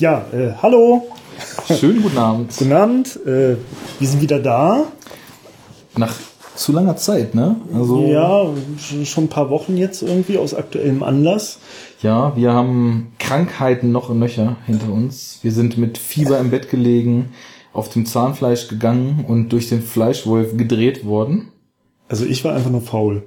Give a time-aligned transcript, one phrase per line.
[0.00, 1.08] Ja, äh, hallo.
[1.78, 2.56] Schönen guten Abend.
[2.56, 3.20] Guten Abend.
[3.26, 3.56] Äh,
[3.98, 4.84] wir sind wieder da.
[5.94, 6.14] Nach
[6.56, 7.56] zu langer Zeit, ne?
[7.74, 8.46] Also ja,
[9.04, 11.58] schon ein paar Wochen jetzt irgendwie aus aktuellem Anlass.
[12.00, 15.40] Ja, wir haben Krankheiten noch und nöcher hinter uns.
[15.42, 17.32] Wir sind mit Fieber im Bett gelegen,
[17.74, 21.48] auf dem Zahnfleisch gegangen und durch den Fleischwolf gedreht worden.
[22.08, 23.24] Also ich war einfach nur faul.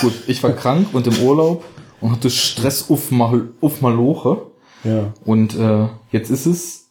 [0.00, 1.64] Gut, ich war krank und im Urlaub
[2.00, 4.48] und hatte Stress auf, Mal auf Maloche.
[4.84, 5.12] Ja.
[5.24, 6.90] Und äh, jetzt ist es,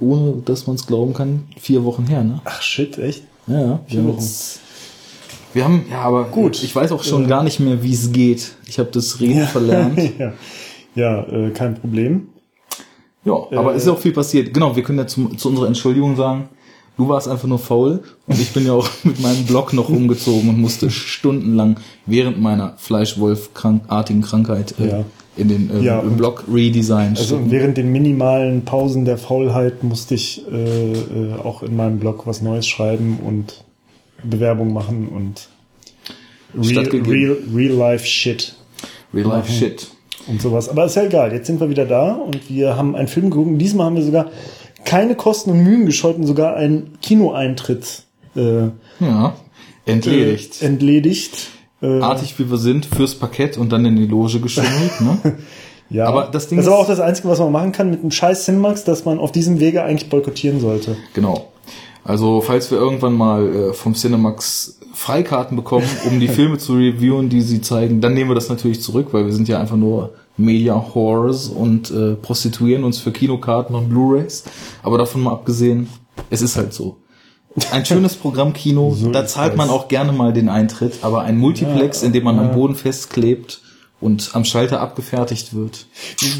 [0.00, 2.40] ohne dass man es glauben kann, vier Wochen her, ne?
[2.44, 3.24] Ach shit, echt?
[3.46, 4.24] Ja, vier Wochen.
[5.52, 6.62] Wir haben, ja, aber gut.
[6.62, 8.56] Ich weiß auch schon äh, gar nicht mehr, wie es geht.
[8.66, 9.98] Ich habe das Reden ja, verlernt.
[10.18, 10.32] ja,
[10.94, 12.28] ja äh, kein Problem.
[13.24, 14.52] Ja, aber äh, ist ja auch viel passiert.
[14.52, 16.48] Genau, wir können ja zu, zu unserer Entschuldigung sagen,
[16.96, 20.48] du warst einfach nur faul und ich bin ja auch mit meinem Blog noch umgezogen
[20.48, 25.04] und musste stundenlang während meiner Fleischwolf-artigen Krankheit äh, ja
[25.36, 27.10] in den äh, ja, Blog Redesign.
[27.10, 27.50] Also schicken.
[27.50, 32.42] während den minimalen Pausen der Faulheit musste ich äh, äh, auch in meinem Blog was
[32.42, 33.64] Neues schreiben und
[34.22, 35.48] Bewerbung machen und
[36.54, 38.54] real, real, real life Shit.
[39.12, 39.88] Real life Shit.
[40.26, 40.68] Und sowas.
[40.68, 41.32] Aber ist ja egal.
[41.32, 43.60] Jetzt sind wir wieder da und wir haben einen Film geguckt.
[43.60, 44.30] Diesmal haben wir sogar
[44.84, 48.68] keine Kosten und Mühen gescheut und sogar einen Kinoeintritt äh,
[49.00, 49.36] ja,
[49.84, 50.62] entledigt.
[50.62, 51.48] Äh, entledigt
[51.82, 55.00] äh, artig wie wir sind, fürs Parkett und dann in die Loge geschummelt.
[55.00, 55.36] Ne?
[55.90, 58.00] ja, aber das Ding das ist aber auch das Einzige, was man machen kann mit
[58.00, 60.96] einem scheiß Cinemax, dass man auf diesem Wege eigentlich boykottieren sollte.
[61.14, 61.48] Genau.
[62.04, 67.28] Also falls wir irgendwann mal äh, vom Cinemax Freikarten bekommen, um die Filme zu reviewen,
[67.28, 70.14] die sie zeigen, dann nehmen wir das natürlich zurück, weil wir sind ja einfach nur
[70.36, 74.44] Media Horrors und äh, prostituieren uns für Kinokarten und Blu-rays.
[74.82, 75.88] Aber davon mal abgesehen,
[76.30, 76.96] es ist halt so.
[77.70, 82.02] Ein schönes Programmkino, so da zahlt man auch gerne mal den Eintritt, aber ein Multiplex,
[82.02, 82.42] ja, in dem man ja.
[82.42, 83.60] am Boden festklebt
[83.98, 85.86] und am Schalter abgefertigt wird.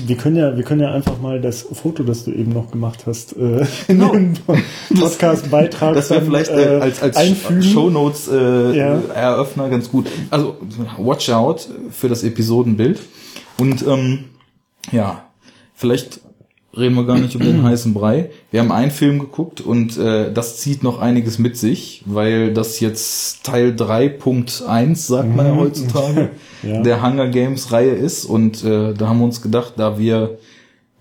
[0.07, 3.05] Wir können ja, wir können ja einfach mal das Foto, das du eben noch gemacht
[3.07, 4.13] hast, äh, genau.
[4.13, 7.63] in den Podcast-Beitrag Das wäre vielleicht äh, als, als einfügen.
[7.63, 9.01] Shownotes äh, ja.
[9.15, 10.07] Eröffner ganz gut.
[10.31, 10.57] Also
[10.99, 13.01] watch out für das Episodenbild.
[13.59, 14.25] Und ähm,
[14.93, 15.25] ja,
[15.75, 16.21] vielleicht
[16.77, 18.31] reden wir gar nicht um den heißen Brei.
[18.51, 22.81] Wir haben einen Film geguckt und äh, das zieht noch einiges mit sich, weil das
[22.81, 25.59] jetzt Teil 3.1, sagt man ja mhm.
[25.59, 26.31] heutzutage,
[26.63, 26.83] ja.
[26.83, 28.25] der Hunger Games Reihe ist.
[28.25, 30.39] Und äh, da haben wir uns gedacht, da wir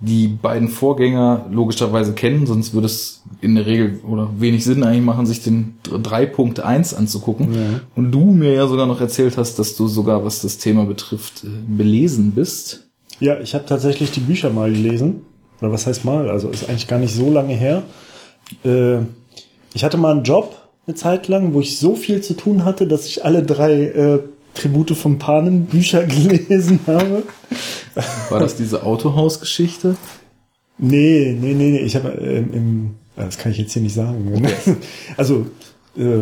[0.01, 5.05] die beiden Vorgänger logischerweise kennen, sonst würde es in der Regel oder wenig Sinn eigentlich
[5.05, 7.53] machen, sich den 3.1 anzugucken.
[7.53, 7.79] Ja.
[7.95, 11.43] Und du mir ja sogar noch erzählt hast, dass du sogar, was das Thema betrifft,
[11.43, 12.87] äh, belesen bist.
[13.19, 15.21] Ja, ich habe tatsächlich die Bücher mal gelesen.
[15.65, 16.29] Oder was heißt mal?
[16.29, 17.81] Also ist eigentlich gar nicht so lange her.
[18.63, 18.97] Äh,
[19.73, 20.55] ich hatte mal einen Job
[20.85, 24.19] eine Zeit lang, wo ich so viel zu tun hatte, dass ich alle drei äh,
[24.53, 27.23] Tribute von Panen Bücher gelesen habe.
[28.29, 29.95] War das diese Autohausgeschichte?
[30.77, 31.79] Nee, nee, nee, nee.
[31.79, 34.31] Ich habe äh, im, das kann ich jetzt hier nicht sagen.
[34.35, 34.75] Okay.
[35.17, 35.47] Also
[35.97, 36.21] äh,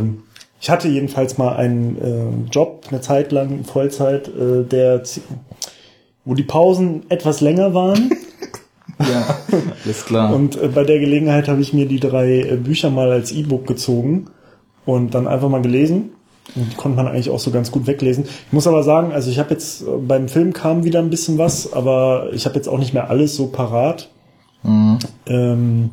[0.62, 5.04] ich hatte jedenfalls mal einen äh, Job eine Zeit lang Vollzeit, äh, der
[6.24, 8.10] wo die Pausen etwas länger waren.
[9.10, 9.38] Ja,
[9.90, 10.34] ist klar.
[10.34, 13.68] Und äh, bei der Gelegenheit habe ich mir die drei äh, Bücher mal als E-Book
[13.68, 14.28] gezogen
[14.86, 16.12] und dann einfach mal gelesen.
[16.56, 18.26] Und die konnte man eigentlich auch so ganz gut weglesen.
[18.26, 21.38] Ich muss aber sagen, also ich habe jetzt äh, beim Film kam wieder ein bisschen
[21.38, 24.10] was, aber ich habe jetzt auch nicht mehr alles so parat.
[24.64, 25.00] Mhm.
[25.28, 25.92] Ähm,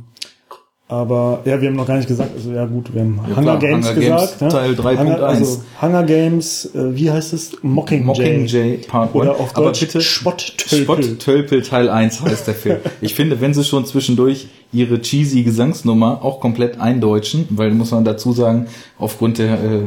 [0.90, 3.42] aber ja, wir haben noch gar nicht gesagt, also ja gut, wir haben ja, Hunger
[3.42, 4.38] klar, Games Hunger gesagt.
[4.40, 4.48] Games, ne?
[4.48, 5.20] Teil 3.1.
[5.20, 7.52] Also Hunger Games, äh, wie heißt es?
[7.62, 8.04] Mockingjay.
[8.04, 9.14] Mockingjay Part 1.
[9.14, 10.82] Oder auf Aber Deutsch bitte Spotttölpel.
[10.82, 12.78] Spotttölpel Teil 1 heißt der Film.
[13.00, 18.04] ich finde, wenn sie schon zwischendurch ihre cheesy Gesangsnummer auch komplett eindeutschen, weil muss man
[18.04, 18.66] dazu sagen,
[18.98, 19.82] aufgrund der äh,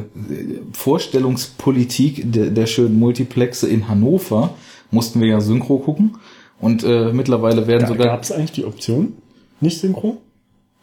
[0.71, 4.51] Vorstellungspolitik der, der schönen Multiplexe in Hannover
[4.89, 6.15] mussten wir ja Synchro gucken.
[6.61, 8.07] Und äh, mittlerweile werden da sogar...
[8.07, 9.17] Gab es eigentlich die Option?
[9.59, 10.21] Nicht Synchro?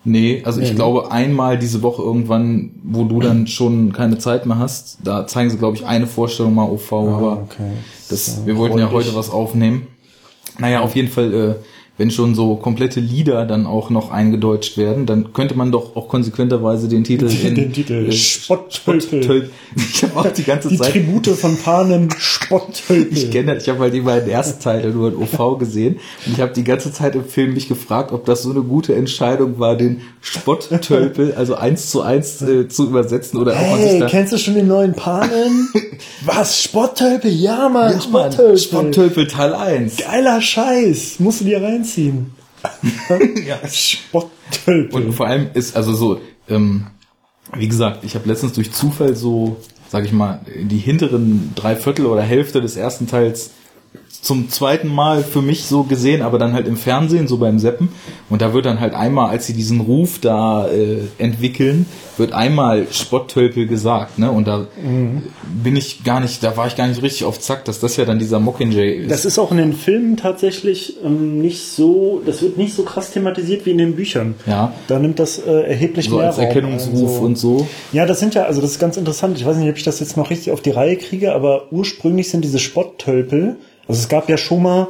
[0.03, 4.47] Nee, also nee, ich glaube einmal diese Woche irgendwann, wo du dann schon keine Zeit
[4.47, 7.71] mehr hast, da zeigen sie glaube ich eine Vorstellung mal OV, ah, aber okay.
[8.09, 9.89] das, wir wollten ja heute was aufnehmen.
[10.59, 11.55] Naja, auf jeden Fall äh,
[12.01, 16.09] wenn schon so komplette Lieder dann auch noch eingedeutscht werden, dann könnte man doch auch
[16.09, 19.51] konsequenterweise den Titel in, den Titel äh, Spotttölpel.
[19.77, 23.13] Ich habe auch die ganze die Zeit die Tribute von Panem Spotttölpel.
[23.13, 26.33] Ich kenne das, ich habe halt die beiden ersten Teile nur in OV gesehen und
[26.33, 29.59] ich habe die ganze Zeit im Film mich gefragt, ob das so eine gute Entscheidung
[29.59, 34.01] war, den Spotttölpel also eins zu eins äh, zu übersetzen oder hey, ob man sich
[34.01, 35.69] da kennst du schon den neuen Panem?
[36.25, 37.31] Was Spotttölpel?
[37.31, 38.57] Ja, Mann, ja, Spotttölpel.
[38.57, 39.99] Spotttölpel Teil 1.
[39.99, 42.33] Geiler Scheiß, musst du dir reinziehen anziehen.
[43.47, 43.59] ja.
[43.69, 45.07] Spotttölpel.
[45.07, 46.87] Und vor allem ist also so, ähm,
[47.55, 49.57] wie gesagt, ich habe letztens durch Zufall so,
[49.89, 53.51] sag ich mal, die hinteren drei Viertel oder Hälfte des ersten Teils
[54.23, 57.91] zum zweiten Mal für mich so gesehen, aber dann halt im Fernsehen, so beim Seppen.
[58.29, 61.87] Und da wird dann halt einmal, als sie diesen Ruf da äh, entwickeln,
[62.19, 64.31] wird einmal Spotttölpel gesagt, ne?
[64.31, 65.23] Und da mhm.
[65.63, 67.97] bin ich gar nicht, da war ich gar nicht so richtig auf Zack, dass das
[67.97, 69.11] ja dann dieser Mockingjay ist.
[69.11, 73.13] Das ist auch in den Filmen tatsächlich ähm, nicht so, das wird nicht so krass
[73.13, 74.35] thematisiert wie in den Büchern.
[74.47, 74.75] Ja.
[74.89, 77.67] Da nimmt das äh, erheblich so mehr als Erkennungsruf also, und so.
[77.93, 79.39] Ja, das sind ja, also das ist ganz interessant.
[79.39, 82.29] Ich weiß nicht, ob ich das jetzt noch richtig auf die Reihe kriege, aber ursprünglich
[82.29, 83.57] sind diese Spotttölpel
[83.91, 84.89] also es gab ja schon mal,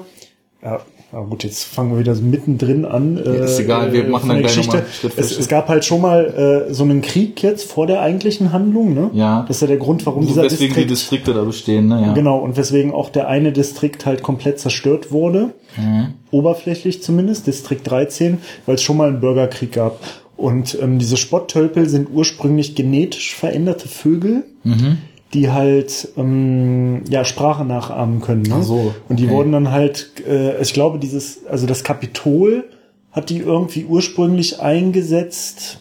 [0.62, 0.80] ja,
[1.12, 3.16] aber gut, jetzt fangen wir wieder so mittendrin an.
[3.16, 5.40] Äh, ist egal, wir machen dann gleich nochmal Schritt für es, Schritt.
[5.40, 9.10] Es gab halt schon mal äh, so einen Krieg jetzt vor der eigentlichen Handlung, ne?
[9.12, 9.44] Ja.
[9.48, 12.00] Das ist ja der Grund, warum so, dieser weswegen Distrikt, die Distrikte da bestehen, ne?
[12.00, 12.12] Ja.
[12.12, 15.54] Genau, und weswegen auch der eine Distrikt halt komplett zerstört wurde.
[15.76, 16.14] Mhm.
[16.30, 19.98] Oberflächlich zumindest, Distrikt 13, weil es schon mal einen Bürgerkrieg gab.
[20.36, 24.44] Und ähm, diese Spotttölpel sind ursprünglich genetisch veränderte Vögel.
[24.62, 24.98] Mhm
[25.32, 28.43] die halt ähm, ja Sprache nachahmen können.
[28.43, 28.56] Ne?
[28.59, 28.94] Ach so, okay.
[29.09, 32.65] Und die wurden dann halt, äh, ich glaube, dieses, also das Kapitol
[33.12, 35.81] hat die irgendwie ursprünglich eingesetzt.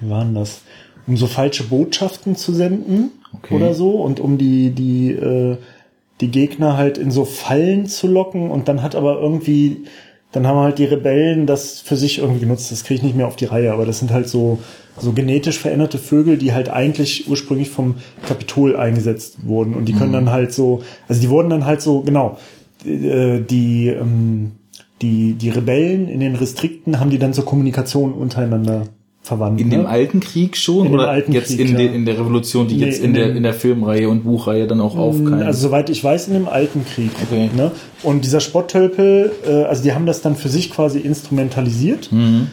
[0.00, 0.62] Wie waren das?
[1.06, 3.54] Um so falsche Botschaften zu senden okay.
[3.54, 5.56] oder so und um die die äh,
[6.20, 9.84] die Gegner halt in so Fallen zu locken und dann hat aber irgendwie
[10.32, 12.70] dann haben halt die Rebellen das für sich irgendwie genutzt.
[12.70, 14.58] Das kriege ich nicht mehr auf die Reihe, aber das sind halt so
[15.00, 17.96] so genetisch veränderte Vögel, die halt eigentlich ursprünglich vom
[18.26, 19.74] Kapitol eingesetzt wurden.
[19.74, 20.26] Und die können mhm.
[20.26, 22.38] dann halt so, also die wurden dann halt so, genau,
[22.84, 24.52] äh, die, ähm,
[25.02, 28.84] die, die Rebellen in den Restrikten haben die dann zur Kommunikation untereinander
[29.20, 29.60] verwandt.
[29.60, 29.76] In ne?
[29.76, 31.78] dem alten Krieg schon in oder alten jetzt Krieg, in, ja.
[31.78, 34.66] de, in der Revolution, die nee, jetzt in, in der in der Filmreihe und Buchreihe
[34.66, 35.42] dann auch aufkeimt?
[35.42, 37.10] Also soweit ich weiß, in dem alten Krieg.
[37.22, 37.50] Okay.
[37.56, 37.70] Ne?
[38.02, 42.10] Und dieser Spotttölpel, äh, also die haben das dann für sich quasi instrumentalisiert.
[42.12, 42.48] Mhm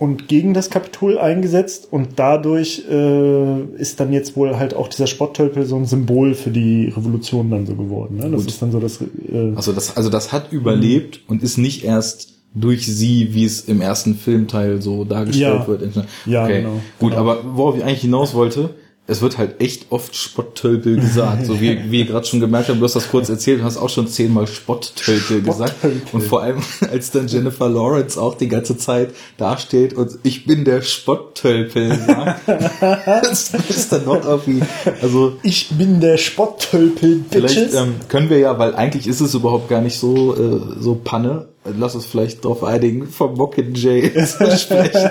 [0.00, 5.06] und gegen das Kapitol eingesetzt und dadurch äh, ist dann jetzt wohl halt auch dieser
[5.06, 8.16] Spotttölpel so ein Symbol für die Revolution dann so geworden.
[8.16, 8.30] Ne?
[8.30, 8.50] Das Gut.
[8.50, 9.02] ist dann so das.
[9.02, 13.60] Äh, also das, also das hat überlebt und ist nicht erst durch sie, wie es
[13.62, 15.66] im ersten Filmteil so dargestellt ja.
[15.68, 15.94] wird.
[16.26, 16.62] Ja, okay.
[16.62, 16.80] genau.
[16.98, 17.22] Gut, genau.
[17.22, 18.70] aber worauf ich eigentlich hinaus wollte,
[19.10, 21.44] es wird halt echt oft Spotttölpel gesagt.
[21.44, 23.76] So wie, wie ihr gerade schon gemerkt habt, du hast das kurz erzählt und hast
[23.76, 25.74] auch schon zehnmal Spotttölpel gesagt.
[26.12, 26.58] Und vor allem,
[26.92, 32.48] als dann Jennifer Lawrence auch die ganze Zeit dasteht und ich bin der Spotttölpel sagt,
[33.22, 34.62] das ist dann noch irgendwie,
[35.02, 35.36] also.
[35.42, 39.80] Ich bin der Spotttölpel, Vielleicht ähm, können wir ja, weil eigentlich ist es überhaupt gar
[39.80, 41.48] nicht so, äh, so Panne.
[41.64, 45.10] Lass uns vielleicht darauf einigen, vom Mockingjay zu sprechen.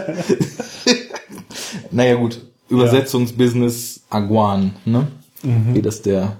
[1.92, 5.08] naja, gut Übersetzungsbusiness Aguan, ne?
[5.42, 5.74] Mhm.
[5.74, 6.38] Wie das der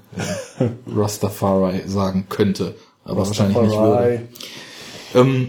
[0.60, 3.56] äh, Rastafari sagen könnte, aber Rastafari.
[3.56, 4.22] wahrscheinlich nicht würde.
[5.16, 5.48] Ähm,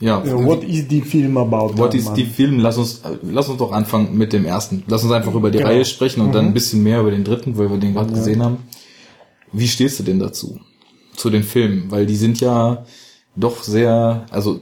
[0.00, 0.22] ja.
[0.24, 1.78] What is the film about?
[1.78, 2.58] What is the film?
[2.58, 4.82] Lass uns, lass uns doch anfangen mit dem ersten.
[4.88, 5.70] Lass uns einfach über die genau.
[5.70, 6.32] Reihe sprechen und mhm.
[6.32, 8.16] dann ein bisschen mehr über den dritten, weil wir den gerade ja.
[8.16, 8.58] gesehen haben.
[9.52, 10.58] Wie stehst du denn dazu?
[11.14, 11.90] Zu den Filmen?
[11.90, 12.84] Weil die sind ja
[13.36, 14.60] doch sehr, also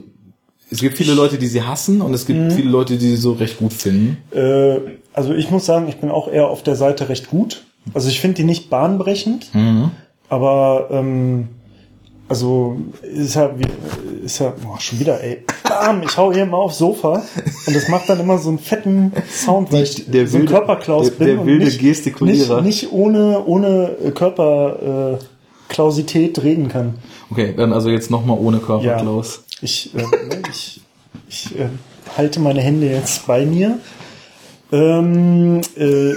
[0.69, 2.51] es gibt viele Leute, die sie hassen und es gibt mhm.
[2.51, 4.17] viele Leute, die sie so recht gut finden.
[4.31, 4.79] Äh,
[5.13, 7.63] also ich muss sagen, ich bin auch eher auf der Seite recht gut.
[7.93, 9.91] Also ich finde die nicht bahnbrechend, mhm.
[10.27, 11.49] aber ähm,
[12.27, 16.57] also ist ja wie, ist ja oh, schon wieder ey, bam, ich hau hier mal
[16.57, 17.21] aufs Sofa
[17.67, 21.11] und das macht dann immer so einen fetten Sound, weil ich der so ein Körperklaus
[21.11, 22.63] bin der, der wilde nicht, Gestikulierer.
[22.63, 26.95] Nicht, nicht ohne ohne Körper äh, reden kann.
[27.31, 29.43] Okay, dann also jetzt nochmal ohne Körperklaus.
[29.49, 30.03] Ja, ich, äh,
[30.49, 30.81] ich,
[31.27, 31.69] ich äh,
[32.17, 33.79] halte meine Hände jetzt bei mir.
[34.71, 36.13] Ähm, äh,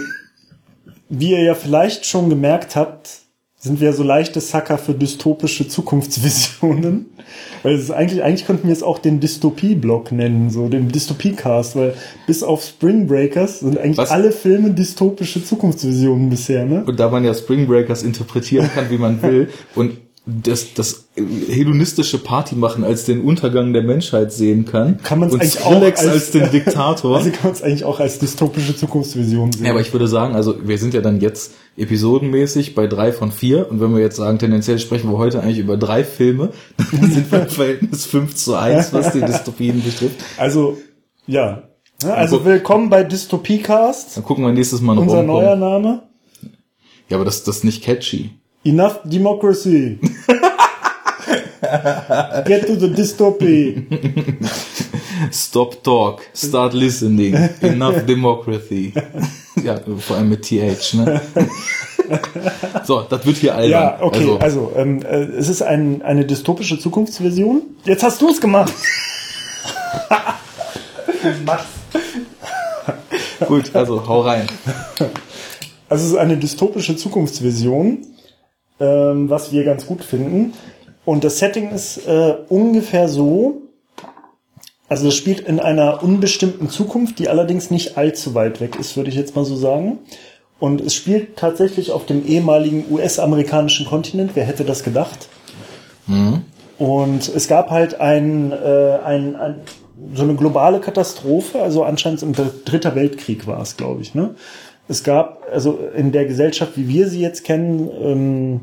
[1.09, 3.21] wie ihr ja vielleicht schon gemerkt habt,
[3.61, 7.07] sind wir so leichte Sucker für dystopische Zukunftsvisionen.
[7.63, 11.77] Weil es ist eigentlich, eigentlich könnten wir es auch den Dystopie-Blog nennen, so den Dystopie-Cast,
[11.77, 11.95] weil
[12.27, 14.11] bis auf Spring Breakers sind eigentlich Was?
[14.11, 16.85] alle Filme dystopische Zukunftsvisionen bisher, ne?
[16.87, 19.99] Und da man ja Spring Breakers interpretieren kann, wie man will, und
[20.31, 24.99] das, das hedonistische Party machen als den Untergang der Menschheit sehen kann.
[25.03, 27.17] Kann man es eigentlich auch als, als den Diktator.
[27.17, 29.65] Also kann man es eigentlich auch als dystopische Zukunftsvision sehen.
[29.65, 33.33] Ja, aber ich würde sagen, also wir sind ja dann jetzt episodenmäßig bei drei von
[33.33, 36.51] vier und wenn wir jetzt sagen, tendenziell sprechen wir heute eigentlich über drei Filme,
[36.93, 40.23] dann sind wir im Verhältnis fünf zu eins, was die Dystopien betrifft.
[40.37, 40.77] Also,
[41.27, 41.63] ja.
[42.05, 44.19] Also willkommen bei Dystopiecast.
[44.19, 46.03] Dann gucken wir nächstes Mal noch Unser neuer Name.
[47.09, 48.38] Ja, aber das, das ist nicht catchy.
[48.65, 49.99] Enough democracy.
[52.47, 53.85] Get to the dystopy.
[55.33, 56.29] Stop talk.
[56.33, 57.35] Start listening.
[57.63, 58.93] Enough democracy.
[59.63, 61.21] ja, vor allem mit TH, ne?
[62.85, 63.71] so, das wird hier albern.
[63.71, 67.63] Ja, okay, also, also ähm, äh, es ist ein, eine dystopische Zukunftsversion.
[67.85, 68.73] Jetzt hast du es gemacht.
[71.45, 71.67] Mach's.
[73.47, 74.47] Gut, also hau rein.
[75.89, 78.07] Also es ist eine dystopische Zukunftsvision
[78.81, 80.53] ähm, was wir ganz gut finden.
[81.05, 83.63] Und das Setting ist äh, ungefähr so,
[84.89, 89.11] also das spielt in einer unbestimmten Zukunft, die allerdings nicht allzu weit weg ist, würde
[89.11, 89.99] ich jetzt mal so sagen.
[90.61, 94.33] Und es spielt tatsächlich auf dem ehemaligen US-amerikanischen Kontinent.
[94.35, 95.29] Wer hätte das gedacht?
[96.07, 96.43] Mhm.
[96.79, 99.61] Und es gab halt ein, äh, ein, ein,
[100.15, 104.15] so eine globale Katastrophe, also anscheinend im Dritter Weltkrieg war es, glaube ich.
[104.15, 104.35] Ne?
[104.89, 108.61] Es gab also in der Gesellschaft, wie wir sie jetzt kennen, ähm,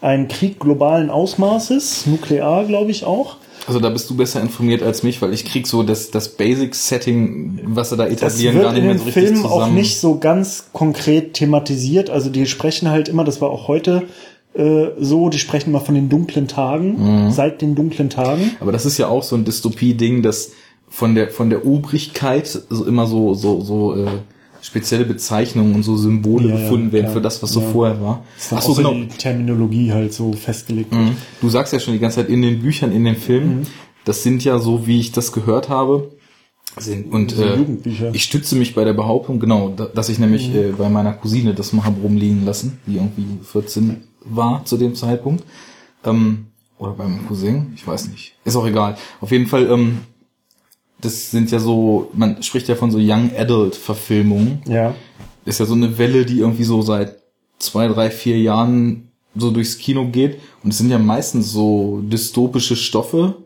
[0.00, 3.36] einen Krieg globalen Ausmaßes, nuklear, glaube ich auch.
[3.66, 7.60] Also da bist du besser informiert als mich, weil ich krieg so das, das Basic-Setting,
[7.64, 9.52] was sie da etablieren, gar nicht mehr so richtig Film zusammen.
[9.52, 12.08] auch nicht so ganz konkret thematisiert.
[12.08, 14.04] Also die sprechen halt immer, das war auch heute
[14.54, 17.30] äh, so, die sprechen mal von den dunklen Tagen, mhm.
[17.30, 18.52] seit den dunklen Tagen.
[18.60, 20.52] Aber das ist ja auch so ein Dystopie-Ding, das
[20.88, 24.06] von der von der Obrigkeit so immer so so so äh,
[24.68, 28.24] spezielle Bezeichnungen und so Symbole ja, gefunden werden ja, für das, was so vorher war.
[28.50, 28.92] Ach so, genau.
[28.92, 30.92] Die Terminologie halt so festgelegt.
[30.92, 31.16] Mhm.
[31.40, 33.66] Du sagst ja schon die ganze Zeit in den Büchern, in den Filmen, mhm.
[34.04, 36.10] das sind ja so, wie ich das gehört habe,
[36.76, 37.56] sind und äh,
[38.12, 40.56] ich stütze mich bei der Behauptung, genau, dass ich nämlich mhm.
[40.56, 44.94] äh, bei meiner Cousine das mal habe rumliegen lassen, die irgendwie 14 war zu dem
[44.94, 45.44] Zeitpunkt.
[46.04, 48.34] Ähm, oder beim Cousin, ich weiß nicht.
[48.44, 48.96] Ist auch egal.
[49.20, 50.00] Auf jeden Fall ähm,
[51.00, 54.62] das sind ja so, man spricht ja von so Young Adult Verfilmungen.
[54.66, 54.94] Ja.
[55.44, 57.16] ist ja so eine Welle, die irgendwie so seit
[57.58, 60.40] zwei, drei, vier Jahren so durchs Kino geht.
[60.62, 63.36] Und es sind ja meistens so dystopische Stoffe,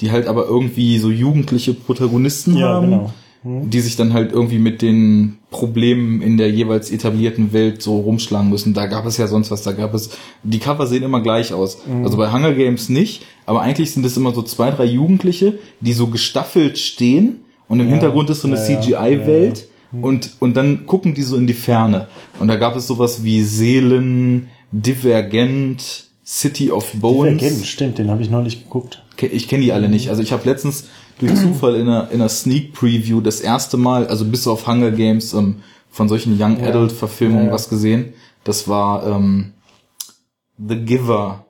[0.00, 2.90] die halt aber irgendwie so jugendliche Protagonisten ja, haben.
[2.90, 3.12] Genau
[3.42, 3.70] hm.
[3.70, 8.50] die sich dann halt irgendwie mit den Problemen in der jeweils etablierten Welt so rumschlagen
[8.50, 8.74] müssen.
[8.74, 10.10] Da gab es ja sonst was, da gab es,
[10.42, 11.78] die Cover sehen immer gleich aus.
[11.86, 12.04] Mhm.
[12.04, 15.92] Also bei Hunger Games nicht, aber eigentlich sind es immer so zwei, drei Jugendliche, die
[15.92, 19.58] so gestaffelt stehen und im ja, Hintergrund ist so eine ja, CGI-Welt.
[19.92, 20.04] Ja, mhm.
[20.04, 22.08] Und, und dann gucken die so in die Ferne.
[22.40, 27.38] Und da gab es sowas wie Seelen, Divergent, City of Bones.
[27.38, 29.02] Divergent, stimmt, den habe ich neulich geguckt.
[29.20, 30.10] Ich kenne die alle nicht.
[30.10, 30.88] Also ich habe letztens
[31.20, 34.90] durch Zufall in einer, in einer Sneak Preview das erste Mal, also bis auf Hunger
[34.90, 35.56] Games, ähm,
[35.90, 38.12] von solchen Young Adult Verfilmungen ja, was gesehen.
[38.44, 39.52] Das war ähm,
[40.56, 41.44] The Giver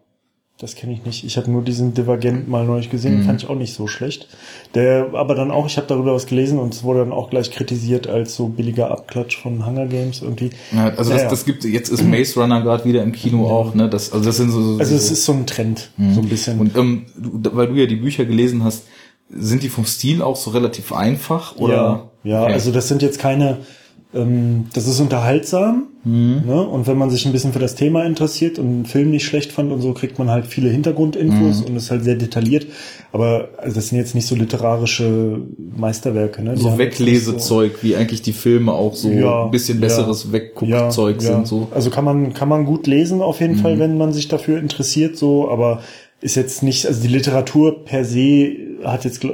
[0.60, 1.24] das kenne ich nicht.
[1.24, 3.22] Ich habe nur diesen Divergent mal neulich gesehen, mhm.
[3.24, 4.28] fand ich auch nicht so schlecht.
[4.74, 7.50] Der, aber dann auch, ich habe darüber was gelesen und es wurde dann auch gleich
[7.50, 10.50] kritisiert als so billiger Abklatsch von Hunger Games irgendwie.
[10.72, 11.22] Ja, also naja.
[11.22, 13.50] das, das gibt jetzt ist Maze Runner gerade wieder im Kino ja.
[13.50, 13.88] auch, ne?
[13.88, 14.74] Das, also das sind so.
[14.74, 16.12] so also es ist so ein Trend, mhm.
[16.12, 16.60] so ein bisschen.
[16.60, 18.84] Und ähm, weil du ja die Bücher gelesen hast,
[19.32, 21.74] sind die vom Stil auch so relativ einfach oder?
[21.74, 22.42] Ja, ja.
[22.44, 22.52] Okay.
[22.52, 23.58] Also das sind jetzt keine
[24.12, 25.86] ähm, das ist unterhaltsam.
[26.02, 26.42] Mhm.
[26.46, 26.60] Ne?
[26.66, 29.52] Und wenn man sich ein bisschen für das Thema interessiert und einen Film nicht schlecht
[29.52, 31.66] fand und so, kriegt man halt viele Hintergrundinfos mhm.
[31.66, 32.66] und ist halt sehr detailliert.
[33.12, 35.42] Aber also das sind jetzt nicht so literarische
[35.76, 36.42] Meisterwerke.
[36.42, 36.54] Ne?
[36.54, 40.32] Die so Weglesezeug, so, wie eigentlich die Filme auch so ja, ein bisschen besseres ja,
[40.32, 41.46] Wegguckzeug ja, sind.
[41.46, 41.68] So.
[41.72, 43.60] Also kann man, kann man gut lesen auf jeden mhm.
[43.60, 45.82] Fall, wenn man sich dafür interessiert, so, aber
[46.20, 49.24] ist jetzt nicht, also die Literatur per se hat jetzt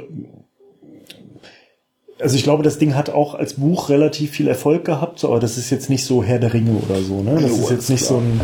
[2.19, 5.57] also ich glaube, das Ding hat auch als Buch relativ viel Erfolg gehabt, aber das
[5.57, 7.37] ist jetzt nicht so Herr der Ringe oder so, ne?
[7.39, 8.41] Das ist jetzt nicht so ein,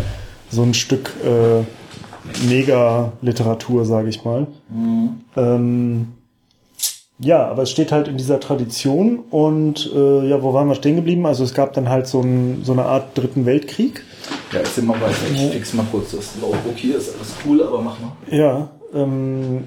[0.51, 1.63] so ein Stück äh,
[2.47, 4.47] Mega-Literatur, sage ich mal.
[4.69, 5.09] Mhm.
[5.35, 6.07] Ähm,
[7.19, 10.95] ja, aber es steht halt in dieser Tradition und äh, ja, wo waren wir stehen
[10.95, 11.25] geblieben?
[11.25, 14.03] Also es gab dann halt so, ein, so eine Art Dritten Weltkrieg.
[14.51, 15.15] Ja, erzähl mal weiter.
[15.33, 18.11] Ich fix mal kurz das Notebook hier, ist alles cool, aber mach mal.
[18.29, 19.65] Ja, ähm,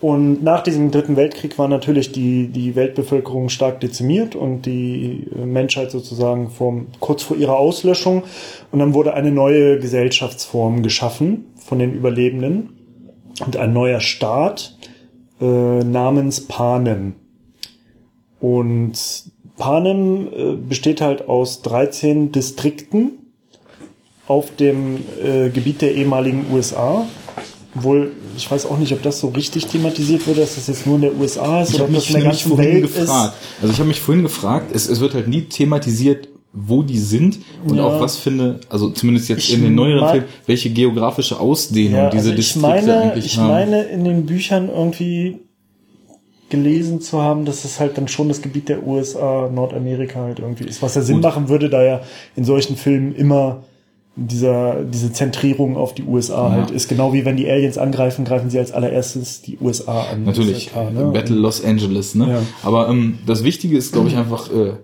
[0.00, 5.90] und nach diesem Dritten Weltkrieg war natürlich die, die Weltbevölkerung stark dezimiert und die Menschheit
[5.90, 8.24] sozusagen vom, kurz vor ihrer Auslöschung.
[8.70, 12.70] Und dann wurde eine neue Gesellschaftsform geschaffen von den Überlebenden
[13.46, 14.76] und ein neuer Staat
[15.40, 17.14] äh, namens Panem.
[18.40, 18.92] Und
[19.56, 23.23] Panem äh, besteht halt aus 13 Distrikten
[24.26, 27.06] auf dem äh, Gebiet der ehemaligen USA
[27.74, 30.96] wohl, ich weiß auch nicht, ob das so richtig thematisiert wurde, dass das jetzt nur
[30.96, 33.34] in der USA ist ich oder ob das in der ganzen Welt gefragt.
[33.34, 33.62] ist.
[33.62, 37.40] Also ich habe mich vorhin gefragt, es, es wird halt nie thematisiert, wo die sind
[37.66, 37.84] und ja.
[37.84, 42.10] auch was finde, also zumindest jetzt ich in den neueren Filmen, welche geografische Ausdehnung ja,
[42.10, 43.48] diese also Distrikte meine, eigentlich ich haben.
[43.48, 45.40] Ich meine, in den Büchern irgendwie
[46.50, 50.64] gelesen zu haben, dass es halt dann schon das Gebiet der USA, Nordamerika halt irgendwie
[50.64, 51.24] ist, was ja Sinn Gut.
[51.24, 52.02] machen würde, da ja
[52.36, 53.64] in solchen Filmen immer
[54.16, 56.52] dieser, diese Zentrierung auf die USA ja.
[56.52, 56.88] halt ist.
[56.88, 60.24] Genau wie wenn die Aliens angreifen, greifen sie als allererstes die USA an.
[60.24, 61.10] Natürlich, klar, ne?
[61.12, 62.28] Battle Los Angeles, ne?
[62.28, 62.42] Ja.
[62.62, 64.74] Aber ähm, das Wichtige ist, glaube ich, einfach, äh,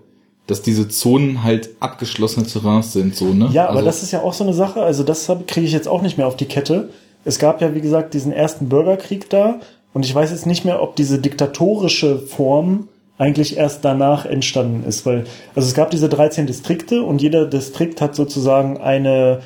[0.47, 3.49] dass diese Zonen halt abgeschlossene Terrains sind, so, ne?
[3.53, 5.87] Ja, aber also, das ist ja auch so eine Sache, also das kriege ich jetzt
[5.87, 6.89] auch nicht mehr auf die Kette.
[7.23, 9.59] Es gab ja, wie gesagt, diesen ersten Bürgerkrieg da
[9.93, 12.89] und ich weiß jetzt nicht mehr, ob diese diktatorische Form
[13.21, 18.01] eigentlich erst danach entstanden ist, weil also es gab diese 13 Distrikte und jeder Distrikt
[18.01, 19.41] hat sozusagen eine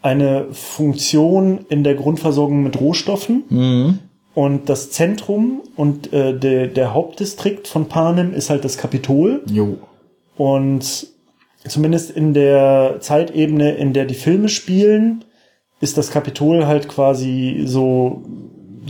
[0.00, 3.42] eine Funktion in der Grundversorgung mit Rohstoffen.
[3.48, 3.98] Mhm.
[4.34, 9.42] Und das Zentrum und äh, der, der Hauptdistrikt von Panem ist halt das Kapitol.
[9.50, 9.78] Jo.
[10.36, 11.08] Und
[11.66, 15.24] zumindest in der Zeitebene, in der die Filme spielen,
[15.80, 18.22] ist das Kapitol halt quasi so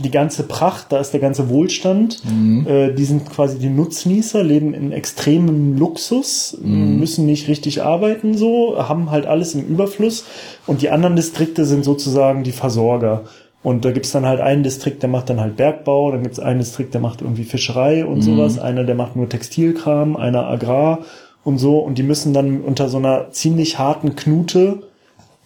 [0.01, 2.23] die ganze Pracht, da ist der ganze Wohlstand.
[2.25, 2.67] Mhm.
[2.67, 6.99] Äh, die sind quasi die Nutznießer, leben in extremem Luxus, mhm.
[6.99, 10.25] müssen nicht richtig arbeiten, so, haben halt alles im Überfluss.
[10.67, 13.23] Und die anderen Distrikte sind sozusagen die Versorger.
[13.61, 16.59] Und da gibt's dann halt einen Distrikt, der macht dann halt Bergbau, dann gibt's einen
[16.59, 18.21] Distrikt, der macht irgendwie Fischerei und mhm.
[18.21, 20.99] sowas, einer, der macht nur Textilkram, einer Agrar
[21.43, 21.79] und so.
[21.79, 24.83] Und die müssen dann unter so einer ziemlich harten Knute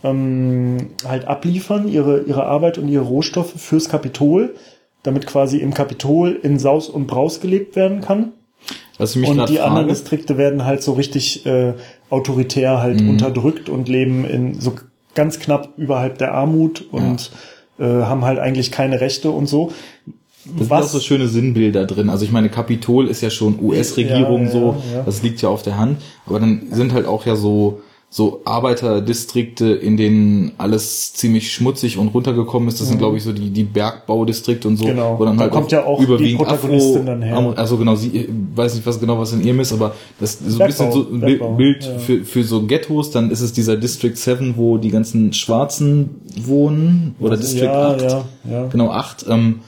[0.03, 4.55] ähm, halt abliefern, ihre, ihre Arbeit und ihre Rohstoffe fürs Kapitol,
[5.01, 8.33] damit quasi im Kapitol in Saus und Braus gelebt werden kann.
[8.97, 9.63] Was mich und die frage.
[9.63, 11.73] anderen Distrikte werden halt so richtig äh,
[12.09, 13.09] autoritär halt mhm.
[13.09, 14.73] unterdrückt und leben in so
[15.15, 17.31] ganz knapp überhalb der Armut und
[17.79, 18.01] ja.
[18.01, 19.71] äh, haben halt eigentlich keine Rechte und so.
[20.45, 20.91] Das Was?
[20.91, 22.09] sind auch so schöne Sinnbilder drin.
[22.09, 25.63] Also ich meine, Kapitol ist ja schon US-Regierung ja, so, ja, das liegt ja auf
[25.63, 26.01] der Hand.
[26.25, 27.81] Aber dann sind halt auch ja so
[28.15, 32.79] so Arbeiterdistrikte, in denen alles ziemlich schmutzig und runtergekommen ist.
[32.79, 32.89] Das mhm.
[32.91, 34.85] sind, glaube ich, so die, die Bergbaudistrikte und so.
[34.85, 35.17] Genau.
[35.17, 37.53] Wo dann da halt kommt ja auch überwiegend die Protagonistin Afro, dann her.
[37.55, 40.61] Also genau, sie weiß nicht was genau, was in ihrem ist, aber das ist so
[40.61, 41.97] ein bisschen so ein Bergbau, Bild ja.
[41.97, 43.09] für, für so Ghettos.
[43.09, 47.15] Dann ist es dieser District 7, wo die ganzen Schwarzen wohnen.
[47.19, 48.01] Oder also, District ja, 8.
[48.03, 48.67] Ja, ja.
[48.67, 49.25] Genau, 8.
[49.27, 49.61] Ähm,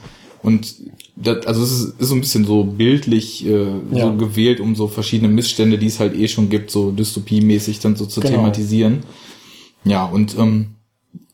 [0.44, 0.72] und
[1.16, 4.06] das, also es ist, ist so ein bisschen so bildlich äh, ja.
[4.06, 7.96] so gewählt, um so verschiedene Missstände, die es halt eh schon gibt, so dystopiemäßig dann
[7.96, 8.36] so zu genau.
[8.36, 9.02] thematisieren.
[9.84, 10.74] Ja, und ähm,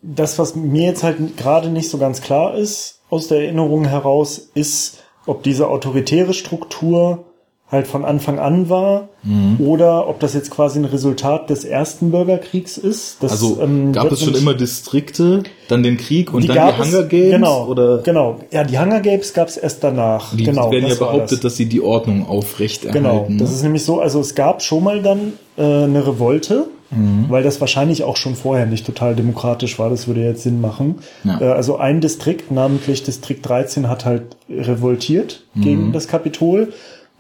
[0.03, 4.51] das, was mir jetzt halt gerade nicht so ganz klar ist aus der Erinnerung heraus,
[4.55, 7.25] ist, ob diese autoritäre Struktur
[7.73, 9.57] halt von Anfang an war mhm.
[9.59, 13.17] oder ob das jetzt quasi ein Resultat des ersten Bürgerkriegs ist.
[13.21, 16.83] Das, also ähm, gab es schon immer Distrikte, dann den Krieg und die dann die
[16.83, 17.31] Hunger Games?
[17.31, 17.99] Genau, oder?
[18.03, 18.41] genau.
[18.51, 20.37] Ja, die Hunger Games gab es erst danach.
[20.37, 21.41] Die genau, werden ja behauptet, das.
[21.41, 23.03] dass sie die Ordnung aufrechterhalten.
[23.03, 23.57] Genau, das ne?
[23.57, 27.25] ist nämlich so, also es gab schon mal dann äh, eine Revolte, mhm.
[27.31, 30.97] weil das wahrscheinlich auch schon vorher nicht total demokratisch war, das würde jetzt Sinn machen.
[31.25, 31.41] Ja.
[31.41, 35.63] Äh, also ein Distrikt, namentlich Distrikt 13, hat halt revoltiert mhm.
[35.63, 36.69] gegen das Kapitol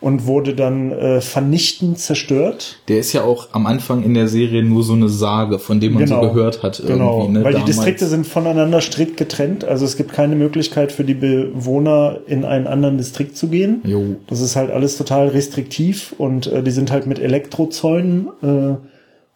[0.02, 2.80] und wurde dann äh, vernichtend zerstört.
[2.88, 5.94] Der ist ja auch am Anfang in der Serie nur so eine Sage, von dem
[5.94, 6.82] man genau, so gehört hat.
[6.84, 7.70] Genau, ne, weil damals.
[7.70, 9.64] die Distrikte sind voneinander strikt getrennt.
[9.64, 13.80] Also es gibt keine Möglichkeit für die Bewohner in einen anderen Distrikt zu gehen.
[13.84, 14.16] Jo.
[14.26, 18.74] Das ist halt alles total restriktiv und äh, die sind halt mit Elektrozäunen äh,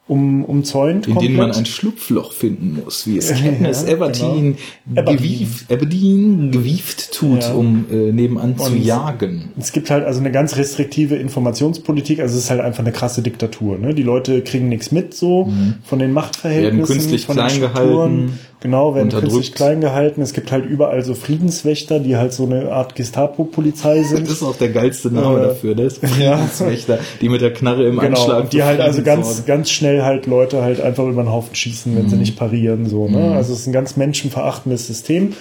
[0.07, 1.07] um, umzäunt.
[1.07, 1.29] In komplett.
[1.29, 5.11] denen man ein Schlupfloch finden muss, wie es Katniss ja, Everdeen, genau.
[5.11, 7.53] gewieft, Everdeen gewieft tut, ja.
[7.53, 9.49] um äh, nebenan Und zu jagen.
[9.59, 13.21] Es gibt halt also eine ganz restriktive Informationspolitik, also es ist halt einfach eine krasse
[13.21, 13.77] Diktatur.
[13.77, 13.93] Ne?
[13.93, 15.75] Die Leute kriegen nichts mit so mhm.
[15.83, 18.39] von den Machtverhältnissen, werden künstlich von klein gehalten.
[18.59, 20.21] Genau, werden künstlich klein gehalten.
[20.21, 24.23] Es gibt halt überall so Friedenswächter, die halt so eine Art Gestapo-Polizei sind.
[24.23, 25.89] Das ist auch der geilste Name äh, dafür, ne?
[25.91, 27.01] Friedenswächter, ja.
[27.21, 28.49] die mit der Knarre im genau, Anschlag.
[28.49, 32.05] Die halt also ganz, ganz schnell halt Leute halt einfach über den Haufen schießen, wenn
[32.05, 32.09] mhm.
[32.09, 33.17] sie nicht parieren, so, ne?
[33.17, 33.33] Mhm.
[33.33, 35.33] Also es ist ein ganz menschenverachtendes System.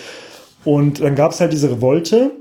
[0.64, 2.32] Und dann gab es halt diese Revolte.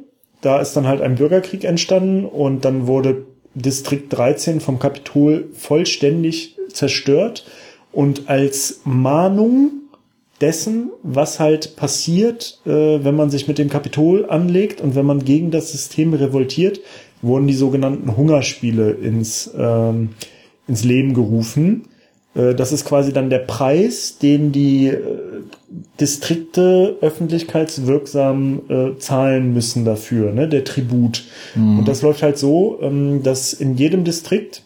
[0.42, 6.58] Da ist dann halt ein Bürgerkrieg entstanden und dann wurde Distrikt 13 vom Kapitol vollständig
[6.74, 7.46] zerstört.
[7.94, 9.72] Und als Mahnung
[10.46, 15.26] dessen, was halt passiert, äh, wenn man sich mit dem Kapitol anlegt und wenn man
[15.26, 16.82] gegen das System revoltiert,
[17.24, 20.10] wurden die sogenannten Hungerspiele ins, ähm,
[20.68, 21.88] ins Leben gerufen.
[22.36, 25.00] Äh, das ist quasi dann der Preis, den die äh,
[26.00, 30.48] Distrikte öffentlichkeitswirksam äh, zahlen müssen dafür, ne?
[30.48, 31.24] der Tribut.
[31.56, 31.80] Mhm.
[31.80, 34.62] Und das läuft halt so, ähm, dass in jedem Distrikt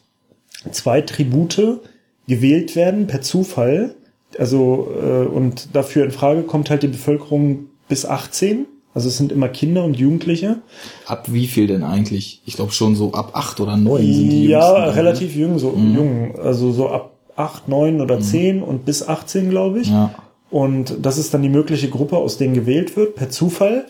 [0.71, 1.79] zwei Tribute
[2.27, 3.95] gewählt werden per Zufall
[4.37, 8.65] also äh, und dafür in Frage kommt halt die Bevölkerung bis 18.
[8.93, 10.57] Also es sind immer Kinder und Jugendliche.
[11.05, 12.41] Ab wie viel denn eigentlich?
[12.45, 15.41] Ich glaube schon so ab acht oder neun sind die Ja, Jüngsten, relativ ne?
[15.41, 15.95] jung, so mhm.
[15.95, 16.39] jung.
[16.39, 18.21] Also so ab acht, neun oder mhm.
[18.21, 19.89] zehn und bis 18, glaube ich.
[19.89, 20.13] Ja.
[20.49, 23.85] Und das ist dann die mögliche Gruppe, aus denen gewählt wird, per Zufall.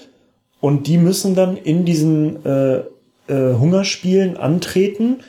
[0.60, 2.80] Und die müssen dann in diesen äh,
[3.28, 5.22] äh, Hungerspielen antreten.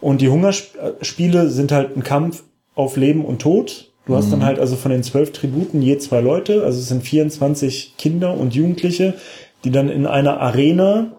[0.00, 2.42] Und die Hungerspiele sind halt ein Kampf
[2.74, 3.89] auf Leben und Tod.
[4.10, 4.44] Du hast dann mhm.
[4.44, 8.56] halt also von den zwölf Tributen je zwei Leute, also es sind 24 Kinder und
[8.56, 9.14] Jugendliche,
[9.62, 11.12] die dann in einer Arena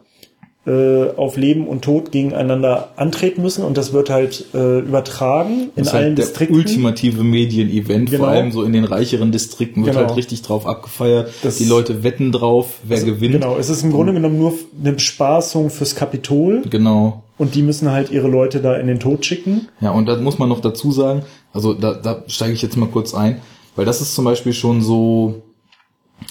[0.65, 5.84] äh, auf Leben und Tod gegeneinander antreten müssen und das wird halt äh, übertragen in
[5.84, 6.56] das allen halt Distrikten.
[6.56, 8.26] Der ultimative Medienevent, genau.
[8.26, 10.08] vor allem so in den reicheren Distrikten wird genau.
[10.08, 11.32] halt richtig drauf abgefeiert.
[11.41, 13.34] Das die Leute wetten drauf, wer also, gewinnt.
[13.34, 16.62] Genau, es ist im Grunde genommen nur eine Bespaßung fürs Kapitol.
[16.69, 17.24] Genau.
[17.39, 19.67] Und die müssen halt ihre Leute da in den Tod schicken.
[19.80, 22.88] Ja, und da muss man noch dazu sagen, also da, da steige ich jetzt mal
[22.88, 23.41] kurz ein.
[23.76, 25.41] Weil das ist zum Beispiel schon so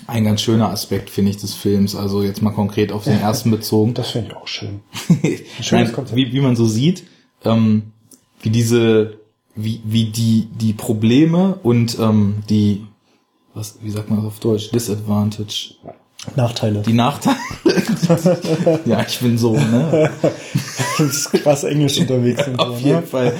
[0.06, 1.94] ein ganz schöner Aspekt, finde ich, des Films.
[1.94, 3.94] Also jetzt mal konkret auf den ersten bezogen.
[3.94, 4.80] Das finde ich auch schön.
[5.70, 7.04] Nein, wie, wie man so sieht,
[7.44, 7.92] ähm,
[8.42, 9.18] wie diese,
[9.54, 12.86] wie, wie die, die Probleme und ähm, die,
[13.54, 14.70] was, wie sagt man das auf Deutsch?
[14.70, 15.74] Disadvantage.
[16.36, 16.82] Nachteile.
[16.82, 17.36] Die Nachteile.
[18.84, 20.10] ja, ich bin so, ne?
[20.98, 22.46] Du bist krass englisch unterwegs.
[22.46, 23.06] Und auf so, jeden ne?
[23.06, 23.32] Fall.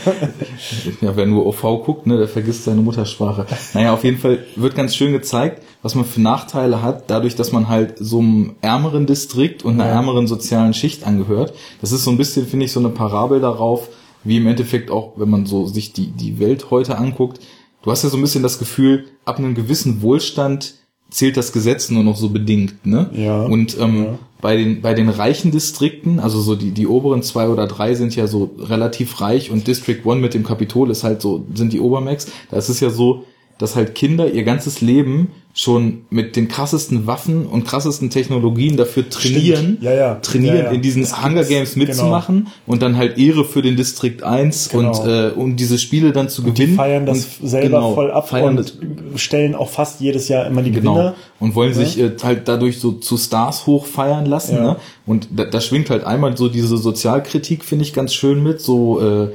[1.00, 3.46] Ja, wer nur OV guckt, ne, der vergisst seine Muttersprache.
[3.74, 7.52] Naja, auf jeden Fall wird ganz schön gezeigt, was man für Nachteile hat, dadurch, dass
[7.52, 9.96] man halt so einem ärmeren Distrikt und einer Ja.
[9.96, 11.52] ärmeren sozialen Schicht angehört.
[11.82, 13.88] Das ist so ein bisschen, finde ich, so eine Parabel darauf,
[14.24, 17.40] wie im Endeffekt auch, wenn man so sich die, die Welt heute anguckt.
[17.82, 20.74] Du hast ja so ein bisschen das Gefühl, ab einem gewissen Wohlstand
[21.10, 23.10] zählt das Gesetz nur noch so bedingt, ne?
[23.12, 24.18] Ja, Und ähm, ja.
[24.40, 28.14] bei den bei den reichen Distrikten, also so die die oberen zwei oder drei sind
[28.16, 31.80] ja so relativ reich und District One mit dem Kapitol ist halt so sind die
[31.80, 32.26] Obermax.
[32.50, 33.24] Da ist es ja so,
[33.58, 39.08] dass halt Kinder ihr ganzes Leben schon mit den krassesten Waffen und krassesten Technologien dafür
[39.10, 40.14] trainieren, Ja, ja.
[40.16, 44.22] trainieren Ja, in diesen Das Hunger Games mitzumachen und dann halt Ehre für den Distrikt
[44.22, 44.88] 1 Genau.
[45.02, 46.76] und äh, um diese Spiele dann zu Die gewinnen.
[46.76, 48.74] feiern das und, selber genau, voll ab und das,
[49.16, 50.94] stellen auch fast jedes Jahr immer die Genau.
[50.94, 51.14] Gewinner.
[51.40, 54.54] Und wollen sich äh, halt dadurch so zu Stars hochfeiern lassen.
[54.54, 54.76] Ne?
[55.04, 58.60] Und da, da schwingt halt einmal so diese Sozialkritik, finde ich ganz schön mit.
[58.60, 59.28] So, äh,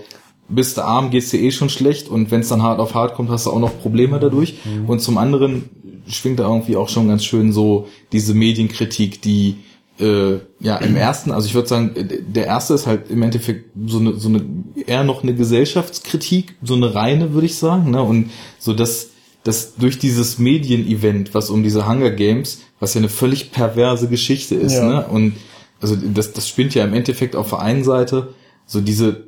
[0.47, 2.08] bist du arm, geht's dir eh schon schlecht.
[2.08, 4.60] Und wenn es dann hart auf hart kommt, hast du auch noch Probleme dadurch.
[4.63, 4.88] Mhm.
[4.88, 5.69] Und zum anderen
[6.08, 9.58] schwingt da irgendwie auch schon ganz schön so diese Medienkritik, die
[10.00, 11.91] äh, ja im ersten, also ich würde sagen,
[12.28, 14.46] der erste ist halt im Endeffekt so eine, so eine
[14.86, 17.91] eher noch eine Gesellschaftskritik, so eine reine, würde ich sagen.
[17.91, 18.02] Ne?
[18.02, 19.10] Und so dass
[19.44, 24.56] dass durch dieses Medien-Event, was um diese Hunger Games, was ja eine völlig perverse Geschichte
[24.56, 24.84] ist, Ja.
[24.88, 25.06] ne?
[25.08, 25.34] Und
[25.80, 28.34] also das, das spinnt ja im Endeffekt auf der einen Seite
[28.65, 29.28] so diese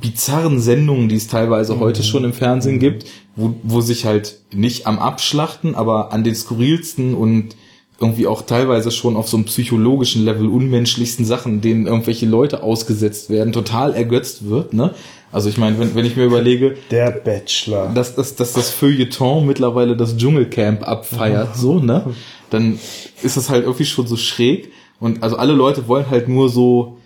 [0.00, 1.80] bizarren Sendungen, die es teilweise Mhm.
[1.80, 6.34] heute schon im Fernsehen gibt, wo, wo sich halt nicht am Abschlachten, aber an den
[6.34, 7.56] skurrilsten und
[7.98, 13.28] irgendwie auch teilweise schon auf so einem psychologischen Level unmenschlichsten Sachen, denen irgendwelche Leute ausgesetzt
[13.28, 14.94] werden, total ergötzt wird, ne?
[15.32, 17.92] Also ich meine, wenn, wenn ich mir überlege, Der Bachelor.
[17.94, 22.04] dass, dass, dass das Feuilleton mittlerweile das Dschungelcamp abfeiert, so, ne?
[22.50, 22.78] Dann
[23.22, 24.72] ist das halt irgendwie schon so schräg.
[24.98, 26.96] Und also alle Leute wollen halt nur so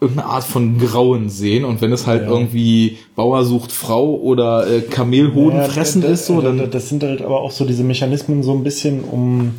[0.00, 1.64] irgendeine Art von Grauen sehen.
[1.64, 2.28] Und wenn es halt Ja.
[2.30, 6.70] irgendwie Bauer sucht Frau oder äh, Kamelhoden Ja, fressen da- ist, so, da- dann.
[6.70, 9.52] Das sind halt aber auch so diese Mechanismen so ein bisschen, um,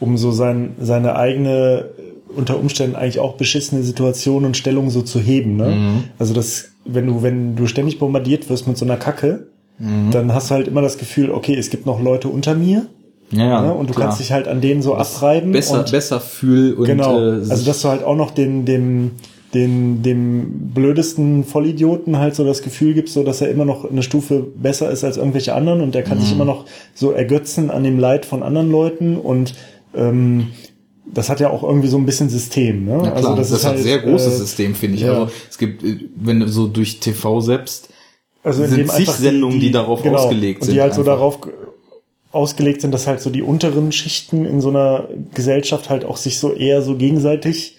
[0.00, 1.86] um so sein, seine eigene,
[2.34, 5.56] unter Umständen eigentlich auch beschissene Situation und Stellung so zu heben.
[5.56, 5.68] Ne?
[5.68, 6.04] Mhm.
[6.18, 9.46] Also das, wenn du, wenn du ständig bombardiert wirst mit so einer Kacke,
[9.78, 10.10] Mhm.
[10.12, 12.86] dann hast du halt immer das Gefühl, okay, es gibt noch Leute unter mir.
[13.30, 13.74] Ja, ja, ne?
[13.74, 14.06] Und du klar.
[14.08, 15.50] kannst dich halt an denen so abreiben.
[15.50, 17.18] besser, und besser fühl und genau.
[17.18, 19.12] äh, also dass du halt auch noch den, dem,
[19.54, 24.02] den, dem blödesten Vollidioten halt so das Gefühl gibst, so dass er immer noch eine
[24.02, 26.22] Stufe besser ist als irgendwelche anderen und der kann Mhm.
[26.22, 26.64] sich immer noch
[26.94, 29.54] so ergötzen an dem Leid von anderen Leuten und
[29.94, 30.48] ähm,
[31.06, 32.86] das hat ja auch irgendwie so ein bisschen System.
[32.86, 32.92] Ne?
[32.92, 35.02] Ja, klar, also das, ist hat halt, sehr großes äh, System, finde ich.
[35.02, 35.12] ja.
[35.12, 37.90] Also es gibt, äh, wenn du so durch TV selbst,
[38.42, 41.14] also in sind zig Sendungen, die darauf ausgelegt und sind Die halt so einfach.
[41.14, 41.52] darauf ge-
[42.32, 46.38] ausgelegt sind, dass halt so die unteren Schichten in so einer Gesellschaft halt auch sich
[46.40, 47.73] so eher so gegenseitig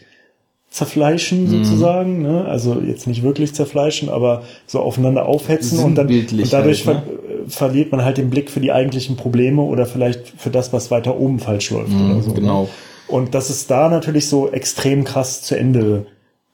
[0.76, 1.50] zerfleischen Mhm.
[1.64, 2.44] sozusagen, ne?
[2.46, 7.04] Also jetzt nicht wirklich zerfleischen, aber so aufeinander aufhetzen und dann und dadurch halt, ver
[7.08, 10.92] äh, verliert man halt den Blick für die eigentlichen Probleme oder vielleicht für das, was
[10.92, 12.34] weiter oben falsch läuft oder so.
[12.34, 12.64] genau.
[12.64, 12.70] Ne?
[13.08, 16.08] Und das ist da natürlich so extrem krass zu Ende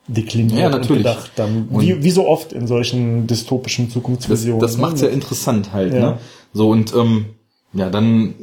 [0.08, 1.02] dekliniert Ja, und natürlich.
[1.04, 4.60] gedacht dann, wie, wie so oft in solchen dystopischen Das, Zukunftsvisionen.
[4.60, 4.82] das ne?
[4.82, 6.00] macht ja interessant halt, Ja.
[6.00, 6.18] ne?
[6.54, 7.26] So und ähm,
[7.74, 8.36] ja, dann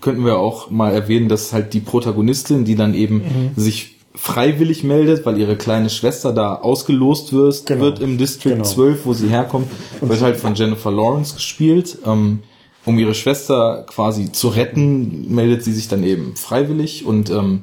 [0.00, 3.50] könnten wir auch mal erwähnen, dass halt die Protagonistin, die dann eben Mhm.
[3.56, 7.82] sich freiwillig meldet, weil ihre kleine Schwester da ausgelost wird, Genau.
[7.82, 8.64] wird im District Genau.
[8.64, 9.68] 12, wo sie herkommt,
[10.00, 11.98] wird halt von Jennifer Lawrence gespielt.
[12.06, 12.40] Ähm,
[12.84, 17.62] um ihre Schwester quasi zu retten, meldet sie sich dann eben freiwillig und ähm,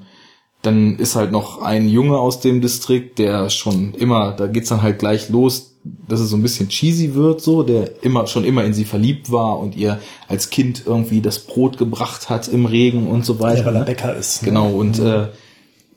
[0.62, 4.82] dann ist halt noch ein Junge aus dem Distrikt, der schon immer, da geht's dann
[4.82, 5.76] halt gleich los,
[6.08, 9.32] dass es so ein bisschen cheesy wird, so, der immer, schon immer in sie verliebt
[9.32, 13.60] war und ihr als Kind irgendwie das Brot gebracht hat im Regen und so weiter.
[13.62, 13.86] Ja, weil er ne?
[13.86, 14.42] Bäcker ist.
[14.44, 14.50] ne?
[14.50, 15.28] Genau, und äh,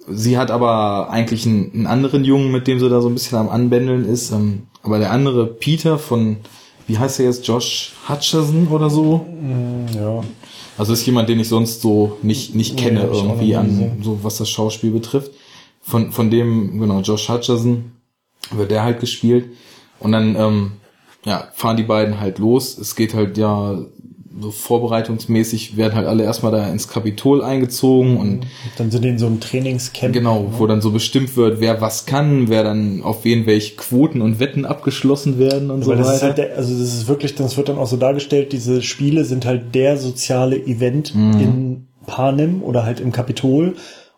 [0.09, 3.39] sie hat aber eigentlich einen, einen anderen Jungen, mit dem sie da so ein bisschen
[3.39, 4.31] am Anbändeln ist.
[4.31, 6.37] Ähm, aber der andere, Peter von,
[6.87, 9.27] wie heißt er jetzt, Josh Hutcherson oder so?
[9.95, 10.23] Ja.
[10.79, 14.19] Also ist jemand, den ich sonst so nicht, nicht Nee, kenne noch irgendwie an, so
[14.23, 15.33] was das Schauspiel betrifft.
[15.81, 17.93] Von, von dem, genau, Josh Hutcherson
[18.51, 19.51] wird der halt gespielt.
[19.99, 20.73] Und dann, ähm,
[21.25, 22.79] ja, fahren die beiden halt los.
[22.79, 23.79] Es geht halt ja
[24.41, 28.47] so vorbereitungsmäßig werden halt alle erstmal da ins Kapitol eingezogen und
[28.77, 30.13] dann sind die in so einem Trainingscamp.
[30.13, 30.49] Genau, ne?
[30.59, 34.39] wo dann so bestimmt wird, wer was kann, wer dann auf wen welche Quoten und
[34.41, 36.17] Wetten abgeschlossen werden und Weil so das weiter.
[36.17, 39.25] Ist halt der, also das ist wirklich, das wird dann auch so dargestellt, diese Spiele
[39.25, 41.41] sind halt der soziale Event Mhm.
[41.41, 43.75] in Panem oder halt im Kapitol.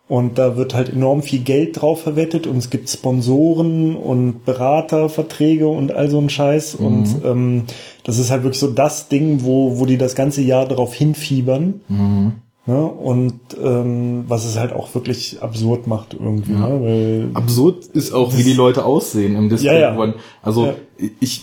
[0.09, 5.68] Und da wird halt enorm viel Geld drauf verwettet und es gibt Sponsoren und Beraterverträge
[5.68, 6.79] und all so ein Scheiß.
[6.81, 6.87] Mhm.
[6.87, 7.62] Und ähm,
[8.05, 11.83] das ist halt wirklich so das Ding, wo, wo die das ganze Jahr darauf hinfiebern.
[11.88, 12.33] Mhm.
[12.64, 12.85] Ne?
[12.85, 16.53] Und ähm, was es halt auch wirklich absurd macht irgendwie.
[16.53, 16.68] Ja.
[16.68, 16.83] Ne?
[16.83, 19.66] Weil Absurd ist auch, wie die Leute aussehen im Disco.
[19.66, 20.14] Ja, ja.
[20.42, 20.75] Also Ja.
[21.21, 21.42] ich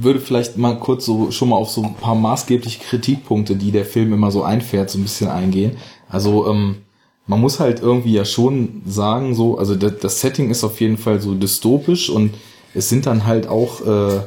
[0.00, 3.84] würde vielleicht mal kurz so schon mal auf so ein paar maßgebliche Kritikpunkte, die der
[3.84, 5.72] Film immer so einfährt, so ein bisschen eingehen.
[6.08, 6.76] Also ähm,
[7.28, 10.98] man muss halt irgendwie ja schon sagen, so, also das, das Setting ist auf jeden
[10.98, 12.34] Fall so dystopisch und
[12.74, 14.20] es sind dann halt auch äh,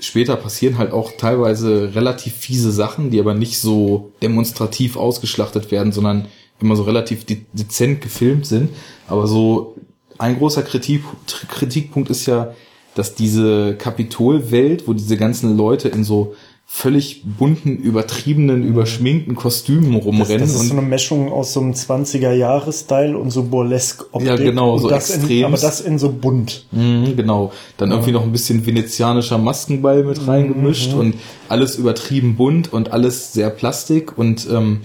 [0.00, 5.92] später passieren halt auch teilweise relativ fiese Sachen, die aber nicht so demonstrativ ausgeschlachtet werden,
[5.92, 6.26] sondern
[6.60, 8.70] immer so relativ de dezent gefilmt sind.
[9.06, 9.76] Aber so
[10.18, 11.02] ein großer Kritik,
[11.48, 12.54] Kritikpunkt ist ja,
[12.94, 16.34] dass diese Kapitolwelt, wo diese ganzen Leute in so
[16.66, 21.60] völlig bunten, übertriebenen, überschminkten Kostümen Das, rumrennen das ist und so eine Mischung aus so
[21.60, 24.26] einem 20er-Jahre-Style und so Burlesque-Optik.
[24.26, 25.44] Ja, genau, so das extrem.
[25.46, 26.66] Aber das in so bunt.
[26.72, 27.52] Mhm, genau.
[27.76, 31.14] Dann irgendwie noch ein bisschen venezianischer Maskenball mit reingemischt und
[31.48, 34.80] alles übertrieben bunt und alles sehr plastik und ähm,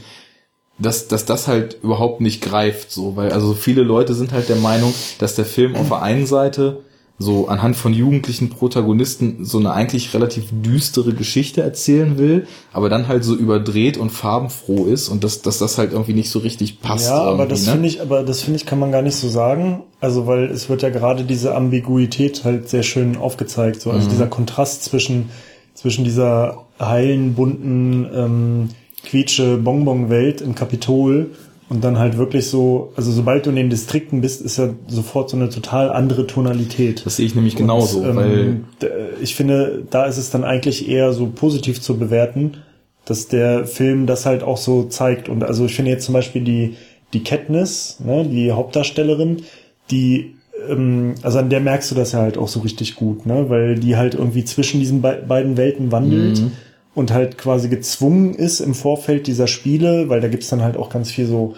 [0.78, 4.56] dass, dass das halt überhaupt nicht greift, so, weil also viele Leute sind halt der
[4.56, 6.84] Meinung, dass der Film auf der einen Seite
[7.22, 13.10] so anhand von jugendlichen Protagonisten so eine eigentlich relativ düstere Geschichte erzählen will, aber dann
[13.10, 16.80] halt so überdreht und farbenfroh ist und dass, dass das halt irgendwie nicht so richtig
[16.82, 17.08] passt.
[17.10, 17.74] Ja, aber das ne?
[17.74, 19.84] finde ich, aber das finde ich, kann man gar nicht so sagen.
[20.00, 23.82] Also, weil es wird ja gerade diese Ambiguität halt sehr schön aufgezeigt.
[23.82, 24.12] So, also Mhm.
[24.12, 25.30] dieser Kontrast zwischen,
[25.74, 28.70] zwischen dieser heilen, bunten, ähm,
[29.04, 31.32] quietsche Bonbon-Welt im Kapitol
[31.70, 35.30] und dann halt wirklich so, also sobald du in den Distrikten bist, ist ja sofort
[35.30, 37.06] so eine total andere Tonalität.
[37.06, 38.88] Das sehe ich nämlich genauso, Und, weil ähm, d-
[39.22, 42.58] ich finde, da ist es dann eigentlich eher so positiv zu bewerten,
[43.06, 45.30] dass der Film das halt auch so zeigt.
[45.30, 46.76] Und also ich finde jetzt zum Beispiel die,
[47.14, 49.44] die Katniss, ne, die Hauptdarstellerin,
[49.92, 50.36] die,
[50.70, 53.76] ähm, also an der merkst du das ja halt auch so richtig gut, ne, weil
[53.76, 56.42] die halt irgendwie zwischen diesen be beiden Welten wandelt.
[57.00, 60.90] Und halt quasi gezwungen ist im Vorfeld dieser Spiele, weil da gibt's dann halt auch
[60.90, 61.56] ganz viel so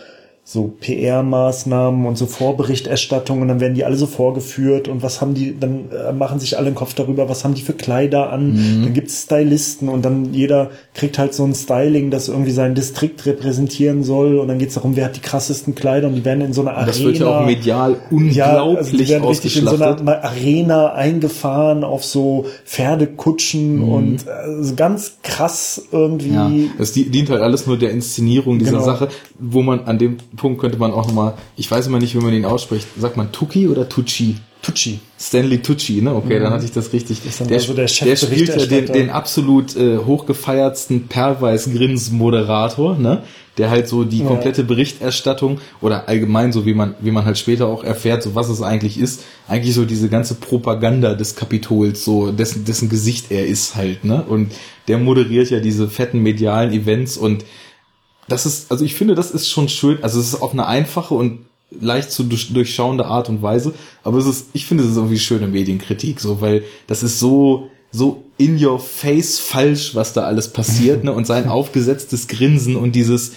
[0.54, 5.34] so PR-Maßnahmen und so Vorberichterstattung und dann werden die alle so vorgeführt und was haben
[5.34, 8.52] die, dann äh, machen sich alle den Kopf darüber, was haben die für Kleider an,
[8.52, 8.84] Mhm.
[8.84, 13.26] dann gibt's Stylisten und dann jeder kriegt halt so ein Styling, das irgendwie seinen Distrikt
[13.26, 16.52] repräsentieren soll und dann geht's darum, wer hat die krassesten Kleider und die werden in
[16.52, 16.86] so einer Arena.
[16.88, 20.94] das wird ja auch medial Ja, unglaublich also die werden richtig in so einer Arena
[20.94, 26.28] eingefahren auf so Pferdekutschen und äh, so ganz krass irgendwie.
[26.30, 26.34] Mhm.
[26.36, 28.84] Ja, das di- dient halt alles nur der Inszenierung dieser Genau.
[28.84, 29.08] Sache,
[29.40, 32.32] wo man an dem Punkt könnte man auch nochmal, ich weiß immer nicht, wie man
[32.32, 34.38] den ausspricht, sagt man Tucci oder Tucci?
[34.64, 35.00] Tucci.
[35.20, 36.14] Stanley Tucci, ne?
[36.16, 37.20] Okay, dann hatte ich das richtig.
[37.48, 43.24] Der, also der der spielt ja den, den absolut äh, hochgefeiertsten Perweis-Grins-Moderator, ne?
[43.58, 44.28] Der halt so die Ja.
[44.28, 48.50] komplette Berichterstattung oder allgemein so wie man, wie man halt später auch erfährt, so was
[48.50, 53.46] es eigentlich ist, eigentlich so diese ganze Propaganda des Kapitols, so dessen, dessen Gesicht er
[53.46, 54.24] ist halt, ne?
[54.28, 54.52] Und
[54.88, 57.44] der moderiert ja diese fetten medialen Events und
[58.28, 61.14] das ist, also ich finde, das ist schon schön, also es ist auf eine einfache
[61.14, 61.40] und
[61.80, 65.20] leicht zu durch- durchschauende Art und Weise, aber es ist, ich finde, es ist irgendwie
[65.20, 70.52] schöne Medienkritik, so, weil das ist so, so in your face falsch, was da alles
[70.52, 73.34] passiert, ne, und sein aufgesetztes Grinsen und dieses,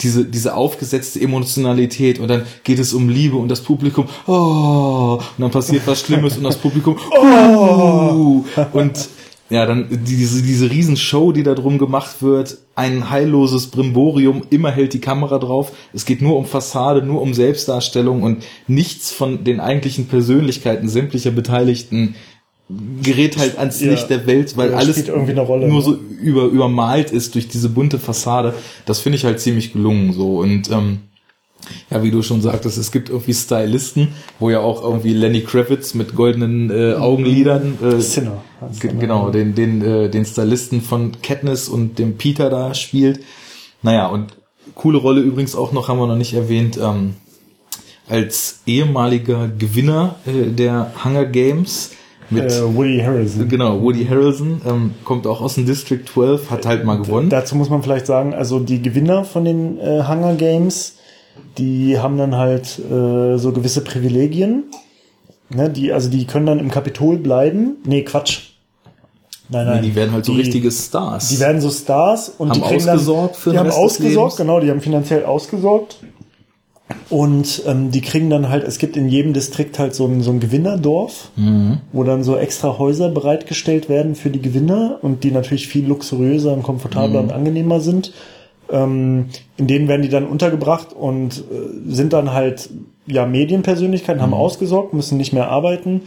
[0.00, 2.18] diese, diese aufgesetzte Emotionalität.
[2.18, 6.36] Und dann geht es um Liebe und das Publikum, oh, und dann passiert was Schlimmes
[6.36, 9.08] und das Publikum, oh, und
[9.50, 14.94] ja, dann diese, diese Riesenshow, die da drum gemacht wird, ein heilloses Brimborium, immer hält
[14.94, 15.72] die Kamera drauf.
[15.92, 21.30] Es geht nur um Fassade, nur um Selbstdarstellung und nichts von den eigentlichen Persönlichkeiten sämtlicher
[21.30, 22.14] Beteiligten
[23.02, 23.90] gerät halt ans Ja.
[23.90, 25.82] Licht der Welt, weil alles Rolle, nur ne?
[25.82, 28.54] so über, übermalt ist durch diese bunte Fassade.
[28.86, 31.00] Das finde ich halt ziemlich gelungen so und ähm,
[31.90, 35.94] ja, wie du schon sagtest, es gibt irgendwie Stylisten, wo ja auch irgendwie Lenny Kravitz
[35.94, 38.42] mit goldenen äh, Augenlidern, äh, Sinner.
[38.80, 43.20] ge- genau, den, den, äh, den Stylisten von Katniss und dem Peter da spielt.
[43.82, 44.36] Naja, und
[44.74, 47.14] coole Rolle übrigens auch noch, haben wir noch nicht erwähnt, ähm,
[48.08, 51.92] als ehemaliger Gewinner äh, der Hunger Games
[52.30, 53.48] mit, Äh, Woody Harrelson.
[53.48, 57.30] genau, Woody Harrelson, ähm, kommt auch aus dem District 12, hat halt mal gewonnen.
[57.30, 60.96] Dazu muss man vielleicht sagen, also die Gewinner von den äh, Hunger Games,
[61.58, 64.64] die haben dann halt äh, so gewisse Privilegien.
[65.50, 67.76] Ne, die, also die können dann im Kapitol bleiben.
[67.84, 68.54] Nee, Quatsch.
[69.50, 69.82] Nein, nein.
[69.82, 71.28] Die werden halt so die, richtige Stars.
[71.28, 74.60] Die werden so Stars und haben die kriegen ausgesorgt dann, für Die haben ausgesorgt, genau,
[74.60, 75.98] die haben finanziell ausgesorgt.
[77.08, 80.30] Und ähm, die kriegen dann halt, es gibt in jedem Distrikt halt so ein, so
[80.30, 81.78] ein Gewinnerdorf, mhm.
[81.92, 86.52] wo dann so extra Häuser bereitgestellt werden für die Gewinner und die natürlich viel luxuriöser
[86.52, 87.28] und komfortabler mhm.
[87.28, 88.12] und angenehmer sind.
[88.70, 92.70] Ähm, in denen werden die dann untergebracht und äh, sind dann halt
[93.06, 94.34] ja Medienpersönlichkeiten, haben mhm.
[94.34, 96.02] ausgesorgt, müssen nicht mehr arbeiten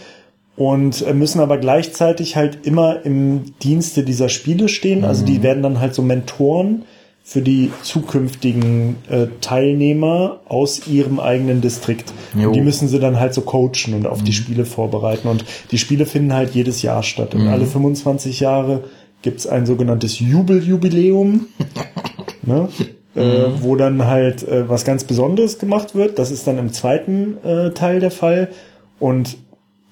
[0.55, 5.05] und äh, müssen aber gleichzeitig halt immer im Dienste dieser Spiele stehen.
[5.05, 5.43] Also die mhm.
[5.43, 6.83] werden dann halt so Mentoren
[7.27, 12.13] für die zukünftigen äh, Teilnehmer aus ihrem eigenen Distrikt.
[12.33, 14.25] Die müssen sie dann halt so coachen und auf mhm.
[14.25, 15.27] die Spiele vorbereiten.
[15.27, 17.35] Und die Spiele finden halt jedes Jahr statt.
[17.35, 17.49] Und mhm.
[17.49, 18.85] alle 25 Jahre
[19.23, 21.47] gibt's ein sogenanntes Jubeljubiläum,
[22.47, 22.69] ne?
[23.15, 23.63] äh, mhm.
[23.63, 26.19] wo dann halt äh, was ganz Besonderes gemacht wird.
[26.19, 28.49] Das ist dann im zweiten äh, Teil der Fall.
[28.99, 29.37] Und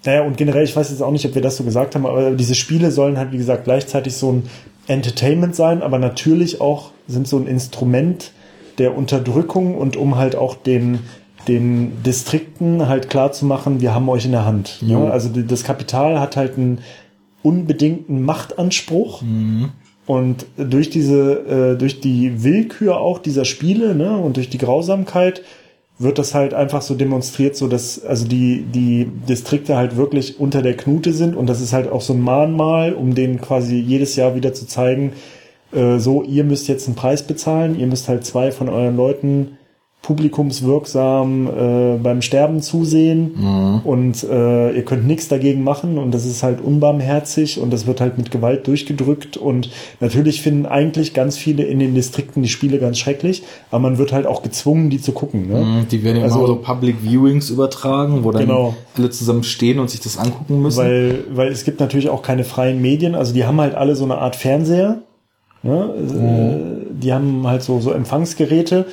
[0.06, 2.32] naja, und generell, ich weiß jetzt auch nicht, ob wir das so gesagt haben, aber
[2.32, 4.44] diese Spiele sollen halt, wie gesagt, gleichzeitig so ein
[4.88, 8.32] Entertainment sein, aber natürlich auch sind so ein Instrument
[8.78, 11.00] der Unterdrückung und um halt auch den,
[11.48, 14.80] den Distrikten halt klar zu machen, wir haben euch in der Hand.
[14.82, 14.94] Ne?
[14.94, 15.06] Ja.
[15.06, 16.82] Also das Kapital hat halt einen
[17.42, 19.22] unbedingten Machtanspruch.
[19.22, 19.70] Mhm.
[20.06, 25.42] Und durch diese, äh, durch die Willkür auch dieser Spiele, ne, und durch die Grausamkeit
[25.98, 30.62] wird das halt einfach so demonstriert, so dass also die die Distrikte halt wirklich unter
[30.62, 31.36] der Knute sind.
[31.36, 34.68] Und das ist halt auch so ein Mahnmal, um denen quasi jedes Jahr wieder zu
[34.68, 35.14] zeigen,
[35.72, 39.58] äh, so ihr müsst jetzt einen Preis bezahlen, ihr müsst halt zwei von euren Leuten
[40.06, 43.80] publikumswirksam äh, beim Sterben zusehen mhm.
[43.84, 48.02] und äh, ihr könnt nichts dagegen machen und das ist halt unbarmherzig und das wird
[48.02, 52.78] halt mit Gewalt durchgedrückt und natürlich finden eigentlich ganz viele in den Distrikten die Spiele
[52.78, 53.42] ganz schrecklich,
[53.72, 55.48] aber man wird halt auch gezwungen, die zu gucken.
[55.48, 55.66] Ne?
[55.66, 58.76] Mhm, die werden ja also, so Public Viewings übertragen, wo dann genau.
[58.96, 60.84] alle zusammen stehen und sich das angucken müssen.
[60.84, 64.04] Weil, weil es gibt natürlich auch keine freien Medien, also die haben halt alle so
[64.04, 65.00] eine Art Fernseher,
[65.64, 65.90] ne?
[65.98, 67.00] Mhm.
[67.00, 68.86] die haben halt so, so Empfangsgeräte,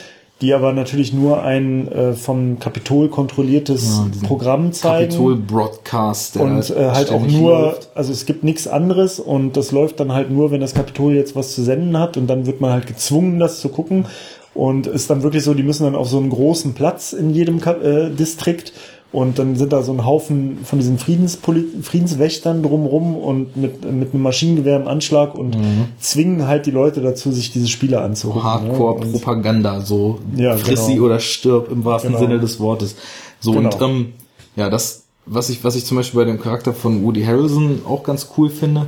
[0.42, 5.10] die aber natürlich nur ein äh, vom Kapitol kontrolliertes ja, Programm zeigen.
[5.10, 6.36] Kapitol Broadcast.
[6.36, 7.90] Und äh, halt auch nur, läuft.
[7.94, 11.36] also es gibt nichts anderes und das läuft dann halt nur, wenn das Kapitol jetzt
[11.36, 14.06] was zu senden hat und dann wird man halt gezwungen, das zu gucken.
[14.54, 17.58] Und ist dann wirklich so, die müssen dann auf so einen großen Platz in jedem
[17.58, 18.74] äh, Distrikt
[19.12, 24.14] und dann sind da so ein Haufen von diesen Friedenspoli Friedenswächtern drumrum und mit, mit
[24.14, 25.88] einem Maschinengewehr im Anschlag und mhm.
[26.00, 28.42] zwingen halt die Leute dazu, sich diese Spiele anzugucken.
[28.42, 30.86] So Hardcore-Propaganda, so ja, friss genau.
[30.86, 32.24] sie oder stirb im wahrsten genau.
[32.24, 32.96] Sinne des Wortes.
[33.38, 33.74] So genau.
[33.74, 34.12] und ähm,
[34.56, 38.04] ja, das, was ich, was ich zum Beispiel bei dem Charakter von Woody Harrelson auch
[38.04, 38.86] ganz cool finde,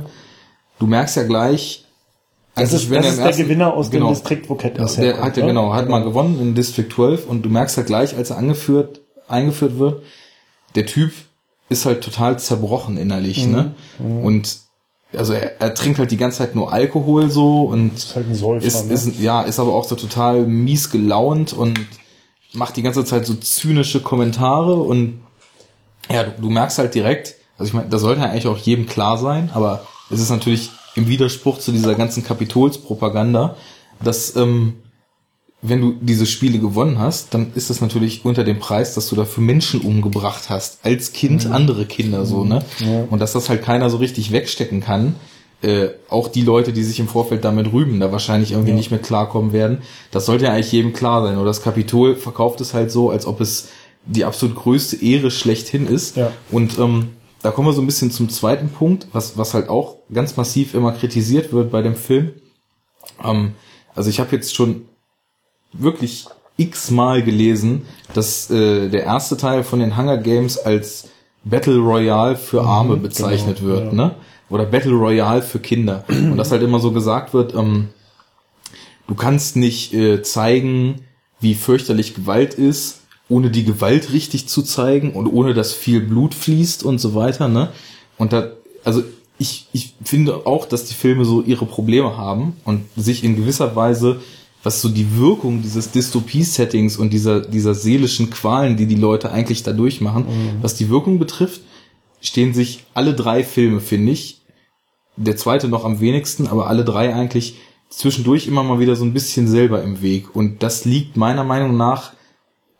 [0.79, 1.85] du merkst ja gleich,
[2.55, 4.97] das ist, wenn das ist ersten, der Gewinner aus genau, dem Distrikt, wo Cat ist.
[4.97, 8.15] Der hat ja genau, hat mal gewonnen in District 12 und du merkst halt gleich,
[8.15, 10.03] als er angeführt eingeführt wird,
[10.75, 11.11] der Typ
[11.69, 13.51] ist halt total zerbrochen innerlich, mhm.
[13.51, 13.75] ne?
[13.99, 14.23] Mhm.
[14.23, 14.57] Und
[15.15, 18.35] also er, er trinkt halt die ganze Zeit nur Alkohol so und ist, halt ein
[18.35, 18.93] Säufer, ist, ne?
[18.93, 21.79] ist ja ist aber auch so total mies gelaunt und
[22.53, 25.21] macht die ganze Zeit so zynische Kommentare und
[26.09, 28.85] ja, du, du merkst halt direkt, also ich meine, da sollte ja eigentlich auch jedem
[28.85, 33.55] klar sein, aber es ist natürlich im Widerspruch zu dieser ganzen Kapitolspropaganda,
[34.03, 34.75] dass ähm,
[35.69, 39.15] wenn du diese Spiele gewonnen hast, dann ist das natürlich unter dem Preis, dass du
[39.15, 41.51] dafür Menschen umgebracht hast, als Kind mhm.
[41.53, 42.63] andere Kinder so, ne?
[42.79, 43.05] Ja.
[43.09, 45.15] Und dass das halt keiner so richtig wegstecken kann.
[45.61, 48.75] Äh, auch die Leute, die sich im Vorfeld damit rühmen, da wahrscheinlich irgendwie ja.
[48.75, 49.79] nicht mehr klarkommen werden.
[50.11, 51.37] Das sollte ja eigentlich jedem klar sein.
[51.37, 53.69] Oder das Kapitol verkauft es halt so, als ob es
[54.05, 56.17] die absolut größte Ehre schlechthin ist.
[56.17, 56.31] Ja.
[56.51, 57.09] Und ähm,
[57.41, 60.73] da kommen wir so ein bisschen zum zweiten Punkt, was, was halt auch ganz massiv
[60.73, 62.33] immer kritisiert wird bei dem Film.
[63.23, 63.53] Ähm,
[63.95, 64.83] also ich habe jetzt schon
[65.77, 66.25] wirklich
[66.57, 67.83] x-mal gelesen,
[68.13, 71.09] dass äh, der erste Teil von den Hunger Games als
[71.43, 73.93] Battle Royale für mhm, Arme mhm, bezeichnet genau, wird, ja.
[73.93, 74.15] ne?
[74.49, 76.05] Oder Battle Royale für Kinder.
[76.07, 77.89] Und dass halt immer so gesagt wird, ähm,
[79.07, 81.01] du kannst nicht äh, zeigen,
[81.39, 86.35] wie fürchterlich Gewalt ist, ohne die Gewalt richtig zu zeigen und ohne dass viel Blut
[86.35, 87.69] fließt und so weiter, ne?
[88.17, 88.51] Und da,
[88.83, 89.03] also
[89.37, 93.75] ich, ich finde auch, dass die Filme so ihre Probleme haben und sich in gewisser
[93.75, 94.21] Weise
[94.65, 99.61] was so die Wirkung dieses Dystopie-Settings und dieser, dieser seelischen Qualen, die die Leute eigentlich
[99.61, 100.63] da durchmachen, mhm.
[100.63, 101.61] was die Wirkung betrifft,
[102.19, 104.41] stehen sich alle drei Filme, finde ich,
[105.17, 107.57] der zweite noch am wenigsten, aber alle drei eigentlich
[107.89, 110.35] zwischendurch immer mal wieder so ein bisschen selber im Weg.
[110.35, 112.13] Und das liegt meiner Meinung nach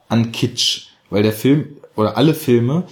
[0.10, 2.88] an Kitsch, weil der Film oder alle Filme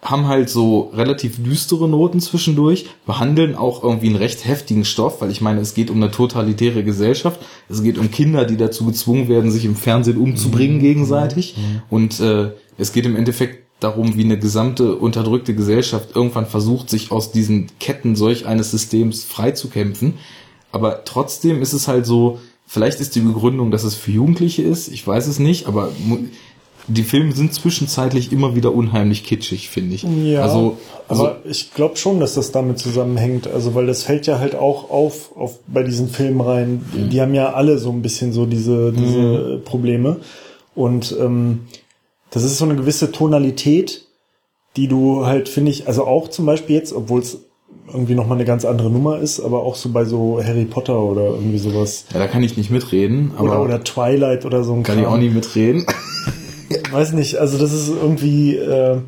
[0.00, 5.30] haben halt so relativ düstere Noten zwischendurch, behandeln auch irgendwie einen recht heftigen Stoff, weil
[5.30, 9.28] ich meine, es geht um eine totalitäre Gesellschaft, es geht um Kinder, die dazu gezwungen
[9.28, 10.82] werden, sich im Fernsehen umzubringen mhm.
[10.82, 11.82] gegenseitig mhm.
[11.90, 17.10] und äh, es geht im Endeffekt darum, wie eine gesamte unterdrückte Gesellschaft irgendwann versucht, sich
[17.10, 20.14] aus diesen Ketten solch eines Systems freizukämpfen.
[20.72, 24.88] Aber trotzdem ist es halt so, vielleicht ist die Begründung, dass es für Jugendliche ist,
[24.88, 25.90] ich weiß es nicht, aber
[26.88, 30.02] die Filme sind zwischenzeitlich immer wieder unheimlich kitschig, finde ich.
[30.02, 33.46] Ja, also, also aber ich glaube schon, dass das damit zusammenhängt.
[33.46, 36.84] Also, weil das fällt ja halt auch auf, auf bei diesen Filmen rein.
[36.92, 37.10] Mhm.
[37.10, 39.64] Die haben ja alle so ein bisschen so diese, diese mhm.
[39.64, 40.16] Probleme.
[40.74, 41.66] Und ähm,
[42.30, 44.06] das ist so eine gewisse Tonalität,
[44.76, 47.38] die du halt, finde ich, also auch zum Beispiel jetzt, obwohl es
[47.92, 51.24] irgendwie nochmal eine ganz andere Nummer ist, aber auch so bei so Harry Potter oder
[51.24, 52.06] irgendwie sowas.
[52.12, 53.32] Ja, da kann ich nicht mitreden.
[53.36, 55.04] Aber oder, oder Twilight oder so ein Kann Kram.
[55.04, 55.84] ich auch nicht mitreden.
[56.90, 58.98] Weiß nicht, also das ist irgendwie, äh,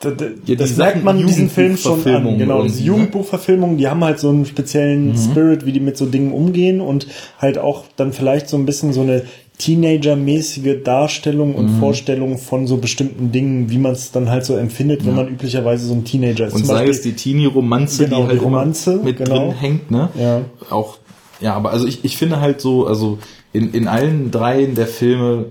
[0.00, 0.14] das,
[0.46, 2.38] ja, das merkt man diesen Film schon an.
[2.38, 2.86] Genau, diese ne?
[2.86, 5.16] Jugendbuchverfilmungen, die haben halt so einen speziellen mhm.
[5.16, 7.06] Spirit, wie die mit so Dingen umgehen und
[7.38, 9.24] halt auch dann vielleicht so ein bisschen so eine
[9.58, 11.78] Teenager-mäßige Darstellung und mhm.
[11.80, 15.08] Vorstellung von so bestimmten Dingen, wie man es dann halt so empfindet, ja.
[15.08, 16.54] wenn man üblicherweise so ein Teenager ist.
[16.54, 19.48] Und Zum sei Beispiel, es die Teenie-Romanze, genau, die halt die Romanze, mit genau.
[19.48, 20.08] drin hängt, ne?
[20.18, 20.40] Ja.
[20.70, 20.96] Auch,
[21.42, 23.18] ja, aber also ich, ich finde halt so, also
[23.52, 25.46] in, in allen dreien der Filme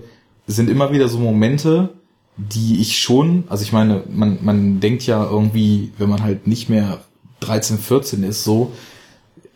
[0.50, 1.90] sind immer wieder so Momente,
[2.36, 6.68] die ich schon, also ich meine, man, man denkt ja irgendwie, wenn man halt nicht
[6.68, 7.00] mehr
[7.40, 8.72] 13, 14 ist, so,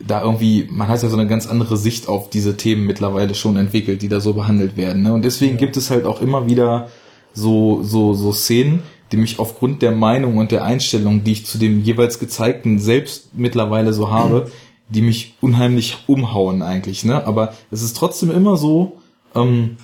[0.06, 3.56] da irgendwie, man hat ja so eine ganz andere Sicht auf diese Themen mittlerweile schon
[3.56, 5.02] entwickelt, die da so behandelt werden.
[5.02, 5.12] Ne?
[5.12, 5.60] Und deswegen ja.
[5.60, 6.88] gibt es halt auch immer wieder
[7.32, 8.82] so, so, so Szenen,
[9.12, 13.30] die mich aufgrund der Meinung und der Einstellung, die ich zu dem jeweils gezeigten selbst
[13.34, 14.50] mittlerweile so habe,
[14.88, 17.04] die mich unheimlich umhauen eigentlich.
[17.04, 17.26] Ne?
[17.26, 18.98] Aber es ist trotzdem immer so,
[19.34, 19.76] ähm,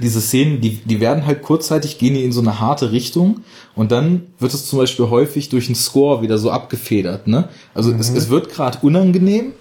[0.00, 3.40] diese Szenen, die, die werden halt kurzzeitig, gehen die in so eine harte Richtung
[3.74, 7.26] und dann wird es zum Beispiel häufig durch einen Score wieder so abgefedert.
[7.26, 7.48] Ne?
[7.74, 7.98] Also mhm.
[7.98, 9.52] es, es wird gerade unangenehm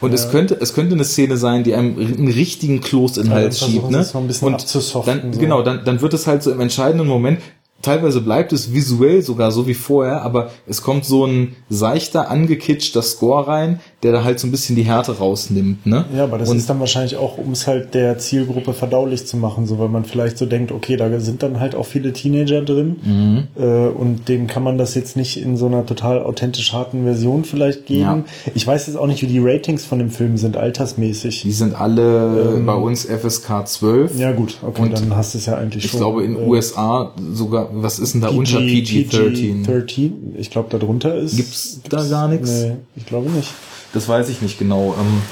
[0.00, 0.14] und ja.
[0.14, 3.58] es könnte es könnte eine Szene sein, die einem einen richtigen Kloß in den Hals
[3.58, 3.90] schiebt.
[3.90, 4.06] Ne?
[4.40, 4.76] und
[5.06, 5.40] dann, so.
[5.40, 7.40] genau, dann, dann wird es halt so im entscheidenden Moment,
[7.82, 13.02] teilweise bleibt es visuell sogar so wie vorher, aber es kommt so ein seichter, angekitschter
[13.02, 16.04] Score rein, der da halt so ein bisschen die Härte rausnimmt, ne?
[16.14, 19.36] Ja, aber das und ist dann wahrscheinlich auch, um es halt der Zielgruppe verdaulich zu
[19.36, 22.62] machen, so weil man vielleicht so denkt, okay, da sind dann halt auch viele Teenager
[22.62, 23.62] drin mhm.
[23.62, 27.44] äh, und denen kann man das jetzt nicht in so einer total authentisch harten Version
[27.44, 28.00] vielleicht geben.
[28.00, 28.24] Ja.
[28.56, 31.42] Ich weiß jetzt auch nicht, wie die Ratings von dem Film sind, altersmäßig.
[31.42, 34.18] Die sind alle ähm, bei uns FSK 12.
[34.18, 35.98] Ja gut, okay, und dann hast du es ja eigentlich ich schon.
[35.98, 39.62] Ich glaube in äh, USA sogar, was ist denn da PG, unter PG-13?
[39.62, 41.36] PG 13, ich glaube darunter ist.
[41.36, 42.50] Gibt's, gibt's da gar nichts?
[42.50, 43.48] Nee, ich glaube nicht.
[43.92, 44.94] Das weiß ich nicht genau.
[44.98, 45.22] Ähm,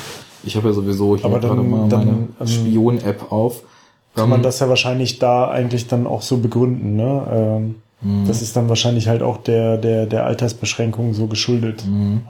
[0.42, 3.62] ich habe ja sowieso hier dann, gerade mal meine ähm, Spion-App auf.
[4.14, 7.26] Kann ähm, man das ja wahrscheinlich da eigentlich dann auch so begründen, ne?
[7.32, 8.26] Ähm, mhm.
[8.26, 11.84] Das ist dann wahrscheinlich halt auch der, der, der Altersbeschränkung so geschuldet.
[11.86, 12.22] Mhm.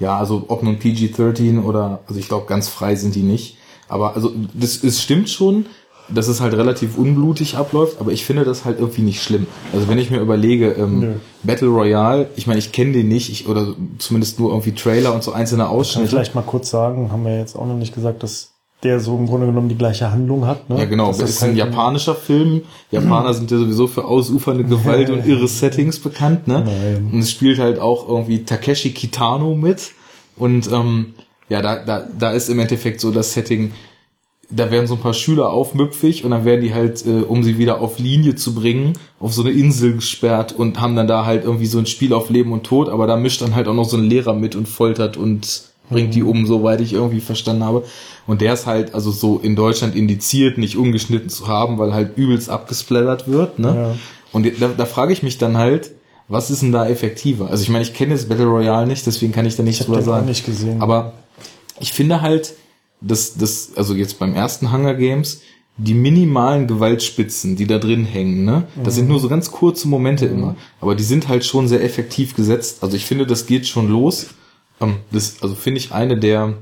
[0.00, 3.56] Ja, also ob nun PG-13 oder, also ich glaube, ganz frei sind die nicht.
[3.88, 5.66] Aber also das, das stimmt schon,
[6.08, 9.46] dass es halt relativ unblutig abläuft, aber ich finde das halt irgendwie nicht schlimm.
[9.72, 13.48] Also wenn ich mir überlege, ähm, Battle Royale, ich meine, ich kenne den nicht, ich,
[13.48, 16.08] oder zumindest nur irgendwie Trailer und so einzelne Ausschnitte.
[16.08, 18.52] Vielleicht mal kurz sagen, haben wir jetzt auch noch nicht gesagt, dass
[18.82, 20.70] der so im Grunde genommen die gleiche Handlung hat.
[20.70, 20.78] Ne?
[20.78, 21.08] Ja, genau.
[21.08, 22.62] Das, das ist halt ein japanischer Film.
[22.92, 26.46] Japaner sind ja sowieso für ausufernde Gewalt und irre Settings bekannt.
[26.46, 26.62] Ne?
[26.64, 27.10] Nein.
[27.12, 29.90] Und es spielt halt auch irgendwie Takeshi Kitano mit.
[30.36, 31.14] Und ähm,
[31.48, 33.72] ja, da, da, da ist im Endeffekt so das Setting,
[34.50, 37.58] da werden so ein paar Schüler aufmüpfig und dann werden die halt, äh, um sie
[37.58, 41.44] wieder auf Linie zu bringen, auf so eine Insel gesperrt und haben dann da halt
[41.44, 43.84] irgendwie so ein Spiel auf Leben und Tod, aber da mischt dann halt auch noch
[43.84, 46.28] so ein Lehrer mit und foltert und bringt die mhm.
[46.28, 47.84] um, soweit ich irgendwie verstanden habe.
[48.26, 52.16] Und der ist halt also so in Deutschland indiziert, nicht ungeschnitten zu haben, weil halt
[52.16, 53.74] übelst abgesplattert wird, ne?
[53.74, 53.96] Ja.
[54.32, 55.92] Und da, da frage ich mich dann halt,
[56.28, 57.48] was ist denn da effektiver?
[57.50, 60.02] Also ich meine, ich kenne jetzt Battle Royale nicht, deswegen kann ich da nichts drüber
[60.02, 60.26] sagen.
[60.26, 60.82] Nicht gesehen.
[60.82, 61.14] Aber
[61.80, 62.52] ich finde halt,
[63.00, 65.42] dass das, also jetzt beim ersten Hunger Games,
[65.76, 68.66] die minimalen Gewaltspitzen, die da drin hängen, ne?
[68.82, 68.98] Das mhm.
[68.98, 70.34] sind nur so ganz kurze Momente mhm.
[70.34, 70.56] immer.
[70.80, 72.82] Aber die sind halt schon sehr effektiv gesetzt.
[72.82, 74.26] Also ich finde, das geht schon los.
[74.80, 76.54] Ähm, das, also finde ich eine der,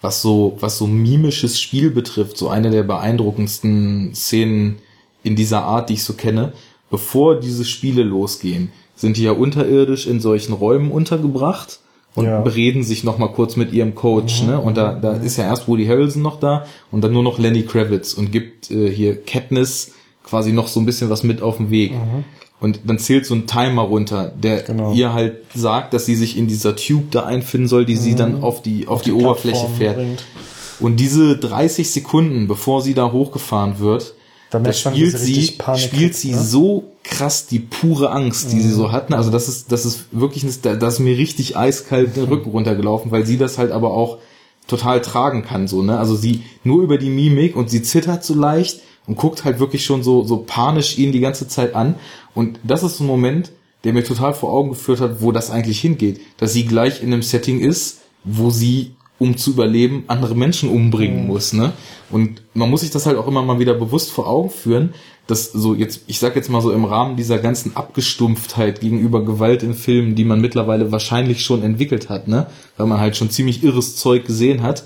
[0.00, 4.76] was so, was so mimisches Spiel betrifft, so eine der beeindruckendsten Szenen
[5.24, 6.52] in dieser Art, die ich so kenne.
[6.90, 11.80] Bevor diese Spiele losgehen, sind die ja unterirdisch in solchen Räumen untergebracht
[12.14, 12.40] und ja.
[12.40, 14.48] bereden sich noch mal kurz mit ihrem Coach, mhm.
[14.48, 14.60] ne?
[14.60, 17.62] Und da, da ist ja erst Woody Harrelson noch da und dann nur noch Lenny
[17.62, 19.92] Kravitz und gibt äh, hier Katniss
[20.24, 21.92] quasi noch so ein bisschen was mit auf den Weg.
[21.92, 22.24] Mhm.
[22.60, 24.92] Und dann zählt so ein Timer runter, der genau.
[24.92, 28.00] ihr halt sagt, dass sie sich in dieser Tube da einfinden soll, die mhm.
[28.00, 29.96] sie dann auf die, auf, auf die, die Oberfläche fährt.
[29.96, 30.24] Bringt.
[30.80, 34.14] Und diese 30 Sekunden, bevor sie da hochgefahren wird,
[34.50, 36.38] da, da spielt sie, spielt sie ne?
[36.38, 38.62] so krass die pure Angst, die mhm.
[38.62, 39.12] sie so hatten.
[39.12, 43.26] Also das ist, das ist wirklich, das ist mir richtig eiskalt den Rücken runtergelaufen, weil
[43.26, 44.18] sie das halt aber auch
[44.66, 45.98] total tragen kann, so, ne?
[45.98, 49.84] Also sie nur über die Mimik und sie zittert so leicht und guckt halt wirklich
[49.84, 51.94] schon so, so panisch ihn die ganze Zeit an.
[52.34, 53.50] Und das ist so ein Moment,
[53.84, 56.20] der mir total vor Augen geführt hat, wo das eigentlich hingeht.
[56.36, 61.22] Dass sie gleich in einem Setting ist, wo sie um zu überleben, andere Menschen umbringen
[61.22, 61.26] mhm.
[61.26, 61.72] muss, ne?
[62.10, 64.94] Und man muss sich das halt auch immer mal wieder bewusst vor Augen führen,
[65.26, 69.62] dass so jetzt, ich sag jetzt mal so im Rahmen dieser ganzen Abgestumpftheit gegenüber Gewalt
[69.62, 72.46] in Filmen, die man mittlerweile wahrscheinlich schon entwickelt hat, ne?
[72.76, 74.84] Weil man halt schon ziemlich irres Zeug gesehen hat,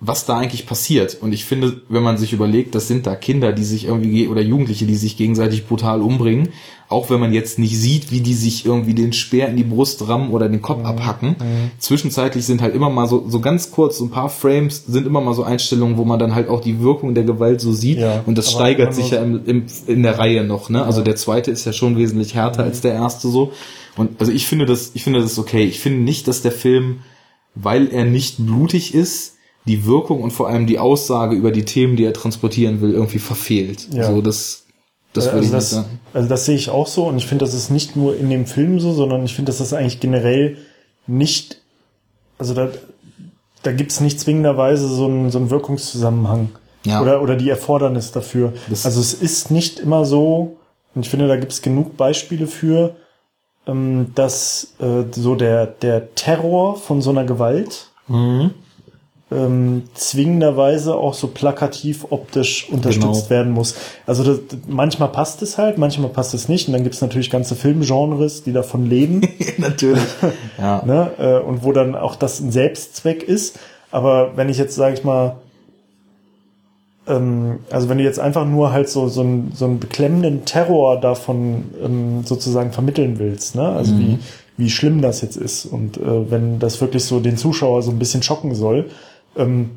[0.00, 1.18] was da eigentlich passiert.
[1.20, 4.40] Und ich finde, wenn man sich überlegt, das sind da Kinder, die sich irgendwie, oder
[4.40, 6.50] Jugendliche, die sich gegenseitig brutal umbringen,
[6.88, 10.06] auch wenn man jetzt nicht sieht, wie die sich irgendwie den Speer in die Brust
[10.06, 10.86] rammen oder den Kopf mhm.
[10.86, 11.28] abhacken.
[11.30, 11.70] Mhm.
[11.78, 15.20] Zwischenzeitlich sind halt immer mal so, so ganz kurz, so ein paar Frames sind immer
[15.20, 17.98] mal so Einstellungen, wo man dann halt auch die Wirkung der Gewalt so sieht.
[17.98, 20.78] Ja, und das steigert sich ja im, im, in der Reihe noch, ne?
[20.78, 20.98] Also ja.
[20.98, 22.68] Also der zweite ist ja schon wesentlich härter mhm.
[22.68, 23.52] als der erste so.
[23.96, 25.64] Und also ich finde das, ich finde das okay.
[25.64, 27.00] Ich finde nicht, dass der Film,
[27.54, 29.37] weil er nicht blutig ist,
[29.68, 33.18] die Wirkung und vor allem die Aussage über die Themen, die er transportieren will, irgendwie
[33.18, 33.88] verfehlt.
[33.92, 34.10] Ja.
[34.10, 34.64] So, das,
[35.12, 36.00] das also würde ich das, sagen.
[36.14, 38.46] Also das sehe ich auch so und ich finde, das ist nicht nur in dem
[38.46, 40.56] Film so, sondern ich finde, dass das eigentlich generell
[41.06, 41.60] nicht,
[42.38, 42.70] also da,
[43.62, 46.48] da gibt's nicht zwingenderweise so einen, so einen Wirkungszusammenhang.
[46.84, 47.02] Ja.
[47.02, 48.54] Oder, oder die Erfordernis dafür.
[48.70, 50.56] Das also es ist nicht immer so,
[50.94, 52.96] und ich finde, da gibt's genug Beispiele für,
[53.66, 58.52] ähm, dass äh, so der, der Terror von so einer Gewalt mhm
[59.30, 63.30] ähm, zwingenderweise auch so plakativ optisch unterstützt genau.
[63.30, 63.74] werden muss.
[64.06, 66.66] Also das, manchmal passt es halt, manchmal passt es nicht.
[66.66, 69.20] Und dann gibt es natürlich ganze Filmgenres, die davon leben.
[69.58, 70.02] natürlich.
[70.58, 70.82] ja.
[70.84, 71.10] ne?
[71.18, 73.58] Äh, und wo dann auch das ein Selbstzweck ist.
[73.90, 75.36] Aber wenn ich jetzt, sage ich mal,
[77.06, 80.98] ähm, also wenn du jetzt einfach nur halt so, so, einen, so einen beklemmenden Terror
[80.98, 83.68] davon ähm, sozusagen vermitteln willst, ne?
[83.68, 83.98] Also mhm.
[83.98, 84.18] wie,
[84.56, 85.66] wie schlimm das jetzt ist.
[85.66, 88.86] Und äh, wenn das wirklich so den Zuschauer so ein bisschen schocken soll,
[89.36, 89.70] ähm,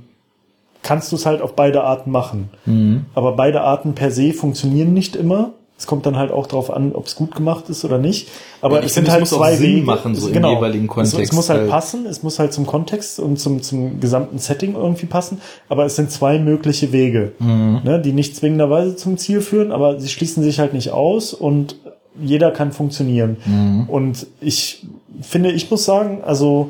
[0.83, 2.49] kannst du es halt auf beide Arten machen.
[2.65, 3.05] Mhm.
[3.13, 5.53] Aber beide Arten per se funktionieren nicht immer.
[5.77, 8.27] Es kommt dann halt auch darauf an, ob es gut gemacht ist oder nicht.
[8.61, 9.83] Aber ja, es sind halt zwei Wege.
[9.83, 10.49] machen, so genau.
[10.49, 11.15] im jeweiligen Kontext.
[11.15, 14.37] Es, es muss halt, halt passen, es muss halt zum Kontext und zum, zum gesamten
[14.37, 15.41] Setting irgendwie passen.
[15.69, 17.81] Aber es sind zwei mögliche Wege, mhm.
[17.83, 21.77] ne, die nicht zwingenderweise zum Ziel führen, aber sie schließen sich halt nicht aus und
[22.19, 23.37] jeder kann funktionieren.
[23.45, 23.89] Mhm.
[23.89, 24.85] Und ich
[25.21, 26.69] finde, ich muss sagen, also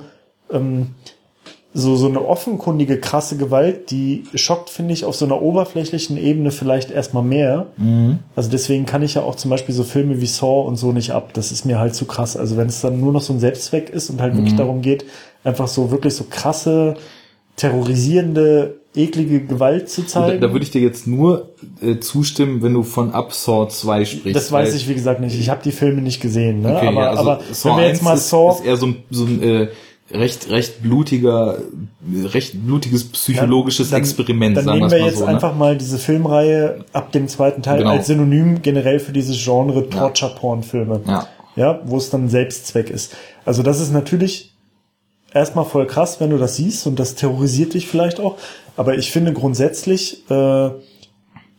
[0.54, 0.92] ähm,
[1.74, 6.52] so, so eine offenkundige, krasse Gewalt, die schockt, finde ich, auf so einer oberflächlichen Ebene
[6.52, 7.68] vielleicht erstmal mehr.
[7.78, 8.20] Mhm.
[8.36, 11.12] Also deswegen kann ich ja auch zum Beispiel so Filme wie Saw und so nicht
[11.12, 11.34] ab.
[11.34, 12.36] Das ist mir halt zu krass.
[12.36, 14.40] Also wenn es dann nur noch so ein Selbstzweck ist und halt mhm.
[14.40, 15.06] wirklich darum geht,
[15.46, 16.96] einfach so wirklich so krasse,
[17.56, 20.42] terrorisierende, eklige Gewalt zu zeigen.
[20.42, 21.52] Da, da würde ich dir jetzt nur
[21.82, 24.36] äh, zustimmen, wenn du von Up Saw 2 sprichst.
[24.36, 25.40] Das weiß ich, wie gesagt, nicht.
[25.40, 26.62] Ich habe die Filme nicht gesehen.
[26.64, 26.76] Ne?
[26.76, 28.52] Okay, aber, ja, also aber wenn wir jetzt mal Saw...
[28.52, 29.68] Ist, ist eher so ein, so ein äh,
[30.14, 31.58] recht, recht blutiger,
[32.34, 34.58] recht blutiges psychologisches ja, dann, Experiment.
[34.58, 35.32] Dann nehmen wir jetzt so, ne?
[35.32, 37.92] einfach mal diese Filmreihe ab dem zweiten Teil genau.
[37.92, 41.02] als Synonym generell für dieses Genre Torture-Porn-Filme.
[41.06, 41.28] Ja.
[41.56, 43.16] ja, wo es dann Selbstzweck ist.
[43.46, 44.54] Also das ist natürlich
[45.34, 48.38] erstmal voll krass, wenn du das siehst und das terrorisiert dich vielleicht auch.
[48.78, 50.70] Aber ich finde grundsätzlich, äh,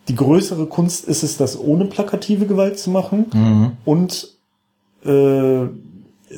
[0.09, 3.73] die größere Kunst ist es, das ohne plakative Gewalt zu machen mhm.
[3.85, 4.29] und
[5.05, 5.69] äh,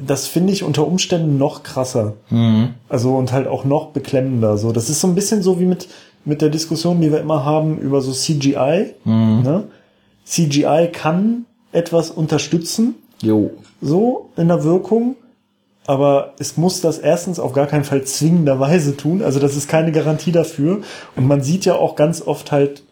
[0.02, 2.14] das finde ich unter Umständen noch krasser.
[2.30, 2.70] Mhm.
[2.88, 4.56] Also und halt auch noch beklemmender.
[4.58, 5.88] So, das ist so ein bisschen so wie mit
[6.24, 8.94] mit der Diskussion, die wir immer haben über so CGI.
[9.04, 9.42] Mhm.
[9.42, 9.64] Ne?
[10.24, 12.94] CGI kann etwas unterstützen.
[13.20, 13.50] Jo.
[13.80, 15.16] So in der Wirkung.
[15.86, 19.22] Aber es muss das erstens auf gar keinen Fall zwingenderweise tun.
[19.22, 20.80] Also das ist keine Garantie dafür.
[21.14, 22.82] Und man sieht ja auch ganz oft halt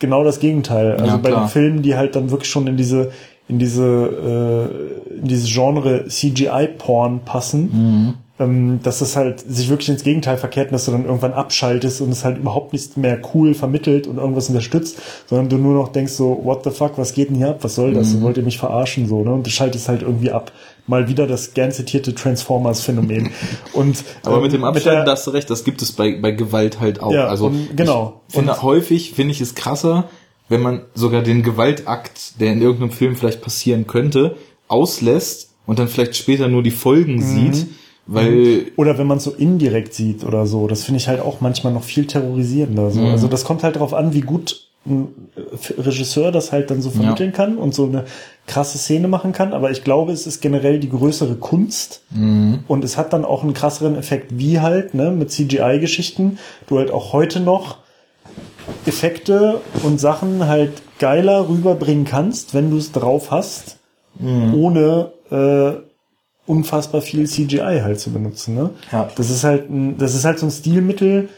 [0.00, 0.94] genau das Gegenteil.
[0.94, 3.12] Also ja, bei den Filmen, die halt dann wirklich schon in diese
[3.48, 3.84] in diese
[5.10, 8.14] äh, in dieses Genre CGI-Porn passen, mhm.
[8.38, 12.00] ähm, dass das halt sich wirklich ins Gegenteil verkehrt und dass du dann irgendwann abschaltest
[12.00, 15.88] und es halt überhaupt nicht mehr cool vermittelt und irgendwas unterstützt, sondern du nur noch
[15.88, 18.22] denkst so, what the fuck, was geht denn hier ab, was soll das, mhm.
[18.22, 19.32] wollt ihr mich verarschen so, ne?
[19.32, 20.52] Und du schaltest halt irgendwie ab.
[20.88, 23.30] Mal wieder das gern zitierte Transformers-Phänomen.
[23.72, 26.18] und aber ähm, mit dem Abschalten, mit da hast du recht, das gibt es bei,
[26.20, 27.12] bei Gewalt halt auch.
[27.12, 28.22] Ja, also und, genau.
[28.28, 30.08] Ich finde und, häufig finde ich es krasser,
[30.52, 34.36] wenn man sogar den Gewaltakt, der in irgendeinem Film vielleicht passieren könnte,
[34.68, 37.22] auslässt und dann vielleicht später nur die Folgen mhm.
[37.22, 37.66] sieht,
[38.06, 38.66] weil mhm.
[38.76, 41.72] oder wenn man es so indirekt sieht oder so, das finde ich halt auch manchmal
[41.72, 42.90] noch viel terrorisierender.
[42.90, 43.00] So.
[43.00, 43.06] Mhm.
[43.06, 45.08] Also das kommt halt darauf an, wie gut ein
[45.78, 47.36] Regisseur das halt dann so vermitteln ja.
[47.36, 48.04] kann und so eine
[48.46, 49.54] krasse Szene machen kann.
[49.54, 52.64] Aber ich glaube, es ist generell die größere Kunst mhm.
[52.68, 56.90] und es hat dann auch einen krasseren Effekt, wie halt ne, mit CGI-Geschichten du halt
[56.90, 57.81] auch heute noch
[58.86, 63.78] Effekte und Sachen halt geiler rüberbringen kannst, wenn du es drauf hast,
[64.18, 64.54] mhm.
[64.54, 65.72] ohne äh,
[66.46, 68.54] unfassbar viel CGI halt zu benutzen.
[68.54, 68.70] Ne?
[68.90, 69.08] Ja.
[69.16, 71.28] Das ist halt ein, das ist halt so ein Stilmittel,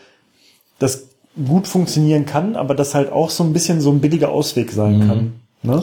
[0.79, 1.09] das
[1.47, 4.99] gut funktionieren kann, aber das halt auch so ein bisschen so ein billiger Ausweg sein
[4.99, 5.07] mhm.
[5.07, 5.33] kann.
[5.63, 5.83] Ne?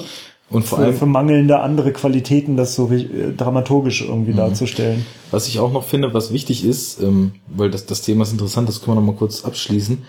[0.49, 4.37] Und vor für, allem für mangelnde andere Qualitäten, das so äh, dramaturgisch irgendwie mhm.
[4.37, 5.05] darzustellen.
[5.31, 8.67] Was ich auch noch finde, was wichtig ist, ähm, weil das, das Thema ist interessant,
[8.67, 9.99] das können wir noch mal kurz abschließen.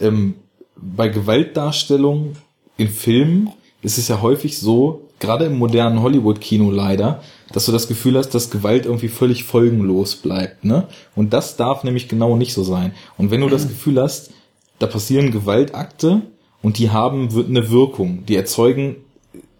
[0.00, 0.36] Ähm,
[0.80, 2.36] bei Gewaltdarstellung
[2.76, 3.50] in Filmen
[3.82, 7.22] ist es ja häufig so, gerade im modernen Hollywood-Kino leider,
[7.52, 10.86] dass du das Gefühl hast, dass Gewalt irgendwie völlig folgenlos bleibt, ne?
[11.14, 12.92] Und das darf nämlich genau nicht so sein.
[13.18, 14.30] Und wenn du das Gefühl hast,
[14.78, 16.22] da passieren Gewaltakte
[16.62, 18.96] und die haben eine Wirkung, die erzeugen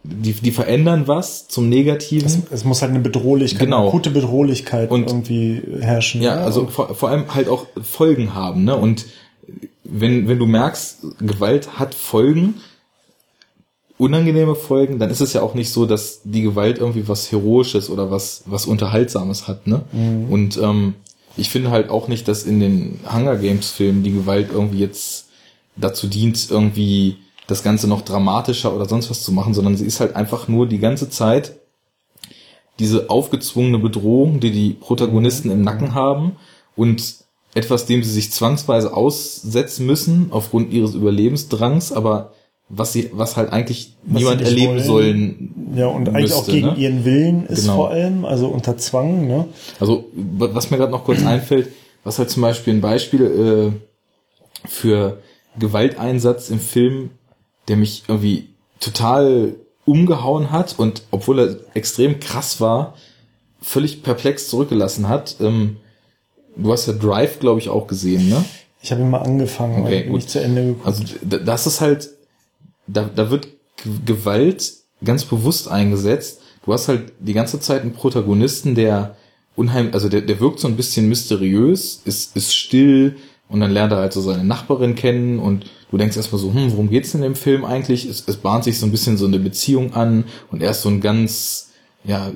[0.02, 2.26] die, die verändern was zum Negativen.
[2.26, 3.82] Es, es muss halt eine Bedrohlichkeit, genau.
[3.82, 6.22] eine gute Bedrohlichkeit und, irgendwie herrschen.
[6.22, 6.42] Ja, ne?
[6.42, 8.76] also vor, vor allem halt auch Folgen haben, ne?
[8.76, 9.06] Und
[9.85, 12.61] wenn, wenn du merkst, Gewalt hat Folgen,
[13.99, 17.91] unangenehme Folgen, dann ist es ja auch nicht so, dass die Gewalt irgendwie was Heroisches
[17.91, 19.83] oder was, was Unterhaltsames hat, ne?
[19.93, 20.33] Mhm.
[20.33, 20.95] Und ähm,
[21.37, 25.28] ich finde halt auch nicht, dass in den Hunger Games Filmen die Gewalt irgendwie jetzt
[25.76, 30.01] dazu dient, irgendwie das Ganze noch dramatischer oder sonst was zu machen, sondern sie ist
[30.01, 31.57] halt einfach nur die ganze Zeit
[32.78, 36.37] diese aufgezwungene Bedrohung, die die Protagonisten im Nacken haben
[36.76, 37.19] und
[37.55, 42.32] etwas, dem sie sich zwangsweise aussetzen müssen aufgrund ihres Überlebensdrangs, aber
[42.68, 44.84] was sie, was halt eigentlich was niemand erleben wollen.
[44.84, 45.74] sollen.
[45.74, 46.74] Ja, und eigentlich auch gegen ne?
[46.76, 47.76] ihren Willen ist genau.
[47.76, 49.48] vor allem, also unter Zwang, ne?
[49.80, 51.70] Also, was mir gerade noch kurz einfällt,
[52.05, 55.18] was halt zum Beispiel ein Beispiel äh, für
[55.59, 57.11] Gewalteinsatz im Film
[57.70, 58.48] der mich irgendwie
[58.80, 62.94] total umgehauen hat und obwohl er extrem krass war,
[63.62, 65.36] völlig perplex zurückgelassen hat.
[65.40, 65.76] Ähm,
[66.57, 68.44] du hast ja Drive, glaube ich, auch gesehen, ne?
[68.82, 70.82] Ich habe ihn mal angefangen, okay, aber nicht zu Ende gekommen.
[70.84, 72.11] Also das ist halt,
[72.86, 73.48] da, da wird
[74.07, 74.72] Gewalt
[75.05, 76.40] ganz bewusst eingesetzt.
[76.64, 79.16] Du hast halt die ganze Zeit einen Protagonisten, der
[79.57, 83.16] unheimlich, also der, der wirkt so ein bisschen mysteriös, ist, ist still
[83.48, 86.72] und dann lernt er halt so seine Nachbarin kennen und du denkst erstmal so, hm,
[86.72, 88.07] worum geht's in dem Film eigentlich?
[88.07, 90.88] Es, es bahnt sich so ein bisschen so eine Beziehung an und er ist so
[90.88, 91.70] ein ganz,
[92.05, 92.30] ja,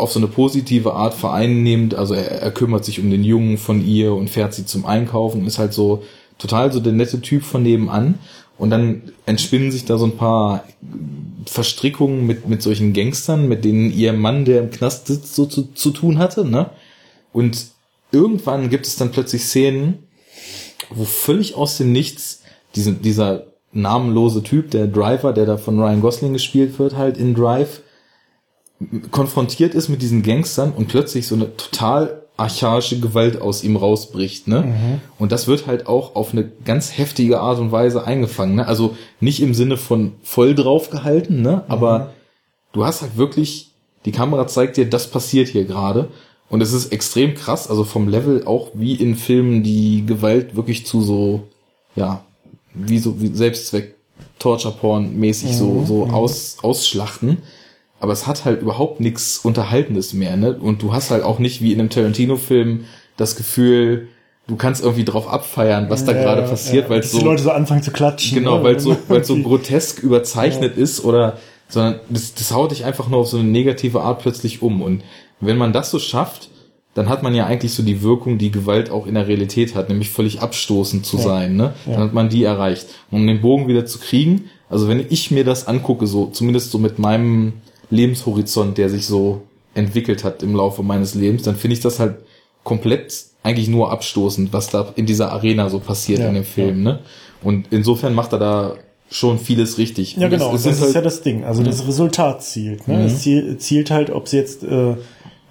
[0.00, 3.84] auf so eine positive Art vereinnehmend, also er, er kümmert sich um den Jungen von
[3.86, 6.02] ihr und fährt sie zum Einkaufen, ist halt so
[6.38, 8.18] total so der nette Typ von nebenan.
[8.58, 10.64] Und dann entspinnen sich da so ein paar
[11.46, 15.72] Verstrickungen mit, mit solchen Gangstern, mit denen ihr Mann, der im Knast sitzt, so zu,
[15.72, 16.68] zu tun hatte, ne?
[17.32, 17.68] Und
[18.12, 20.00] irgendwann gibt es dann plötzlich Szenen,
[20.90, 22.42] wo völlig aus dem Nichts
[22.74, 27.34] diese, dieser namenlose Typ, der Driver, der da von Ryan Gosling gespielt wird, halt in
[27.34, 27.80] Drive,
[29.10, 34.48] konfrontiert ist mit diesen Gangstern und plötzlich so eine total archaische Gewalt aus ihm rausbricht,
[34.48, 34.62] ne?
[34.62, 35.00] Mhm.
[35.18, 38.66] Und das wird halt auch auf eine ganz heftige Art und Weise eingefangen, ne?
[38.66, 41.64] Also nicht im Sinne von voll drauf gehalten, ne?
[41.68, 42.04] Aber mhm.
[42.72, 43.72] du hast halt wirklich,
[44.06, 46.08] die Kamera zeigt dir, das passiert hier gerade.
[46.48, 50.86] Und es ist extrem krass, also vom Level auch wie in Filmen, die Gewalt wirklich
[50.86, 51.46] zu so,
[51.94, 52.24] ja,
[52.72, 53.96] wie so wie Selbstzweck
[54.38, 55.86] Torture Porn mäßig so mhm.
[55.86, 56.14] so mhm.
[56.14, 57.38] aus ausschlachten,
[58.00, 60.54] aber es hat halt überhaupt nichts unterhaltendes mehr, ne?
[60.54, 62.86] Und du hast halt auch nicht wie in einem Tarantino Film
[63.16, 64.08] das Gefühl,
[64.46, 66.90] du kannst irgendwie drauf abfeiern, was da ja, gerade passiert, ja.
[66.90, 68.38] weil so die Leute so anfangen zu klatschen.
[68.38, 68.64] Genau, ne?
[68.64, 70.82] weil so weil so grotesk überzeichnet ja.
[70.82, 71.38] ist oder
[71.68, 75.02] sondern das, das haut dich einfach nur auf so eine negative Art plötzlich um und
[75.40, 76.48] wenn man das so schafft,
[76.94, 79.88] dann hat man ja eigentlich so die Wirkung, die Gewalt auch in der Realität hat,
[79.88, 81.56] nämlich völlig abstoßend zu sein.
[81.56, 81.72] Ne?
[81.86, 82.88] Dann hat man die erreicht.
[83.10, 86.78] Um den Bogen wieder zu kriegen, also wenn ich mir das angucke, so zumindest so
[86.78, 87.54] mit meinem
[87.90, 89.42] Lebenshorizont, der sich so
[89.74, 92.16] entwickelt hat im Laufe meines Lebens, dann finde ich das halt
[92.64, 96.82] komplett eigentlich nur abstoßend, was da in dieser Arena so passiert ja, in dem Film.
[96.82, 97.00] Ne?
[97.42, 98.74] Und insofern macht er da
[99.10, 100.16] schon vieles richtig.
[100.16, 101.44] Ja, genau, es, es das ist halt, ja das Ding.
[101.44, 102.86] Also das Resultat zielt.
[102.86, 102.98] Ne?
[102.98, 103.06] Mhm.
[103.06, 104.96] Es zielt halt, ob sie jetzt, äh, äh,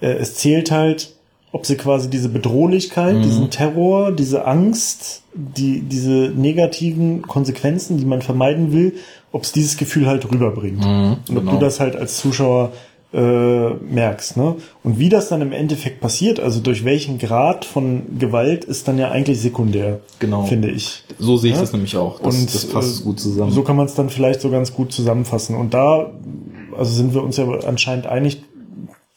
[0.00, 1.14] es zählt halt,
[1.52, 3.22] ob sie quasi diese Bedrohlichkeit, mhm.
[3.22, 8.94] diesen Terror, diese Angst, die, diese negativen Konsequenzen, die man vermeiden will,
[9.32, 10.80] ob es dieses Gefühl halt rüberbringt.
[10.80, 11.52] Mhm, und ob genau.
[11.52, 12.72] du das halt als Zuschauer
[13.12, 14.36] äh, merkst.
[14.36, 14.56] Ne?
[14.84, 18.98] Und wie das dann im Endeffekt passiert, also durch welchen Grad von Gewalt, ist dann
[18.98, 20.44] ja eigentlich sekundär, genau.
[20.44, 21.02] finde ich.
[21.18, 21.60] So sehe ich ja?
[21.60, 22.20] das nämlich auch.
[22.20, 23.52] Das, und das passt äh, gut zusammen.
[23.52, 25.56] So kann man es dann vielleicht so ganz gut zusammenfassen.
[25.56, 26.12] Und da,
[26.76, 28.42] also sind wir uns ja anscheinend einig,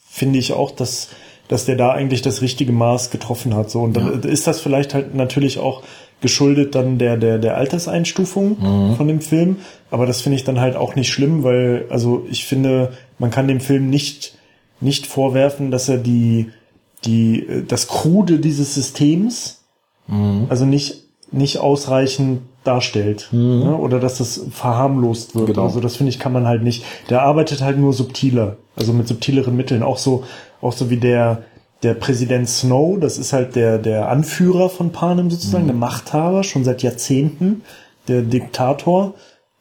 [0.08, 1.08] finde ich auch, dass
[1.48, 3.70] dass der da eigentlich das richtige Maß getroffen hat.
[3.70, 4.28] So und dann ja.
[4.30, 5.82] ist das vielleicht halt natürlich auch
[6.24, 8.96] geschuldet dann der der der Alterseinstufung mhm.
[8.96, 9.58] von dem Film.
[9.90, 13.46] Aber das finde ich dann halt auch nicht schlimm, weil also ich finde, man kann
[13.46, 14.38] dem Film nicht
[14.80, 16.50] nicht vorwerfen, dass er die
[17.04, 19.64] die das Krude dieses Systems
[20.08, 20.46] mhm.
[20.48, 23.60] also nicht nicht ausreichend darstellt mhm.
[23.60, 23.76] ne?
[23.76, 25.48] oder dass das verharmlost wird.
[25.48, 25.64] Genau.
[25.64, 26.84] Also das finde ich kann man halt nicht.
[27.10, 29.82] Der arbeitet halt nur subtiler, also mit subtileren Mitteln.
[29.82, 30.24] Auch so
[30.62, 31.42] auch so wie der
[31.84, 35.68] der Präsident Snow, das ist halt der, der Anführer von Panem sozusagen, mhm.
[35.68, 37.62] der Machthaber, schon seit Jahrzehnten,
[38.08, 39.14] der Diktator.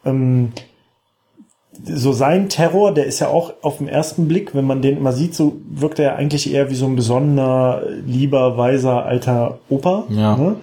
[0.06, 0.54] Ähm,
[1.84, 5.12] so sein Terror, der ist ja auch auf den ersten Blick, wenn man den immer
[5.12, 10.06] sieht, so wirkt er eigentlich eher wie so ein besonderer, lieber, weiser, alter Opa.
[10.10, 10.38] Ja.
[10.38, 10.56] Ne?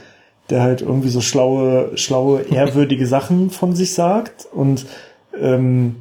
[0.49, 4.87] Der halt irgendwie so schlaue, schlaue, ehrwürdige Sachen von sich sagt und
[5.39, 5.97] ähm,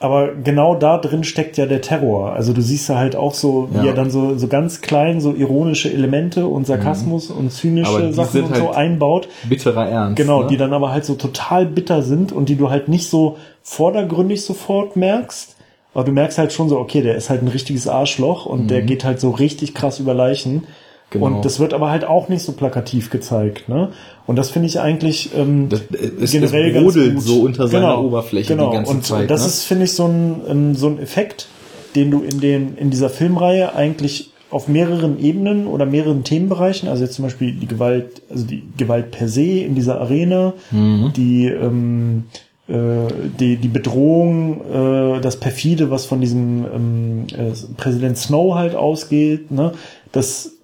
[0.00, 2.32] aber genau da drin steckt ja der Terror.
[2.32, 3.86] Also du siehst da halt auch so, wie ja.
[3.86, 7.36] er dann so, so ganz klein so ironische Elemente und Sarkasmus mhm.
[7.36, 9.28] und zynische Sachen und halt so einbaut.
[9.48, 10.16] Bitterer Ernst.
[10.16, 10.48] Genau, ne?
[10.48, 14.44] die dann aber halt so total bitter sind und die du halt nicht so vordergründig
[14.44, 15.56] sofort merkst.
[15.94, 18.68] Aber du merkst halt schon so, okay, der ist halt ein richtiges Arschloch und mhm.
[18.68, 20.64] der geht halt so richtig krass über Leichen.
[21.10, 21.24] Genau.
[21.26, 23.90] Und das wird aber halt auch nicht so plakativ gezeigt, ne?
[24.26, 25.80] Und das finde ich eigentlich ähm, das,
[26.20, 27.34] es, generell es brodelt ganz gut.
[27.34, 28.70] so unter seiner genau, Oberfläche genau.
[28.70, 29.22] die ganze und Zeit.
[29.22, 29.46] Und das ne?
[29.46, 31.48] ist finde ich so ein ähm, so ein Effekt,
[31.96, 37.04] den du in den in dieser Filmreihe eigentlich auf mehreren Ebenen oder mehreren Themenbereichen, also
[37.04, 41.12] jetzt zum Beispiel die Gewalt, also die Gewalt per se in dieser Arena, mhm.
[41.14, 42.24] die ähm,
[42.68, 43.08] äh,
[43.40, 49.50] die, die Bedrohung, äh, das perfide, was von diesem ähm, äh, Präsident Snow halt ausgeht,
[49.50, 49.72] ne,
[50.12, 50.57] das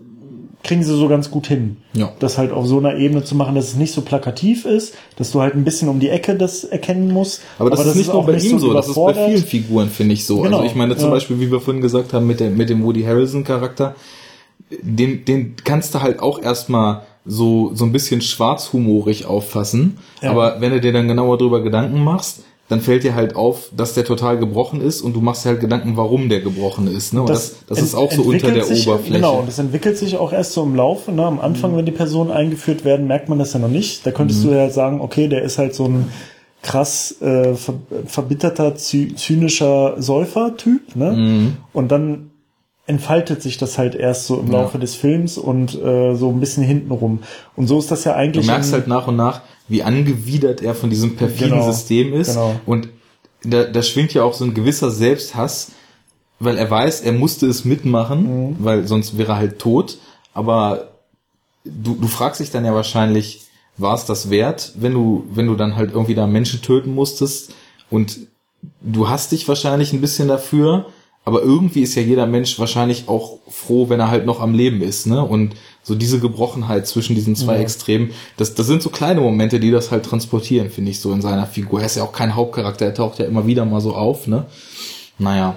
[0.64, 1.76] kriegen sie so ganz gut hin.
[1.92, 2.12] Ja.
[2.18, 5.30] Das halt auf so einer Ebene zu machen, dass es nicht so plakativ ist, dass
[5.30, 7.42] du halt ein bisschen um die Ecke das erkennen musst.
[7.58, 10.14] Aber das, aber ist nicht nur bei ihm so, das ist bei vielen Figuren, finde
[10.14, 10.36] ich so.
[10.36, 10.56] Also genau.
[10.58, 11.14] Also ich meine zum ja.
[11.14, 13.94] Beispiel, wie wir vorhin gesagt haben, mit, der, mit dem Woody Harrelson Charakter,
[14.82, 19.98] den, den kannst du halt auch erstmal so, so ein bisschen schwarzhumorig auffassen.
[20.22, 20.30] Ja.
[20.30, 23.92] Aber wenn du dir dann genauer drüber Gedanken machst, dann fällt dir halt auf, dass
[23.92, 27.12] der total gebrochen ist und du machst dir halt Gedanken, warum der gebrochen ist.
[27.12, 27.20] Ne?
[27.20, 29.16] Und das, das, das ist auch so unter der sich, Oberfläche.
[29.16, 31.12] Genau, und das entwickelt sich auch erst so im Laufe.
[31.12, 31.24] Ne?
[31.24, 31.78] Am Anfang, mhm.
[31.78, 34.06] wenn die Personen eingeführt werden, merkt man das ja noch nicht.
[34.06, 34.48] Da könntest mhm.
[34.48, 36.10] du ja sagen, okay, der ist halt so ein
[36.62, 37.74] krass äh, ver
[38.06, 40.96] verbitterter, zynischer Säufer-Typ.
[40.96, 41.12] Ne?
[41.12, 41.56] Mhm.
[41.74, 42.30] Und dann
[42.86, 44.80] entfaltet sich das halt erst so im Laufe ja.
[44.80, 47.20] des Films und äh, so ein bisschen hintenrum.
[47.56, 48.46] Und so ist das ja eigentlich.
[48.46, 52.34] Du merkst halt nach und nach, wie angewidert er von diesem perfiden genau, System ist.
[52.34, 52.60] Genau.
[52.66, 52.88] Und
[53.42, 55.72] da, da schwingt ja auch so ein gewisser Selbsthass,
[56.38, 58.56] weil er weiß, er musste es mitmachen, mhm.
[58.58, 59.98] weil sonst wäre er halt tot.
[60.32, 60.88] Aber
[61.64, 63.42] du, du fragst dich dann ja wahrscheinlich,
[63.76, 67.52] war es das wert, wenn du, wenn du dann halt irgendwie da Menschen töten musstest
[67.90, 68.18] und
[68.80, 70.86] du hast dich wahrscheinlich ein bisschen dafür,
[71.24, 74.82] aber irgendwie ist ja jeder Mensch wahrscheinlich auch froh, wenn er halt noch am Leben
[74.82, 75.24] ist, ne?
[75.24, 77.60] Und so diese Gebrochenheit zwischen diesen zwei ja.
[77.60, 81.22] Extremen, das, das sind so kleine Momente, die das halt transportieren, finde ich, so in
[81.22, 81.80] seiner Figur.
[81.80, 84.46] Er ist ja auch kein Hauptcharakter, er taucht ja immer wieder mal so auf, ne?
[85.18, 85.56] Naja.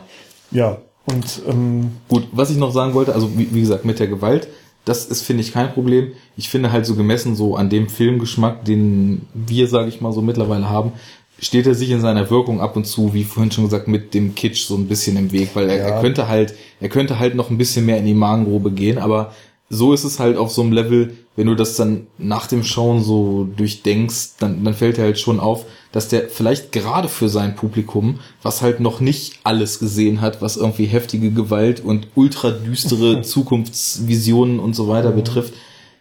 [0.52, 4.08] Ja, und ähm, gut, was ich noch sagen wollte, also wie, wie gesagt, mit der
[4.08, 4.48] Gewalt,
[4.84, 6.14] das ist, finde ich, kein Problem.
[6.38, 10.22] Ich finde halt so gemessen so an dem Filmgeschmack, den wir, sage ich mal, so
[10.22, 10.94] mittlerweile haben,
[11.40, 14.36] steht er sich in seiner Wirkung ab und zu, wie vorhin schon gesagt, mit dem
[14.36, 15.86] Kitsch so ein bisschen im Weg, weil er, ja.
[15.86, 19.34] er könnte halt, er könnte halt noch ein bisschen mehr in die Magengrube gehen, aber
[19.70, 23.04] so ist es halt auf so einem Level, wenn du das dann nach dem Schauen
[23.04, 27.56] so durchdenkst, dann, dann fällt er halt schon auf, dass der vielleicht gerade für sein
[27.56, 33.22] Publikum, was halt noch nicht alles gesehen hat, was irgendwie heftige Gewalt und ultra düstere
[33.24, 35.16] Zukunftsvisionen und so weiter mhm.
[35.16, 35.54] betrifft,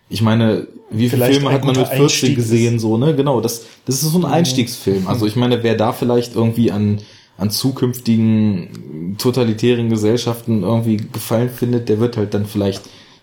[0.08, 3.14] ich meine, wie viele Filme hat man mit 14 gesehen, so, ne?
[3.14, 4.26] Genau, das, das ist so ein mhm.
[4.26, 5.08] Einstiegsfilm.
[5.08, 7.00] Also ich meine, wer da vielleicht irgendwie an,
[7.38, 12.82] an zukünftigen totalitären Gesellschaften irgendwie gefallen findet, der wird halt dann vielleicht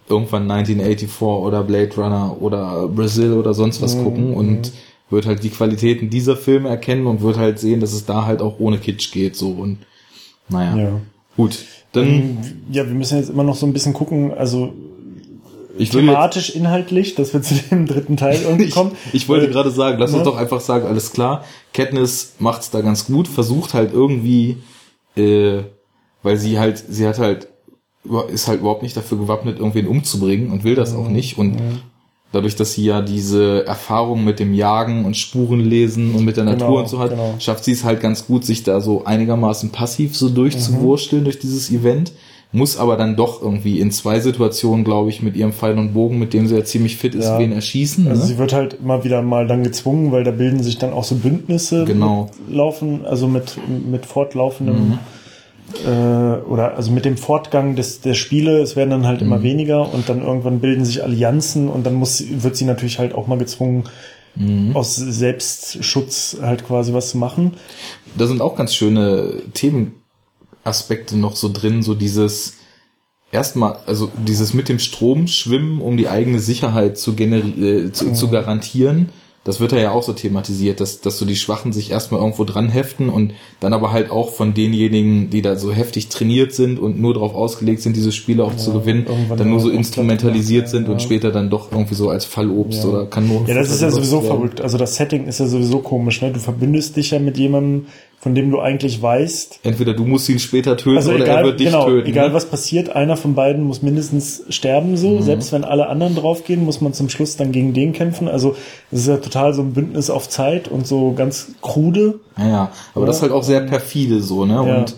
[0.10, 4.04] irgendwann 1984 oder Blade Runner oder Brazil oder sonst was mhm.
[4.04, 4.72] gucken und mhm.
[5.10, 8.42] wird halt die Qualitäten dieser Filme erkennen und wird halt sehen, dass es da halt
[8.42, 9.78] auch ohne Kitsch geht, so und
[10.50, 10.78] naja.
[10.78, 11.02] Ja.
[11.38, 11.58] Gut.
[11.94, 12.08] Dann.
[12.08, 12.38] Ähm,
[12.72, 14.74] ja, wir müssen jetzt immer noch so ein bisschen gucken, also
[15.78, 18.91] ich thematisch, jetzt, inhaltlich, dass wir zu dem dritten Teil irgendwie kommen.
[19.07, 20.17] ich, ich wollte gerade sagen, lass ne?
[20.17, 21.43] uns doch einfach sagen, alles klar.
[21.74, 24.57] Katniss macht's da ganz gut, versucht halt irgendwie,
[25.15, 25.61] äh,
[26.21, 27.47] weil sie halt, sie hat halt,
[28.30, 30.99] ist halt überhaupt nicht dafür gewappnet, irgendwen umzubringen und will das mhm.
[30.99, 31.38] auch nicht.
[31.38, 31.80] Und mhm.
[32.32, 36.67] dadurch, dass sie ja diese Erfahrung mit dem Jagen und Spurenlesen und mit der Natur
[36.67, 37.36] genau, und so hat, genau.
[37.39, 41.26] schafft sie es halt ganz gut, sich da so einigermaßen passiv so durchzuwursteln mhm.
[41.26, 42.11] durch dieses Event
[42.54, 46.20] muss aber dann doch irgendwie in zwei Situationen, glaube ich, mit ihrem Pfeil und Bogen,
[46.20, 47.39] mit dem sie ja ziemlich fit ist, ja.
[47.39, 48.08] wen erschießen.
[48.08, 48.28] Also ne?
[48.28, 51.16] sie wird halt immer wieder mal dann gezwungen, weil da bilden sich dann auch so
[51.16, 52.30] Bündnisse genau.
[52.47, 53.58] laufen, also mit,
[53.89, 54.99] mit fortlaufendem mhm.
[55.84, 59.28] äh, oder also mit dem Fortgang des, der Spiele, es werden dann halt mhm.
[59.28, 63.16] immer weniger und dann irgendwann bilden sich Allianzen und dann muss wird sie natürlich halt
[63.16, 63.86] auch mal gezwungen,
[64.36, 64.76] Mhm.
[64.76, 67.51] aus Selbstschutz halt quasi was zu machen.
[68.18, 70.03] Da sind auch ganz schöne Themen
[70.64, 72.57] Aspekte noch so drin, so dieses
[73.32, 78.05] erstmal, also dieses mit dem Strom schwimmen, um die eigene Sicherheit zu, generi äh, zu,
[78.05, 78.16] mhm.
[78.16, 79.09] zu garantieren,
[79.43, 82.70] das wird ja auch so thematisiert, dass, dass so die Schwachen sich erstmal irgendwo dran
[82.70, 87.01] heften und dann aber halt auch von denjenigen, die da so heftig trainiert sind und
[87.01, 89.05] nur darauf ausgelegt sind, diese Spiele auch ja, zu gewinnen,
[89.36, 90.93] dann nur so instrumentalisiert sind ja.
[90.93, 92.89] und später dann doch irgendwie so als Fallobst ja.
[92.89, 93.45] oder Kanonen.
[93.47, 94.61] Ja, das ist ja sowieso verrückt.
[94.61, 96.32] Also das Setting ist ja sowieso komisch, ne?
[96.32, 97.88] Du verbindest dich ja mit jemandem,
[98.24, 99.59] von dem du eigentlich weißt.
[99.63, 102.07] Entweder du musst ihn später töten also oder egal, er wird dich genau, töten.
[102.07, 105.09] Egal was passiert, einer von beiden muss mindestens sterben so.
[105.09, 105.24] Mhm.
[105.24, 108.30] Selbst wenn alle anderen draufgehen, muss man zum Schluss dann gegen den kämpfen.
[108.30, 108.55] Also
[108.91, 112.21] es ist ja total so ein Bündnis auf Zeit und so ganz krude.
[112.38, 112.71] Ja, ja.
[112.93, 113.07] aber ja.
[113.07, 114.53] das ist halt auch sehr perfide so, ne?
[114.53, 114.78] Ja.
[114.78, 114.95] Und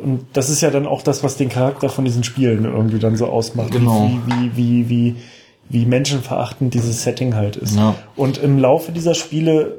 [0.00, 3.16] und das ist ja dann auch das, was den Charakter von diesen Spielen irgendwie dann
[3.16, 3.72] so ausmacht.
[3.72, 4.12] Genau.
[4.26, 5.16] Wie, wie, wie, wie,
[5.70, 7.74] wie menschenverachtend dieses Setting halt ist.
[7.74, 7.96] Ja.
[8.14, 9.78] Und im Laufe dieser Spiele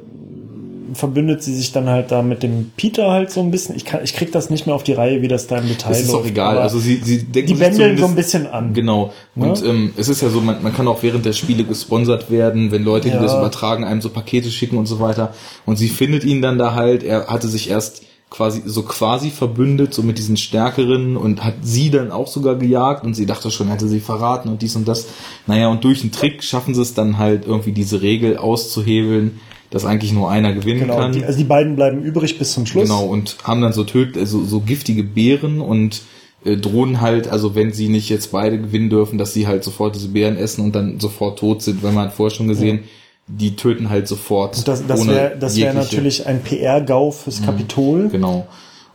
[0.94, 3.76] verbündet sie sich dann halt da mit dem Peter halt so ein bisschen.
[3.76, 5.92] Ich, kann, ich krieg das nicht mehr auf die Reihe, wie das da im Detail
[5.92, 6.02] ist.
[6.02, 6.58] ist auch egal.
[6.58, 8.74] Also sie, sie denken die bändeln so ein bisschen an.
[8.74, 9.12] Genau.
[9.36, 9.68] Und ja?
[9.68, 12.84] ähm, es ist ja so, man, man kann auch während der Spiele gesponsert werden, wenn
[12.84, 13.22] Leute, die ja.
[13.22, 15.34] das übertragen, einem so Pakete schicken und so weiter.
[15.66, 17.02] Und sie findet ihn dann da halt.
[17.02, 21.90] Er hatte sich erst quasi so quasi verbündet, so mit diesen Stärkeren und hat sie
[21.90, 25.08] dann auch sogar gejagt und sie dachte schon, hätte sie verraten und dies und das.
[25.46, 29.40] Naja, und durch einen Trick schaffen sie es dann halt irgendwie diese Regel auszuhebeln,
[29.70, 31.12] dass eigentlich nur einer gewinnen genau, kann.
[31.12, 32.88] Die, also die beiden bleiben übrig bis zum Schluss.
[32.88, 36.02] Genau, und haben dann so töt also so giftige Beeren und
[36.44, 39.94] äh, drohen halt, also wenn sie nicht jetzt beide gewinnen dürfen, dass sie halt sofort
[39.94, 42.82] diese Beeren essen und dann sofort tot sind, weil man hat vorher schon gesehen, ja.
[43.28, 44.58] die töten halt sofort.
[44.58, 47.44] Und das das wäre das wäre natürlich ein PR-GAU fürs mhm.
[47.44, 48.08] Kapitol.
[48.08, 48.46] Genau.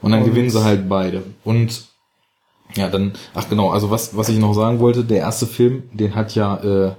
[0.02, 1.24] Und dann und gewinnen sie halt beide.
[1.44, 1.86] Und
[2.76, 6.16] ja, dann, ach genau, also was, was ich noch sagen wollte, der erste Film, den
[6.16, 6.92] hat ja äh,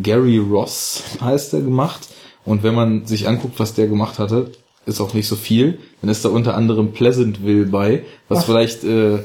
[0.00, 2.08] Gary Ross, heißt er, gemacht.
[2.44, 4.50] Und wenn man sich anguckt, was der gemacht hatte,
[4.86, 5.78] ist auch nicht so viel.
[6.00, 8.46] Dann ist da unter anderem Pleasantville bei, was Ach.
[8.46, 9.20] vielleicht äh,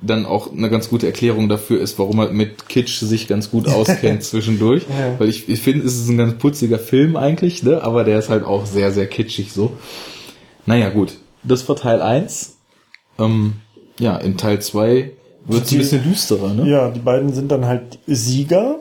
[0.00, 3.68] dann auch eine ganz gute Erklärung dafür ist, warum er mit Kitsch sich ganz gut
[3.72, 4.84] auskennt zwischendurch.
[4.88, 5.18] Ja.
[5.18, 7.82] Weil ich, ich finde, es ist ein ganz putziger Film eigentlich, ne?
[7.82, 9.72] aber der ist halt auch sehr, sehr kitschig so.
[10.66, 11.16] Naja, gut.
[11.42, 12.56] Das war Teil 1.
[13.18, 13.54] Ähm,
[13.98, 15.12] ja, in Teil 2
[15.46, 16.68] wird es ein bisschen düsterer, ne?
[16.68, 18.78] Ja, die beiden sind dann halt Sieger,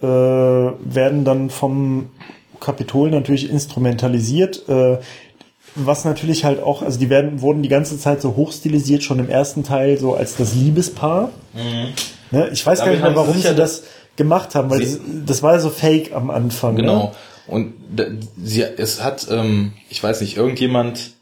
[0.00, 2.08] äh, werden dann vom
[2.60, 4.68] Kapitol natürlich instrumentalisiert.
[4.68, 4.98] Äh,
[5.74, 9.28] was natürlich halt auch, also die werden, wurden die ganze Zeit so hochstilisiert, schon im
[9.28, 11.30] ersten Teil so als das Liebespaar.
[11.54, 11.94] Mhm.
[12.30, 12.48] Ne?
[12.52, 13.84] Ich weiß Damit gar nicht mehr, warum sie, sie das
[14.16, 16.76] gemacht haben, weil das, das, war ja so fake am Anfang.
[16.76, 17.04] Genau.
[17.04, 17.10] Ne?
[17.46, 17.74] Und
[18.42, 21.12] sie, es hat, ähm, ich weiß nicht, irgendjemand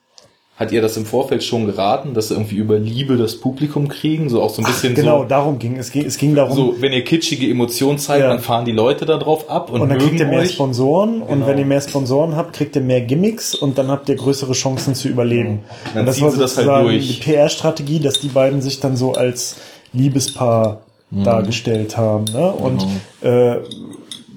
[0.56, 4.30] hat ihr das im Vorfeld schon geraten, dass sie irgendwie über Liebe das Publikum kriegen,
[4.30, 5.90] so auch so ein bisschen Ach, genau, so, darum ging es.
[5.90, 6.56] Ging, es ging darum.
[6.56, 8.30] So, wenn ihr kitschige Emotionen zeigt, ja.
[8.30, 10.52] dann fahren die Leute da drauf ab und, und dann kriegt ihr mehr euch.
[10.52, 11.26] Sponsoren genau.
[11.30, 14.54] und wenn ihr mehr Sponsoren habt, kriegt ihr mehr Gimmicks und dann habt ihr größere
[14.54, 15.60] Chancen zu überleben.
[15.92, 17.06] Dann und das war das halt durch.
[17.06, 19.56] die PR-Strategie, dass die beiden sich dann so als
[19.92, 20.80] Liebespaar
[21.10, 21.24] mhm.
[21.24, 22.24] dargestellt haben.
[22.32, 22.50] Ne?
[22.50, 22.86] Und
[23.20, 23.30] genau.
[23.30, 23.60] äh,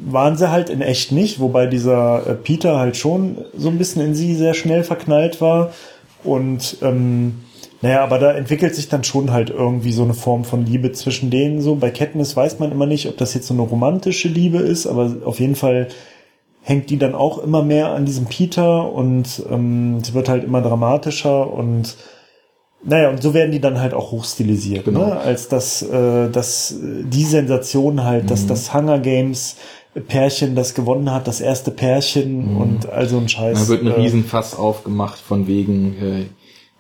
[0.05, 4.01] waren sie halt in echt nicht, wobei dieser äh, Peter halt schon so ein bisschen
[4.01, 5.72] in sie sehr schnell verknallt war
[6.24, 7.43] und ähm,
[7.82, 11.30] naja, aber da entwickelt sich dann schon halt irgendwie so eine Form von Liebe zwischen
[11.30, 11.76] denen so.
[11.76, 15.15] Bei Katniss weiß man immer nicht, ob das jetzt so eine romantische Liebe ist, aber
[15.24, 15.88] auf jeden Fall
[16.61, 20.61] hängt die dann auch immer mehr an diesem Peter und ähm, es wird halt immer
[20.61, 21.95] dramatischer und
[22.84, 25.08] naja, und so werden die dann halt auch hochstilisiert, genau.
[25.08, 25.20] ne?
[25.20, 28.28] als dass, äh, dass die Sensation halt, mhm.
[28.28, 29.58] dass das Hunger Games
[30.08, 32.58] Pärchen, das gewonnen hat, das erste Pärchen mhm.
[32.58, 33.60] und also ein Scheiß.
[33.60, 36.26] Da wird ein äh, Riesenfass aufgemacht von wegen, äh,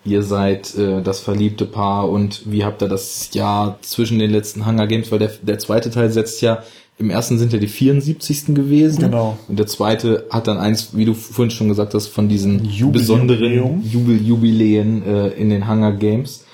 [0.09, 4.65] ihr seid äh, das verliebte Paar und wie habt ihr das Jahr zwischen den letzten
[4.65, 6.63] Hunger Games, weil der, der zweite Teil setzt ja,
[6.99, 8.53] im ersten sind ja die 74.
[8.53, 9.01] gewesen.
[9.01, 9.37] Genau.
[9.47, 12.91] Und der zweite hat dann eins, wie du vorhin schon gesagt hast, von diesen Jubiläum.
[12.91, 16.45] besonderen Jubil Jubiläen äh, in den Hunger Games.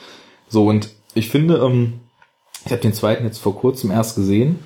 [0.48, 1.94] So, und ich finde, ähm,
[2.66, 4.60] ich habe den zweiten jetzt vor kurzem erst gesehen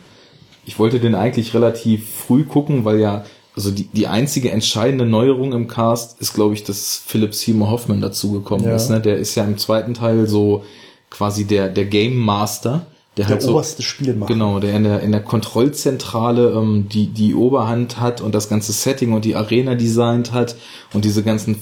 [0.69, 3.25] ich wollte den eigentlich relativ früh gucken, weil ja,
[3.55, 8.01] also die, die einzige entscheidende Neuerung im Cast ist, glaube ich, dass Philip Seymour Hoffman
[8.01, 8.75] dazugekommen ja.
[8.75, 8.91] ist.
[8.91, 9.01] Ne?
[9.01, 10.63] Der ist ja im zweiten Teil so
[11.09, 12.85] quasi der, der Game Master.
[13.19, 14.31] Der, der halt oberste Spielmacher.
[14.31, 18.71] Genau, der in der, in der Kontrollzentrale ähm, die, die Oberhand hat und das ganze
[18.71, 20.55] Setting und die Arena designt hat
[20.93, 21.59] und diese ganzen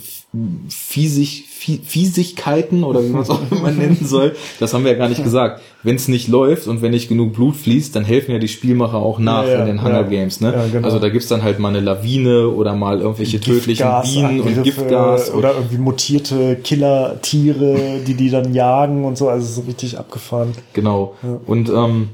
[0.69, 5.07] Fiesig, Fiesigkeiten oder wie man es auch immer nennen soll, das haben wir ja gar
[5.07, 5.61] nicht gesagt.
[5.83, 8.97] Wenn es nicht läuft und wenn nicht genug Blut fließt, dann helfen ja die Spielmacher
[8.97, 10.03] auch nach ja, ja, in den Hunger ja.
[10.03, 10.41] Games.
[10.41, 10.69] Ne?
[10.71, 10.85] Genau.
[10.85, 15.33] Also da gibt's dann halt mal eine Lawine oder mal irgendwelche tödlichen Bienen und Giftgas.
[15.33, 19.29] Oder irgendwie mutierte Killertiere, die die dann jagen und so.
[19.29, 20.51] Also so richtig abgefahren.
[20.73, 21.15] Genau.
[21.45, 22.09] Und ähm,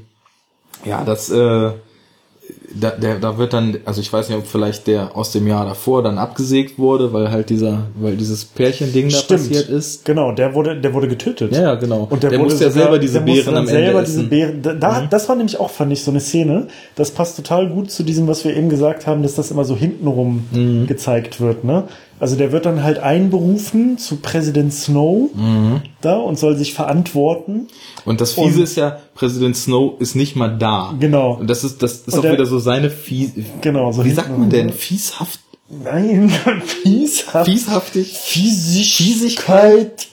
[0.84, 1.30] ja, das...
[1.30, 1.72] Äh,
[2.72, 5.64] da, der, da wird dann, also ich weiß nicht, ob vielleicht der aus dem Jahr
[5.66, 10.04] davor dann abgesägt wurde, weil halt dieser, weil dieses Pärchending da passiert ist.
[10.04, 11.52] Genau, der wurde, der wurde getötet.
[11.52, 12.06] Ja, ja genau.
[12.10, 14.04] Und der, der musste ja selber diese Beeren am Ende essen.
[14.04, 15.08] Diese Beeren, da, mhm.
[15.10, 16.68] Das war nämlich auch, fand ich, so eine Szene.
[16.94, 19.76] Das passt total gut zu diesem, was wir eben gesagt haben, dass das immer so
[19.76, 20.86] hintenrum mhm.
[20.86, 21.84] gezeigt wird, ne?
[22.20, 25.82] Also der wird dann halt einberufen zu Präsident Snow mhm.
[26.00, 27.68] da und soll sich verantworten.
[28.04, 30.94] Und das Fiese und, ist ja, Präsident Snow ist nicht mal da.
[30.98, 31.34] Genau.
[31.34, 33.32] Und das ist, das ist auch der, wieder so seine Fies.
[33.60, 34.72] Genau, so Wie sagt man denn?
[34.72, 35.40] Fieshaft?
[35.68, 36.30] Nein,
[36.82, 37.46] fieshaft.
[37.46, 38.12] Fieshaftig.
[38.12, 40.08] Fiesig Fiesigkeit.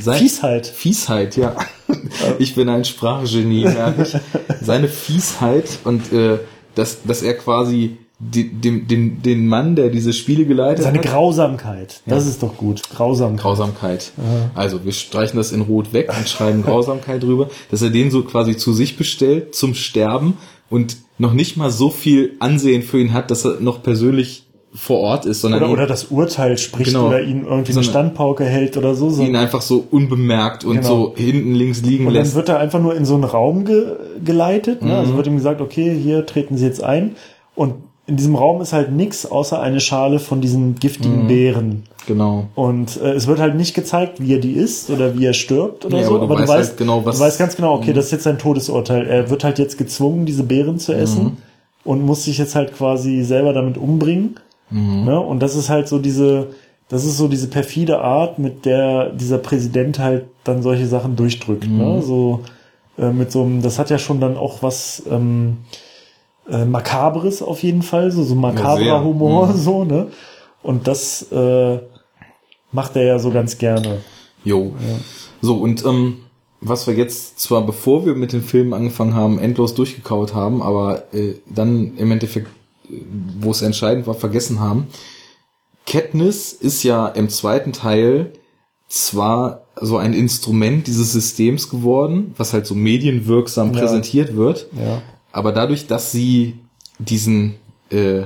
[0.00, 0.66] Sein, Fiesheit.
[0.66, 1.56] Fiesheit, ja.
[2.38, 4.16] Ich bin ein Sprachgenie, merke ich.
[4.62, 6.38] Seine Fiesheit und äh,
[6.74, 11.04] dass, dass er quasi den, den, den Mann, der diese Spiele geleitet Seine hat.
[11.04, 12.00] Seine Grausamkeit.
[12.06, 12.30] Das ja.
[12.30, 12.82] ist doch gut.
[12.88, 13.42] Grausamkeit.
[13.42, 14.12] Grausamkeit.
[14.16, 14.50] Aha.
[14.54, 18.22] Also wir streichen das in Rot weg und schreiben Grausamkeit drüber, dass er den so
[18.22, 20.38] quasi zu sich bestellt zum Sterben
[20.70, 24.44] und noch nicht mal so viel Ansehen für ihn hat, dass er noch persönlich
[24.74, 27.82] vor Ort ist, sondern oder, ihn, oder das Urteil spricht genau, oder ihn irgendwie eine
[27.82, 29.08] Standpauke hält oder so.
[29.10, 29.22] so.
[29.22, 30.88] Ihn einfach so unbemerkt und genau.
[30.88, 32.32] so hinten links liegen und lässt.
[32.32, 34.82] Und dann wird er einfach nur in so einen Raum ge geleitet.
[34.82, 34.90] Ne?
[34.90, 35.06] Also mhm.
[35.06, 37.16] Also wird ihm gesagt, okay, hier treten Sie jetzt ein.
[37.54, 37.74] Und
[38.06, 41.28] in diesem Raum ist halt nichts außer eine Schale von diesen giftigen mhm.
[41.28, 41.82] Beeren.
[42.06, 42.46] Genau.
[42.54, 45.84] Und äh, es wird halt nicht gezeigt, wie er die isst oder wie er stirbt
[45.84, 46.14] oder nee, so.
[46.14, 47.18] Aber du, aber weißt, du weißt halt genau, was.
[47.18, 47.94] Du weißt ganz genau, okay, mhm.
[47.94, 49.06] das ist jetzt sein Todesurteil.
[49.06, 51.36] Er wird halt jetzt gezwungen, diese Beeren zu essen mhm.
[51.84, 54.38] und muss sich jetzt halt quasi selber damit umbringen.
[54.70, 55.04] Mhm.
[55.04, 55.18] Ne?
[55.18, 56.48] Und das ist halt so diese,
[56.88, 61.68] das ist so diese perfide Art, mit der dieser Präsident halt dann solche Sachen durchdrückt.
[61.68, 61.84] Ne?
[61.84, 62.02] Mhm.
[62.02, 62.40] So
[62.98, 65.02] äh, mit so einem, das hat ja schon dann auch was.
[65.10, 65.56] Ähm,
[66.48, 69.56] äh, Makabres auf jeden Fall, so, so makabrer ja, Humor, mhm.
[69.56, 70.08] so, ne?
[70.62, 71.78] Und das äh,
[72.72, 73.98] macht er ja so ganz gerne.
[74.44, 74.74] Jo.
[74.80, 74.96] Ja.
[75.40, 76.18] So, und ähm,
[76.60, 81.12] was wir jetzt zwar bevor wir mit den Filmen angefangen haben, endlos durchgekaut haben, aber
[81.14, 82.48] äh, dann im Endeffekt,
[82.88, 82.94] äh,
[83.40, 84.88] wo es entscheidend war, vergessen haben.
[85.86, 88.32] Katniss ist ja im zweiten Teil
[88.88, 93.80] zwar so ein Instrument dieses Systems geworden, was halt so medienwirksam ja.
[93.80, 95.02] präsentiert wird, ja
[95.36, 96.54] aber dadurch, dass sie
[96.98, 97.56] diesen
[97.90, 98.22] äh,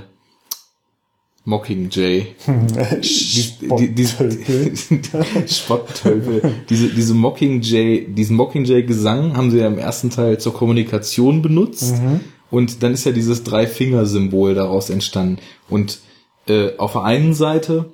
[1.45, 2.37] Mockingjay,
[5.49, 12.01] Spotttölpel, diese, diese Mockingjay, diesen Mockingjay-Gesang haben sie ja im ersten Teil zur Kommunikation benutzt
[12.01, 12.21] mhm.
[12.53, 15.39] und dann ist ja dieses Drei-Finger-Symbol daraus entstanden
[15.69, 15.99] und
[16.47, 17.87] äh, auf der einen Seite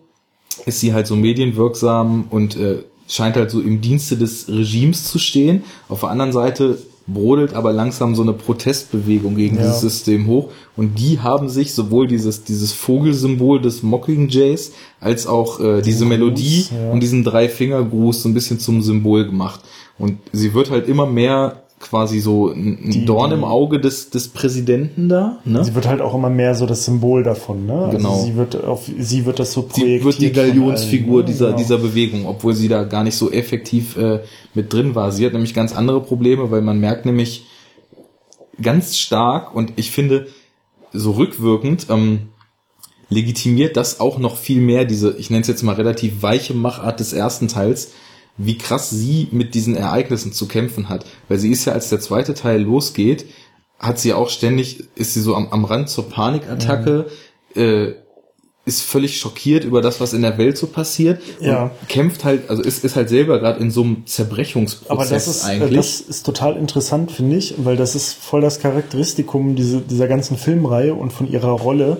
[0.67, 5.19] ist sie halt so medienwirksam und äh, scheint halt so im Dienste des Regimes zu
[5.19, 5.65] stehen.
[5.89, 9.63] Auf der anderen Seite brodelt aber langsam so eine Protestbewegung gegen ja.
[9.63, 10.51] dieses System hoch.
[10.77, 16.09] Und die haben sich sowohl dieses, dieses Vogelsymbol des Mockingjays als auch äh, diese Gruß,
[16.09, 16.91] Melodie ja.
[16.91, 19.61] und diesen Drei-Finger-Gruß so ein bisschen zum Symbol gemacht.
[19.99, 24.29] Und sie wird halt immer mehr quasi so ein die, Dorn im Auge des, des
[24.29, 25.39] Präsidenten da.
[25.45, 25.65] Ne?
[25.65, 27.67] Sie wird halt auch immer mehr so das Symbol davon.
[27.67, 27.75] Ne?
[27.75, 28.13] Also genau.
[28.13, 30.01] Also sie wird auf sie wird das so projektiert.
[30.01, 31.33] Sie wird die Galionsfigur allen, ne?
[31.33, 31.59] dieser genau.
[31.59, 34.21] dieser Bewegung, obwohl sie da gar nicht so effektiv äh,
[34.55, 35.13] mit drin war.
[35.13, 37.47] Sie hat nämlich ganz andere Probleme, weil man merkt nämlich
[38.61, 40.27] ganz stark und ich finde
[40.93, 42.31] so rückwirkend ähm,
[43.09, 47.01] legitimiert das auch noch viel mehr diese, ich nenne es jetzt mal relativ weiche Machart
[47.01, 47.93] des ersten Teils,
[48.39, 51.07] wie krass sie mit diesen Ereignissen zu kämpfen hat.
[51.29, 53.27] Weil sie ist ja, als der zweite Teil losgeht,
[53.79, 57.07] hat sie auch ständig, ist sie so am, am Rand zur Panikattacke,
[57.55, 57.61] mhm.
[57.61, 57.95] äh,
[58.67, 61.71] ist völlig schockiert über das, was in der Welt so passiert ja.
[61.89, 65.45] kämpft halt, also ist, ist halt selber gerade in so einem Zerbrechungsprozess Aber das ist,
[65.45, 65.77] eigentlich.
[65.77, 70.37] Das ist total interessant, finde ich, weil das ist voll das Charakteristikum diese, dieser ganzen
[70.37, 71.99] Filmreihe und von ihrer Rolle,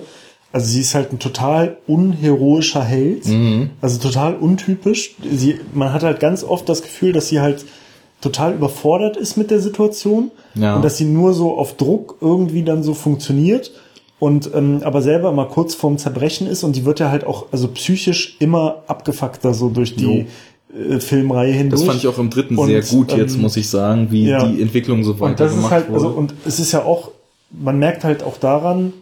[0.51, 3.71] also sie ist halt ein total unheroischer Held, mhm.
[3.81, 5.15] also total untypisch.
[5.29, 7.65] Sie, man hat halt ganz oft das Gefühl, dass sie halt
[8.21, 10.75] total überfordert ist mit der Situation ja.
[10.75, 13.71] und dass sie nur so auf Druck irgendwie dann so funktioniert
[14.19, 17.47] und ähm, aber selber mal kurz vorm Zerbrechen ist und die wird ja halt auch
[17.51, 20.25] also psychisch immer abgefuckter so durch die
[20.73, 21.81] äh, Filmreihe hindurch.
[21.81, 24.29] Das fand ich auch im dritten und, sehr gut jetzt, ähm, muss ich sagen, wie
[24.29, 24.43] ja.
[24.43, 27.11] die Entwicklung so weiter und das ist halt, Also, und es ist ja auch,
[27.51, 28.93] man merkt halt auch daran,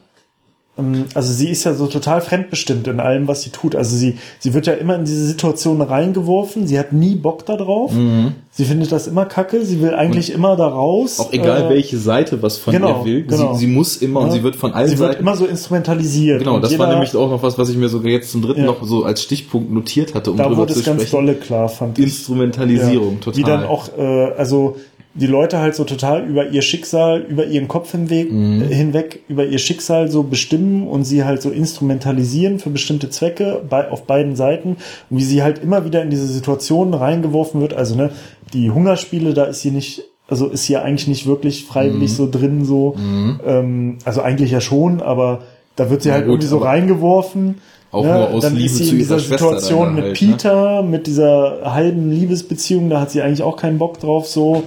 [0.77, 3.77] also sie ist ja so total fremdbestimmt in allem, was sie tut.
[3.77, 6.67] Also sie, sie wird ja immer in diese Situation reingeworfen.
[6.67, 7.93] Sie hat nie Bock da drauf.
[7.93, 8.33] Mhm.
[8.51, 9.63] Sie findet das immer kacke.
[9.63, 11.21] Sie will eigentlich und immer da raus.
[11.21, 13.23] Auch egal, äh, welche Seite was von genau, ihr will.
[13.23, 13.53] Genau.
[13.53, 14.25] Sie, sie muss immer ja.
[14.25, 15.11] und sie wird von allen sie Seiten.
[15.11, 16.39] Sie wird immer so instrumentalisiert.
[16.39, 18.65] Genau, das war nämlich auch noch was, was ich mir sogar jetzt zum dritten ja.
[18.67, 20.97] noch so als Stichpunkt notiert hatte, um da drüber wurde zu es sprechen.
[20.99, 22.05] ganz dolle klar, fand ich.
[22.05, 23.19] Instrumentalisierung, ja.
[23.21, 23.37] total.
[23.37, 24.75] Wie dann auch, äh, also
[25.17, 28.63] die Leute halt so total über ihr Schicksal, über ihren Kopf hinweg, mhm.
[28.63, 33.89] hinweg, über ihr Schicksal so bestimmen und sie halt so instrumentalisieren für bestimmte Zwecke bei,
[33.89, 34.75] auf beiden Seiten
[35.09, 37.73] und wie sie halt immer wieder in diese Situationen reingeworfen wird.
[37.73, 38.11] Also ne,
[38.53, 42.15] die Hungerspiele, da ist sie nicht Also ist hier eigentlich nicht wirklich freiwillig mhm.
[42.15, 42.95] so drin, so.
[42.97, 43.39] Mhm.
[43.45, 45.43] Ähm, also eigentlich ja schon, aber
[45.77, 47.61] da wird sie ja, halt gut, irgendwie so reingeworfen.
[47.91, 48.13] Auch ne?
[48.13, 50.27] nur aus dann Liebe ist sie in dieser Situation mit halt, ne?
[50.27, 50.89] Peter, ne?
[50.89, 54.63] mit dieser halben Liebesbeziehung, da hat sie eigentlich auch keinen Bock drauf, so.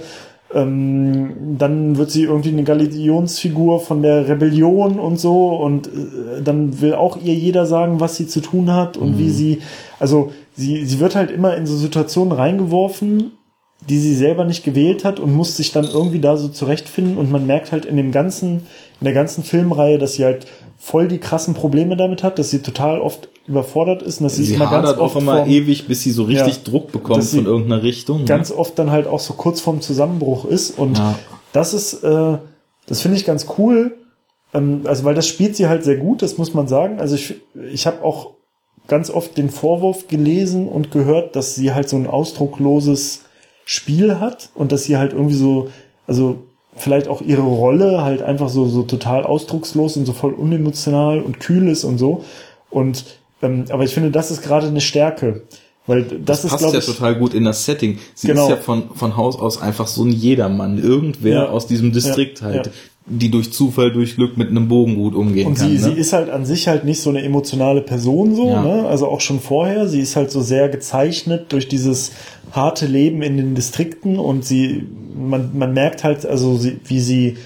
[0.53, 6.81] Ähm, dann wird sie irgendwie eine Galionsfigur von der Rebellion und so und äh, dann
[6.81, 9.17] will auch ihr jeder sagen, was sie zu tun hat und mhm.
[9.19, 9.61] wie sie,
[9.99, 13.33] also sie, sie wird halt immer in so Situationen reingeworfen,
[13.87, 17.31] die sie selber nicht gewählt hat und muss sich dann irgendwie da so zurechtfinden und
[17.31, 18.61] man merkt halt in dem ganzen,
[18.99, 20.47] in der ganzen Filmreihe, dass sie halt
[20.79, 24.53] voll die krassen Probleme damit hat, dass sie total oft überfordert ist und dass sie,
[24.53, 27.45] immer ganz oft auch immer vom, ewig, bis sie so richtig ja, Druck bekommt von
[27.45, 28.19] irgendeiner Richtung.
[28.19, 28.25] Ne?
[28.25, 31.17] Ganz oft dann halt auch so kurz vorm Zusammenbruch ist und ja.
[31.51, 32.37] das ist, äh,
[32.85, 33.97] das finde ich ganz cool,
[34.53, 36.99] ähm, also weil das spielt sie halt sehr gut, das muss man sagen.
[36.99, 37.35] Also ich,
[37.71, 38.31] ich habe auch
[38.87, 43.21] ganz oft den Vorwurf gelesen und gehört, dass sie halt so ein ausdruckloses
[43.65, 45.69] Spiel hat und dass sie halt irgendwie so,
[46.07, 46.43] also
[46.75, 51.39] vielleicht auch ihre Rolle halt einfach so, so total ausdruckslos und so voll unemotional und
[51.39, 52.23] kühl ist und so.
[52.69, 53.05] Und
[53.41, 55.43] ähm, aber ich finde, das ist gerade eine Stärke.
[55.89, 57.97] Weil das, das ist, passt ja ich, total gut in das Setting.
[58.13, 58.43] Sie genau.
[58.43, 60.77] ist ja von, von Haus aus einfach so ein Jedermann.
[60.77, 61.49] Irgendwer ja.
[61.49, 62.45] aus diesem Distrikt ja.
[62.45, 62.71] halt, ja.
[63.07, 65.65] die durch Zufall, durch Glück mit einem Bogen gut umgehen und kann.
[65.65, 65.95] Und sie, ne?
[65.95, 68.85] sie ist halt an sich halt nicht so eine emotionale Person so, ne?
[68.87, 69.87] Also auch schon vorher.
[69.87, 72.11] Sie ist halt so sehr gezeichnet durch dieses
[72.51, 77.37] harte Leben in den Distrikten und sie, man, man merkt halt, also sie, wie sie,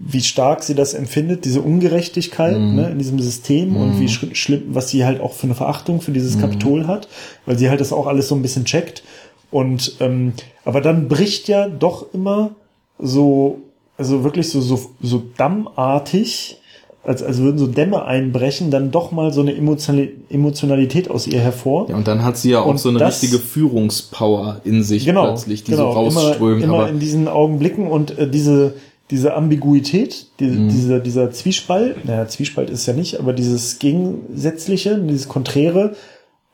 [0.00, 2.74] wie stark sie das empfindet, diese Ungerechtigkeit mhm.
[2.74, 3.76] ne, in diesem System mhm.
[3.76, 6.40] und wie schlimm, was sie halt auch für eine Verachtung für dieses mhm.
[6.40, 7.08] Kapitol hat,
[7.44, 9.02] weil sie halt das auch alles so ein bisschen checkt.
[9.50, 10.32] Und ähm,
[10.64, 12.50] aber dann bricht ja doch immer
[12.98, 13.58] so,
[13.96, 16.58] also wirklich so, so, so dammartig
[17.06, 21.88] als, als würden so Dämme einbrechen, dann doch mal so eine Emotionalität aus ihr hervor.
[21.88, 25.04] Ja, und dann hat sie ja auch und so eine das, richtige Führungspower in sich
[25.04, 26.64] genau, plötzlich, die genau, so rausströmt.
[26.64, 28.74] Immer, immer in diesen Augenblicken und äh, diese,
[29.10, 30.68] diese Ambiguität, die, mhm.
[30.68, 35.94] dieser, dieser Zwiespalt, naja, Zwiespalt ist ja nicht, aber dieses Gegensätzliche, dieses Konträre.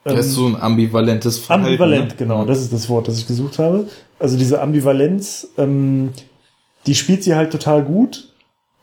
[0.05, 1.67] Ähm, das ist so ein ambivalentes Verhalten.
[1.67, 2.17] Ambivalent, ne?
[2.17, 3.89] genau, das ist das Wort, das ich gesucht habe.
[4.19, 6.11] Also diese Ambivalenz, ähm,
[6.87, 8.32] die spielt sie halt total gut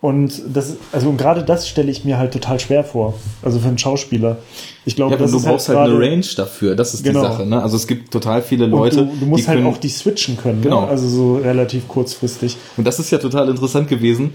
[0.02, 3.16] und das, also und gerade das stelle ich mir halt total schwer vor.
[3.42, 4.38] Also für einen Schauspieler.
[4.86, 6.76] Ich glaube, ja, das du ist halt brauchst halt, halt eine Range dafür.
[6.76, 7.20] Das ist genau.
[7.20, 7.46] die Sache.
[7.46, 7.62] Ne?
[7.62, 9.02] Also es gibt total viele Leute.
[9.02, 10.60] Und du, du musst halt können, auch die switchen können.
[10.60, 10.64] Ne?
[10.64, 10.82] Genau.
[10.84, 10.88] Ne?
[10.88, 12.56] Also so relativ kurzfristig.
[12.78, 14.34] Und das ist ja total interessant gewesen.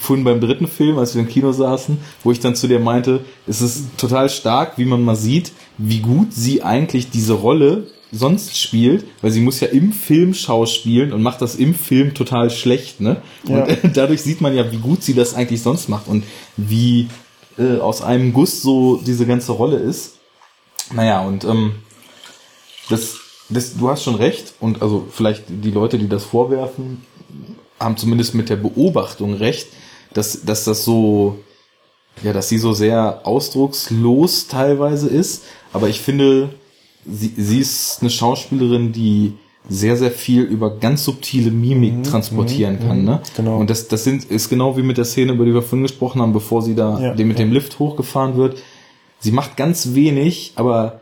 [0.00, 3.20] Vorhin beim dritten Film, als wir im Kino saßen, wo ich dann zu dir meinte,
[3.46, 8.58] es ist total stark, wie man mal sieht, wie gut sie eigentlich diese Rolle sonst
[8.58, 13.00] spielt, weil sie muss ja im Film schauspielen und macht das im Film total schlecht,
[13.00, 13.20] ne?
[13.48, 13.66] Und ja.
[13.94, 16.24] dadurch sieht man ja, wie gut sie das eigentlich sonst macht und
[16.56, 17.08] wie
[17.58, 20.14] äh, aus einem Guss so diese ganze Rolle ist.
[20.92, 21.76] Naja, und ähm,
[22.88, 23.16] das,
[23.48, 27.04] das, du hast schon recht, und also vielleicht die Leute, die das vorwerfen,
[27.80, 29.68] haben zumindest mit der Beobachtung recht,
[30.14, 31.38] dass, dass das so,
[32.22, 35.42] ja, dass sie so sehr ausdruckslos teilweise ist.
[35.72, 36.50] Aber ich finde,
[37.08, 39.34] sie, sie ist eine Schauspielerin, die
[39.68, 43.04] sehr, sehr viel über ganz subtile Mimik mhm, transportieren mhm, kann.
[43.04, 43.20] Ne?
[43.36, 43.58] Genau.
[43.58, 46.22] Und das, das sind, ist genau wie mit der Szene, über die wir vorhin gesprochen
[46.22, 47.44] haben, bevor sie da ja, mit ja.
[47.44, 48.62] dem Lift hochgefahren wird.
[49.18, 51.00] Sie macht ganz wenig, aber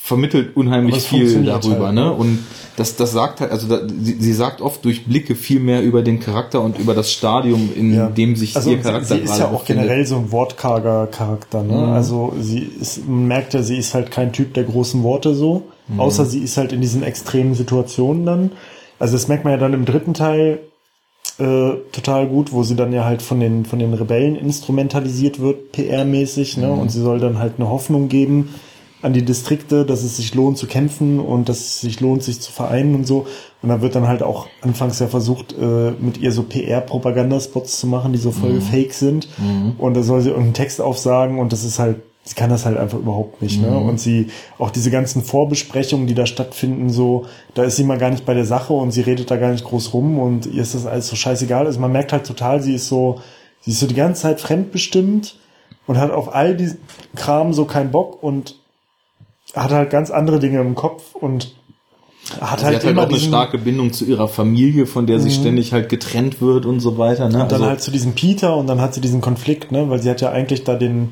[0.00, 2.12] vermittelt unheimlich viel darüber, halt, ne?
[2.12, 2.38] Und
[2.76, 6.02] das, das sagt halt, also da, sie, sie sagt oft durch Blicke viel mehr über
[6.02, 8.06] den Charakter und über das Stadium, in ja.
[8.06, 9.86] dem sich also ihr Charakter sie, sie ist ja auch befindet.
[9.86, 11.76] generell so ein wortkarger Charakter, ne?
[11.76, 11.92] Mhm.
[11.92, 15.64] Also sie ist, man merkt ja, sie ist halt kein Typ der großen Worte so,
[15.88, 16.00] mhm.
[16.00, 18.52] außer sie ist halt in diesen extremen Situationen dann.
[19.00, 20.60] Also das merkt man ja dann im dritten Teil
[21.38, 25.74] äh, total gut, wo sie dann ja halt von den von den Rebellen instrumentalisiert wird,
[25.74, 26.68] PR-mäßig, ne?
[26.68, 26.78] Mhm.
[26.78, 28.54] Und sie soll dann halt eine Hoffnung geben
[29.00, 32.40] an die Distrikte, dass es sich lohnt zu kämpfen und dass es sich lohnt, sich
[32.40, 33.26] zu vereinen und so.
[33.62, 37.86] Und da wird dann halt auch anfangs ja versucht, äh, mit ihr so PR-Propagandaspots zu
[37.86, 38.62] machen, die so voll mhm.
[38.62, 39.28] fake sind.
[39.38, 39.74] Mhm.
[39.78, 42.76] Und da soll sie irgendeinen Text aufsagen und das ist halt, sie kann das halt
[42.76, 43.60] einfach überhaupt nicht.
[43.60, 43.68] Ne?
[43.68, 43.74] Mhm.
[43.74, 43.80] Ne?
[43.80, 44.28] Und sie,
[44.58, 48.34] auch diese ganzen Vorbesprechungen, die da stattfinden, so, da ist sie mal gar nicht bei
[48.34, 51.08] der Sache und sie redet da gar nicht groß rum und ihr ist das alles
[51.08, 51.66] so scheißegal.
[51.66, 53.20] Also man merkt halt total, sie ist so,
[53.60, 55.36] sie ist so die ganze Zeit fremdbestimmt
[55.86, 56.70] und hat auf all die
[57.16, 58.57] Kram so keinen Bock und
[59.54, 61.54] hat halt ganz andere Dinge im Kopf und
[62.40, 65.30] hat halt, sie hat halt auch eine starke Bindung zu ihrer Familie, von der sie
[65.30, 65.40] mhm.
[65.40, 67.28] ständig halt getrennt wird und so weiter.
[67.28, 67.42] Ne?
[67.42, 70.00] Und dann also halt zu diesem Peter und dann hat sie diesen Konflikt, ne, weil
[70.00, 71.10] sie hat ja eigentlich da den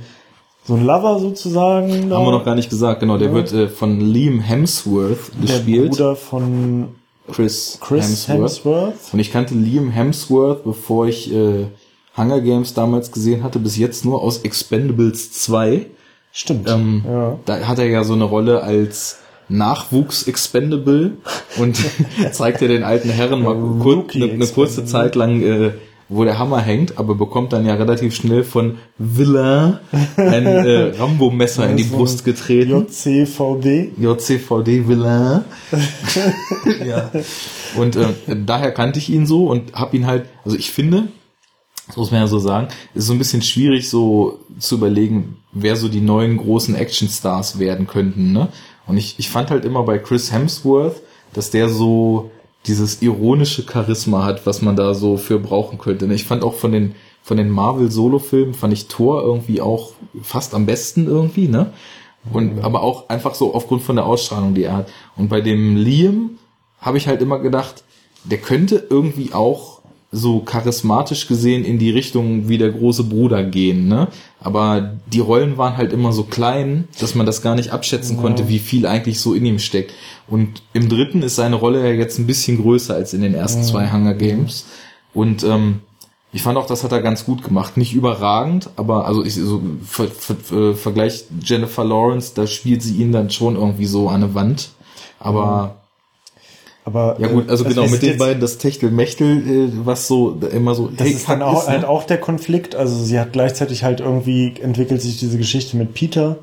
[0.65, 1.93] so ein Lover sozusagen.
[1.93, 2.19] Haben da.
[2.19, 3.19] wir noch gar nicht gesagt, genau.
[3.19, 3.35] Der ja.
[3.35, 5.99] wird äh, von Liam Hemsworth gespielt.
[5.99, 6.89] Der Bruder von
[7.31, 8.39] Chris, Chris Hemsworth.
[8.39, 9.13] Hemsworth.
[9.13, 11.67] Und ich kannte Liam Hemsworth, bevor ich äh,
[12.17, 15.87] Hunger Games damals gesehen hatte, bis jetzt nur aus Expendables 2.
[16.37, 16.69] Stimmt.
[16.69, 17.39] Ähm, ja.
[17.47, 21.13] Da hat er ja so eine Rolle als Nachwuchs-Expendable
[21.57, 21.79] und
[22.33, 25.71] zeigt er den alten Herren mal kur eine, eine kurze Zeit lang, äh,
[26.11, 29.81] wo der Hammer hängt, aber bekommt dann ja relativ schnell von Villa
[30.17, 32.87] ein äh, Rambo-Messer in die Brust getreten.
[32.87, 33.93] JCVD.
[33.97, 35.47] JCVD Villa.
[36.87, 37.11] ja.
[37.79, 38.09] Und äh,
[38.45, 41.09] daher kannte ich ihn so und hab ihn halt, also ich finde,
[41.87, 45.77] das muss man ja so sagen, ist so ein bisschen schwierig so zu überlegen, wer
[45.77, 48.49] so die neuen großen Actionstars werden könnten, ne?
[48.87, 51.03] Und ich, ich fand halt immer bei Chris Hemsworth,
[51.33, 52.31] dass der so
[52.67, 56.07] dieses ironische Charisma hat, was man da so für brauchen könnte.
[56.13, 59.93] Ich fand auch von den, von den Marvel-Solo-Filmen fand ich Thor irgendwie auch
[60.23, 61.73] fast am besten irgendwie, ne?
[62.33, 64.89] Und, aber auch einfach so aufgrund von der Ausstrahlung, die er hat.
[65.17, 66.39] Und bei dem Liam
[66.81, 67.85] habe ich halt immer gedacht,
[68.25, 69.76] der könnte irgendwie auch
[70.13, 74.09] so charismatisch gesehen in die Richtung wie der große Bruder gehen, ne?
[74.41, 78.23] Aber die Rollen waren halt immer so klein, dass man das gar nicht abschätzen ja.
[78.23, 79.93] konnte, wie viel eigentlich so in ihm steckt.
[80.29, 83.63] Und im dritten ist seine Rolle ja jetzt ein bisschen größer als in den ersten
[83.63, 83.67] ja.
[83.67, 84.67] zwei Hunger Games.
[85.13, 85.81] Und ähm,
[86.33, 87.77] ich fand auch, das hat er ganz gut gemacht.
[87.77, 92.97] Nicht überragend, aber also ich so ver, ver, äh, Vergleich Jennifer Lawrence, da spielt sie
[92.97, 94.71] ihn dann schon irgendwie so an eine Wand.
[95.19, 95.77] Aber
[96.87, 100.77] aber, ja gut, also, also genau, mit den beiden das Techtelmechtel, äh, was so immer
[100.77, 100.87] so.
[100.87, 101.73] Das hey, ist dann auch, ist, ne?
[101.73, 102.77] halt auch der Konflikt.
[102.77, 106.39] Also sie hat gleichzeitig halt irgendwie entwickelt sich diese Geschichte mit Peter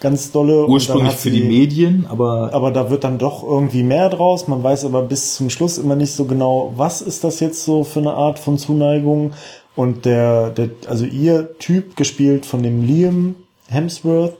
[0.00, 0.66] ganz dolle.
[0.66, 2.54] Ursprünglich für sie, die Medien, aber.
[2.54, 4.48] Aber da wird dann doch irgendwie mehr draus.
[4.48, 7.84] Man weiß aber bis zum Schluss immer nicht so genau, was ist das jetzt so
[7.84, 9.34] für eine Art von Zuneigung.
[9.76, 13.34] Und der, der also ihr Typ gespielt von dem Liam
[13.68, 14.38] Hemsworth.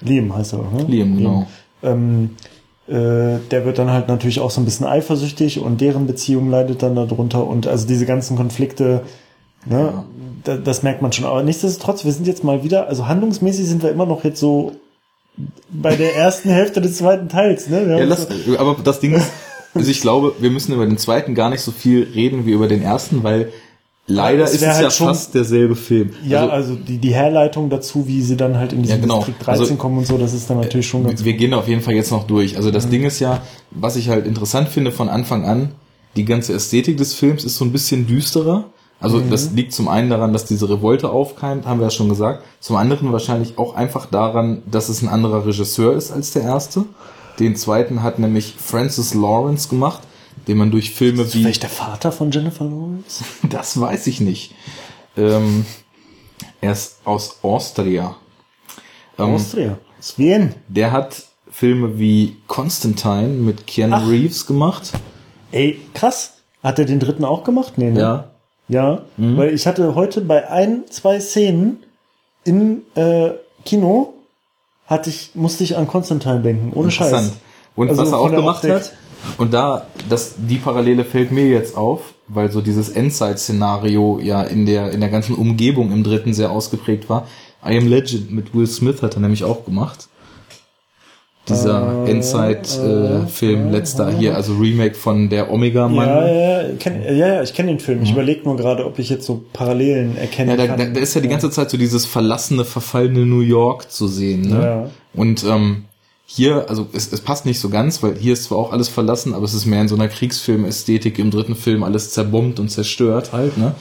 [0.00, 0.84] Liam heißt er, ne?
[0.86, 1.46] Liam, genau.
[1.82, 2.30] Ähm,
[2.86, 6.82] äh, der wird dann halt natürlich auch so ein bisschen eifersüchtig und deren Beziehung leidet
[6.82, 9.02] dann darunter und also diese ganzen Konflikte,
[9.64, 10.04] ne, ja.
[10.44, 11.24] da, das merkt man schon.
[11.24, 14.72] Aber nichtsdestotrotz, wir sind jetzt mal wieder, also handlungsmäßig sind wir immer noch jetzt so
[15.70, 17.98] bei der ersten Hälfte des zweiten Teils, ne?
[17.98, 18.28] Ja, lass,
[18.58, 19.30] aber das Ding ist,
[19.74, 22.68] also ich glaube, wir müssen über den zweiten gar nicht so viel reden wie über
[22.68, 23.52] den ersten, weil
[24.06, 26.10] Leider ist es halt ja schon, fast derselbe Film.
[26.26, 29.16] Ja, also, also, die, die Herleitung dazu, wie sie dann halt in diesen ja, genau.
[29.16, 31.40] Distrikt 13 also, kommen und so, das ist dann natürlich schon ganz Wir gut.
[31.40, 32.56] gehen auf jeden Fall jetzt noch durch.
[32.56, 32.90] Also das mhm.
[32.90, 33.40] Ding ist ja,
[33.70, 35.70] was ich halt interessant finde von Anfang an,
[36.16, 38.64] die ganze Ästhetik des Films ist so ein bisschen düsterer.
[39.00, 39.30] Also mhm.
[39.30, 42.44] das liegt zum einen daran, dass diese Revolte aufkeimt, haben wir ja schon gesagt.
[42.60, 46.84] Zum anderen wahrscheinlich auch einfach daran, dass es ein anderer Regisseur ist als der erste.
[47.38, 50.02] Den zweiten hat nämlich Francis Lawrence gemacht
[50.48, 51.42] den man durch Filme ist wie.
[51.42, 53.24] Vielleicht der Vater von Jennifer Lawrence?
[53.48, 54.54] Das weiß ich nicht.
[55.16, 55.64] Ähm,
[56.60, 58.16] er ist aus Austria.
[59.18, 59.78] Ähm, Austria?
[59.98, 60.54] Aus Wien?
[60.68, 64.08] Der hat Filme wie Constantine mit Keanu Ach.
[64.08, 64.92] Reeves gemacht.
[65.52, 66.38] Ey, krass.
[66.62, 67.74] Hat er den dritten auch gemacht?
[67.76, 68.00] Nee, ne?
[68.00, 68.30] Ja.
[68.66, 69.36] Ja, mhm.
[69.36, 71.82] weil ich hatte heute bei ein, zwei Szenen
[72.44, 73.32] im äh,
[73.64, 74.14] Kino
[74.86, 77.32] hatte ich, musste ich an Constantine denken, ohne Scheiß.
[77.76, 78.70] Und also was er auch gemacht Optik.
[78.70, 78.92] hat,
[79.38, 84.66] und da, das, die Parallele fällt mir jetzt auf, weil so dieses Endzeit-Szenario ja in
[84.66, 87.26] der, in der ganzen Umgebung im dritten sehr ausgeprägt war.
[87.66, 90.08] I Am Legend mit Will Smith hat er nämlich auch gemacht.
[91.48, 96.08] Dieser äh, Endzeit-Film, äh, letzter hier, also Remake von der Omega-Mann.
[96.08, 98.02] Ja, ja, ja, kenn, ja, ja, ich kenne den Film.
[98.02, 98.16] Ich mhm.
[98.16, 100.52] überlege nur gerade, ob ich jetzt so Parallelen erkenne.
[100.52, 100.78] Ja, da, kann.
[100.78, 104.48] Da, da ist ja die ganze Zeit so dieses verlassene, verfallene New York zu sehen.
[104.48, 104.62] Ne?
[104.62, 104.90] Ja.
[105.12, 105.84] Und ähm,
[106.26, 109.34] hier, also es, es passt nicht so ganz, weil hier ist zwar auch alles verlassen,
[109.34, 113.32] aber es ist mehr in so einer Kriegsfilm-Ästhetik im dritten Film alles zerbombt und zerstört
[113.32, 113.74] halt, ne?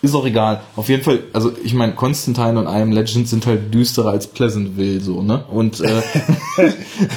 [0.00, 0.60] Ist auch egal.
[0.76, 4.28] Auf jeden Fall, also ich meine, Constantine und I Am Legend sind halt düsterer als
[4.28, 5.44] Pleasantville, so, ne?
[5.50, 6.02] Und äh,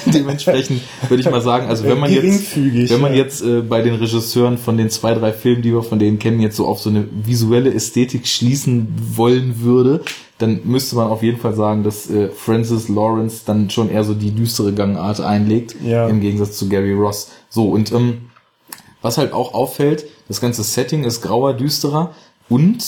[0.08, 3.96] dementsprechend würde ich mal sagen, also wenn man jetzt, wenn man jetzt äh, bei den
[3.96, 6.90] Regisseuren von den zwei, drei Filmen, die wir von denen kennen, jetzt so auf so
[6.90, 10.02] eine visuelle Ästhetik schließen wollen würde,
[10.40, 14.16] dann müsste man auf jeden Fall sagen, dass äh, Francis Lawrence dann schon eher so
[14.16, 16.08] die düstere Gangart einlegt, ja.
[16.08, 17.30] im Gegensatz zu Gary Ross.
[17.50, 18.32] So, und ähm,
[19.04, 22.16] was halt auch auffällt, das ganze Setting ist grauer, düsterer
[22.52, 22.84] und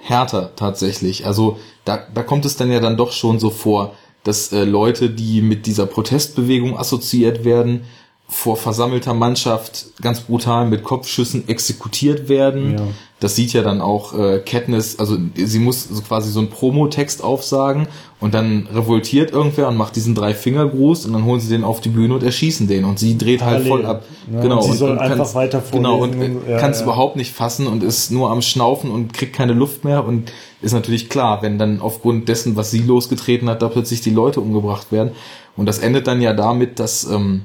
[0.00, 1.26] härter tatsächlich.
[1.26, 3.94] Also da, da kommt es dann ja dann doch schon so vor,
[4.24, 7.84] dass äh, Leute, die mit dieser Protestbewegung assoziiert werden,
[8.28, 12.78] vor versammelter Mannschaft ganz brutal mit Kopfschüssen exekutiert werden.
[12.78, 12.84] Ja.
[13.20, 17.22] Das sieht ja dann auch äh, Katniss, also sie muss so quasi so einen Promotext
[17.22, 17.86] aufsagen
[18.18, 21.62] und dann revoltiert irgendwer und macht diesen drei Finger Gruß und dann holen sie den
[21.62, 23.72] auf die Bühne und erschießen den und sie dreht halt Parallel.
[23.72, 24.04] halt voll ab.
[24.32, 24.56] Ja, genau.
[24.56, 26.16] Und sie soll und einfach weiter Genau und
[26.48, 26.84] ja, kann es ja.
[26.84, 30.72] überhaupt nicht fassen und ist nur am Schnaufen und kriegt keine Luft mehr und ist
[30.72, 34.90] natürlich klar, wenn dann aufgrund dessen, was sie losgetreten hat, da plötzlich die Leute umgebracht
[34.90, 35.12] werden.
[35.56, 37.42] Und das endet dann ja damit, dass ähm,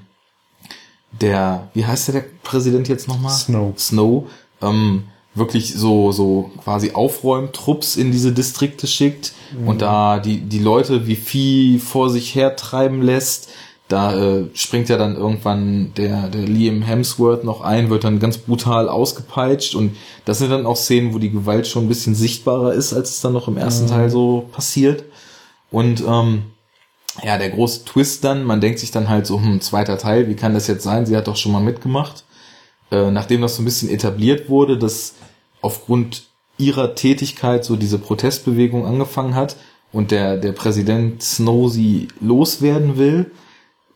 [1.21, 3.33] der, wie heißt der, der Präsident jetzt nochmal?
[3.33, 3.73] Snow.
[3.77, 4.27] Snow,
[4.61, 5.03] ähm,
[5.33, 9.67] wirklich so, so quasi Aufräumtrupps in diese Distrikte schickt mhm.
[9.67, 13.49] und da die, die Leute wie Vieh vor sich her treiben lässt,
[13.87, 18.37] da äh, springt ja dann irgendwann der, der Liam Hemsworth noch ein, wird dann ganz
[18.37, 19.95] brutal ausgepeitscht und
[20.25, 23.21] das sind dann auch Szenen, wo die Gewalt schon ein bisschen sichtbarer ist, als es
[23.21, 23.89] dann noch im ersten mhm.
[23.89, 25.05] Teil so passiert.
[25.71, 26.43] Und ähm,
[27.23, 30.35] ja, der große Twist dann, man denkt sich dann halt so, hm, zweiter Teil, wie
[30.35, 31.05] kann das jetzt sein?
[31.05, 32.23] Sie hat doch schon mal mitgemacht.
[32.91, 35.15] Äh, nachdem das so ein bisschen etabliert wurde, dass
[35.61, 36.23] aufgrund
[36.57, 39.57] ihrer Tätigkeit so diese Protestbewegung angefangen hat
[39.91, 43.31] und der, der Präsident Snow sie loswerden will,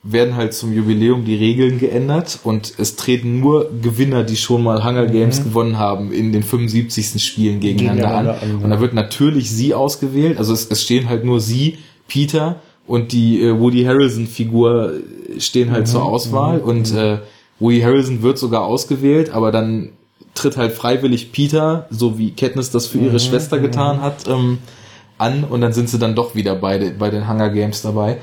[0.04, 4.84] werden halt zum Jubiläum die Regeln geändert und es treten nur Gewinner, die schon mal
[4.84, 5.44] Hunger Games mhm.
[5.44, 7.24] gewonnen haben, in den 75.
[7.24, 8.56] Spielen gegeneinander, gegeneinander an.
[8.56, 8.64] an.
[8.64, 11.78] Und da wird natürlich sie ausgewählt, also es, es stehen halt nur sie,
[12.08, 12.62] Peter
[12.92, 14.96] und die äh, Woody Harrelson Figur
[15.38, 15.92] stehen halt mhm.
[15.92, 16.64] zur Auswahl mhm.
[16.66, 17.20] und äh,
[17.58, 19.92] Woody Harrelson wird sogar ausgewählt, aber dann
[20.34, 23.20] tritt halt freiwillig Peter, so wie Katniss das für ihre mhm.
[23.20, 24.02] Schwester getan mhm.
[24.02, 24.58] hat, ähm,
[25.18, 28.18] an und dann sind sie dann doch wieder bei, bei den Hunger Games dabei.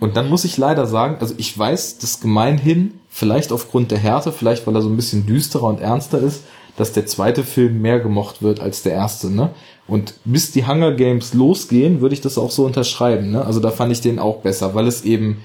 [0.00, 4.32] Und dann muss ich leider sagen, also ich weiß, dass gemeinhin, vielleicht aufgrund der Härte,
[4.32, 6.44] vielleicht weil er so ein bisschen düsterer und ernster ist,
[6.78, 9.50] dass der zweite Film mehr gemocht wird als der erste, ne?
[9.86, 13.44] Und bis die Hunger Games losgehen, würde ich das auch so unterschreiben, ne?
[13.44, 15.38] Also da fand ich den auch besser, weil es eben,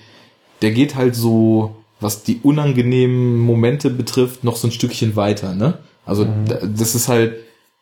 [0.61, 5.79] der geht halt so, was die unangenehmen Momente betrifft, noch so ein Stückchen weiter, ne?
[6.05, 6.75] Also mhm.
[6.77, 7.35] das ist halt,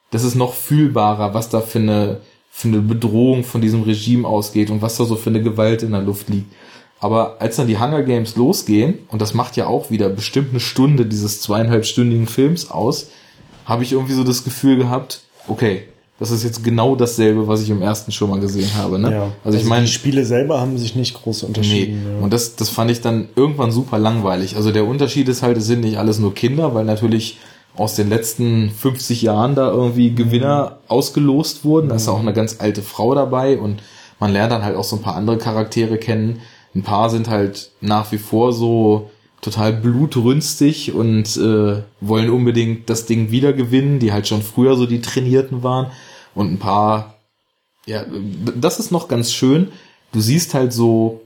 [0.09, 4.71] das ist noch fühlbarer, was da für eine, für eine Bedrohung von diesem Regime ausgeht
[4.71, 6.51] und was da so für eine Gewalt in der Luft liegt.
[6.99, 10.59] Aber als dann die Hunger Games losgehen, und das macht ja auch wieder bestimmt eine
[10.59, 13.11] Stunde dieses zweieinhalbstündigen Films aus,
[13.65, 15.83] habe ich irgendwie so das Gefühl gehabt, okay,
[16.19, 18.97] das ist jetzt genau dasselbe, was ich im ersten schon mal gesehen habe.
[18.97, 19.11] Ne?
[19.11, 19.21] Ja.
[19.21, 22.03] Also, also ich meine, die Spiele selber haben sich nicht groß unterschieden.
[22.03, 22.17] Nee.
[22.17, 22.23] Ja.
[22.23, 24.55] Und das, das fand ich dann irgendwann super langweilig.
[24.55, 27.37] Also der Unterschied ist halt, es sind nicht alles nur Kinder, weil natürlich
[27.75, 30.75] aus den letzten 50 Jahren da irgendwie Gewinner mhm.
[30.87, 31.89] ausgelost wurden.
[31.89, 33.83] Da ist auch eine ganz alte Frau dabei und
[34.19, 36.41] man lernt dann halt auch so ein paar andere Charaktere kennen.
[36.73, 39.11] Ein paar sind halt nach wie vor so
[39.41, 44.87] total blutrünstig und äh, wollen unbedingt das Ding wieder gewinnen, die halt schon früher so
[44.87, 45.87] die Trainierten waren.
[46.37, 47.15] Und ein paar,
[47.85, 48.05] ja,
[48.55, 49.71] das ist noch ganz schön.
[50.11, 51.21] Du siehst halt so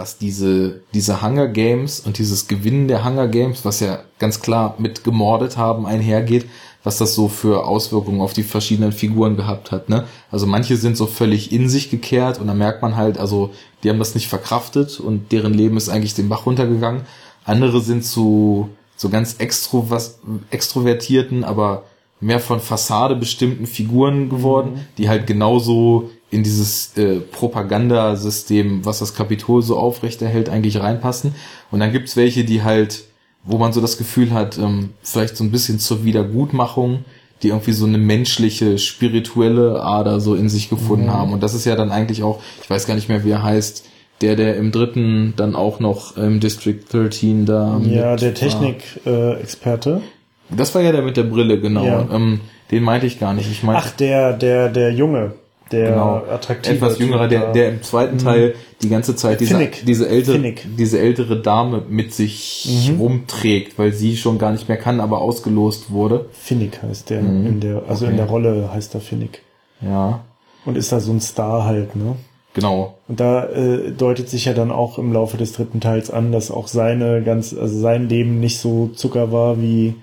[0.00, 4.76] was diese, diese Hunger Games und dieses Gewinnen der Hunger Games, was ja ganz klar
[4.78, 6.46] mit gemordet haben einhergeht,
[6.82, 9.90] was das so für Auswirkungen auf die verschiedenen Figuren gehabt hat.
[9.90, 10.06] Ne?
[10.30, 13.50] Also manche sind so völlig in sich gekehrt und da merkt man halt, also
[13.82, 17.02] die haben das nicht verkraftet und deren Leben ist eigentlich den Bach runtergegangen.
[17.44, 20.20] Andere sind zu so ganz extro was,
[20.50, 21.84] extrovertierten, aber
[22.20, 24.80] mehr von Fassade bestimmten Figuren geworden, mhm.
[24.98, 31.34] die halt genauso in dieses äh, Propagandasystem, was das Kapitol so aufrechterhält, eigentlich reinpassen.
[31.70, 33.04] Und dann gibt's welche, die halt,
[33.44, 37.04] wo man so das Gefühl hat, ähm, vielleicht so ein bisschen zur Wiedergutmachung,
[37.42, 41.12] die irgendwie so eine menschliche, spirituelle Ader so in sich gefunden mhm.
[41.12, 41.32] haben.
[41.32, 43.86] Und das ist ja dann eigentlich auch, ich weiß gar nicht mehr, wie er heißt,
[44.20, 47.80] der, der im dritten dann auch noch im District 13 da.
[47.84, 50.02] Ja, der Technik-Experte.
[50.04, 50.19] Äh,
[50.56, 51.84] das war ja der mit der Brille, genau.
[51.84, 52.08] Ja.
[52.12, 52.40] Ähm,
[52.70, 53.50] den meinte ich gar nicht.
[53.50, 55.32] Ich meinte, Ach, der, der, der Junge
[55.70, 56.22] der genau.
[56.30, 58.20] attraktive etwas jüngerer, der, der im zweiten mhm.
[58.20, 63.00] Teil die ganze Zeit diese, diese ältere, diese ältere Dame mit sich mhm.
[63.00, 66.26] rumträgt, weil sie schon gar nicht mehr kann, aber ausgelost wurde.
[66.32, 67.46] Finnick heißt der mhm.
[67.46, 68.12] in der, also okay.
[68.12, 69.42] in der Rolle heißt er Finnick.
[69.80, 70.24] Ja.
[70.64, 72.16] Und ist da so ein Star halt, ne?
[72.52, 72.98] Genau.
[73.06, 76.50] Und da äh, deutet sich ja dann auch im Laufe des dritten Teils an, dass
[76.50, 79.94] auch seine ganz, also sein Leben nicht so Zucker war, wie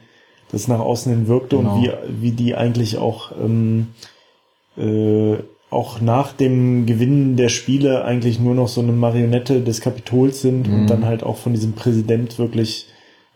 [0.51, 1.75] das nach außen hin wirkte genau.
[1.75, 1.91] und wie,
[2.21, 3.87] wie die eigentlich auch ähm,
[4.77, 5.37] äh,
[5.69, 10.67] auch nach dem Gewinnen der Spiele eigentlich nur noch so eine Marionette des Kapitols sind
[10.67, 10.73] mhm.
[10.73, 12.87] und dann halt auch von diesem Präsident wirklich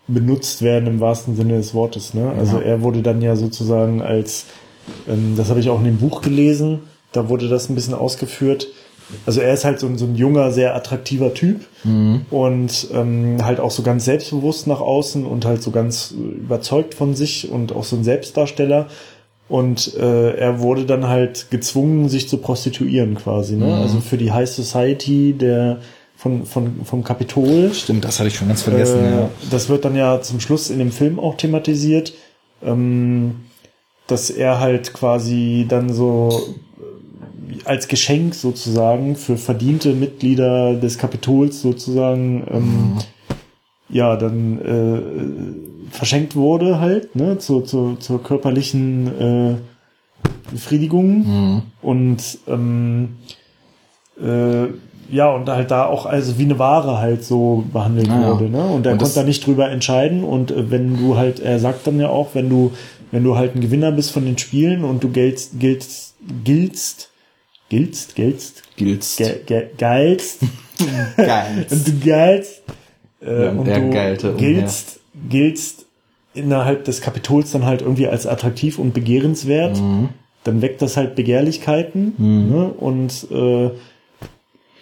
[0.08, 2.14] benutzt werden im wahrsten Sinne des Wortes.
[2.14, 2.32] Ne?
[2.38, 2.64] Also ja.
[2.64, 4.46] er wurde dann ja sozusagen als,
[5.08, 6.80] ähm, das habe ich auch in dem Buch gelesen,
[7.12, 8.68] da wurde das ein bisschen ausgeführt.
[9.26, 12.26] Also er ist halt so ein, so ein junger, sehr attraktiver Typ mhm.
[12.30, 17.16] und ähm, halt auch so ganz selbstbewusst nach außen und halt so ganz überzeugt von
[17.16, 18.88] sich und auch so ein Selbstdarsteller.
[19.48, 23.56] Und äh, er wurde dann halt gezwungen, sich zu prostituieren quasi.
[23.56, 23.66] Ne?
[23.66, 23.72] Mhm.
[23.74, 25.80] Also für die High Society der
[26.22, 27.74] von, von, vom Kapitol.
[27.74, 29.04] Stimmt, das hatte ich schon ganz vergessen.
[29.04, 29.30] Äh, ja.
[29.50, 32.14] Das wird dann ja zum Schluss in dem Film auch thematisiert,
[32.64, 33.38] ähm,
[34.06, 36.71] dass er halt quasi dann so äh,
[37.66, 42.98] als Geschenk sozusagen für verdiente Mitglieder des Kapitols sozusagen ähm, mhm.
[43.90, 49.56] ja dann äh, verschenkt wurde halt, ne, zur, zur, zur körperlichen äh,
[50.52, 51.62] Befriedigung mhm.
[51.82, 53.18] und ähm,
[54.22, 54.68] äh,
[55.12, 58.64] ja, und halt da auch also wie eine Ware halt so behandelt ah, wurde, ne?
[58.64, 62.00] Und er konnte da nicht drüber entscheiden und äh, wenn du halt, er sagt dann
[62.00, 62.72] ja auch, wenn du,
[63.12, 66.16] wenn du halt ein Gewinner bist von den Spielen und du giltst, giltst,
[66.46, 67.11] giltst,
[67.72, 70.40] giltst, giltst, giltst, ge, ge, geilst,
[71.16, 71.72] geilst.
[71.72, 72.64] und geilst.
[73.22, 75.00] Äh, ja, und der du geilte giltst,
[75.30, 75.86] giltst
[76.34, 79.80] innerhalb des Kapitols dann halt irgendwie als attraktiv und begehrenswert.
[79.80, 80.10] Mhm.
[80.44, 82.14] Dann weckt das halt Begehrlichkeiten.
[82.18, 82.50] Mhm.
[82.50, 82.74] Ne?
[82.74, 83.70] Und äh,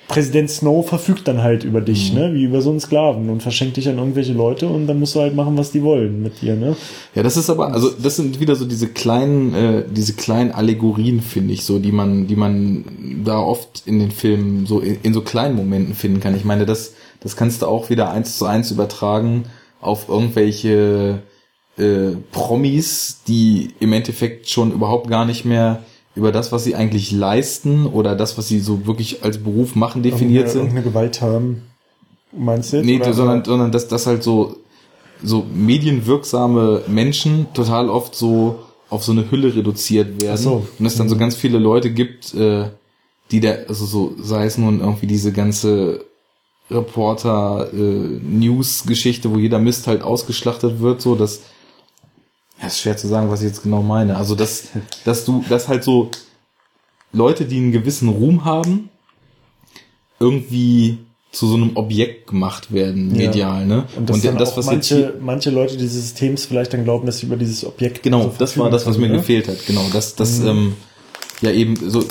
[0.09, 2.19] Präsident Snow verfügt dann halt über dich, mhm.
[2.19, 5.15] ne, wie über so einen Sklaven und verschenkt dich an irgendwelche Leute und dann musst
[5.15, 6.75] du halt machen, was die wollen mit dir, ne?
[7.13, 11.21] Ja, das ist aber, also das sind wieder so diese kleinen, äh, diese kleinen Allegorien,
[11.21, 15.13] finde ich, so, die man, die man da oft in den Filmen so in, in
[15.13, 16.35] so kleinen Momenten finden kann.
[16.35, 19.43] Ich meine, das, das kannst du auch wieder eins zu eins übertragen
[19.79, 21.21] auf irgendwelche
[21.77, 25.83] äh, Promis, die im Endeffekt schon überhaupt gar nicht mehr
[26.15, 30.03] über das, was sie eigentlich leisten oder das, was sie so wirklich als Beruf machen,
[30.03, 30.61] definiert irgendeine, sind.
[30.61, 31.61] Irgendeine Gewalt haben,
[32.31, 32.81] meinst du?
[32.81, 34.57] Nee, sondern, sondern dass das halt so,
[35.23, 38.59] so medienwirksame Menschen total oft so
[38.89, 40.37] auf so eine Hülle reduziert werden.
[40.37, 40.67] So.
[40.77, 41.11] Und es dann mhm.
[41.11, 42.65] so ganz viele Leute gibt, äh,
[43.31, 46.05] die da, also so, sei es nun irgendwie diese ganze
[46.71, 51.41] Reporter, äh, News-Geschichte, wo jeder Mist halt ausgeschlachtet wird, so dass
[52.61, 54.17] ja, ist schwer zu sagen, was ich jetzt genau meine.
[54.17, 54.69] Also, dass,
[55.05, 56.11] dass du, dass halt so
[57.11, 58.89] Leute, die einen gewissen Ruhm haben,
[60.19, 60.99] irgendwie
[61.31, 63.65] zu so einem Objekt gemacht werden, medial, ja.
[63.65, 63.85] ne?
[63.95, 67.05] Und, das, und das was manche, jetzt hier, manche Leute dieses Systems vielleicht dann glauben,
[67.05, 69.17] dass sie über dieses Objekt genau, so das war das, was mir ne?
[69.17, 70.47] gefehlt hat, genau, dass das mhm.
[70.47, 70.73] ähm,
[71.41, 72.03] ja eben so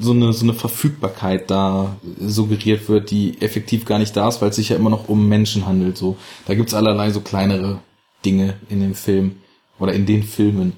[0.00, 4.50] so eine so eine Verfügbarkeit da suggeriert wird, die effektiv gar nicht da ist, weil
[4.50, 5.96] es sich ja immer noch um Menschen handelt.
[5.96, 6.16] So,
[6.46, 7.78] da gibt's allerlei so kleinere
[8.24, 9.36] Dinge in dem Film.
[9.78, 10.72] Oder in den Filmen.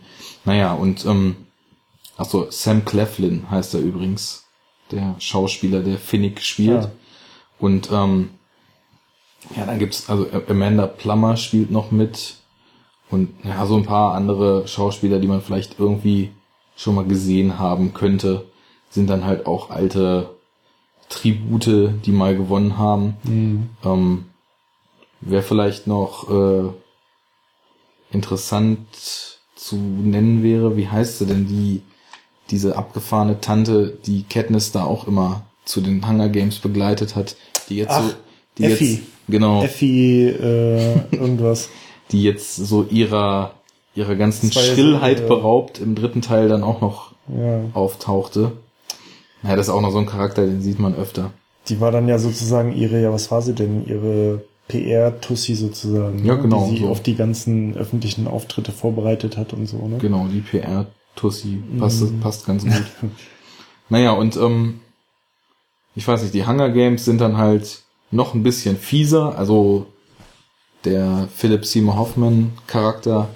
[0.44, 1.36] Naja, und ähm,
[2.16, 4.44] achso, Sam Cleflin heißt er übrigens.
[4.90, 6.84] Der Schauspieler, der Finnick spielt.
[6.84, 6.90] Ja.
[7.58, 8.30] Und ähm,
[9.56, 12.36] ja, dann gibt's, also Amanda Plummer spielt noch mit.
[13.10, 16.32] Und ja, so ein paar andere Schauspieler, die man vielleicht irgendwie
[16.76, 18.46] schon mal gesehen haben könnte,
[18.90, 20.30] sind dann halt auch alte
[21.08, 23.16] Tribute, die mal gewonnen haben.
[23.24, 23.70] Mhm.
[23.84, 24.24] Ähm,
[25.20, 26.70] Wer vielleicht noch äh,
[28.12, 28.78] interessant
[29.54, 31.82] zu nennen wäre, wie heißt sie denn die,
[32.50, 37.36] diese abgefahrene Tante, die Katniss da auch immer zu den Hunger Games begleitet hat,
[37.68, 38.14] die jetzt Ach, so,
[38.58, 38.94] die Effi.
[38.94, 39.62] jetzt, genau.
[39.62, 41.68] Effi, äh, irgendwas.
[42.10, 43.54] die jetzt so ihrer,
[43.94, 47.62] ihrer ganzen Schrillheit äh, beraubt im dritten Teil dann auch noch ja.
[47.74, 48.52] auftauchte.
[49.42, 51.32] Ja, das ist auch noch so ein Charakter, den sieht man öfter.
[51.68, 53.86] Die war dann ja sozusagen ihre, ja, was war sie denn?
[53.86, 56.24] Ihre PR-Tussi sozusagen.
[56.24, 56.68] Ja, genau.
[56.68, 56.88] Die sie so.
[56.88, 59.98] auf die ganzen öffentlichen Auftritte vorbereitet hat und so, ne?
[59.98, 62.20] Genau, die PR-Tussi passt, mm.
[62.20, 62.84] passt ganz gut.
[63.88, 64.80] naja, und ähm,
[65.96, 67.82] ich weiß nicht, die Hunger Games sind dann halt
[68.12, 69.36] noch ein bisschen fieser.
[69.36, 69.86] Also
[70.84, 73.28] der Philip Seymour Hoffman Charakter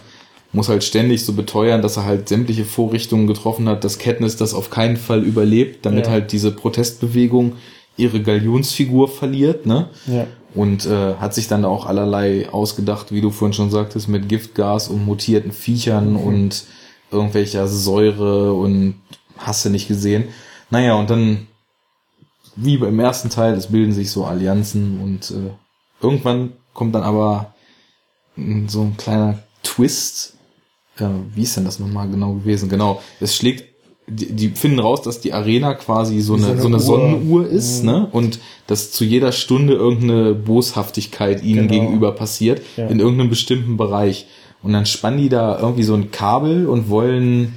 [0.52, 4.54] muss halt ständig so beteuern, dass er halt sämtliche Vorrichtungen getroffen hat, dass Katniss das
[4.54, 6.12] auf keinen Fall überlebt, damit ja.
[6.12, 7.56] halt diese Protestbewegung
[7.96, 9.88] ihre Galionsfigur verliert, ne?
[10.06, 14.28] Ja und äh, hat sich dann auch allerlei ausgedacht, wie du vorhin schon sagtest, mit
[14.28, 16.16] Giftgas und mutierten Viechern mhm.
[16.18, 16.64] und
[17.10, 19.00] irgendwelcher Säure und
[19.36, 20.28] hast du nicht gesehen.
[20.70, 21.48] Naja, und dann,
[22.56, 25.50] wie beim ersten Teil, es bilden sich so Allianzen und äh,
[26.00, 27.54] irgendwann kommt dann aber
[28.66, 30.36] so ein kleiner Twist.
[30.98, 32.68] Äh, wie ist denn das nochmal genau gewesen?
[32.68, 33.73] Genau, es schlägt
[34.06, 37.90] die, die finden raus, dass die Arena quasi so eine, so eine, Sonnenuhr ist, mhm.
[37.90, 38.08] ne?
[38.12, 41.82] Und dass zu jeder Stunde irgendeine Boshaftigkeit ihnen genau.
[41.82, 42.86] gegenüber passiert, ja.
[42.86, 44.26] in irgendeinem bestimmten Bereich.
[44.62, 47.54] Und dann spannen die da irgendwie so ein Kabel und wollen.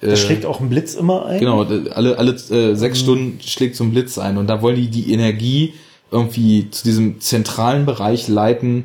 [0.00, 1.40] Äh, da schlägt auch ein Blitz immer ein.
[1.40, 3.02] Genau, alle, alle äh, sechs mhm.
[3.02, 4.36] Stunden schlägt so ein Blitz ein.
[4.36, 5.74] Und da wollen die die Energie
[6.10, 8.84] irgendwie zu diesem zentralen Bereich leiten,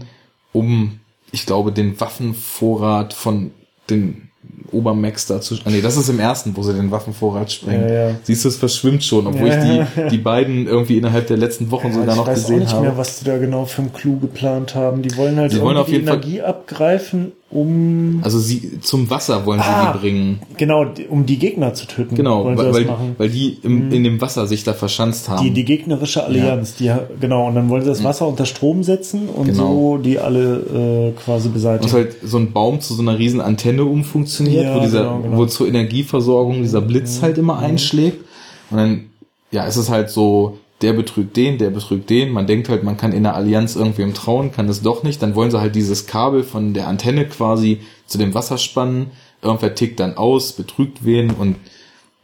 [0.51, 0.99] um,
[1.31, 3.51] ich glaube, den Waffenvorrat von
[3.89, 4.28] den
[4.71, 5.55] Obermax dazu.
[5.65, 7.87] Ah, nee, das ist im ersten, wo sie den Waffenvorrat sprengen.
[7.87, 8.15] Ja, ja.
[8.23, 11.71] Siehst du, es verschwimmt schon, obwohl ja, ich die, die beiden irgendwie innerhalb der letzten
[11.71, 12.37] Wochen sogar noch gesehen habe.
[12.37, 12.81] Ich weiß auch nicht habe.
[12.85, 15.01] mehr, was die da genau für einen Clou geplant haben.
[15.01, 18.19] Die wollen halt die wollen auf jeden Energie Fall abgreifen, um.
[18.23, 20.39] Also sie zum Wasser wollen ah, sie die bringen.
[20.57, 22.15] Genau, um die Gegner zu töten.
[22.15, 23.91] Genau, weil, weil, weil die im, mhm.
[23.91, 25.43] in dem Wasser sich da verschanzt haben.
[25.43, 28.05] Die, die gegnerische Allianz, die genau, und dann wollen sie das mhm.
[28.05, 29.57] Wasser unter Strom setzen und genau.
[29.57, 31.85] so die alle äh, quasi beseitigen.
[31.85, 35.19] Muss halt so ein Baum zu so einer riesen Antenne umfunktioniert, ja, wo dieser, genau,
[35.19, 35.37] genau.
[35.37, 37.21] wo zur Energieversorgung dieser Blitz mhm.
[37.23, 37.63] halt immer mhm.
[37.63, 38.23] einschlägt.
[38.69, 39.05] Und dann,
[39.51, 42.31] ja, ist es halt so, der betrügt den, der betrügt den.
[42.31, 45.21] Man denkt halt, man kann in der Allianz irgendwem trauen, kann es doch nicht.
[45.21, 49.11] Dann wollen sie halt dieses Kabel von der Antenne quasi zu dem Wasser spannen.
[49.41, 51.57] Irgendwer tickt dann aus, betrügt wen und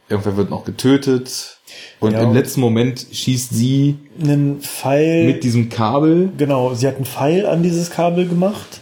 [0.10, 1.58] irgendwer wird noch getötet.
[2.00, 6.30] Und ja, im letzten Moment schießt sie einen Pfeil mit diesem Kabel.
[6.38, 8.82] Genau, sie hat einen Pfeil an dieses Kabel gemacht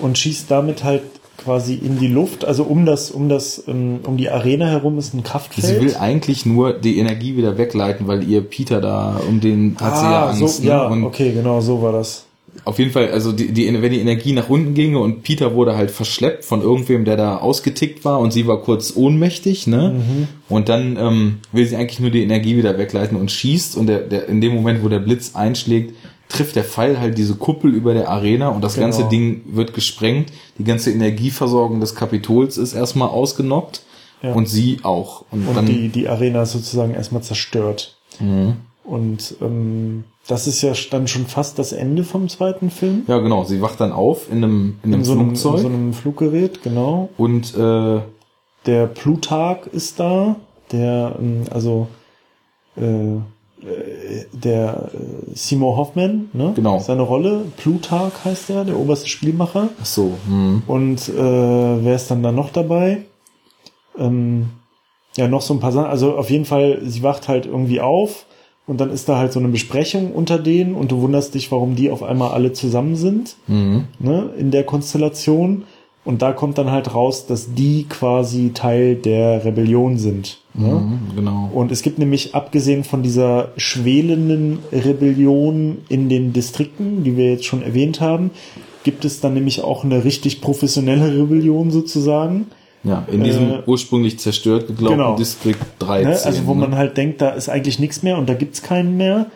[0.00, 1.02] und schießt damit halt
[1.42, 5.14] quasi in die Luft, also um das, um das, um, um die Arena herum ist
[5.14, 5.66] ein Kraftfeld.
[5.66, 9.92] Sie will eigentlich nur die Energie wieder wegleiten, weil ihr Peter da um den hat
[9.92, 10.56] ah, sie ja Angst.
[10.56, 10.68] So, ne?
[10.68, 12.24] Ja, und okay, genau, so war das.
[12.64, 15.74] Auf jeden Fall, also die, die, wenn die Energie nach unten ginge und Peter wurde
[15.74, 19.94] halt verschleppt von irgendwem, der da ausgetickt war und sie war kurz ohnmächtig, ne?
[19.96, 20.28] Mhm.
[20.50, 24.00] Und dann ähm, will sie eigentlich nur die Energie wieder wegleiten und schießt und der,
[24.00, 25.94] der, in dem Moment, wo der Blitz einschlägt,
[26.28, 28.86] trifft der Pfeil halt diese Kuppel über der Arena und das genau.
[28.86, 30.32] ganze Ding wird gesprengt.
[30.58, 33.82] Die ganze Energieversorgung des Kapitols ist erstmal ausgenockt
[34.22, 34.32] ja.
[34.32, 35.24] und sie auch.
[35.30, 37.96] Und, und dann, die, die Arena ist sozusagen erstmal zerstört.
[38.18, 38.56] Mhm.
[38.84, 43.02] Und ähm, das ist ja dann schon fast das Ende vom zweiten Film.
[43.06, 43.44] Ja, genau.
[43.44, 45.54] Sie wacht dann auf in einem, in einem in so Flugzeug.
[45.56, 47.08] in so einem Fluggerät, genau.
[47.16, 48.00] Und äh,
[48.66, 50.36] der Plutarch ist da,
[50.70, 51.88] der, ähm, also
[52.76, 53.20] äh,
[54.32, 56.52] der äh, Seymour Hoffman, ne?
[56.54, 56.78] Genau.
[56.80, 57.44] Seine Rolle.
[57.56, 59.68] Plutarch heißt er, der oberste Spielmacher.
[59.80, 60.12] Ach so.
[60.26, 60.62] Hm.
[60.66, 61.14] Und äh,
[61.84, 63.02] wer ist dann da noch dabei?
[63.98, 64.50] Ähm,
[65.16, 65.90] ja, noch so ein paar Sachen.
[65.90, 68.26] Also auf jeden Fall, sie wacht halt irgendwie auf
[68.66, 71.76] und dann ist da halt so eine Besprechung unter denen und du wunderst dich, warum
[71.76, 73.84] die auf einmal alle zusammen sind, mhm.
[73.98, 75.64] ne, in der Konstellation.
[76.04, 80.38] Und da kommt dann halt raus, dass die quasi Teil der Rebellion sind.
[80.52, 80.68] Ne?
[80.68, 81.50] Mhm, genau.
[81.54, 87.44] Und es gibt nämlich, abgesehen von dieser schwelenden Rebellion in den Distrikten, die wir jetzt
[87.44, 88.30] schon erwähnt haben,
[88.82, 92.46] gibt es dann nämlich auch eine richtig professionelle Rebellion sozusagen.
[92.82, 95.16] Ja, in diesem äh, ursprünglich zerstört geglaubten genau.
[95.16, 96.08] Distrikt 13.
[96.08, 96.18] Ne?
[96.24, 96.62] Also wo ne?
[96.62, 99.26] man halt denkt, da ist eigentlich nichts mehr und da gibt's keinen mehr,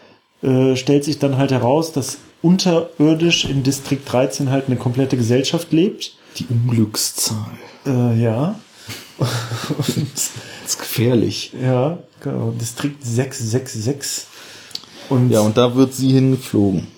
[0.43, 5.73] äh, stellt sich dann halt heraus, dass unterirdisch in Distrikt 13 halt eine komplette Gesellschaft
[5.73, 7.59] lebt die Unglückszahl.
[7.87, 8.59] Äh, ja.
[9.19, 10.31] das
[10.67, 11.53] ist gefährlich.
[11.61, 12.53] Ja, genau.
[12.53, 14.27] Distrikt 666.
[15.09, 16.89] Und ja, und da wird sie hingeflogen.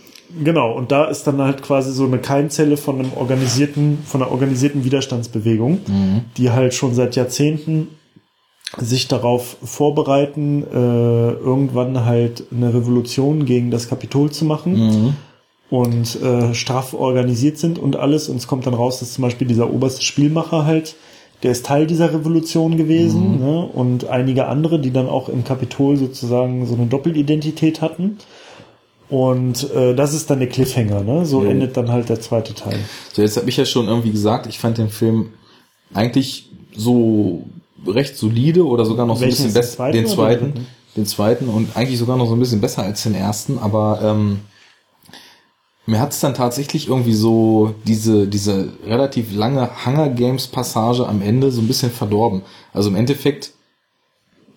[0.43, 4.31] Genau, und da ist dann halt quasi so eine Keimzelle von einem organisierten, von einer
[4.31, 6.25] organisierten Widerstandsbewegung, mhm.
[6.37, 7.89] die halt schon seit Jahrzehnten
[8.77, 14.75] sich darauf vorbereiten, äh, irgendwann halt eine Revolution gegen das Kapitol zu machen.
[14.75, 15.17] Mhm
[15.71, 18.29] und äh, straff organisiert sind und alles.
[18.29, 20.97] Und es kommt dann raus, dass zum Beispiel dieser oberste Spielmacher halt,
[21.43, 23.45] der ist Teil dieser Revolution gewesen, mhm.
[23.45, 23.67] ne?
[23.67, 28.19] und einige andere, die dann auch im Kapitol sozusagen so eine Doppelidentität hatten.
[29.09, 31.25] Und äh, das ist dann der Cliffhanger, ne?
[31.25, 31.51] So ja.
[31.51, 32.79] endet dann halt der zweite Teil.
[33.15, 35.31] So, jetzt habe ich ja schon irgendwie gesagt, ich fand den Film
[35.95, 37.45] eigentlich so
[37.87, 39.93] recht solide oder sogar noch Welchen so ein bisschen besser.
[39.93, 43.59] Den zweiten, den zweiten und eigentlich sogar noch so ein bisschen besser als den ersten,
[43.59, 44.41] aber ähm,
[45.89, 51.23] mir hat es dann tatsächlich irgendwie so diese, diese relativ lange Hunger Games Passage am
[51.23, 52.43] Ende so ein bisschen verdorben.
[52.75, 53.53] Also im Endeffekt,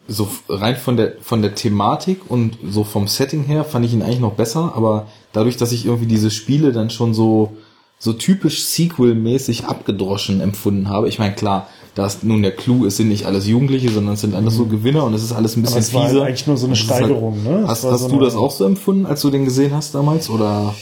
[0.10, 4.02] so rein von der, von der Thematik und so vom Setting her fand ich ihn
[4.02, 7.54] eigentlich noch besser, aber dadurch, dass ich irgendwie diese Spiele dann schon so,
[7.98, 11.08] so typisch Sequel-mäßig abgedroschen empfunden habe.
[11.08, 14.22] Ich meine, klar, da ist nun der Clou, es sind nicht alles Jugendliche, sondern es
[14.22, 14.72] sind alles so mhm.
[14.72, 17.36] Gewinner und es ist alles ein bisschen es war eigentlich nur so eine halt Steigerung,
[17.46, 17.68] halt, ne?
[17.70, 20.76] Hast, hast so du das auch so empfunden, als du den gesehen hast damals, oder?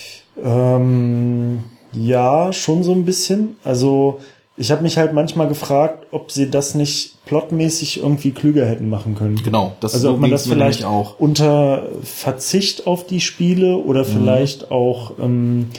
[0.44, 1.64] Ähm,
[1.94, 3.58] ja, schon so ein bisschen.
[3.64, 4.20] Also
[4.58, 9.16] ich habe mich halt manchmal gefragt, ob sie das nicht plotmäßig irgendwie klüger hätten machen
[9.16, 9.42] können.
[9.44, 14.08] Genau, das also ob man das vielleicht auch unter Verzicht auf die Spiele oder mhm.
[14.08, 15.70] vielleicht auch ähm,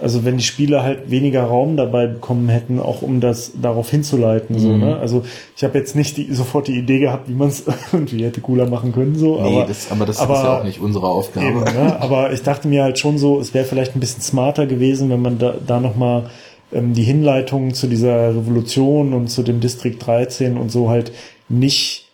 [0.00, 4.56] also wenn die Spieler halt weniger Raum dabei bekommen hätten, auch um das darauf hinzuleiten.
[4.56, 4.60] Mhm.
[4.60, 4.96] So, ne?
[4.98, 5.24] Also
[5.56, 8.68] ich habe jetzt nicht die, sofort die Idee gehabt, wie man es irgendwie hätte cooler
[8.68, 9.16] machen können.
[9.16, 11.46] So, nee, aber, das, aber das aber, ist ja auch nicht unsere Aufgabe.
[11.46, 11.96] Eben, ne?
[12.00, 15.22] Aber ich dachte mir halt schon so, es wäre vielleicht ein bisschen smarter gewesen, wenn
[15.22, 16.30] man da, da nochmal
[16.72, 21.12] ähm, die Hinleitungen zu dieser Revolution und zu dem Distrikt 13 und so halt
[21.48, 22.06] nicht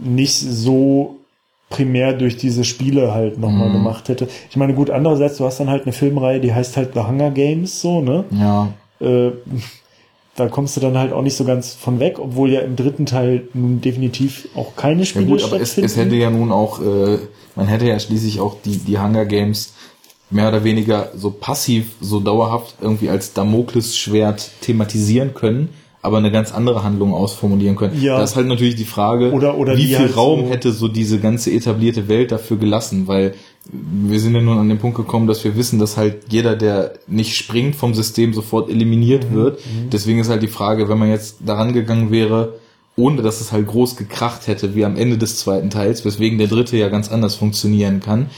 [0.00, 1.17] nicht so
[1.70, 3.74] primär durch diese Spiele halt nochmal mhm.
[3.74, 4.28] gemacht hätte.
[4.50, 7.30] Ich meine, gut, andererseits, du hast dann halt eine Filmreihe, die heißt halt The Hunger
[7.30, 8.24] Games, so, ne?
[8.30, 8.72] Ja.
[9.00, 9.32] Äh,
[10.34, 13.06] da kommst du dann halt auch nicht so ganz von weg, obwohl ja im dritten
[13.06, 16.80] Teil nun definitiv auch keine Spiele ja gut, aber es, es, hätte ja nun auch,
[16.80, 17.18] äh,
[17.56, 19.74] man hätte ja schließlich auch die, die Hunger Games
[20.30, 25.70] mehr oder weniger so passiv, so dauerhaft irgendwie als Damoklesschwert thematisieren können
[26.00, 28.00] aber eine ganz andere Handlung ausformulieren können.
[28.00, 28.18] Ja.
[28.18, 30.88] Da ist halt natürlich die Frage, oder, oder wie viel halt Raum so hätte so
[30.88, 33.34] diese ganze etablierte Welt dafür gelassen, weil
[33.70, 36.94] wir sind ja nun an den Punkt gekommen, dass wir wissen, dass halt jeder, der
[37.06, 39.34] nicht springt vom System, sofort eliminiert mhm.
[39.34, 39.58] wird.
[39.58, 39.90] Mhm.
[39.90, 42.54] Deswegen ist halt die Frage, wenn man jetzt daran gegangen wäre,
[42.96, 46.48] ohne dass es halt groß gekracht hätte, wie am Ende des zweiten Teils, weswegen der
[46.48, 48.30] dritte ja ganz anders funktionieren kann,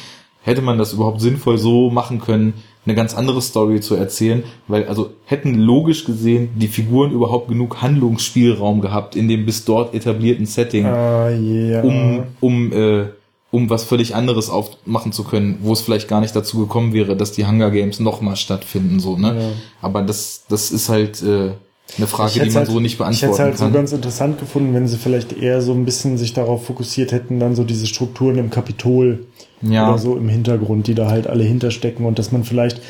[0.43, 2.55] hätte man das überhaupt sinnvoll so machen können,
[2.87, 7.83] eine ganz andere Story zu erzählen, weil also hätten logisch gesehen die Figuren überhaupt genug
[7.83, 11.83] Handlungsspielraum gehabt in dem bis dort etablierten Setting, uh, yeah.
[11.83, 13.05] um um äh,
[13.51, 17.17] um was völlig anderes aufmachen zu können, wo es vielleicht gar nicht dazu gekommen wäre,
[17.17, 19.37] dass die Hunger Games nochmal stattfinden, so ne.
[19.39, 19.49] Ja.
[19.83, 21.51] Aber das das ist halt äh,
[21.97, 23.13] eine Frage, die man halt, so nicht beantworten kann.
[23.13, 23.69] Ich hätte es halt kann.
[23.69, 27.41] so ganz interessant gefunden, wenn sie vielleicht eher so ein bisschen sich darauf fokussiert hätten,
[27.41, 29.27] dann so diese Strukturen im Kapitol
[29.63, 29.89] ja.
[29.89, 32.81] oder so im Hintergrund, die da halt alle hinterstecken und dass man vielleicht,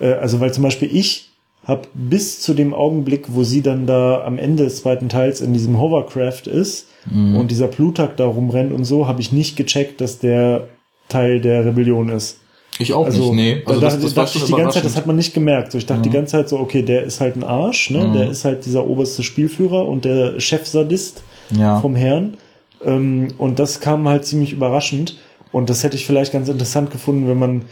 [0.00, 1.30] äh, also weil zum Beispiel ich
[1.64, 5.52] habe bis zu dem Augenblick, wo sie dann da am Ende des zweiten Teils in
[5.52, 7.36] diesem Hovercraft ist mhm.
[7.36, 10.68] und dieser Plutak da rumrennt und so, habe ich nicht gecheckt, dass der
[11.08, 12.38] Teil der Rebellion ist.
[12.78, 13.62] Ich auch also, nicht, nee.
[13.66, 15.72] Also da, das, das dachte ich die ganze Zeit, das hat man nicht gemerkt.
[15.72, 16.04] So, ich dachte ja.
[16.04, 18.06] die ganze Zeit so, okay, der ist halt ein Arsch, ne?
[18.06, 18.12] Mhm.
[18.12, 21.80] Der ist halt dieser oberste Spielführer und der Chefsadist ja.
[21.80, 22.36] vom Herrn.
[22.84, 25.18] Ähm, und das kam halt ziemlich überraschend.
[25.50, 27.62] Und das hätte ich vielleicht ganz interessant gefunden, wenn man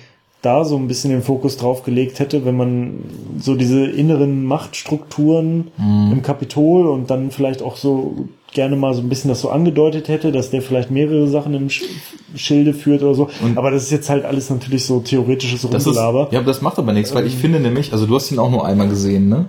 [0.42, 3.04] da so ein bisschen den Fokus drauf gelegt hätte, wenn man
[3.38, 6.12] so diese inneren Machtstrukturen mhm.
[6.12, 10.08] im Kapitol und dann vielleicht auch so gerne mal so ein bisschen das so angedeutet
[10.08, 13.28] hätte, dass der vielleicht mehrere Sachen im Schilde führt oder so.
[13.42, 16.28] Und aber das ist jetzt halt alles natürlich so theoretisches Rumgelaber.
[16.30, 18.38] Ja, aber das macht aber nichts, weil ich ähm, finde nämlich, also du hast ihn
[18.38, 19.46] auch nur einmal gesehen, ne?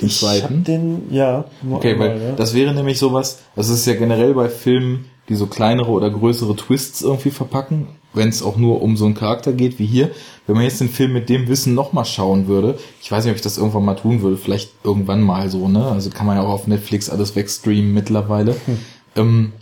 [0.00, 0.58] Den ich zweiten.
[0.58, 1.44] Hab den, ja.
[1.70, 2.32] Okay, einmal, weil ja.
[2.32, 6.56] das wäre nämlich sowas, das ist ja generell bei Filmen, die so kleinere oder größere
[6.56, 10.10] Twists irgendwie verpacken, wenn es auch nur um so einen Charakter geht wie hier.
[10.46, 13.36] Wenn man jetzt den Film mit dem Wissen nochmal schauen würde, ich weiß nicht, ob
[13.36, 15.86] ich das irgendwann mal tun würde, vielleicht irgendwann mal so, ne?
[15.86, 18.56] Also kann man ja auch auf Netflix alles wegstreamen mittlerweile.
[18.66, 18.78] Hm.
[19.16, 19.52] Ähm,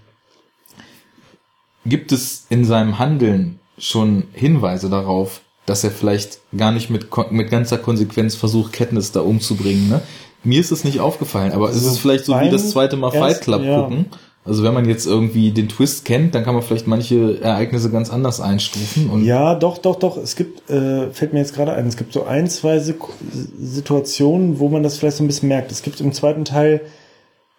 [1.84, 7.50] gibt es in seinem Handeln schon Hinweise darauf, dass er vielleicht gar nicht mit, mit
[7.50, 10.02] ganzer Konsequenz versucht, Katniss da umzubringen, ne?
[10.44, 13.10] Mir ist es nicht aufgefallen, aber also ist es vielleicht so wie das zweite Mal
[13.10, 13.80] Fight Club ja.
[13.80, 14.06] gucken
[14.48, 18.10] also wenn man jetzt irgendwie den Twist kennt, dann kann man vielleicht manche Ereignisse ganz
[18.10, 19.10] anders einstufen.
[19.10, 20.16] Und ja, doch, doch, doch.
[20.16, 24.70] Es gibt, äh, fällt mir jetzt gerade ein, es gibt so ein, zwei Situationen, wo
[24.70, 25.70] man das vielleicht so ein bisschen merkt.
[25.70, 26.80] Es gibt im zweiten Teil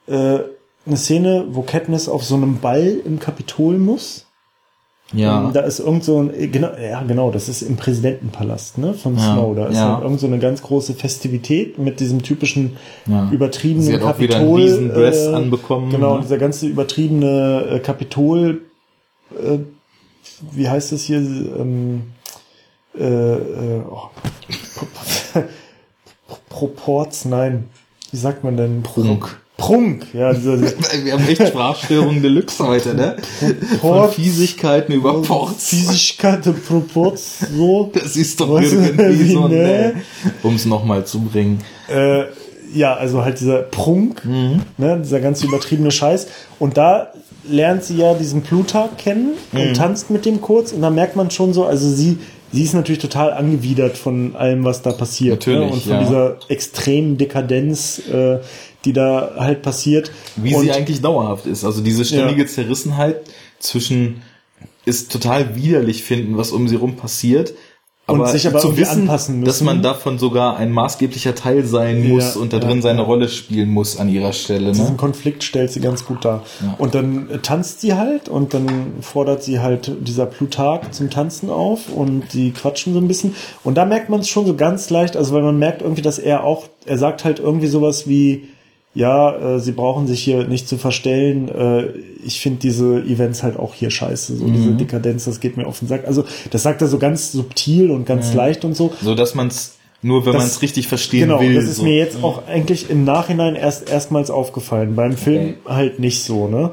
[0.07, 0.39] äh,
[0.85, 4.25] eine Szene, wo Katniss auf so einem Ball im Kapitol muss.
[5.13, 5.41] Ja.
[5.41, 9.17] Und da ist irgend so ein, genau, ja, genau, das ist im Präsidentenpalast, ne, von
[9.17, 9.55] ja, Snow.
[9.55, 9.93] Da ist ja.
[9.95, 12.77] Halt irgend so eine ganz große Festivität mit diesem typischen
[13.07, 13.29] ja.
[13.31, 14.39] übertriebenen Sie hat Kapitol.
[14.39, 15.89] Auch wieder einen Dress äh, anbekommen.
[15.89, 16.21] Genau, ne?
[16.21, 18.61] dieser ganze übertriebene äh, Kapitol,
[19.31, 19.57] äh,
[20.51, 22.03] wie heißt das hier, ähm,
[22.97, 24.09] äh, äh, oh.
[26.49, 27.65] Proports, nein,
[28.11, 28.83] wie sagt man denn?
[28.83, 29.41] Prunk.
[29.59, 30.33] Prunk, ja.
[30.33, 30.59] Dieser,
[31.03, 33.17] Wir haben echt Sprachstörungen Deluxe heute, ne?
[33.81, 35.69] Von Fiesigkeiten über Ports.
[35.69, 37.91] Fiesigkeiten, Proports, so.
[37.93, 40.01] Das ist doch irgendwie so, ne?
[40.41, 41.59] Um es nochmal zu bringen.
[41.87, 42.23] Äh,
[42.73, 44.61] ja, also halt dieser Prunk, mhm.
[44.77, 46.27] ne, dieser ganz übertriebene Scheiß.
[46.59, 47.11] Und da
[47.47, 49.73] lernt sie ja diesen Plutarch kennen und mhm.
[49.73, 52.17] tanzt mit dem kurz und da merkt man schon so, also sie,
[52.51, 55.39] sie ist natürlich total angewidert von allem, was da passiert.
[55.39, 55.73] Natürlich, ne?
[55.73, 55.99] Und von ja.
[55.99, 58.39] dieser extremen Dekadenz, äh,
[58.85, 60.11] die da halt passiert.
[60.35, 61.65] Wie und, sie eigentlich dauerhaft ist.
[61.65, 62.47] Also diese ständige ja.
[62.47, 63.21] Zerrissenheit
[63.59, 64.21] zwischen
[64.85, 67.53] ist total widerlich finden, was um sie rum passiert,
[68.09, 69.45] aber, und sich aber zu wissen, anpassen müssen.
[69.45, 73.01] dass man davon sogar ein maßgeblicher Teil sein muss ja, und da drin ja, seine.
[73.01, 74.67] Rolle spielen muss an ihrer Stelle.
[74.67, 74.71] Ne?
[74.71, 76.43] Diesen Konflikt stellt sie ganz gut dar.
[76.77, 81.89] Und dann tanzt sie halt und dann fordert sie halt dieser Plutarch zum Tanzen auf
[81.89, 83.35] und die quatschen so ein bisschen.
[83.63, 86.19] Und da merkt man es schon so ganz leicht, also weil man merkt irgendwie, dass
[86.19, 88.47] er auch, er sagt halt irgendwie sowas wie,
[88.99, 91.47] ja, äh, sie brauchen sich hier nicht zu verstellen.
[91.47, 91.87] Äh,
[92.25, 94.35] ich finde diese Events halt auch hier scheiße.
[94.35, 94.53] So mhm.
[94.53, 96.05] diese Dekadenz, das geht mir auf den Sack.
[96.05, 98.37] Also das sagt er so ganz subtil und ganz mhm.
[98.37, 98.93] leicht und so.
[99.01, 101.49] So dass man es nur wenn man es richtig verstehen genau, will.
[101.49, 101.83] Genau, das ist so.
[101.83, 104.95] mir jetzt auch eigentlich im Nachhinein erst erstmals aufgefallen.
[104.95, 105.73] Beim Film okay.
[105.73, 106.71] halt nicht so, ne?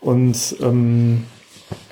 [0.00, 1.24] Und ähm,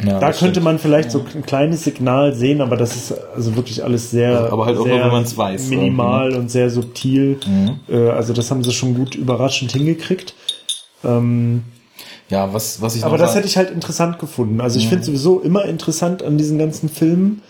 [0.05, 1.13] ja, da könnte man vielleicht ja.
[1.13, 4.87] so ein kleines Signal sehen, aber das ist also wirklich alles sehr, aber halt auch
[4.87, 7.39] nur, wenn man es weiß, minimal und sehr subtil.
[7.47, 7.81] Mhm.
[7.89, 10.35] Äh, also das haben sie schon gut überraschend hingekriegt.
[11.05, 11.65] Ähm,
[12.29, 13.05] ja, was was ich.
[13.05, 14.61] Aber das hätte ich halt interessant gefunden.
[14.61, 14.91] Also ich mhm.
[14.91, 17.43] finde sowieso immer interessant an diesen ganzen Filmen.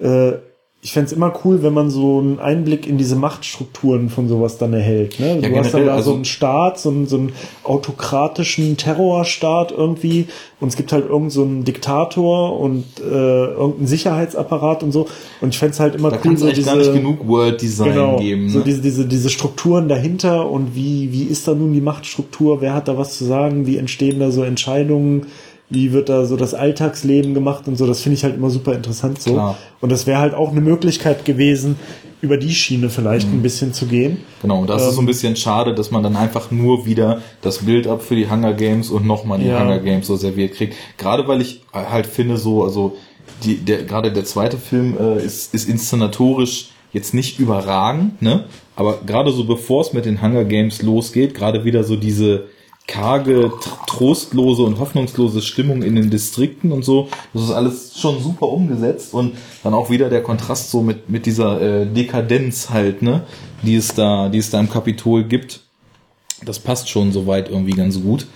[0.00, 0.32] Äh,
[0.84, 4.72] ich fände immer cool, wenn man so einen Einblick in diese Machtstrukturen von sowas dann
[4.72, 5.20] erhält.
[5.20, 5.38] Ne?
[5.40, 7.32] Ja, du hast dann da also so einen Staat, so einen, so einen
[7.62, 10.26] autokratischen Terrorstaat irgendwie
[10.58, 15.06] und es gibt halt irgendeinen so einen Diktator und äh, irgendeinen Sicherheitsapparat und so.
[15.40, 17.92] Und ich fände es halt immer da cool, so diese, gar nicht genug World Design
[17.92, 18.46] genau, geben.
[18.46, 18.50] Ne?
[18.50, 22.74] So diese, diese, diese Strukturen dahinter und wie, wie ist da nun die Machtstruktur, wer
[22.74, 25.28] hat da was zu sagen, wie entstehen da so Entscheidungen
[25.72, 28.74] wie wird da so das Alltagsleben gemacht und so, das finde ich halt immer super
[28.74, 29.32] interessant so.
[29.32, 29.58] Klar.
[29.80, 31.76] Und das wäre halt auch eine Möglichkeit gewesen,
[32.20, 33.38] über die Schiene vielleicht mhm.
[33.38, 34.18] ein bisschen zu gehen.
[34.42, 36.86] Genau, und das ähm, ist so ein ähm, bisschen schade, dass man dann einfach nur
[36.86, 39.60] wieder das Bild ab für die Hunger Games und nochmal die ja.
[39.60, 40.76] Hunger Games so serviert kriegt.
[40.98, 42.96] Gerade weil ich halt finde, so, also
[43.44, 48.44] die, der, gerade der zweite Film äh, ist, ist inszenatorisch jetzt nicht überragend, ne?
[48.76, 52.44] Aber gerade so bevor es mit den Hunger Games losgeht, gerade wieder so diese
[52.86, 53.52] karge,
[53.86, 57.08] trostlose und hoffnungslose Stimmung in den Distrikten und so.
[57.32, 61.26] Das ist alles schon super umgesetzt und dann auch wieder der Kontrast so mit, mit
[61.26, 63.24] dieser äh, Dekadenz halt, ne,
[63.62, 65.60] die es da, die es da im Kapitol gibt.
[66.44, 68.26] Das passt schon soweit irgendwie ganz gut.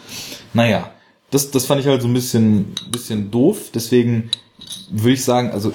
[0.54, 0.90] Naja,
[1.30, 3.70] das, das fand ich halt so ein bisschen, bisschen doof.
[3.74, 4.30] Deswegen
[4.90, 5.72] würde ich sagen, also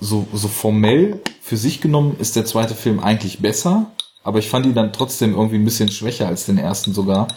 [0.00, 3.90] so, so formell für sich genommen ist der zweite Film eigentlich besser,
[4.22, 7.28] aber ich fand ihn dann trotzdem irgendwie ein bisschen schwächer als den ersten sogar.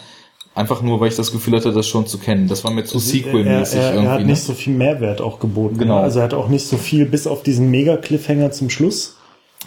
[0.54, 2.46] Einfach nur, weil ich das Gefühl hatte, das schon zu kennen.
[2.46, 4.06] Das war mir zu Sequel-mäßig er, er, irgendwie.
[4.06, 4.36] Er hat nicht ne?
[4.36, 5.78] so viel Mehrwert auch geboten.
[5.78, 5.98] Genau.
[5.98, 9.16] Also er hat auch nicht so viel, bis auf diesen Mega-Cliffhanger zum Schluss.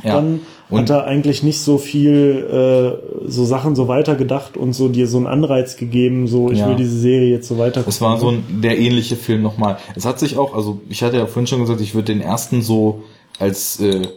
[0.03, 0.16] Ja.
[0.16, 4.90] Dann und hat er eigentlich nicht so viel äh, so Sachen so weitergedacht und so
[4.90, 6.68] dir so einen Anreiz gegeben, so ich ja.
[6.68, 7.84] will diese Serie jetzt so weiter.
[7.88, 9.78] Es war so ein der ähnliche Film nochmal.
[9.95, 12.62] Es hat sich auch, also ich hatte ja vorhin schon gesagt, ich würde den ersten
[12.62, 13.03] so
[13.40, 14.07] als äh,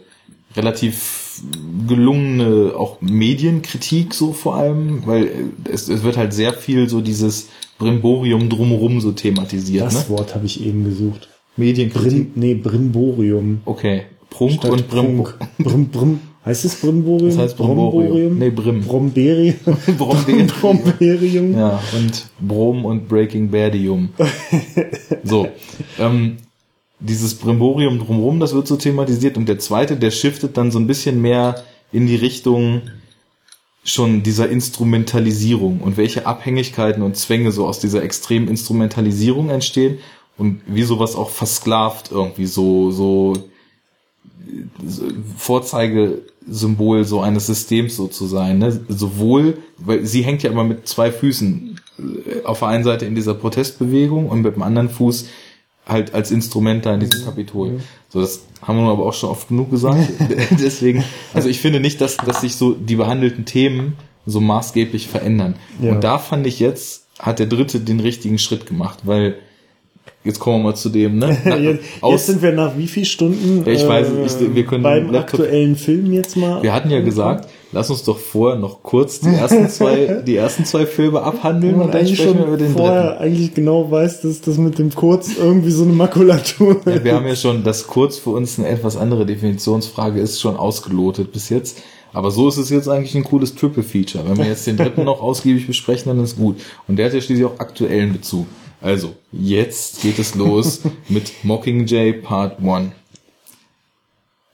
[0.55, 1.18] relativ
[1.87, 5.31] gelungene auch Medienkritik so vor allem, weil
[5.71, 9.85] es, es wird halt sehr viel so dieses Brimborium drumherum so thematisiert.
[9.85, 10.17] Das ne?
[10.17, 11.29] Wort habe ich eben gesucht.
[11.57, 12.33] Medienkritik?
[12.33, 13.61] Brim, nee, Brimborium.
[13.65, 14.03] Okay.
[14.29, 15.37] Prunk Statt und Prunk.
[15.57, 16.19] Brim, Brim.
[16.45, 17.29] Heißt es Brimborium?
[17.29, 18.37] Das heißt Brimborium.
[18.37, 18.81] Nee, Brim.
[18.81, 19.55] Bromberium.
[19.97, 20.47] Bromberium.
[20.61, 21.53] Bromberium.
[21.53, 24.09] Ja, und Brom und Breaking Badium.
[25.23, 25.47] so.
[25.99, 26.37] Ähm,
[26.99, 30.87] dieses Brimborium drumherum, das wird so thematisiert und der zweite, der shiftet dann so ein
[30.87, 32.81] bisschen mehr in die Richtung
[33.83, 39.99] schon dieser Instrumentalisierung und welche Abhängigkeiten und Zwänge so aus dieser extremen Instrumentalisierung entstehen
[40.37, 43.33] und wie sowas auch versklavt irgendwie so, so
[45.37, 48.57] Vorzeigesymbol so eines Systems so zu sein.
[48.57, 48.79] Ne?
[48.89, 53.15] Sowohl, weil sie hängt ja immer mit zwei Füßen äh, auf der einen Seite in
[53.15, 55.27] dieser Protestbewegung und mit dem anderen Fuß
[55.89, 57.71] halt als Instrument da in diesem Kapitol.
[57.71, 57.81] Mhm.
[58.09, 60.09] So, das haben wir aber auch schon oft genug gesagt.
[60.51, 61.03] Deswegen,
[61.33, 65.55] also ich finde nicht, dass, dass sich so die behandelten Themen so maßgeblich verändern.
[65.81, 65.91] Ja.
[65.91, 69.35] Und da fand ich jetzt, hat der Dritte den richtigen Schritt gemacht, weil
[70.23, 71.37] Jetzt kommen wir mal zu dem, ne?
[71.45, 74.83] Na, jetzt, jetzt, sind wir nach wie viel Stunden ja, ich weiß, ich, wir können
[74.83, 76.61] beim Laptop, aktuellen Film jetzt mal.
[76.61, 80.65] Wir hatten ja gesagt, lass uns doch vorher noch kurz die ersten zwei, die ersten
[80.65, 83.23] zwei Filme abhandeln und dann sprechen wir über den vorher dritten.
[83.23, 87.27] eigentlich genau weiß, dass das mit dem Kurz irgendwie so eine Makulatur ja, Wir haben
[87.27, 91.79] ja schon, dass Kurz für uns eine etwas andere Definitionsfrage ist, schon ausgelotet bis jetzt.
[92.11, 94.23] Aber so ist es jetzt eigentlich ein cooles Triple Feature.
[94.27, 96.57] Wenn wir jetzt den dritten noch ausgiebig besprechen, dann ist gut.
[96.87, 98.47] Und der hat ja schließlich auch aktuellen Bezug.
[98.81, 102.93] Also, jetzt geht es los mit Mockingjay Part 1.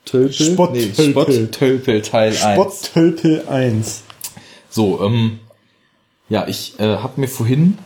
[0.05, 0.53] Tölpel?
[0.53, 1.05] Spott-Tölpel.
[1.05, 2.39] Nee, Spott-Tölpel Teil 1.
[2.39, 4.03] Spott-Tölpel 1.
[4.69, 5.39] So, ähm,
[6.29, 7.77] ja, ich äh, habe mir vorhin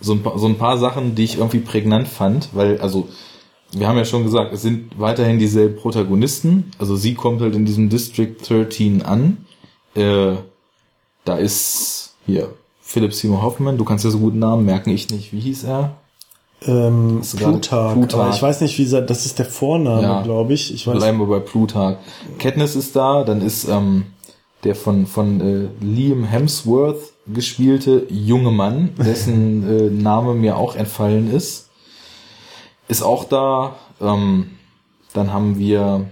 [0.00, 3.08] so ein, paar, so ein paar Sachen, die ich irgendwie prägnant fand, weil, also,
[3.72, 6.70] wir haben ja schon gesagt, es sind weiterhin dieselben Protagonisten.
[6.78, 9.38] Also sie kommt halt in diesem District 13 an.
[9.96, 10.36] Äh,
[11.24, 15.32] da ist hier Philipp Seymour Hoffman, du kannst ja so guten Namen merken, ich nicht.
[15.32, 15.96] Wie hieß er?
[16.66, 17.94] Ähm, Plutarch.
[17.94, 18.36] Plutarch.
[18.36, 20.72] ich weiß nicht, wie das ist der Vorname, ja, glaube ich.
[20.72, 20.96] ich weiß.
[20.96, 21.98] Bleiben wir bei Plutarch.
[22.38, 24.06] Katniss ist da, dann ist ähm,
[24.64, 31.32] der von, von äh, Liam Hemsworth gespielte junge Mann, dessen äh, Name mir auch entfallen
[31.32, 31.68] ist,
[32.88, 33.76] ist auch da.
[34.00, 34.50] Ähm,
[35.12, 36.06] dann haben wir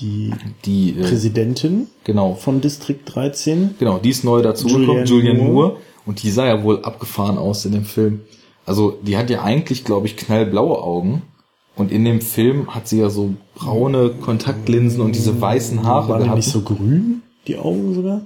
[0.00, 0.32] die,
[0.64, 2.34] die äh, Präsidentin genau.
[2.34, 3.76] von Distrikt 13.
[3.78, 5.52] Genau, die ist neu dazugekommen, Julian, Julian Moore.
[5.52, 5.76] Moore.
[6.04, 8.22] Und die sah ja wohl abgefahren aus in dem Film.
[8.64, 11.22] Also die hat ja eigentlich, glaube ich, knallblaue Augen.
[11.74, 16.22] Und in dem Film hat sie ja so braune Kontaktlinsen und diese weißen Haare Waren
[16.24, 16.36] gehabt.
[16.36, 18.22] nicht so grün, die Augen sogar?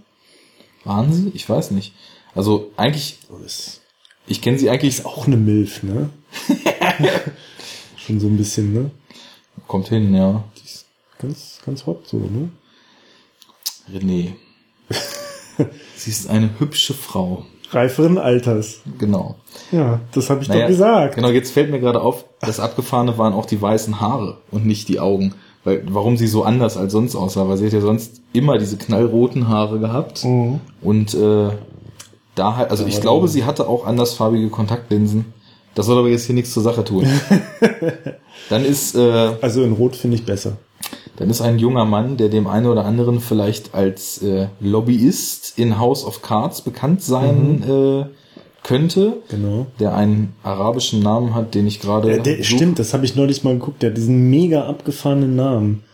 [0.84, 1.30] Waren sie?
[1.32, 1.94] Ich weiß nicht.
[2.34, 3.18] Also eigentlich,
[4.26, 4.98] ich kenne sie eigentlich.
[4.98, 6.10] Ist auch eine Milf, ne?
[7.96, 8.90] Schon so ein bisschen, ne?
[9.68, 10.44] Kommt hin, ja.
[10.58, 10.86] Die ist
[11.18, 12.50] ganz, ganz hot so, ne?
[13.92, 14.32] René.
[15.96, 18.80] sie ist eine hübsche Frau reiferen Alters.
[18.98, 19.36] Genau.
[19.72, 21.14] Ja, das habe ich naja, doch gesagt.
[21.16, 24.88] Genau, jetzt fällt mir gerade auf, das Abgefahrene waren auch die weißen Haare und nicht
[24.88, 25.34] die Augen.
[25.64, 28.76] Weil, warum sie so anders als sonst aussah, weil sie hat ja sonst immer diese
[28.76, 30.24] knallroten Haare gehabt.
[30.24, 30.60] Mhm.
[30.80, 31.48] Und äh,
[32.36, 35.32] da halt, also ich glaube, sie hatte auch andersfarbige Kontaktlinsen.
[35.74, 37.06] Das soll aber jetzt hier nichts zur Sache tun.
[38.48, 38.94] Dann ist.
[38.94, 40.56] Äh, also in Rot finde ich besser.
[41.16, 45.78] Dann ist ein junger Mann, der dem einen oder anderen vielleicht als äh, Lobbyist in
[45.78, 48.02] House of Cards bekannt sein mhm.
[48.02, 48.04] äh,
[48.62, 49.14] könnte.
[49.28, 49.66] Genau.
[49.80, 52.20] Der einen arabischen Namen hat, den ich gerade.
[52.42, 53.82] Stimmt, das habe ich neulich mal geguckt.
[53.82, 55.84] Der hat diesen mega abgefahrenen Namen.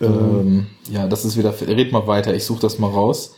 [0.00, 1.54] Ähm, ja, das ist wieder.
[1.60, 3.34] Red mal weiter, ich suche das mal raus.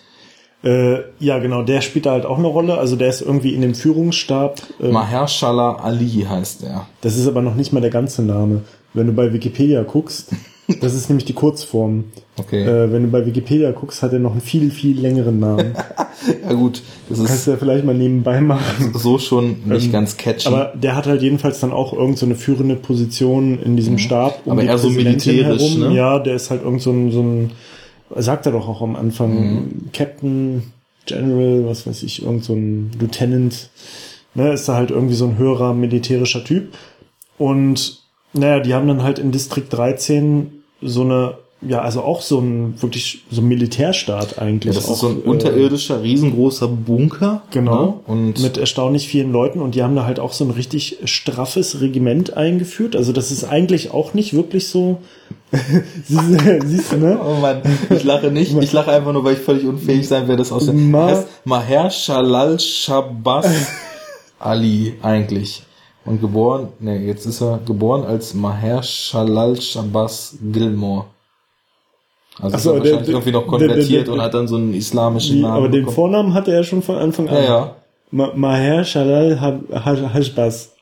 [0.64, 2.78] Äh, ja, genau, der spielt da halt auch eine Rolle.
[2.78, 4.60] Also der ist irgendwie in dem Führungsstab.
[4.80, 6.89] Äh, Mahershala Ali heißt er.
[7.01, 8.62] Das ist aber noch nicht mal der ganze Name.
[8.93, 10.32] Wenn du bei Wikipedia guckst,
[10.81, 12.05] das ist nämlich die Kurzform.
[12.36, 12.62] Okay.
[12.62, 15.74] Äh, wenn du bei Wikipedia guckst, hat er noch einen viel, viel längeren Namen.
[16.43, 18.93] ja gut, das ist kannst du ja vielleicht mal nebenbei machen.
[18.99, 20.49] So schon nicht ähm, ganz catchy.
[20.49, 23.99] Aber der hat halt jedenfalls dann auch irgend so eine führende Position in diesem mhm.
[23.99, 24.40] Stab.
[24.45, 25.81] Um aber eher so militärisch, herum.
[25.81, 25.95] ne?
[25.95, 27.51] Ja, der ist halt irgend so ein, so ein
[28.16, 29.93] sagt er doch auch am Anfang, mhm.
[29.93, 30.73] Captain
[31.07, 33.70] General, was weiß ich, irgend so ein Lieutenant,
[34.35, 36.74] ne, ist da halt irgendwie so ein höherer militärischer Typ.
[37.39, 42.38] Und naja, die haben dann halt in Distrikt 13 so eine ja, also auch so
[42.38, 44.74] ein wirklich so ein Militärstaat eigentlich.
[44.74, 47.42] Ja, das auch, ist so ein unterirdischer, äh, riesengroßer Bunker.
[47.50, 47.84] Genau.
[47.84, 47.94] Ne?
[48.06, 51.80] Und mit erstaunlich vielen Leuten und die haben da halt auch so ein richtig straffes
[51.80, 52.94] Regiment eingeführt.
[52.94, 54.98] Also das ist eigentlich auch nicht wirklich so.
[56.05, 57.18] Siehst du, ne?
[57.20, 58.56] Oh Mann, ich lache nicht.
[58.56, 61.90] Ich lache einfach nur, weil ich völlig unfähig sein werde, das aus dem Ma Maher
[61.90, 63.48] Shalal Shabazz
[64.38, 65.62] Ali eigentlich.
[66.09, 71.06] Und geboren, ne, jetzt ist er geboren als Maher Shalal Shabazz Gilmore.
[72.40, 74.56] Also so, ist er wahrscheinlich der, irgendwie noch konvertiert der, der, und hat dann so
[74.56, 75.56] einen islamischen die, Namen.
[75.56, 75.86] Aber bekommen.
[75.86, 77.35] den Vornamen hatte er schon von Anfang an.
[77.36, 77.74] Ja,
[78.10, 78.32] ja.
[78.35, 79.39] Maher Shalal
[80.14, 80.72] Hashbaz.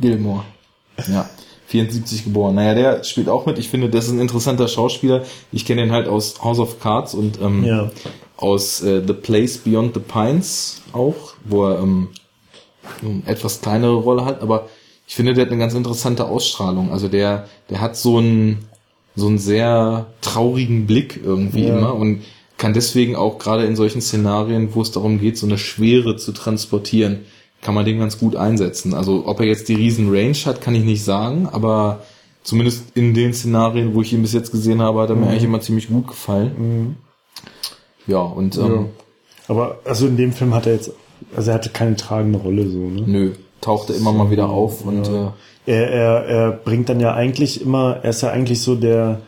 [0.00, 0.42] Gilmore.
[1.10, 1.28] Ja.
[1.66, 2.54] 74 geboren.
[2.54, 3.58] Naja, der spielt auch mit.
[3.58, 5.22] Ich finde, das ist ein interessanter Schauspieler.
[5.50, 7.90] Ich kenne ihn halt aus House of Cards und ähm, ja.
[8.36, 12.10] aus äh, The Place Beyond the Pines auch, wo er ähm,
[13.02, 14.42] eine etwas kleinere Rolle hat.
[14.42, 14.68] Aber
[15.06, 16.92] ich finde, der hat eine ganz interessante Ausstrahlung.
[16.92, 18.58] Also der, der hat so ein
[19.16, 21.78] so einen sehr traurigen Blick irgendwie ja.
[21.78, 22.22] immer und
[22.56, 26.32] kann deswegen auch gerade in solchen Szenarien, wo es darum geht, so eine Schwere zu
[26.32, 27.20] transportieren,
[27.62, 28.94] kann man den ganz gut einsetzen.
[28.94, 32.04] Also ob er jetzt die riesen Range hat, kann ich nicht sagen, aber
[32.42, 35.22] zumindest in den Szenarien, wo ich ihn bis jetzt gesehen habe, hat er mhm.
[35.22, 36.52] mir eigentlich immer ziemlich gut gefallen.
[36.58, 36.96] Mhm.
[38.06, 38.84] Ja, und ähm, ja.
[39.48, 40.92] aber also in dem Film hat er jetzt,
[41.34, 43.02] also er hatte keine tragende Rolle so, ne?
[43.06, 43.32] Nö,
[43.64, 45.34] tauchte immer mal wieder auf und ja.
[45.66, 49.20] äh, er, er, er bringt dann ja eigentlich immer, er ist ja eigentlich so der,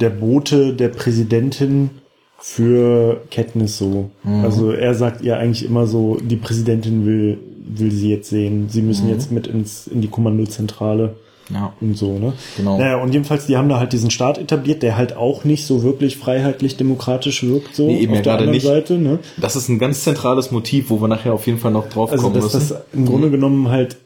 [0.00, 1.90] der Bote der Präsidentin
[2.38, 4.10] für Katniss so.
[4.24, 4.44] Mhm.
[4.44, 8.68] Also er sagt ihr eigentlich immer so, die Präsidentin will, will sie jetzt sehen.
[8.68, 9.12] Sie müssen mhm.
[9.12, 11.16] jetzt mit ins, in die Kommandozentrale.
[11.50, 11.72] Ja.
[11.80, 12.34] Und so, ne?
[12.56, 12.78] Genau.
[12.78, 15.82] Naja, und jedenfalls, die haben da halt diesen Staat etabliert, der halt auch nicht so
[15.82, 17.86] wirklich freiheitlich-demokratisch wirkt, so.
[17.86, 19.18] Nee, eben auf ja der anderen Seite, ne?
[19.38, 22.24] Das ist ein ganz zentrales Motiv, wo wir nachher auf jeden Fall noch drauf also,
[22.24, 22.68] kommen dass müssen.
[22.68, 23.32] das im Grunde mhm.
[23.32, 23.96] genommen halt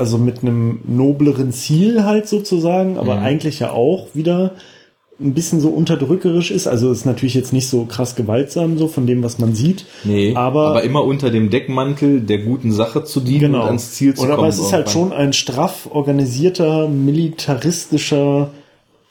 [0.00, 3.22] also mit einem nobleren Ziel halt sozusagen, aber mhm.
[3.22, 4.52] eigentlich ja auch wieder
[5.20, 6.66] ein bisschen so unterdrückerisch ist.
[6.66, 9.84] Also ist natürlich jetzt nicht so krass gewaltsam so von dem, was man sieht.
[10.04, 13.62] Nee, aber, aber immer unter dem Deckmantel der guten Sache zu dienen genau.
[13.62, 14.40] und ans Ziel zu Oder kommen.
[14.40, 18.50] Aber es ist halt schon ein straff organisierter, militaristischer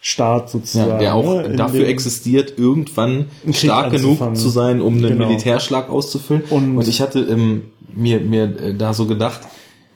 [0.02, 0.92] Staat sozusagen.
[0.92, 1.56] Ja, der auch ne?
[1.56, 5.28] dafür existiert, irgendwann stark genug zu sein, um einen genau.
[5.28, 6.44] Militärschlag auszufüllen.
[6.50, 7.64] Und, und ich hatte ähm,
[7.94, 9.42] mir, mir äh, da so gedacht,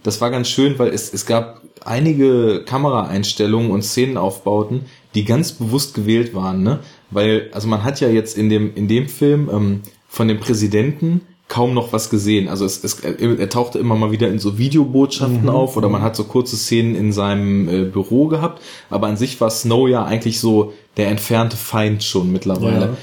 [0.03, 4.81] das war ganz schön, weil es, es gab einige Kameraeinstellungen und Szenenaufbauten,
[5.15, 6.79] die ganz bewusst gewählt waren, ne?
[7.11, 11.21] Weil, also man hat ja jetzt in dem, in dem Film ähm, von dem Präsidenten
[11.47, 12.47] kaum noch was gesehen.
[12.47, 15.49] Also es, es, er tauchte immer mal wieder in so Videobotschaften mhm.
[15.49, 19.39] auf oder man hat so kurze Szenen in seinem äh, Büro gehabt, aber an sich
[19.39, 22.85] war Snow ja eigentlich so der entfernte Feind schon mittlerweile.
[22.85, 22.97] Ja.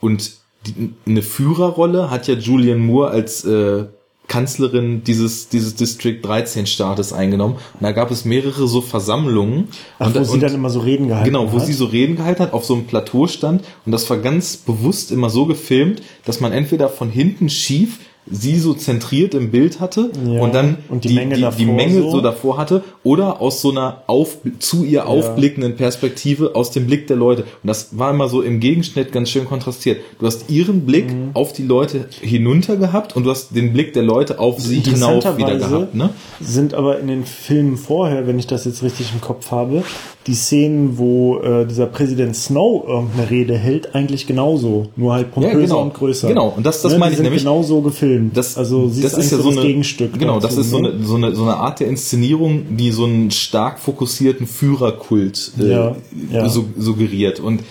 [0.00, 0.32] Und
[0.66, 3.86] die, eine Führerrolle hat ja Julian Moore als äh,
[4.28, 7.54] Kanzlerin dieses, dieses District 13 Staates eingenommen.
[7.54, 9.68] Und da gab es mehrere so Versammlungen.
[9.98, 11.50] Ach, und, wo und, sie dann immer so Reden gehalten genau, hat.
[11.50, 13.62] Genau, wo sie so Reden gehalten hat, auf so einem Plateau stand.
[13.84, 17.98] Und das war ganz bewusst immer so gefilmt, dass man entweder von hinten schief
[18.28, 21.58] sie so zentriert im Bild hatte ja, und dann und die, die, Menge, die, davor,
[21.58, 22.10] die Menge so.
[22.10, 22.20] so.
[22.20, 25.04] davor hatte oder aus so einer auf, zu ihr ja.
[25.04, 27.42] aufblickenden Perspektive aus dem Blick der Leute.
[27.42, 30.00] Und das war immer so im Gegenschnitt ganz schön kontrastiert.
[30.18, 31.30] Du hast ihren Blick mhm.
[31.34, 35.36] auf die Leute hinunter gehabt und du hast den Blick der Leute auf sie hinauf
[35.36, 35.94] wieder gehabt.
[35.94, 36.10] Ne?
[36.40, 39.84] Sind aber in den Filmen vorher, wenn ich das jetzt richtig im Kopf habe,
[40.26, 44.88] die Szenen, wo äh, dieser Präsident Snow irgendeine Rede hält, eigentlich genauso.
[44.96, 45.82] Nur halt pompöser ja, genau.
[45.82, 46.28] und größer.
[46.28, 46.98] Genau, und das, das ne?
[46.98, 47.42] meine ich nämlich.
[47.42, 48.36] genauso gefilmt.
[48.36, 50.18] Das, also, das ist ja so, ein Gegenstück.
[50.18, 50.88] Genau, dazu, das ist so, ne?
[50.88, 55.70] eine, so, eine, so eine Art der Inszenierung, die so einen stark fokussierten Führerkult äh,
[55.70, 55.96] ja,
[56.32, 56.48] ja.
[56.48, 57.38] So, suggeriert.
[57.38, 57.62] Und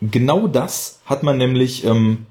[0.00, 2.26] genau das hat man nämlich ähm,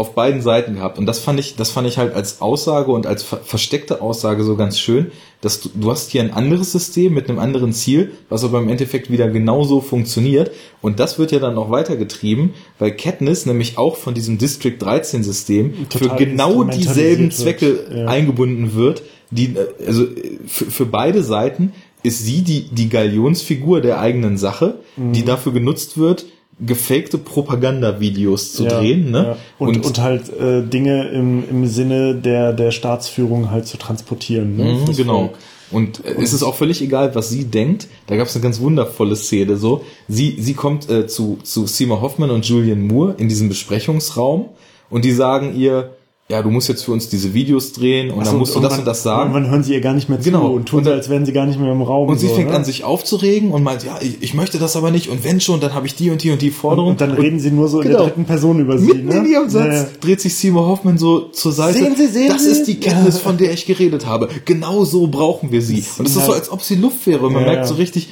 [0.00, 0.98] auf beiden Seiten gehabt.
[0.98, 4.44] Und das fand ich, das fand ich halt als Aussage und als ver versteckte Aussage
[4.44, 5.12] so ganz schön,
[5.42, 8.70] dass du, du hast hier ein anderes System mit einem anderen Ziel, was aber im
[8.70, 10.52] Endeffekt wieder genauso funktioniert.
[10.80, 15.22] Und das wird ja dann noch weitergetrieben, weil Katniss nämlich auch von diesem District 13
[15.22, 18.06] System für genau dieselben Zwecke ja.
[18.06, 19.54] eingebunden wird, die,
[19.86, 20.06] also
[20.46, 21.72] für, für beide Seiten
[22.02, 25.12] ist sie die, die Galionsfigur der eigenen Sache, mhm.
[25.12, 26.24] die dafür genutzt wird,
[26.64, 29.18] gefakte Propagandavideos zu ja, drehen, ne?
[29.18, 29.36] Ja.
[29.58, 34.56] Und, und, und, halt äh, Dinge im, im Sinne der, der Staatsführung halt zu transportieren.
[34.56, 34.64] Ne?
[34.64, 35.32] Mhm, genau.
[35.70, 37.88] Und, und es ist auch völlig egal, was sie denkt.
[38.08, 39.56] Da gab es eine ganz wundervolle Szene.
[39.56, 44.50] So, sie sie kommt äh, zu zu Seymour Hoffman und Julian Moore in diesem Besprechungsraum
[44.90, 45.94] und die sagen ihr,
[46.30, 48.78] ja, du musst jetzt für uns diese Videos drehen und so, dann musst du das
[48.78, 49.34] und das sagen.
[49.34, 50.52] Und dann hören sie ihr gar nicht mehr zu genau.
[50.52, 52.08] und tun so, als wären sie gar nicht mehr im Raum.
[52.08, 52.56] Und sie so, fängt ne?
[52.56, 55.60] an, sich aufzuregen und meint, ja, ich, ich, möchte das aber nicht und wenn schon,
[55.60, 56.92] dann habe ich die und die und die Forderung.
[56.92, 57.82] Und, und dann reden sie nur so genau.
[57.82, 58.08] in der genau.
[58.08, 58.86] dritten Person über sie.
[58.86, 59.16] Mitten ne?
[59.18, 59.86] in ihrem Satz ja, ja.
[60.00, 61.78] dreht sich Seymour Hoffman so zur Seite.
[61.78, 62.50] Sehen Sie, sehen das sie?
[62.50, 64.28] ist die Kenntnis, von der ich geredet habe.
[64.44, 65.84] Genau so brauchen wir sie.
[65.98, 67.26] Und es ist so, als ob sie Luft wäre.
[67.26, 68.08] Und man merkt so richtig,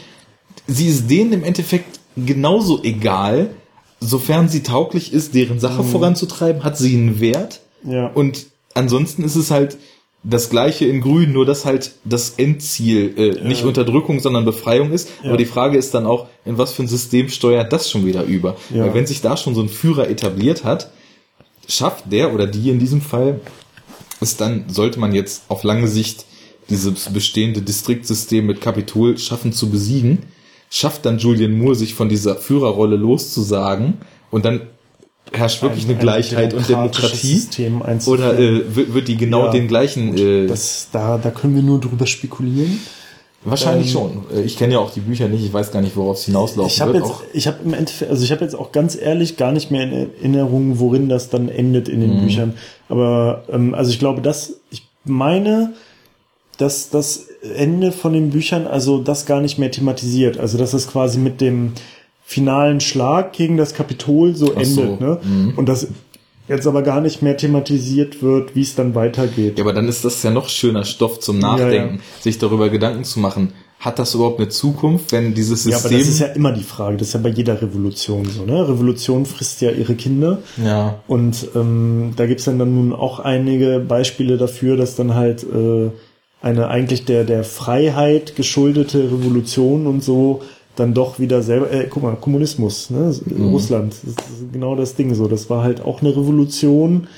[0.67, 3.51] sie ist denen im Endeffekt genauso egal,
[4.01, 5.89] sofern sie tauglich ist, deren Sache mhm.
[5.89, 7.61] voranzutreiben, hat sie einen Wert.
[7.83, 8.07] Ja.
[8.09, 9.79] Und ansonsten ist es halt
[10.25, 15.09] das gleiche in Grün, nur dass halt das Endziel äh, nicht Unterdrückung, sondern Befreiung ist.
[15.23, 15.29] Ja.
[15.29, 18.25] Aber die Frage ist dann auch, in was für ein System steuert das schon wieder
[18.25, 18.57] über?
[18.71, 18.85] Ja.
[18.85, 20.91] Weil wenn sich da schon so ein Führer etabliert hat,
[21.69, 23.41] schafft der oder die in diesem Fall
[24.21, 26.25] es dann, sollte man jetzt auf lange Sicht
[26.69, 30.25] dieses bestehende Distriktsystem mit Kapitol schaffen zu besiegen,
[30.71, 33.99] schafft dann Julian Moore sich von dieser Führerrolle loszusagen
[34.31, 34.63] und dann
[35.33, 37.43] herrscht wirklich ein, eine Gleichheit und Demokratie?
[38.07, 41.63] Oder äh, wird, wird die genau ja, den gleichen äh, das da da können wir
[41.63, 42.81] nur drüber spekulieren.
[43.45, 44.25] Wahrscheinlich ähm, schon.
[44.35, 46.73] Äh, ich kenne ja auch die Bücher nicht ich weiß gar nicht worauf es hinauslaufen
[46.73, 47.05] ich hab wird.
[47.05, 49.85] jetzt, ich habe im Endeffekt also ich habe jetzt auch ganz ehrlich gar nicht mehr
[49.85, 52.25] in Erinnerung worin das dann endet in den mhm.
[52.25, 52.55] Büchern.
[52.89, 55.73] Aber ähm, also ich glaube dass ich meine
[56.59, 60.39] dass das Ende von den Büchern also das gar nicht mehr thematisiert.
[60.39, 61.73] Also dass es quasi mit dem
[62.29, 64.69] finalen Schlag gegen das Kapitol so Ach endet.
[64.75, 64.97] So.
[65.01, 65.19] Ne?
[65.23, 65.55] Mhm.
[65.57, 65.89] Und das
[66.47, 69.57] jetzt aber gar nicht mehr thematisiert wird, wie es dann weitergeht.
[69.57, 72.23] Ja, aber dann ist das ja noch schöner Stoff zum Nachdenken, ja, ja.
[72.23, 73.55] sich darüber Gedanken zu machen.
[73.81, 75.73] Hat das überhaupt eine Zukunft, wenn dieses System...
[75.73, 76.99] Ja, aber das ist ja immer die Frage.
[76.99, 78.45] Das ist ja bei jeder Revolution so.
[78.45, 78.69] Ne?
[78.69, 80.43] Revolution frisst ja ihre Kinder.
[80.63, 81.01] Ja.
[81.07, 85.91] Und ähm, da gibt's dann, dann nun auch einige Beispiele dafür, dass dann halt äh,
[86.43, 90.43] eine eigentlich der, der Freiheit geschuldete Revolution und so
[90.79, 93.15] dann doch wieder selber, äh, guck mal, Kommunismus, ne?
[93.25, 93.49] Mhm.
[93.49, 95.27] Russland, das ist genau das Ding so.
[95.27, 97.09] Das war halt auch eine Revolution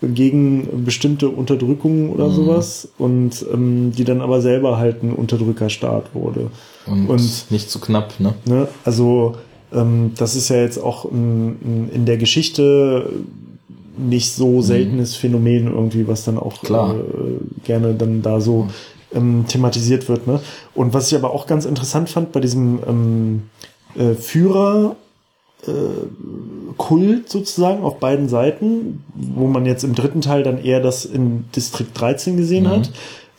[0.00, 2.34] gegen bestimmte Unterdrückungen oder mhm.
[2.34, 6.50] sowas und ähm, die dann aber selber halt ein Unterdrückerstaat wurde.
[6.86, 8.34] Und, und nicht zu knapp, ne?
[8.44, 8.66] ne?
[8.84, 9.36] Also
[9.72, 13.10] ähm, das ist ja jetzt auch ein, ein, in der Geschichte
[13.96, 14.62] nicht so mhm.
[14.62, 15.20] seltenes mhm.
[15.20, 16.94] Phänomen irgendwie, was dann auch äh,
[17.64, 18.70] gerne dann da so mhm
[19.14, 20.26] ähm, thematisiert wird.
[20.26, 20.40] Ne?
[20.74, 23.42] Und was ich aber auch ganz interessant fand bei diesem ähm,
[23.96, 24.96] äh, Führer
[25.66, 25.72] äh,
[26.76, 31.44] Kult sozusagen auf beiden Seiten, wo man jetzt im dritten Teil dann eher das in
[31.54, 32.68] Distrikt 13 gesehen mhm.
[32.68, 32.90] hat.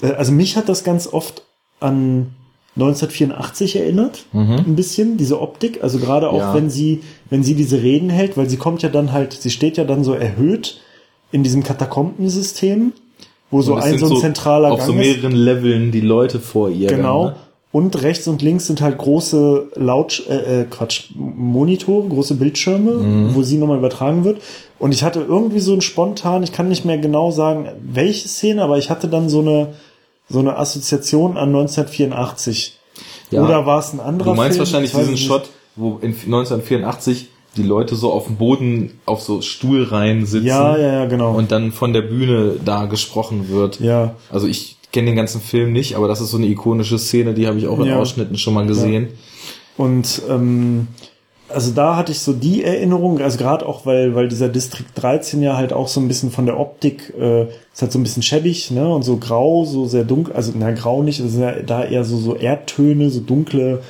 [0.01, 1.43] Äh, also mich hat das ganz oft
[1.79, 2.33] an
[2.75, 4.63] 1984 erinnert, mhm.
[4.65, 5.83] ein bisschen, diese Optik.
[5.83, 6.53] Also gerade auch, ja.
[6.55, 9.77] wenn sie, wenn sie diese Reden hält, weil sie kommt ja dann halt, sie steht
[9.77, 10.81] ja dann so erhöht
[11.31, 12.93] in diesem Katakombensystem
[13.53, 15.37] wo so ein so ein zentraler so auf so mehreren ist.
[15.37, 16.89] Leveln die Leute vor ihr.
[16.89, 17.25] Genau.
[17.25, 17.39] Dann, ne?
[17.71, 23.33] Und rechts und links sind halt große Laut äh, äh, Quatsch Monitor, große Bildschirme, mhm.
[23.33, 24.41] wo sie nochmal übertragen wird.
[24.77, 28.61] Und ich hatte irgendwie so ein spontan, ich kann nicht mehr genau sagen, welche Szene,
[28.61, 29.69] aber ich hatte dann so eine
[30.29, 32.77] so eine Assoziation an 1984.
[33.31, 33.43] Ja.
[33.43, 34.67] Oder war es ein anderer Du meinst Film?
[34.67, 40.25] wahrscheinlich diesen Shot, wo in 1984 die Leute so auf dem Boden auf so Stuhlreihen
[40.25, 40.47] sitzen.
[40.47, 41.35] Ja, ja, ja, genau.
[41.35, 43.79] Und dann von der Bühne da gesprochen wird.
[43.79, 44.15] Ja.
[44.31, 47.47] Also ich kenne den ganzen Film nicht, aber das ist so eine ikonische Szene, die
[47.47, 47.99] habe ich auch in ja.
[47.99, 49.03] Ausschnitten schon mal gesehen.
[49.03, 49.85] Ja.
[49.85, 50.87] Und ähm,
[51.49, 55.41] also da hatte ich so die Erinnerung, also gerade auch, weil, weil dieser Distrikt 13
[55.41, 58.23] ja halt auch so ein bisschen von der Optik, äh, ist halt so ein bisschen
[58.23, 58.87] schäbig, ne?
[58.87, 62.35] Und so grau, so sehr dunkel, also na grau nicht, also da eher so, so
[62.35, 63.81] Erdtöne, so dunkle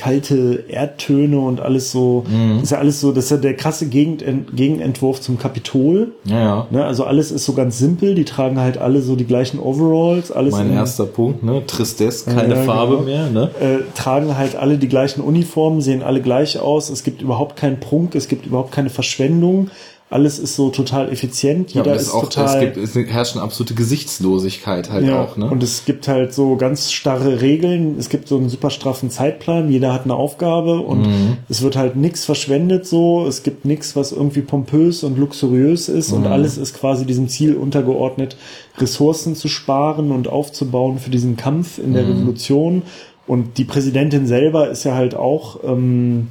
[0.00, 2.60] kalte Erdtöne und alles so, mhm.
[2.62, 4.24] ist ja alles so, das ist ja der krasse Gegend,
[4.56, 6.12] Gegenentwurf zum Kapitol.
[6.24, 6.66] Ja, ja.
[6.70, 10.32] Ne, also alles ist so ganz simpel, die tragen halt alle so die gleichen Overalls,
[10.32, 10.54] alles.
[10.54, 11.62] Mein erster Punkt, ne?
[11.66, 13.04] Tristesse, keine ja, Farbe genau.
[13.04, 13.50] mehr, ne?
[13.60, 17.78] Äh, tragen halt alle die gleichen Uniformen, sehen alle gleich aus, es gibt überhaupt keinen
[17.78, 19.68] Prunk, es gibt überhaupt keine Verschwendung
[20.10, 21.72] alles ist so total effizient.
[21.72, 22.64] Jeder ja, ist auch, total.
[22.64, 25.48] Es, gibt, es herrscht eine absolute Gesichtslosigkeit halt ja, auch, ne?
[25.48, 27.96] Und es gibt halt so ganz starre Regeln.
[27.96, 29.70] Es gibt so einen super straffen Zeitplan.
[29.70, 31.36] Jeder hat eine Aufgabe und mhm.
[31.48, 33.24] es wird halt nichts verschwendet so.
[33.24, 36.18] Es gibt nichts, was irgendwie pompös und luxuriös ist mhm.
[36.18, 38.36] und alles ist quasi diesem Ziel untergeordnet,
[38.78, 42.12] Ressourcen zu sparen und aufzubauen für diesen Kampf in der mhm.
[42.14, 42.82] Revolution.
[43.28, 46.26] Und die Präsidentin selber ist ja halt auch ähm,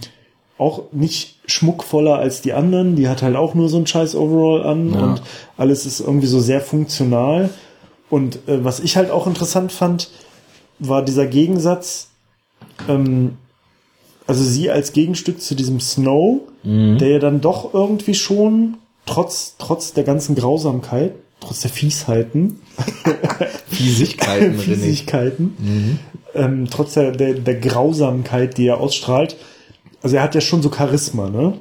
[0.60, 2.96] auch nicht schmuckvoller als die anderen.
[2.96, 5.00] Die hat halt auch nur so ein scheiß Overall an ja.
[5.00, 5.22] und
[5.58, 7.50] alles ist irgendwie so sehr funktional.
[8.10, 10.12] Und äh, was ich halt auch interessant fand,
[10.78, 12.10] war dieser Gegensatz,
[12.90, 13.38] ähm,
[14.28, 16.98] also sie als Gegenstück zu diesem Snow, mhm.
[16.98, 22.60] der ja dann doch irgendwie schon, trotz, trotz der ganzen Grausamkeit, trotz der Fiesheiten,
[23.70, 26.00] Fiesigkeiten, Fiesigkeiten, mhm.
[26.36, 29.38] ähm, trotz der, der, der Grausamkeit, die er ausstrahlt,
[30.02, 31.54] also er hat ja schon so Charisma, ne?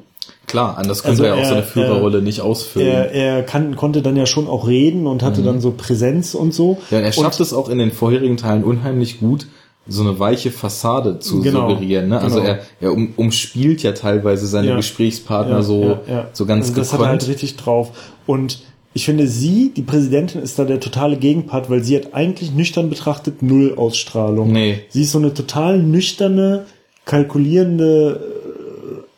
[0.47, 2.89] Klar, anders könnte also er, er auch so eine Führerrolle er, nicht ausfüllen.
[2.89, 5.47] Er, er kann, konnte dann ja schon auch reden und hatte mhm.
[5.47, 6.79] dann so Präsenz und so.
[6.91, 9.47] Ja, und er schafft und, es auch in den vorherigen Teilen unheimlich gut,
[9.87, 12.09] so eine weiche Fassade zu genau, suggerieren.
[12.09, 12.21] Ne?
[12.21, 12.49] Also genau.
[12.49, 16.81] er, er um, umspielt ja teilweise seine ja, Gesprächspartner ja, so, ja, so ganz also
[16.81, 17.91] Das hat er halt richtig drauf.
[18.27, 18.61] Und
[18.95, 22.91] ich finde, sie, die Präsidentin, ist da der totale Gegenpart, weil sie hat eigentlich nüchtern
[22.91, 24.53] betrachtet null Ausstrahlung.
[24.53, 24.81] Nee.
[24.89, 26.67] Sie ist so eine total nüchterne,
[27.09, 28.21] kalkulierende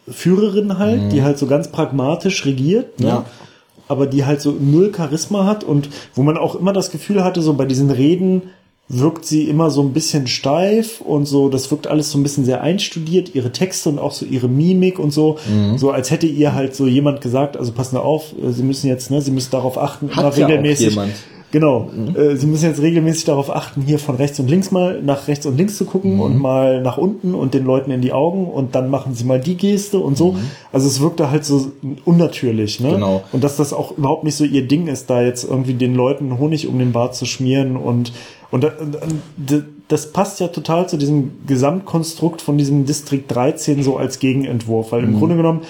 [0.08, 1.10] äh, Führerin halt, mhm.
[1.10, 2.98] die halt so ganz pragmatisch regiert.
[3.00, 3.06] Ne?
[3.06, 3.26] Ja
[3.88, 7.42] aber die halt so null Charisma hat und wo man auch immer das Gefühl hatte,
[7.42, 8.42] so bei diesen Reden,
[8.88, 12.44] wirkt sie immer so ein bisschen steif und so, das wirkt alles so ein bisschen
[12.44, 15.78] sehr einstudiert, ihre Texte und auch so ihre Mimik und so, mhm.
[15.78, 19.10] so als hätte ihr halt so jemand gesagt, also passen auf, äh, sie müssen jetzt,
[19.10, 20.94] ne, sie müssen darauf achten, Hat immer regelmäßig.
[20.94, 21.06] Ja
[21.52, 21.90] Genau.
[21.92, 22.16] Mhm.
[22.16, 25.46] Äh, Sie müssen jetzt regelmäßig darauf achten, hier von rechts und links mal nach rechts
[25.46, 26.20] und links zu gucken mhm.
[26.20, 29.40] und mal nach unten und den Leuten in die Augen und dann machen Sie mal
[29.40, 30.32] die Geste und so.
[30.32, 30.38] Mhm.
[30.72, 31.72] Also es wirkte halt so
[32.04, 32.92] unnatürlich, ne?
[32.92, 33.22] Genau.
[33.32, 36.38] Und dass das auch überhaupt nicht so ihr Ding ist, da jetzt irgendwie den Leuten
[36.38, 38.12] Honig um den Bart zu schmieren und
[38.52, 38.66] und
[39.86, 45.04] das passt ja total zu diesem Gesamtkonstrukt von diesem Distrikt 13 so als Gegenentwurf, weil
[45.04, 45.18] im mhm.
[45.18, 45.60] Grunde genommen,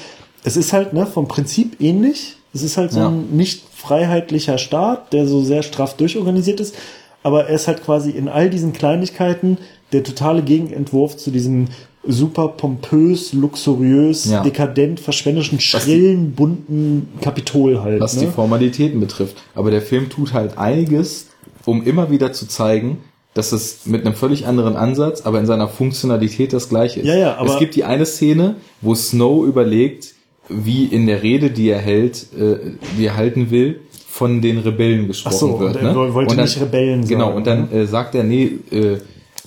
[0.44, 2.36] es ist halt ne, vom Prinzip ähnlich.
[2.52, 3.08] Es ist halt so ja.
[3.08, 6.74] ein nicht freiheitlicher Staat, der so sehr straff durchorganisiert ist,
[7.22, 9.58] aber er ist halt quasi in all diesen Kleinigkeiten
[9.92, 11.68] der totale Gegenentwurf zu diesem
[12.06, 14.42] super pompös, luxuriös, ja.
[14.42, 18.00] dekadent, verschwenderischen, schrillen, bunten Kapitol halt.
[18.00, 18.22] Was ne?
[18.22, 19.36] die Formalitäten betrifft.
[19.54, 21.26] Aber der Film tut halt einiges,
[21.66, 22.98] um immer wieder zu zeigen,
[23.34, 27.06] dass es mit einem völlig anderen Ansatz, aber in seiner Funktionalität das gleiche ist.
[27.06, 30.14] Ja, ja, aber es gibt die eine Szene, wo Snow überlegt,
[30.50, 32.56] wie in der Rede, die er hält, äh,
[32.98, 35.76] die er halten will, von den Rebellen gesprochen Ach so, wird.
[35.76, 36.14] Und er ne?
[36.14, 37.36] wollte und dann, nicht Rebellen genau, sagen.
[37.36, 37.84] Genau, und dann ne?
[37.84, 38.98] äh, sagt er, nee, äh,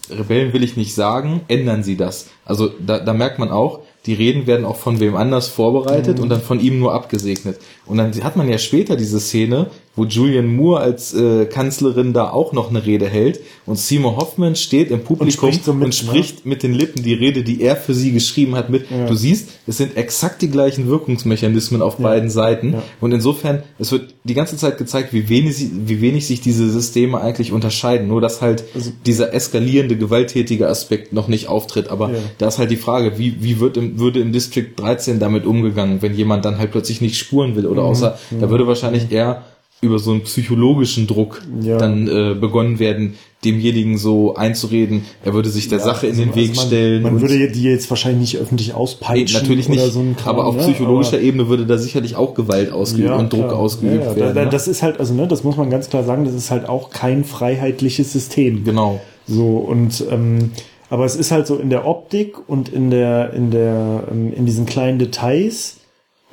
[0.09, 2.27] Rebellen will ich nicht sagen, ändern Sie das.
[2.45, 6.23] Also da, da merkt man auch, die Reden werden auch von wem anders vorbereitet mhm.
[6.23, 7.59] und dann von ihm nur abgesegnet.
[7.85, 12.31] Und dann hat man ja später diese Szene, wo Julian Moore als äh, Kanzlerin da
[12.31, 15.85] auch noch eine Rede hält und Seymour Hoffman steht im Publikum und spricht, so mit,
[15.85, 16.49] und spricht ne?
[16.49, 18.89] mit den Lippen die Rede, die er für sie geschrieben hat, mit.
[18.89, 19.05] Ja.
[19.05, 22.03] Du siehst, es sind exakt die gleichen Wirkungsmechanismen auf ja.
[22.03, 22.83] beiden Seiten ja.
[23.01, 27.21] und insofern, es wird die ganze Zeit gezeigt, wie wenig, wie wenig sich diese Systeme
[27.21, 32.09] eigentlich unterscheiden, nur dass halt also, dieser eskalierende, gewalttätige Aspekt noch nicht auftritt, aber
[32.39, 36.01] da ist halt die Frage, wie, wie wird im, würde im District 13 damit umgegangen,
[36.01, 37.89] wenn jemand dann halt plötzlich nicht spuren will oder mhm.
[37.89, 39.43] außer, da würde wahrscheinlich eher
[39.83, 41.77] über so einen psychologischen Druck ja.
[41.77, 46.23] dann äh, begonnen werden, demjenigen so einzureden, er würde sich der ja, Sache in also,
[46.23, 47.03] den Weg also man, stellen.
[47.03, 49.25] Man würde die jetzt wahrscheinlich nicht öffentlich auspeitschen.
[49.25, 52.71] Nee, natürlich nicht, so Kram, aber auf psychologischer aber Ebene würde da sicherlich auch Gewalt
[52.71, 53.59] ausgeübt ja, und Druck klar.
[53.59, 54.19] ausgeübt ja, werden.
[54.19, 54.49] Da, da, ne?
[54.49, 56.89] das ist halt, also ne, das muss man ganz klar sagen, das ist halt auch
[56.89, 58.63] kein freiheitliches System.
[58.63, 59.01] Genau.
[59.27, 60.51] So und ähm,
[60.89, 64.45] aber es ist halt so in der Optik und in der in der ähm, in
[64.45, 65.77] diesen kleinen Details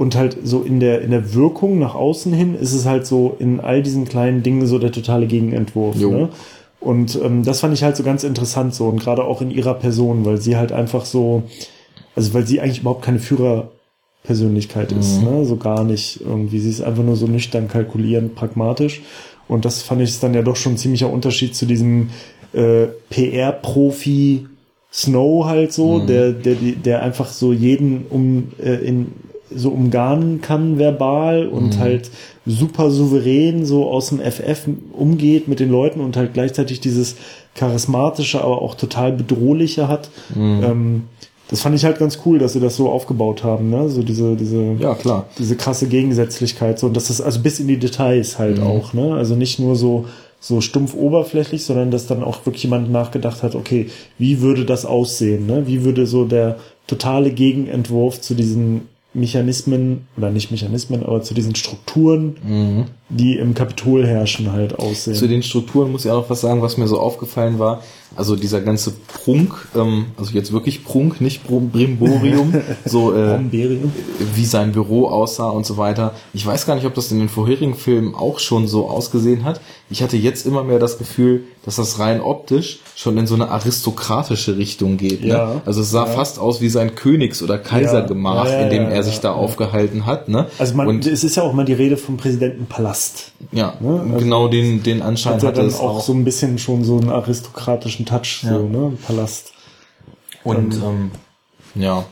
[0.01, 3.36] und halt so in der, in der Wirkung nach außen hin ist es halt so
[3.39, 5.94] in all diesen kleinen Dingen so der totale Gegenentwurf.
[6.12, 6.31] Ne?
[6.81, 9.74] Und ähm, das fand ich halt so ganz interessant so und gerade auch in ihrer
[9.74, 11.43] Person, weil sie halt einfach so,
[12.16, 15.01] also weil sie eigentlich überhaupt keine Führerpersönlichkeit mhm.
[15.01, 15.44] ist, ne?
[15.44, 16.60] so gar nicht irgendwie.
[16.60, 19.02] Sie ist einfach nur so nüchtern, kalkulierend, pragmatisch.
[19.48, 22.09] Und das fand ich dann ja doch schon ein ziemlicher Unterschied zu diesem
[22.55, 24.47] äh, PR-Profi
[24.90, 26.06] Snow halt so, mhm.
[26.06, 29.12] der, der, der einfach so jeden um äh, in
[29.55, 31.81] so umgarnen kann verbal und mhm.
[31.81, 32.10] halt
[32.47, 37.16] super souverän so aus dem FF umgeht mit den Leuten und halt gleichzeitig dieses
[37.55, 40.10] charismatische, aber auch total bedrohliche hat.
[40.35, 40.62] Mhm.
[40.64, 41.02] Ähm,
[41.48, 43.89] das fand ich halt ganz cool, dass sie das so aufgebaut haben, ne?
[43.89, 45.27] So diese, diese, ja, klar.
[45.36, 48.66] diese krasse Gegensätzlichkeit, so, und das ist also bis in die Details halt mhm.
[48.66, 49.14] auch, ne?
[49.14, 50.05] Also nicht nur so,
[50.39, 54.86] so stumpf oberflächlich, sondern dass dann auch wirklich jemand nachgedacht hat, okay, wie würde das
[54.86, 55.66] aussehen, ne?
[55.66, 56.56] Wie würde so der
[56.86, 58.82] totale Gegenentwurf zu diesen
[59.12, 62.85] Mechanismen, oder nicht Mechanismen, aber zu diesen Strukturen, mhm.
[63.11, 65.16] Die im Kapitol herrschen, halt aussehen.
[65.16, 67.82] Zu den Strukturen muss ich auch noch was sagen, was mir so aufgefallen war.
[68.16, 72.55] Also dieser ganze Prunk, ähm, also jetzt wirklich Prunk, nicht Brimborium,
[72.85, 73.39] so äh,
[74.35, 76.15] wie sein Büro aussah und so weiter.
[76.32, 79.61] Ich weiß gar nicht, ob das in den vorherigen Filmen auch schon so ausgesehen hat.
[79.91, 83.49] Ich hatte jetzt immer mehr das Gefühl, dass das rein optisch schon in so eine
[83.49, 85.23] aristokratische Richtung geht.
[85.23, 85.28] Ne?
[85.28, 86.12] Ja, Also es sah ja.
[86.12, 90.28] fast aus wie sein Königs- oder Kaisergemach, ja, in dem er sich da aufgehalten hat.
[90.28, 90.47] Ne?
[90.59, 92.99] Also man, und es ist ja auch mal die Rede vom Präsidentenpalast.
[93.52, 94.01] Ja, ne?
[94.01, 96.01] also genau den, den Anschein hat hatte es auch, auch.
[96.01, 98.97] so ein bisschen schon so einen aristokratischen Touch, so, ne?
[99.06, 99.52] Palast.
[100.44, 101.10] Und ähm, ähm,
[101.82, 102.05] ja,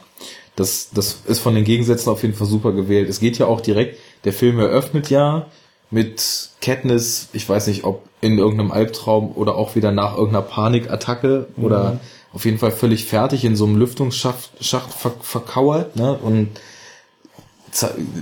[0.56, 3.08] das, das ist von den Gegensätzen auf jeden Fall super gewählt.
[3.08, 5.46] Es geht ja auch direkt, der Film eröffnet ja
[5.90, 11.46] mit Katniss, ich weiß nicht, ob in irgendeinem Albtraum oder auch wieder nach irgendeiner Panikattacke
[11.56, 11.64] mhm.
[11.64, 12.00] oder
[12.32, 16.14] auf jeden Fall völlig fertig in so einem Lüftungsschacht Schacht ver verkauert, ne?
[16.14, 16.48] Und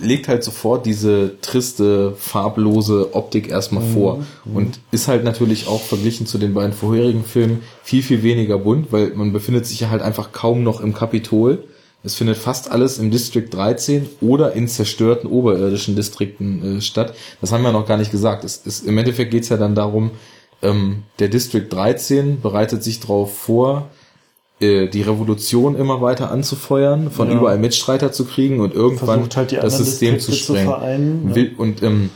[0.00, 3.92] legt halt sofort diese triste, farblose Optik erstmal mhm.
[3.92, 4.56] vor mhm.
[4.56, 8.92] und ist halt natürlich auch verglichen zu den beiden vorherigen Filmen viel, viel weniger bunt,
[8.92, 11.64] weil man befindet sich ja halt einfach kaum noch im Kapitol.
[12.02, 17.14] Es findet fast alles im District 13 oder in zerstörten oberirdischen Distrikten äh, statt.
[17.40, 18.44] Das haben wir noch gar nicht gesagt.
[18.44, 20.12] Es, es, Im Endeffekt geht's ja dann darum,
[20.62, 23.90] ähm, der District 13 bereitet sich darauf vor,
[24.88, 27.36] die Revolution immer weiter anzufeuern, von ja.
[27.36, 31.34] überall Mitstreiter zu kriegen und irgendwann halt das System zu sprengen.
[31.34, 32.10] Zu und ähm,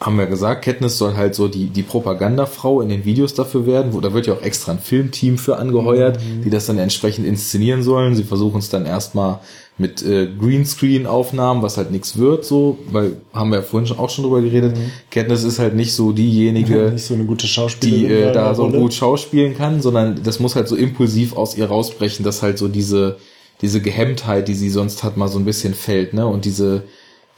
[0.00, 3.94] haben wir gesagt, Katniss soll halt so die, die Propagandafrau in den Videos dafür werden,
[3.94, 6.42] wo da wird ja auch extra ein Filmteam für angeheuert, mhm.
[6.42, 8.14] die das dann entsprechend inszenieren sollen.
[8.14, 9.40] Sie versuchen es dann erstmal
[9.78, 14.10] mit äh, Greenscreen-Aufnahmen, was halt nichts wird, so, weil haben wir ja vorhin schon, auch
[14.10, 14.76] schon drüber geredet.
[14.76, 14.90] Mhm.
[15.10, 17.14] Katniss ist halt nicht so diejenige, nicht so
[17.82, 21.66] die äh, da so gut schauspielen kann, sondern das muss halt so impulsiv aus ihr
[21.66, 23.16] rausbrechen, dass halt so diese
[23.62, 26.26] diese Gehemmtheit, die sie sonst hat, mal so ein bisschen fällt, ne?
[26.26, 26.82] Und diese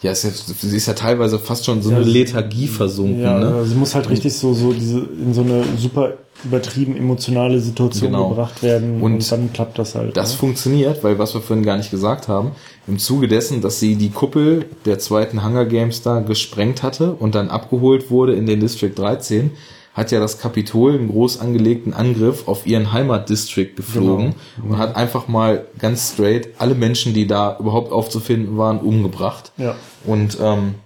[0.01, 3.21] ja, ist ja, sie ist ja teilweise fast schon so ja, eine Lethargie versunken.
[3.21, 3.65] Ja, ne?
[3.65, 6.15] sie muss halt richtig so, so diese, in so eine super
[6.45, 8.29] übertrieben emotionale Situation genau.
[8.29, 10.17] gebracht werden und, und, dann klappt das halt.
[10.17, 10.39] Das ne?
[10.39, 12.53] funktioniert, weil was wir vorhin gar nicht gesagt haben,
[12.87, 17.35] im Zuge dessen, dass sie die Kuppel der zweiten Hunger Games da gesprengt hatte und
[17.35, 19.51] dann abgeholt wurde in den District 13,
[19.99, 24.75] hat ja das Kapitol einen groß angelegten Angriff auf ihren Heimatdistrict geflogen genau.
[24.75, 29.51] und hat einfach mal ganz straight alle Menschen, die da überhaupt aufzufinden waren, umgebracht.
[29.57, 29.75] Ja.
[30.05, 30.77] Und ähm,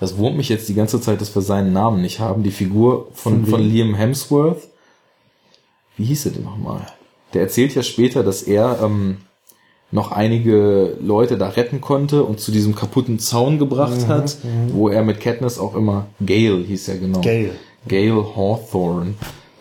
[0.00, 2.42] das wurmt mich jetzt die ganze Zeit, dass wir seinen Namen nicht haben.
[2.42, 4.62] Die Figur von, von, von Liam Hemsworth.
[5.96, 6.84] Wie hieß er denn nochmal?
[7.32, 9.18] Der erzählt ja später, dass er ähm,
[9.92, 14.74] noch einige Leute da retten konnte und zu diesem kaputten Zaun gebracht mhm, hat, mhm.
[14.74, 17.20] wo er mit Katniss auch immer Gale hieß er genau.
[17.20, 17.52] Gale.
[17.88, 19.14] Gale Hawthorne,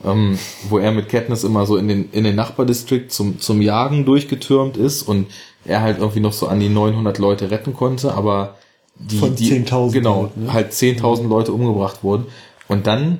[0.03, 0.37] ähm,
[0.69, 4.77] wo er mit Katniss immer so in den, in den Nachbardistrikt zum, zum Jagen durchgetürmt
[4.77, 5.27] ist und
[5.65, 8.55] er halt irgendwie noch so an die 900 Leute retten konnte, aber
[8.97, 10.53] die, Von die, 10.000 genau, ne?
[10.53, 12.27] halt 10.000 Leute umgebracht wurden.
[12.67, 13.19] Und dann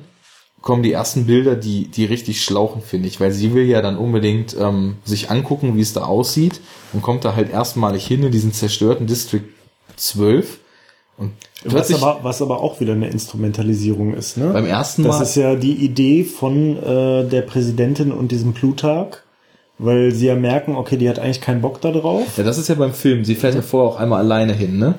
[0.62, 3.96] kommen die ersten Bilder, die, die richtig schlauchen, finde ich, weil sie will ja dann
[3.96, 6.60] unbedingt ähm, sich angucken, wie es da aussieht
[6.92, 9.44] und kommt da halt erstmalig hin in diesen zerstörten District
[9.96, 10.58] 12
[11.18, 11.32] und
[11.64, 14.50] was aber, was aber auch wieder eine Instrumentalisierung ist, ne?
[14.52, 15.08] Beim ersten Mal.
[15.08, 19.16] Das ist ja die Idee von äh, der Präsidentin und diesem Plutarch,
[19.78, 22.36] weil sie ja merken, okay, die hat eigentlich keinen Bock da drauf.
[22.36, 23.24] Ja, das ist ja beim Film.
[23.24, 24.96] Sie fährt ja vorher auch einmal alleine hin, ne?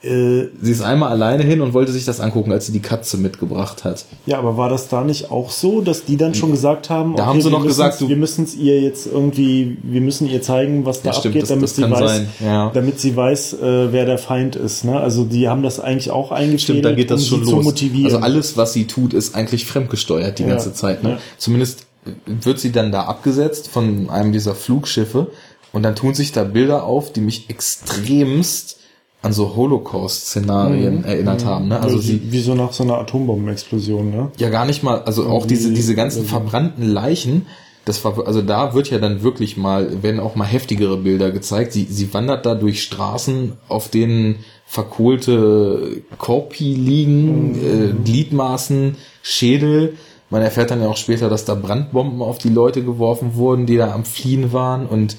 [0.00, 3.16] Äh, sie ist einmal alleine hin und wollte sich das angucken, als sie die Katze
[3.16, 4.04] mitgebracht hat.
[4.26, 7.24] Ja, aber war das da nicht auch so, dass die dann schon gesagt haben, da
[7.24, 10.86] okay, haben sie noch gesagt, wir müssen es ihr jetzt irgendwie, wir müssen ihr zeigen,
[10.86, 12.70] was da ja, abgeht, das, damit das sie weiß, ja.
[12.70, 14.84] damit sie weiß, äh, wer der Feind ist.
[14.84, 15.00] Ne?
[15.00, 17.50] Also die haben das eigentlich auch eingefädelt, Stimmt, da geht das um schon los.
[17.50, 18.06] zu motivieren.
[18.06, 20.50] Also alles, was sie tut, ist eigentlich fremdgesteuert die ja.
[20.50, 21.02] ganze Zeit.
[21.02, 21.18] Ne?
[21.38, 21.86] Zumindest
[22.26, 25.32] wird sie dann da abgesetzt von einem dieser Flugschiffe
[25.72, 28.77] und dann tun sich da Bilder auf, die mich extremst
[29.20, 31.04] an so Holocaust-Szenarien mhm.
[31.04, 31.48] erinnert mhm.
[31.48, 31.68] haben.
[31.68, 31.80] Ne?
[31.80, 34.30] Also, also wie, wie so nach so einer Atombombenexplosion, ne?
[34.38, 35.02] Ja, gar nicht mal.
[35.02, 37.46] Also auch diese diese ganzen verbrannten Leichen.
[37.84, 41.72] Das war also da wird ja dann wirklich mal werden auch mal heftigere Bilder gezeigt.
[41.72, 44.36] Sie sie wandert da durch Straßen, auf denen
[44.66, 47.56] verkohlte Korpi liegen, mhm.
[47.56, 49.94] äh, Gliedmaßen, Schädel.
[50.30, 53.78] Man erfährt dann ja auch später, dass da Brandbomben auf die Leute geworfen wurden, die
[53.78, 55.16] da am Fliehen waren und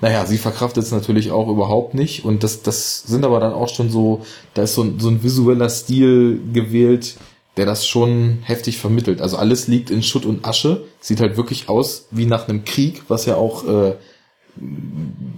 [0.00, 2.24] naja, sie verkraftet es natürlich auch überhaupt nicht.
[2.24, 4.22] Und das, das sind aber dann auch schon so,
[4.54, 7.16] da ist so ein, so ein visueller Stil gewählt,
[7.56, 9.22] der das schon heftig vermittelt.
[9.22, 13.04] Also alles liegt in Schutt und Asche, sieht halt wirklich aus wie nach einem Krieg,
[13.08, 13.94] was ja auch äh,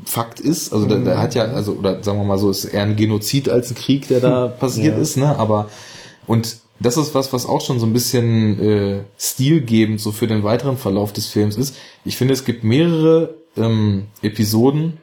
[0.04, 0.72] Fakt ist.
[0.72, 3.48] Also da, da hat ja, also, oder sagen wir mal so, ist eher ein Genozid
[3.48, 5.02] als ein Krieg, der da passiert ja.
[5.02, 5.38] ist, ne?
[5.38, 5.68] Aber
[6.26, 10.44] und das ist was, was auch schon so ein bisschen äh, stilgebend so für den
[10.44, 11.76] weiteren Verlauf des Films ist.
[12.04, 14.98] Ich finde, es gibt mehrere ähm, Episoden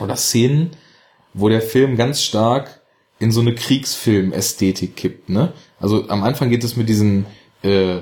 [0.00, 0.70] oder Szenen,
[1.34, 2.80] wo der Film ganz stark
[3.18, 5.28] in so eine Kriegsfilm-Ästhetik kippt.
[5.28, 5.52] Ne?
[5.80, 7.26] Also am Anfang geht es mit diesen
[7.62, 7.98] äh,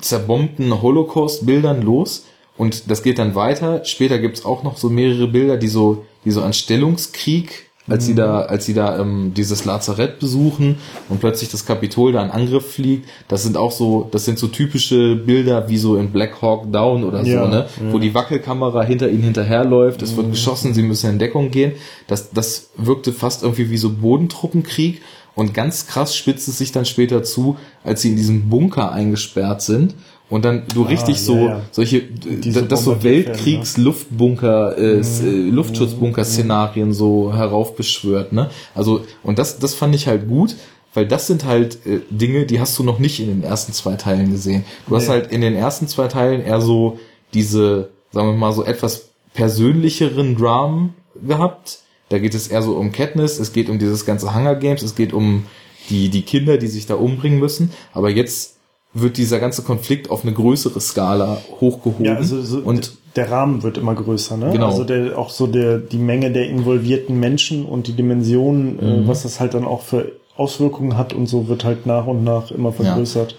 [0.00, 2.26] zerbombten Holocaust-Bildern los
[2.56, 3.84] und das geht dann weiter.
[3.84, 8.06] Später gibt's auch noch so mehrere Bilder, die so, die so an Stellungskrieg als mhm.
[8.06, 10.76] sie da, als sie da ähm, dieses Lazarett besuchen
[11.08, 14.46] und plötzlich das Kapitol da in Angriff fliegt, das sind auch so, das sind so
[14.48, 17.66] typische Bilder wie so in Black Hawk Down oder ja, so, ne?
[17.80, 17.92] Ja.
[17.92, 20.16] Wo die Wackelkamera hinter ihnen hinterherläuft, es mhm.
[20.16, 21.72] wird geschossen, sie müssen in Deckung gehen.
[22.06, 25.02] Das, das wirkte fast irgendwie wie so Bodentruppenkrieg
[25.34, 29.62] und ganz krass spitzt es sich dann später zu, als sie in diesem Bunker eingesperrt
[29.62, 29.94] sind
[30.30, 31.62] und dann du ah, richtig so ja, ja.
[31.70, 35.48] solche Diese das so Weltkriegs-Luftbunker äh, mhm.
[35.48, 38.50] Äh, Luftschutzbunker-Szenarien so heraufbeschwört, ne?
[38.74, 40.56] Also und das das fand ich halt gut,
[40.94, 43.96] weil das sind halt äh, Dinge, die hast du noch nicht in den ersten zwei
[43.96, 44.64] Teilen gesehen.
[44.86, 45.00] Du nee.
[45.00, 46.98] hast halt in den ersten zwei Teilen eher so
[47.34, 50.94] diese, sagen wir mal so etwas persönlicheren Dramen
[51.26, 54.82] gehabt Da geht es eher so um Katniss, es geht um dieses ganze Hunger Games,
[54.82, 55.46] es geht um
[55.90, 57.72] die, die Kinder, die sich da umbringen müssen.
[57.92, 58.53] Aber jetzt
[58.94, 62.04] wird dieser ganze Konflikt auf eine größere Skala hochgehoben.
[62.04, 64.50] Ja, also so und der Rahmen wird immer größer, ne?
[64.52, 64.66] Genau.
[64.66, 69.04] Also der, auch so der, die Menge der involvierten Menschen und die Dimensionen, äh, mhm.
[69.04, 72.24] äh, was das halt dann auch für Auswirkungen hat und so wird halt nach und
[72.24, 73.32] nach immer vergrößert.
[73.32, 73.38] Ja.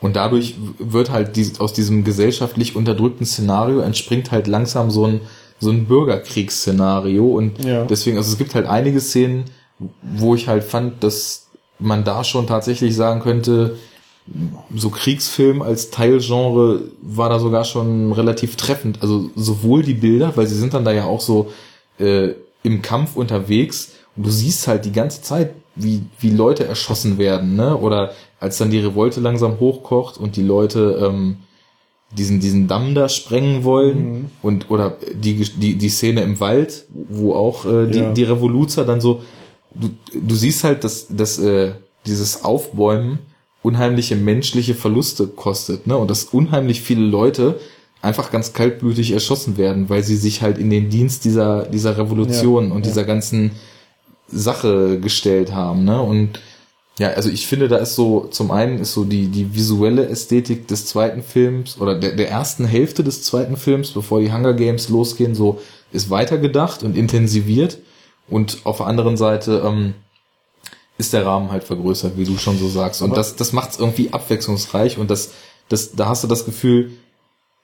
[0.00, 5.20] Und dadurch wird halt die, aus diesem gesellschaftlich unterdrückten Szenario entspringt halt langsam so ein,
[5.58, 7.84] so ein Bürgerkriegsszenario und ja.
[7.84, 9.44] deswegen, also es gibt halt einige Szenen,
[10.02, 11.48] wo ich halt fand, dass
[11.78, 13.76] man da schon tatsächlich sagen könnte,
[14.74, 19.02] so Kriegsfilm als Teilgenre war da sogar schon relativ treffend.
[19.02, 21.50] Also sowohl die Bilder, weil sie sind dann da ja auch so
[21.98, 22.30] äh,
[22.62, 27.56] im Kampf unterwegs und du siehst halt die ganze Zeit, wie, wie Leute erschossen werden,
[27.56, 27.76] ne?
[27.76, 31.38] Oder als dann die Revolte langsam hochkocht und die Leute ähm,
[32.16, 34.30] diesen, diesen Damm da sprengen wollen mhm.
[34.42, 38.12] und oder die, die, die Szene im Wald, wo auch äh, die, ja.
[38.12, 39.22] die Revoluzer dann so,
[39.74, 41.72] du, du siehst halt, dass, dass äh,
[42.06, 43.20] dieses Aufbäumen
[43.62, 45.96] unheimliche menschliche Verluste kostet, ne?
[45.96, 47.60] Und dass unheimlich viele Leute
[48.02, 52.68] einfach ganz kaltblütig erschossen werden, weil sie sich halt in den Dienst dieser, dieser Revolution
[52.68, 52.90] ja, und ja.
[52.90, 53.52] dieser ganzen
[54.28, 56.00] Sache gestellt haben, ne?
[56.00, 56.40] Und
[56.98, 60.68] ja, also ich finde, da ist so, zum einen ist so die, die visuelle Ästhetik
[60.68, 64.90] des zweiten Films oder der, der ersten Hälfte des zweiten Films, bevor die Hunger Games
[64.90, 65.60] losgehen, so
[65.92, 67.78] ist weitergedacht und intensiviert.
[68.28, 69.94] Und auf der anderen Seite ähm,
[71.00, 73.02] ist der Rahmen halt vergrößert, wie du schon so sagst.
[73.02, 75.32] Und Aber das, das macht es irgendwie abwechslungsreich und das,
[75.68, 76.92] das, da hast du das Gefühl,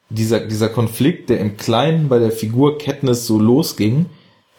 [0.08, 4.06] dieser, dieser Konflikt, der im Kleinen bei der Figur Katniss so losging,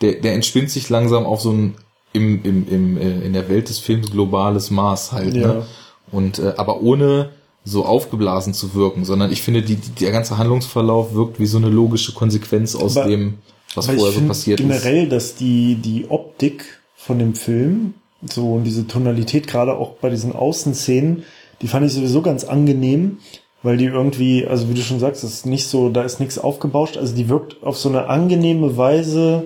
[0.01, 1.75] der, der entspinnt sich langsam auf so ein
[2.13, 5.33] im, im, im, äh, in der Welt des Films globales Maß halt.
[5.33, 5.41] Ne?
[5.41, 5.47] Ja.
[5.47, 5.65] Ne?
[6.11, 7.31] Und äh, aber ohne
[7.63, 11.57] so aufgeblasen zu wirken, sondern ich finde, die, die, der ganze Handlungsverlauf wirkt wie so
[11.57, 13.39] eine logische Konsequenz aus aber, dem,
[13.75, 14.83] was vorher so passiert generell, ist.
[14.83, 17.93] Generell, dass die, die Optik von dem Film
[18.25, 21.23] so, und diese Tonalität, gerade auch bei diesen Außenszenen,
[21.61, 23.19] die fand ich sowieso ganz angenehm,
[23.63, 26.97] weil die irgendwie, also wie du schon sagst, ist nicht so, da ist nichts aufgebauscht,
[26.97, 29.43] also die wirkt auf so eine angenehme Weise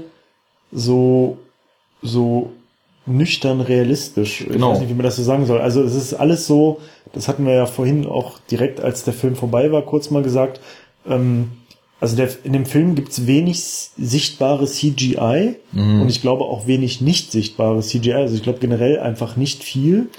[0.72, 1.38] so,
[2.02, 2.52] so
[3.06, 4.46] nüchtern realistisch.
[4.48, 4.54] Genau.
[4.54, 5.60] Ich weiß nicht, wie man das so sagen soll.
[5.60, 6.80] Also es ist alles so,
[7.14, 10.62] das hatten wir ja vorhin auch direkt, als der Film vorbei war, kurz mal gesagt,
[11.08, 11.52] ähm,
[12.02, 13.60] also der, in dem Film gibt's wenig
[13.96, 16.02] sichtbare CGI mhm.
[16.02, 18.14] und ich glaube auch wenig nicht sichtbare CGI.
[18.14, 20.10] Also ich glaube generell einfach nicht viel.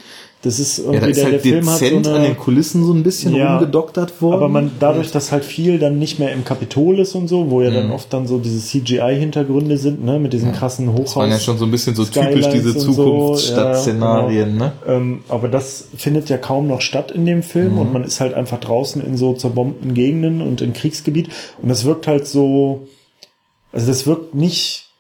[0.42, 2.36] Das ist irgendwie ja, da ist der, halt der Film hat so eine, an den
[2.36, 4.34] Kulissen so ein bisschen ja, rumgedoktert worden.
[4.34, 7.62] Aber man dadurch, dass halt viel dann nicht mehr im Kapitol ist und so, wo
[7.62, 7.74] ja mhm.
[7.74, 10.56] dann oft dann so diese CGI-Hintergründe sind, ne, mit diesen ja.
[10.56, 11.04] krassen Hochhaus.
[11.04, 14.64] Das waren ja schon so ein bisschen so typisch diese Zukunftsstadtszenarien, ja, genau.
[14.64, 14.72] ne?
[14.88, 17.78] Ähm, aber das findet ja kaum noch statt in dem Film mhm.
[17.78, 21.28] und man ist halt einfach draußen in so zerbombten Gegenden und im Kriegsgebiet
[21.62, 22.88] und das wirkt halt so,
[23.72, 24.91] also das wirkt nicht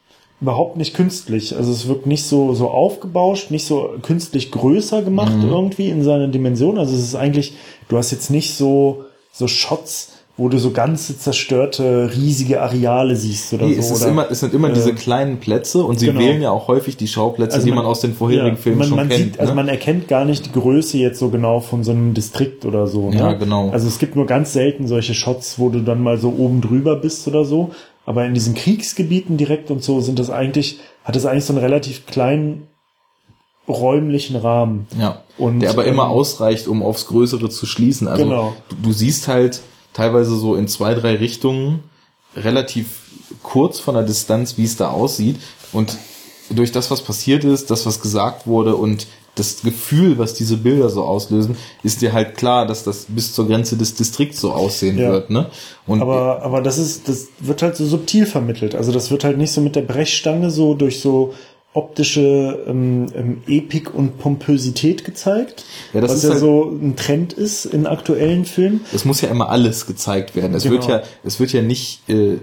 [0.42, 1.56] überhaupt nicht künstlich.
[1.56, 5.48] Also es wirkt nicht so, so aufgebauscht, nicht so künstlich größer gemacht mhm.
[5.48, 6.78] irgendwie in seiner Dimension.
[6.78, 7.54] Also es ist eigentlich,
[7.88, 13.52] du hast jetzt nicht so, so Shots, wo du so ganze zerstörte, riesige Areale siehst
[13.52, 13.80] oder nee, so.
[13.80, 16.20] Es, ist oder, immer, es sind immer äh, diese kleinen Plätze und sie genau.
[16.20, 18.78] wählen ja auch häufig die Schauplätze, also man, die man aus den vorherigen ja, Filmen
[18.78, 19.20] man, schon man kennt.
[19.20, 19.42] Sieht, also ne?
[19.42, 22.86] Also man erkennt gar nicht die Größe jetzt so genau von so einem Distrikt oder
[22.86, 23.10] so.
[23.10, 23.18] Ne?
[23.18, 23.70] Ja, genau.
[23.70, 26.96] Also es gibt nur ganz selten solche Shots, wo du dann mal so oben drüber
[26.96, 27.70] bist oder so.
[28.04, 31.62] Aber in diesen Kriegsgebieten direkt und so sind das eigentlich, hat es eigentlich so einen
[31.62, 32.68] relativ kleinen
[33.68, 34.86] räumlichen Rahmen.
[34.98, 35.22] Ja.
[35.38, 38.08] Und, der aber ähm, immer ausreicht, um aufs Größere zu schließen.
[38.08, 38.56] Also genau.
[38.68, 39.60] du, du siehst halt
[39.92, 41.84] teilweise so in zwei, drei Richtungen
[42.34, 43.02] relativ
[43.42, 45.36] kurz von der Distanz, wie es da aussieht.
[45.72, 45.96] Und
[46.54, 50.90] durch das, was passiert ist, das, was gesagt wurde und das Gefühl, was diese Bilder
[50.90, 54.98] so auslösen, ist dir halt klar, dass das bis zur Grenze des Distrikts so aussehen
[54.98, 55.10] ja.
[55.10, 55.50] wird, ne?
[55.86, 58.74] Und aber, aber das ist, das wird halt so subtil vermittelt.
[58.74, 61.32] Also das wird halt nicht so mit der Brechstange so durch so
[61.74, 65.64] optische ähm, ähm, Epik und Pompösität gezeigt,
[65.94, 68.82] ja, das was ist ja halt, so ein Trend ist in aktuellen Filmen.
[68.92, 70.54] Es muss ja immer alles gezeigt werden.
[70.54, 70.74] Es genau.
[70.74, 72.36] wird ja, es wird ja nicht äh,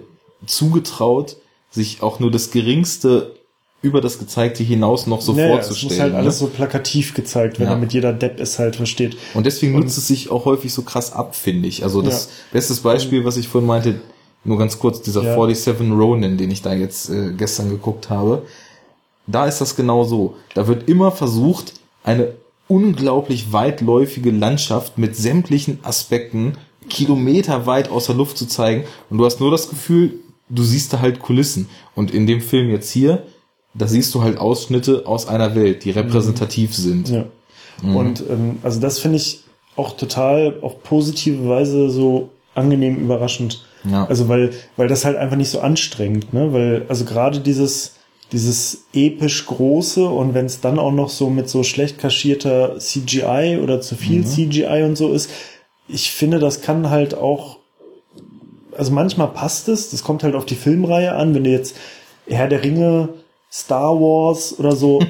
[0.47, 1.37] zugetraut,
[1.69, 3.35] sich auch nur das geringste
[3.81, 5.91] über das Gezeigte hinaus noch so naja, vorzustellen.
[5.91, 6.19] Es muss halt ne?
[6.19, 7.75] alles so plakativ gezeigt werden, ja.
[7.75, 9.17] damit jeder Depp es halt versteht.
[9.33, 11.83] Und deswegen und, nutzt es sich auch häufig so krass ab, finde ich.
[11.83, 12.31] Also das ja.
[12.53, 14.01] bestes Beispiel, was ich vorhin meinte,
[14.43, 15.35] nur ganz kurz, dieser ja.
[15.35, 18.43] 47 Ronin, den ich da jetzt äh, gestern geguckt habe,
[19.27, 20.35] da ist das genau so.
[20.55, 21.73] Da wird immer versucht,
[22.03, 22.33] eine
[22.67, 26.53] unglaublich weitläufige Landschaft mit sämtlichen Aspekten
[26.89, 28.83] kilometerweit aus der Luft zu zeigen.
[29.09, 30.19] Und du hast nur das Gefühl,
[30.49, 31.69] du siehst da halt Kulissen.
[31.95, 33.23] Und in dem Film jetzt hier,
[33.73, 36.81] da siehst du halt Ausschnitte aus einer Welt, die repräsentativ mhm.
[36.81, 37.09] sind.
[37.09, 37.25] Ja.
[37.81, 37.95] Mhm.
[37.95, 39.43] Und ähm, also das finde ich
[39.75, 43.63] auch total auf positive Weise so angenehm überraschend.
[43.89, 44.05] Ja.
[44.07, 46.51] Also weil, weil das halt einfach nicht so anstrengend, ne?
[46.51, 47.95] Weil, also gerade dieses,
[48.31, 53.59] dieses episch große und wenn es dann auch noch so mit so schlecht kaschierter CGI
[53.63, 54.25] oder zu viel mhm.
[54.25, 55.29] CGI und so ist,
[55.87, 57.57] ich finde, das kann halt auch,
[58.77, 61.75] also manchmal passt es, das kommt halt auf die Filmreihe an, wenn du jetzt
[62.27, 63.09] Herr der Ringe
[63.51, 64.99] Star Wars oder so.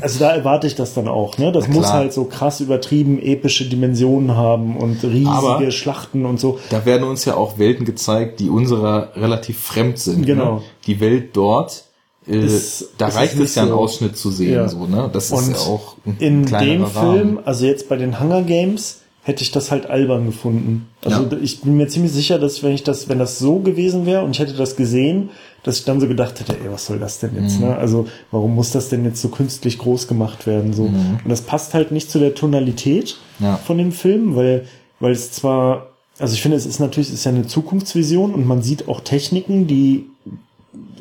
[0.00, 1.38] Also da erwarte ich das dann auch.
[1.38, 1.50] Ne?
[1.50, 6.58] Das muss halt so krass übertrieben epische Dimensionen haben und riesige Aber Schlachten und so.
[6.70, 10.20] Da werden uns ja auch Welten gezeigt, die unserer relativ fremd sind.
[10.20, 10.26] Ne?
[10.26, 10.54] Genau.
[10.56, 10.62] Ne?
[10.86, 11.84] Die Welt dort.
[12.28, 13.78] Äh, ist, da reicht es ja, einen so.
[13.78, 14.54] Ausschnitt zu sehen.
[14.54, 14.68] Ja.
[14.68, 15.10] So, ne?
[15.12, 17.16] Das und ist ja auch ein in dem Rahmen.
[17.16, 20.88] Film, also jetzt bei den Hunger Games, hätte ich das halt albern gefunden.
[21.04, 21.38] Also ja.
[21.42, 24.30] ich bin mir ziemlich sicher, dass wenn ich das, wenn das so gewesen wäre und
[24.30, 25.30] ich hätte das gesehen,
[25.62, 27.58] dass ich dann so gedacht hätte, ey, was soll das denn jetzt?
[27.58, 27.66] Mhm.
[27.66, 27.76] Ne?
[27.76, 30.72] Also warum muss das denn jetzt so künstlich groß gemacht werden?
[30.72, 31.20] So mhm.
[31.22, 33.56] und das passt halt nicht zu der Tonalität ja.
[33.56, 34.66] von dem Film, weil
[35.00, 38.46] weil es zwar, also ich finde, es ist natürlich, es ist ja eine Zukunftsvision und
[38.46, 40.06] man sieht auch Techniken, die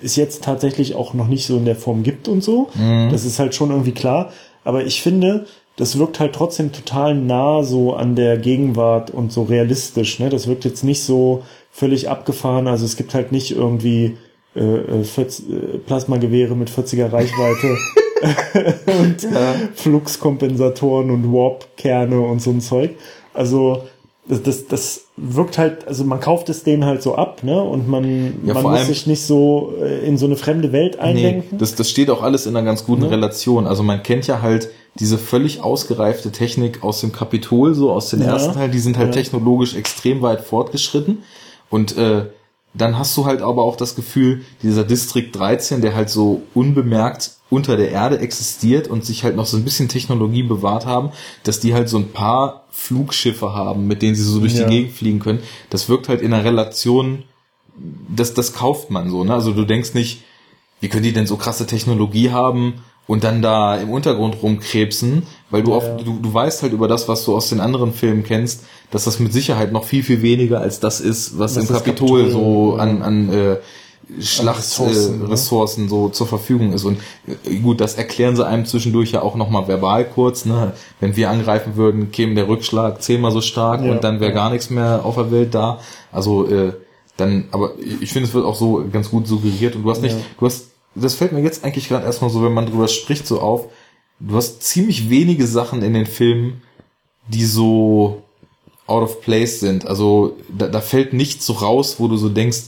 [0.02, 2.70] es jetzt tatsächlich auch noch nicht so in der Form gibt und so.
[2.76, 3.10] Mhm.
[3.12, 4.32] Das ist halt schon irgendwie klar.
[4.64, 9.44] Aber ich finde, das wirkt halt trotzdem total nah so an der Gegenwart und so
[9.44, 10.20] realistisch.
[10.20, 10.30] Ne?
[10.30, 12.68] Das wirkt jetzt nicht so völlig abgefahren.
[12.68, 14.18] Also es gibt halt nicht irgendwie
[14.58, 17.78] äh, 40, äh, äh, Plasmagewehre mit 40er Reichweite
[19.00, 19.56] und ja.
[19.76, 22.92] Fluxkompensatoren und Warp-Kerne und so ein Zeug.
[23.34, 23.84] Also
[24.28, 27.62] das, das, das wirkt halt, also man kauft es denen halt so ab, ne?
[27.62, 31.48] Und man, ja, man muss sich nicht so äh, in so eine fremde Welt eindenken.
[31.52, 33.10] Nee, das, das steht auch alles in einer ganz guten ja.
[33.10, 33.68] Relation.
[33.68, 34.70] Also man kennt ja halt
[35.00, 38.34] diese völlig ausgereifte Technik aus dem Kapitol, so aus den ja.
[38.34, 41.24] ersten Teil, die sind halt technologisch extrem weit fortgeschritten.
[41.70, 42.26] Und äh,
[42.74, 47.32] dann hast du halt aber auch das Gefühl, dieser District 13, der halt so unbemerkt
[47.50, 51.12] unter der Erde existiert und sich halt noch so ein bisschen Technologie bewahrt haben,
[51.44, 54.66] dass die halt so ein paar Flugschiffe haben, mit denen sie so durch ja.
[54.66, 55.40] die Gegend fliegen können.
[55.70, 57.24] Das wirkt halt in einer Relation,
[58.14, 59.34] das, das kauft man so, ne?
[59.34, 60.24] Also du denkst nicht,
[60.82, 65.64] wie können die denn so krasse Technologie haben und dann da im Untergrund rumkrebsen, weil
[65.64, 68.24] du, ja, oft, du, du weißt halt über das, was du aus den anderen Filmen
[68.24, 71.76] kennst, dass das mit Sicherheit noch viel, viel weniger als das ist, was das im
[71.76, 73.58] Kapitol, Kapitol so an, an äh,
[74.22, 75.90] Schlachtressourcen äh, Ressourcen, ne?
[75.90, 76.86] so zur Verfügung ist.
[76.86, 80.46] Und äh, gut, das erklären sie einem zwischendurch ja auch nochmal verbal kurz.
[80.46, 80.74] Ne?
[81.02, 84.36] Wenn wir angreifen würden, käme der Rückschlag zehnmal so stark ja, und dann wäre ja.
[84.36, 85.80] gar nichts mehr auf der Welt da.
[86.12, 86.74] Also äh,
[87.18, 90.16] dann, aber ich finde, es wird auch so ganz gut suggeriert und du hast nicht,
[90.16, 90.24] ja.
[90.40, 90.68] du hast
[91.02, 93.66] das fällt mir jetzt eigentlich gerade erstmal so, wenn man drüber spricht, so auf.
[94.20, 96.62] Du hast ziemlich wenige Sachen in den Filmen,
[97.28, 98.24] die so
[98.88, 99.86] out of place sind.
[99.86, 102.64] Also da, da fällt nichts so raus, wo du so denkst,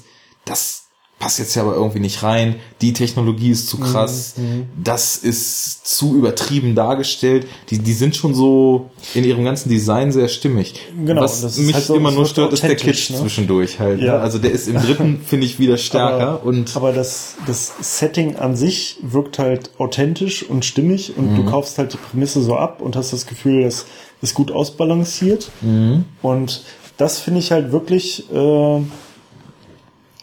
[0.45, 0.89] das
[1.19, 4.67] passt jetzt ja aber irgendwie nicht rein, die Technologie ist zu mhm, krass, mhm.
[4.81, 7.45] das ist zu übertrieben dargestellt.
[7.69, 10.75] Die, die sind schon so in ihrem ganzen Design sehr stimmig.
[11.05, 13.17] Genau, Was mich halt so, immer nur stört, ist der Kitsch ne?
[13.17, 13.99] zwischendurch halt.
[13.99, 14.07] Ne?
[14.07, 14.13] Ja.
[14.13, 14.19] Ne?
[14.21, 16.29] Also der ist im dritten, finde ich, wieder stärker.
[16.29, 21.35] Aber, und aber das, das Setting an sich wirkt halt authentisch und stimmig und mhm.
[21.35, 23.85] du kaufst halt die Prämisse so ab und hast das Gefühl, das
[24.21, 25.49] ist gut ausbalanciert.
[25.61, 26.05] Mhm.
[26.21, 26.63] Und
[26.97, 28.31] das finde ich halt wirklich...
[28.31, 28.81] Äh,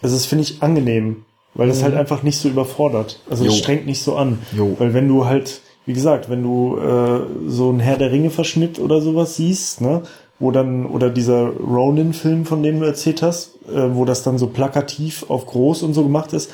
[0.02, 1.24] also das finde ich angenehm,
[1.54, 1.84] weil das mhm.
[1.84, 3.18] halt einfach nicht so überfordert.
[3.28, 4.38] Also es strengt nicht so an.
[4.52, 4.76] Jo.
[4.78, 8.78] Weil wenn du halt, wie gesagt, wenn du äh, so ein Herr der Ringe Verschnitt
[8.78, 10.02] oder sowas siehst, ne,
[10.38, 14.48] wo dann, oder dieser Ronin-Film, von dem du erzählt hast, äh, wo das dann so
[14.48, 16.50] plakativ auf groß und so gemacht ist,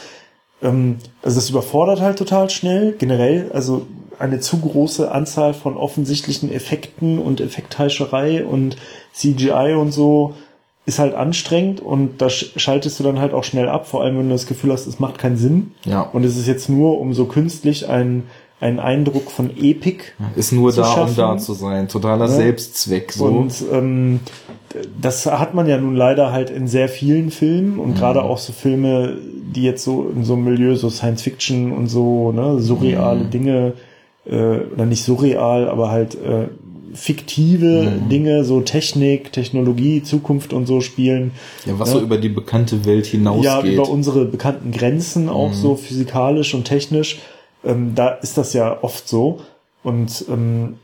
[0.62, 3.86] ähm, also das überfordert halt total schnell, generell, also
[4.23, 8.77] eine zu große Anzahl von offensichtlichen Effekten und Effektheischerei und
[9.12, 10.35] CGI und so,
[10.85, 14.28] ist halt anstrengend und da schaltest du dann halt auch schnell ab, vor allem wenn
[14.28, 15.73] du das Gefühl hast, es macht keinen Sinn.
[15.85, 16.01] Ja.
[16.01, 18.24] Und es ist jetzt nur, um so künstlich einen,
[18.61, 20.05] einen Eindruck von Epic.
[20.35, 21.11] Ist nur da, schaffen.
[21.11, 21.86] um da zu sein.
[21.89, 22.32] Totaler ja.
[22.32, 23.12] Selbstzweck.
[23.12, 23.27] So.
[23.27, 24.20] Und ähm,
[25.01, 27.94] das hat man ja nun leider halt in sehr vielen Filmen und mhm.
[27.94, 29.19] gerade auch so Filme,
[29.55, 33.31] die jetzt so in so einem Milieu, so Science Fiction und so, ne, surreale mhm.
[33.31, 33.73] Dinge,
[34.24, 36.49] äh, oder nicht surreal, aber halt äh,
[36.94, 38.09] fiktive mhm.
[38.09, 41.32] Dinge, so Technik, Technologie, Zukunft und so spielen.
[41.65, 41.99] Ja, was ja.
[41.99, 43.44] so über die bekannte Welt hinausgeht.
[43.44, 45.55] Ja, über unsere bekannten Grenzen, auch mhm.
[45.55, 47.20] so physikalisch und technisch.
[47.65, 49.40] Ähm, da ist das ja oft so.
[49.82, 50.74] Und ähm,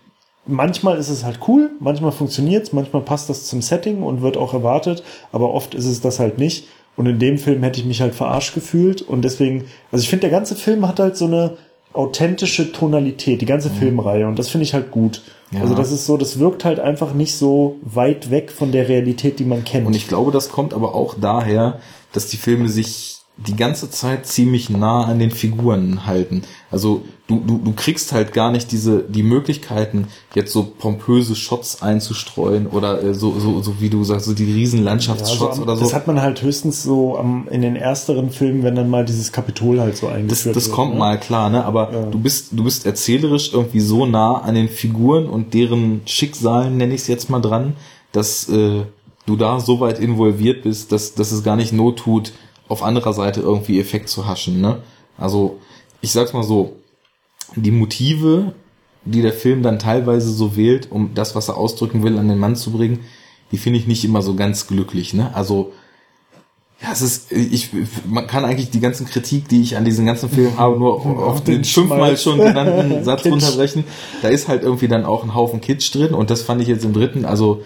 [0.47, 4.55] manchmal ist es halt cool, manchmal funktioniert's, manchmal passt das zum Setting und wird auch
[4.55, 6.67] erwartet, aber oft ist es das halt nicht.
[6.97, 10.23] Und in dem Film hätte ich mich halt verarscht gefühlt und deswegen, also ich finde,
[10.23, 11.57] der ganze Film hat halt so eine
[11.93, 13.75] authentische Tonalität, die ganze mhm.
[13.75, 15.23] Filmreihe und das finde ich halt gut.
[15.51, 15.63] Ja.
[15.63, 19.39] Also das ist so, das wirkt halt einfach nicht so weit weg von der Realität,
[19.39, 19.87] die man kennt.
[19.87, 21.81] Und ich glaube, das kommt aber auch daher,
[22.13, 26.43] dass die Filme sich die ganze Zeit ziemlich nah an den Figuren halten.
[26.73, 31.81] Also du, du, du kriegst halt gar nicht diese die Möglichkeiten, jetzt so pompöse Shots
[31.81, 35.63] einzustreuen oder äh, so, so, so wie du sagst, so die riesen Landschaftsshots ja, so
[35.63, 35.85] oder so.
[35.85, 39.31] Das hat man halt höchstens so am, in den ersteren Filmen, wenn dann mal dieses
[39.31, 40.75] Kapitol halt so eingeführt das, das wird.
[40.75, 40.99] kommt ne?
[40.99, 41.65] mal klar, ne?
[41.65, 42.03] Aber Ja.
[42.07, 46.95] du bist du bist erzählerisch irgendwie so nah an den Figuren und deren Schicksalen nenne
[46.95, 47.75] ich es jetzt mal dran,
[48.11, 48.83] dass äh,
[49.27, 52.33] du da so weit involviert bist, dass, dass es gar nicht Not tut,
[52.69, 54.61] auf anderer Seite irgendwie Effekt zu haschen.
[54.61, 54.83] Ne?
[55.17, 55.59] Also
[56.01, 56.77] ich sag's mal so,
[57.57, 58.55] die Motive,
[59.05, 62.39] die der Film dann teilweise so wählt, um das, was er ausdrücken will, an den
[62.39, 63.01] Mann zu bringen,
[63.53, 65.15] die finde ich nicht immer so ganz glücklich.
[65.15, 65.35] Ne?
[65.35, 65.73] Also
[66.81, 67.71] ja, es ist, ich,
[68.07, 71.43] man kann eigentlich die ganzen Kritik, die ich an diesen ganzen Film habe, nur auf
[71.43, 73.85] den den fünfmal schon genannten Satz runterbrechen.
[74.23, 76.85] Da ist halt irgendwie dann auch ein Haufen Kitsch drin und das fand ich jetzt
[76.85, 77.63] im dritten, also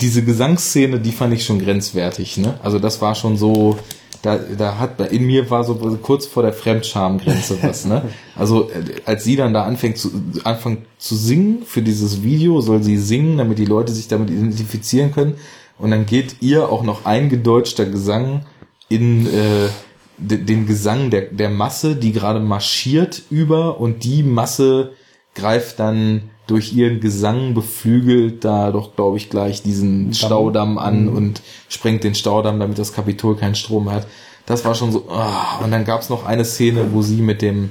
[0.00, 2.58] diese Gesangsszene, die fand ich schon grenzwertig, ne?
[2.62, 3.78] Also das war schon so,
[4.22, 8.02] da, da hat, in mir war so kurz vor der Fremdschamgrenze was, ne?
[8.36, 10.10] Also äh, als sie dann da anfängt zu,
[10.44, 15.12] anfängt zu singen für dieses Video, soll sie singen, damit die Leute sich damit identifizieren
[15.12, 15.34] können.
[15.78, 18.46] Und dann geht ihr auch noch eingedeutschter Gesang
[18.88, 19.68] in äh,
[20.16, 24.90] de- den Gesang der, der Masse, die gerade marschiert über und die Masse
[25.36, 31.42] greift dann durch ihren Gesang beflügelt da doch, glaube ich, gleich diesen Staudamm an und
[31.68, 34.06] sprengt den Staudamm, damit das Kapitol keinen Strom hat.
[34.46, 35.04] Das war schon so.
[35.10, 35.60] ah.
[35.62, 37.70] Und dann gab's noch eine Szene, wo sie mit dem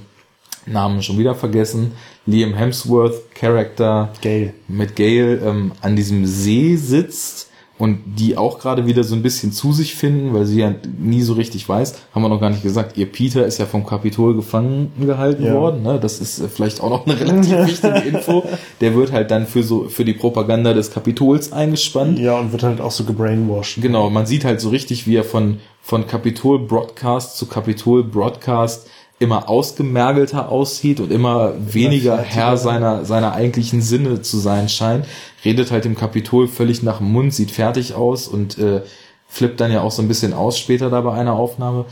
[0.68, 1.94] Namen schon wieder vergessen,
[2.28, 4.54] Liam Hemsworth Charakter Gale.
[4.68, 7.47] mit Gail ähm, an diesem See sitzt
[7.80, 11.22] und die auch gerade wieder so ein bisschen zu sich finden, weil sie ja nie
[11.22, 14.36] so richtig weiß, haben wir noch gar nicht gesagt, ihr Peter ist ja vom Kapitol
[14.36, 15.54] gefangen gehalten Ja.
[15.54, 16.00] worden, ne?
[16.00, 18.44] das ist äh, vielleicht auch noch eine relativ wichtige Info,
[18.82, 22.18] der wird halt dann für so für die Propaganda des Kapitols eingespannt.
[22.20, 23.82] Ja, und wird halt auch so gebrainwashed.
[23.82, 28.88] Genau, man sieht halt so richtig, wie er von, von Kapitol Broadcast zu Kapitol Broadcast
[29.20, 32.18] immer ausgemergelter aussieht und immer weniger.
[32.18, 35.06] Herr seiner, seiner eigentlichen Sinne zu sein scheint.
[35.48, 38.82] Redet halt im Kapitol völlig nach dem Mund, sieht fertig aus und äh,
[39.30, 41.86] flippt dann ja auch so ein bisschen aus später da bei einer Aufnahme.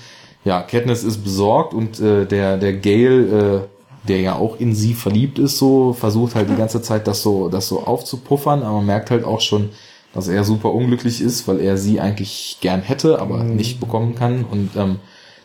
[0.44, 3.22] Ja, Katniss ist besorgt und äh, der, der Gale,
[3.64, 7.22] äh, der ja auch in sie verliebt ist, so versucht halt die ganze Zeit das
[7.22, 9.70] so, das so aufzupuffern, aber man merkt halt auch schon,
[10.14, 14.44] dass er super unglücklich ist, weil er sie eigentlich gern hätte, aber nicht bekommen kann.
[14.44, 14.98] Und ähm,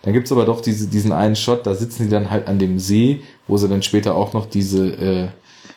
[0.02, 2.80] dann gibt's aber doch diese, diesen einen Shot, da sitzen die dann halt an dem
[2.80, 5.28] See, wo sie dann später auch noch diese äh,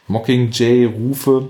[0.08, 1.50] Mockingjay-Rufe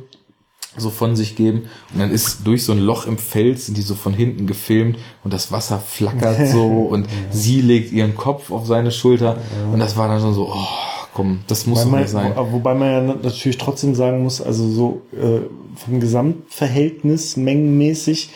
[0.77, 1.63] so von sich geben.
[1.93, 4.97] Und dann ist durch so ein Loch im Fels, sind die so von hinten gefilmt
[5.23, 9.37] und das Wasser flackert so und sie legt ihren Kopf auf seine Schulter.
[9.71, 10.67] Und das war dann schon so, oh,
[11.13, 12.33] komm, das muss man, nicht sein.
[12.35, 15.41] wo- wobei man ja natürlich trotzdem sagen muss, also so äh,
[15.75, 18.29] vom Gesamtverhältnis mengenmäßig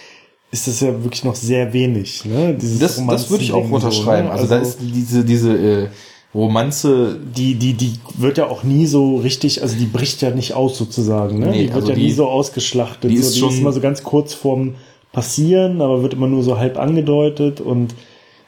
[0.51, 2.23] ist das ja wirklich noch sehr wenig.
[2.25, 2.53] Ne?
[2.53, 4.27] Dieses Das, das würde ich auch unterschreiben.
[4.27, 4.39] So, ne?
[4.39, 5.87] also, da ist diese, diese äh,
[6.35, 10.53] Romanze, die, die, die wird ja auch nie so richtig, also die bricht ja nicht
[10.53, 11.39] aus sozusagen.
[11.39, 11.47] Ne?
[11.47, 13.09] Nee, die wird also ja die- nie so ausgeschlachtet.
[13.11, 14.75] die so, ist die schon- ist immer so ganz kurz vorm
[15.13, 17.95] Passieren, aber wird immer nur so halb angedeutet und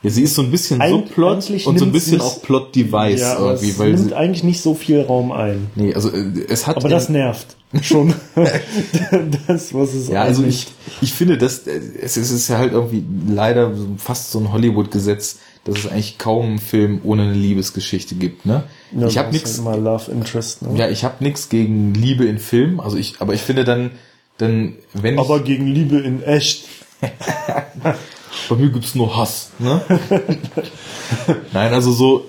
[0.03, 3.69] ja, sie ist so ein bisschen Subplot und so ein bisschen auch Plot-Device ja, irgendwie,
[3.71, 5.67] es weil nimmt sie, eigentlich nicht so viel Raum ein.
[5.75, 8.13] nee, also äh, es hat Aber das nervt schon.
[9.47, 10.67] das, was es Ja, also ich,
[11.01, 15.39] ich finde, dass äh, es, es ist ja halt irgendwie leider fast so ein Hollywood-Gesetz,
[15.69, 18.45] dass es eigentlich kaum einen Film ohne eine Liebesgeschichte gibt.
[18.45, 18.63] Ne?
[18.97, 20.61] Ja, ich habe nichts, halt Immer Love Interest.
[20.61, 20.77] Ne?
[20.77, 22.79] ja, ich habe nichts gegen Liebe in Filmen.
[22.79, 23.91] Also ich, aber ich finde dann,
[24.37, 26.65] dann wenn ich, Aber gegen Liebe in echt.
[28.49, 29.51] bei mir gibt's nur Hass.
[29.59, 29.81] Ne?
[31.53, 32.25] Nein, also so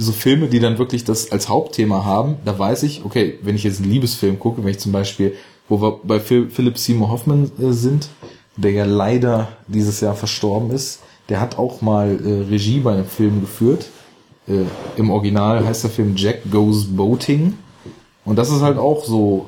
[0.00, 3.64] so Filme, die dann wirklich das als Hauptthema haben, da weiß ich, okay, wenn ich
[3.64, 5.34] jetzt einen Liebesfilm gucke, wenn ich zum Beispiel,
[5.68, 8.08] wo wir bei Phil- Philip Seymour Hoffman äh, sind,
[8.56, 13.06] der ja leider dieses Jahr verstorben ist, der hat auch mal äh, Regie bei einem
[13.06, 13.86] Film geführt.
[14.46, 14.64] Äh,
[14.96, 17.54] Im Original heißt der Film Jack Goes Boating.
[18.24, 19.46] Und das ist halt auch so,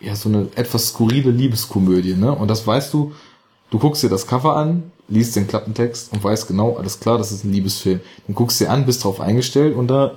[0.00, 2.32] ja, so eine etwas skurrile Liebeskomödie, ne?
[2.32, 3.12] Und das weißt du,
[3.70, 7.32] du guckst dir das Cover an, liest den Klappentext und weißt genau, alles klar, das
[7.32, 8.00] ist ein Liebesfilm.
[8.26, 10.12] Dann guckst du dir an, bist drauf eingestellt und da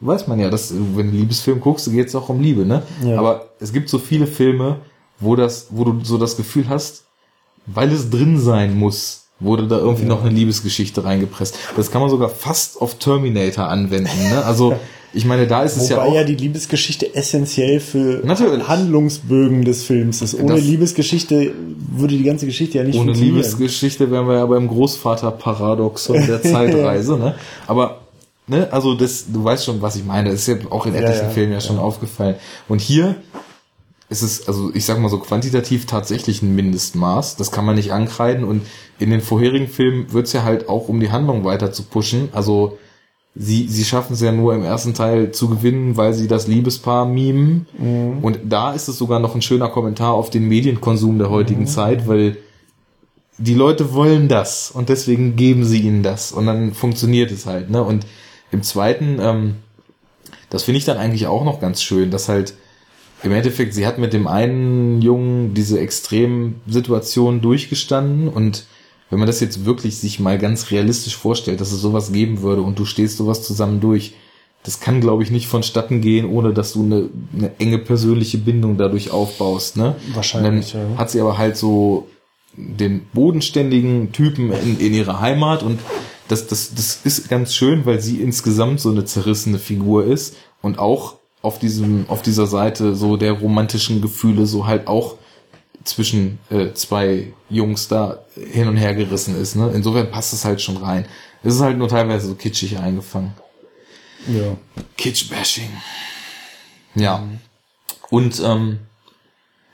[0.00, 2.82] weiß man ja, dass wenn du einen Liebesfilm guckst, geht es auch um Liebe, ne?
[3.04, 3.18] Ja.
[3.18, 4.76] Aber es gibt so viele Filme,
[5.18, 7.04] wo das, wo du so das Gefühl hast,
[7.66, 11.56] weil es drin sein muss, wurde da irgendwie noch eine Liebesgeschichte reingepresst.
[11.76, 14.44] Das kann man sogar fast auf Terminator anwenden, ne?
[14.44, 14.76] Also,
[15.12, 18.68] ich meine, da ist es Wobei ja ja, auch, die Liebesgeschichte essentiell für Natürlich.
[18.68, 20.34] Handlungsbögen des Films ist.
[20.34, 21.52] Ohne Das- Liebesgeschichte
[21.90, 23.36] würde die ganze Geschichte ja nicht Ohne funktionieren.
[23.36, 27.34] Liebesgeschichte wären wir ja beim Großvater-Paradoxon der Zeitreise, ne?
[27.66, 28.02] Aber,
[28.46, 30.30] ne, also das, du weißt schon, was ich meine.
[30.30, 32.36] Das ist ja auch in etlichen ja, Filmen ja schon aufgefallen.
[32.68, 33.16] Und hier,
[34.10, 37.36] es ist, also ich sag mal so quantitativ tatsächlich ein Mindestmaß.
[37.36, 38.44] Das kann man nicht ankreiden.
[38.44, 38.62] Und
[39.00, 42.28] in den vorherigen Filmen wird's ja halt auch, um die Handlung weiter zu pushen.
[42.32, 42.78] Also
[43.34, 47.06] sie, sie schaffen es ja nur im ersten Teil zu gewinnen, weil sie das Liebespaar
[47.06, 47.66] mimen.
[47.78, 48.18] Mhm.
[48.22, 51.66] Und da ist es sogar noch ein schöner Kommentar auf den Medienkonsum der heutigen mhm.
[51.66, 52.36] Zeit, weil
[53.38, 57.70] die Leute wollen das und deswegen geben sie ihnen das und dann funktioniert es halt.
[57.70, 57.82] Ne?
[57.82, 58.04] Und
[58.52, 59.54] im zweiten, ähm,
[60.50, 62.52] das finde ich dann eigentlich auch noch ganz schön, dass halt
[63.22, 68.64] im Endeffekt, sie hat mit dem einen Jungen diese Extremsituation durchgestanden und
[69.10, 72.62] wenn man das jetzt wirklich sich mal ganz realistisch vorstellt, dass es sowas geben würde
[72.62, 74.14] und du stehst sowas zusammen durch,
[74.62, 78.76] das kann, glaube ich, nicht vonstatten gehen, ohne dass du eine, eine enge persönliche Bindung
[78.76, 79.76] dadurch aufbaust.
[79.76, 79.96] Ne?
[80.14, 80.74] Wahrscheinlich.
[80.74, 80.80] ja.
[80.96, 82.08] Hat sie aber halt so
[82.56, 85.80] den bodenständigen Typen in, in ihrer Heimat und
[86.28, 90.78] das, das, das ist ganz schön, weil sie insgesamt so eine zerrissene Figur ist und
[90.78, 95.16] auch auf diesem, auf dieser Seite so der romantischen Gefühle so halt auch
[95.84, 99.56] zwischen äh, zwei Jungs da hin und her gerissen ist.
[99.56, 99.70] Ne?
[99.74, 101.06] Insofern passt es halt schon rein.
[101.42, 103.32] Es ist halt nur teilweise so kitschig eingefangen.
[104.28, 104.56] Ja.
[104.98, 105.70] Kitsch-Bashing.
[106.94, 107.26] Ja.
[108.10, 108.80] Und ähm,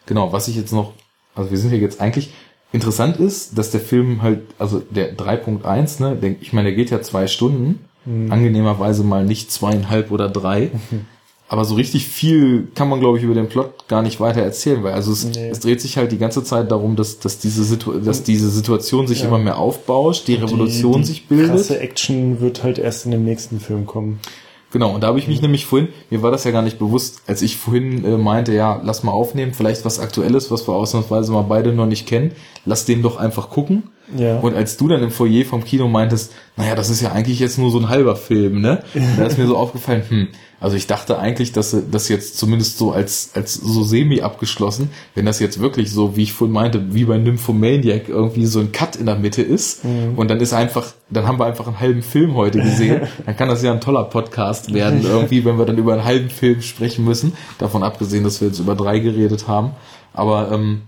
[0.07, 0.93] genau, was ich jetzt noch,
[1.35, 2.33] also wir sind hier jetzt eigentlich,
[2.73, 6.91] interessant ist, dass der Film halt, also der 3.1, ne, der, ich meine, der geht
[6.91, 8.31] ja zwei Stunden, mhm.
[8.31, 10.71] angenehmerweise mal nicht zweieinhalb oder drei.
[11.49, 14.83] Aber so richtig viel kann man, glaube ich, über den Plot gar nicht weiter erzählen,
[14.83, 15.49] weil also es, nee.
[15.49, 19.07] es dreht sich halt die ganze Zeit darum, dass, dass, diese, Situ dass diese Situation
[19.07, 19.29] sich ja.
[19.29, 21.47] immer mehr aufbauscht, die Revolution die, sich bildet.
[21.47, 24.19] Die krasse Action wird halt erst in dem nächsten Film kommen.
[24.73, 25.45] Genau, und da habe ich mich mhm.
[25.45, 28.81] nämlich vorhin, mir war das ja gar nicht bewusst, als ich vorhin äh, meinte, ja,
[28.85, 32.33] lass mal aufnehmen, vielleicht was Aktuelles, was wir ausnahmsweise mal beide noch nicht kennen,
[32.65, 33.85] lass den doch einfach gucken.
[34.17, 34.39] Ja.
[34.41, 37.59] Und als du dann im Foyer vom Kino meintest, naja, das ist ja eigentlich jetzt
[37.59, 38.83] nur so ein halber Film, ne?
[39.17, 42.93] da ist mir so aufgefallen, hm, also ich dachte eigentlich, dass das jetzt zumindest so
[42.93, 47.05] als, als so semi abgeschlossen, wenn das jetzt wirklich so, wie ich vorhin meinte, wie
[47.05, 50.15] bei Nymphomaniac irgendwie so ein Cut in der Mitte ist mhm.
[50.17, 53.49] und dann ist einfach, dann haben wir einfach einen halben Film heute gesehen, dann kann
[53.49, 57.05] das ja ein toller Podcast werden irgendwie, wenn wir dann über einen halben Film sprechen
[57.05, 59.73] müssen, davon abgesehen, dass wir jetzt über drei geredet haben.
[60.15, 60.83] Aber ähm,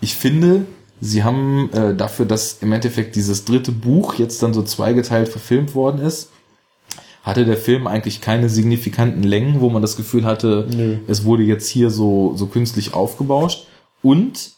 [0.00, 0.66] ich finde,
[1.00, 5.76] sie haben äh, dafür, dass im Endeffekt dieses dritte Buch jetzt dann so zweigeteilt verfilmt
[5.76, 6.31] worden ist,
[7.22, 10.98] hatte der Film eigentlich keine signifikanten Längen, wo man das Gefühl hatte, Nö.
[11.06, 13.66] es wurde jetzt hier so, so künstlich aufgebauscht.
[14.02, 14.52] Und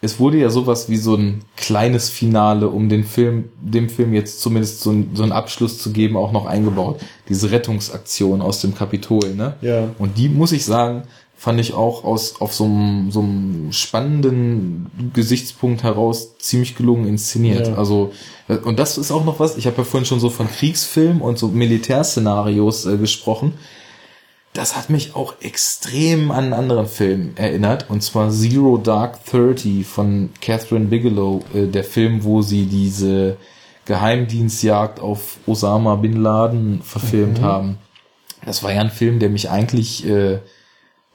[0.00, 4.40] es wurde ja sowas wie so ein kleines Finale, um den Film, dem Film jetzt
[4.40, 7.00] zumindest so, ein, so einen Abschluss zu geben, auch noch eingebaut.
[7.28, 9.54] Diese Rettungsaktion aus dem Kapitol, ne?
[9.62, 9.88] Ja.
[9.98, 11.04] Und die, muss ich sagen,
[11.44, 17.68] fand ich auch aus auf so einem, so einem spannenden Gesichtspunkt heraus ziemlich gelungen inszeniert.
[17.68, 17.74] Ja.
[17.74, 18.12] Also
[18.64, 19.58] und das ist auch noch was.
[19.58, 23.52] Ich habe ja vorhin schon so von Kriegsfilmen und so Militärszenarios äh, gesprochen.
[24.54, 29.84] Das hat mich auch extrem an einen anderen Film erinnert, und zwar Zero Dark Thirty
[29.84, 33.36] von Catherine Bigelow, äh, der Film, wo sie diese
[33.84, 37.44] Geheimdienstjagd auf Osama bin Laden verfilmt mhm.
[37.44, 37.78] haben.
[38.46, 40.38] Das war ja ein Film, der mich eigentlich äh,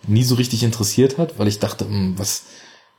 [0.07, 2.43] nie so richtig interessiert hat, weil ich dachte, hm, was,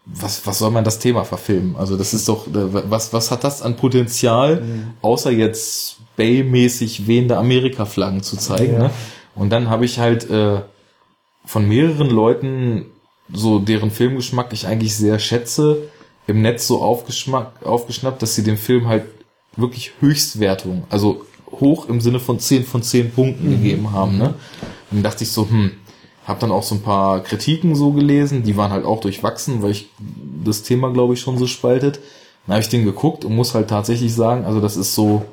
[0.06, 1.76] was, was soll man das Thema verfilmen?
[1.76, 4.90] Also das ist doch, äh, was, was hat das an Potenzial, mhm.
[5.02, 8.74] außer jetzt Bay-mäßig wehende Amerika-Flaggen zu zeigen?
[8.74, 8.78] Ja.
[8.78, 8.90] Ne?
[9.34, 10.60] Und dann habe ich halt äh,
[11.44, 12.86] von mehreren Leuten
[13.32, 15.88] so deren Filmgeschmack ich eigentlich sehr schätze,
[16.26, 19.04] im Netz so aufgeschnappt, dass sie dem Film halt
[19.56, 23.50] wirklich Höchstwertung, also hoch im Sinne von 10 von 10 Punkten mhm.
[23.50, 24.18] gegeben haben.
[24.18, 24.34] Ne?
[24.90, 25.72] Und dann dachte ich so, hm,
[26.26, 29.72] hab dann auch so ein paar Kritiken so gelesen, die waren halt auch durchwachsen, weil
[29.72, 29.88] ich
[30.44, 32.00] das Thema, glaube ich, schon so spaltet.
[32.46, 35.24] Dann habe ich den geguckt und muss halt tatsächlich sagen, also das ist so,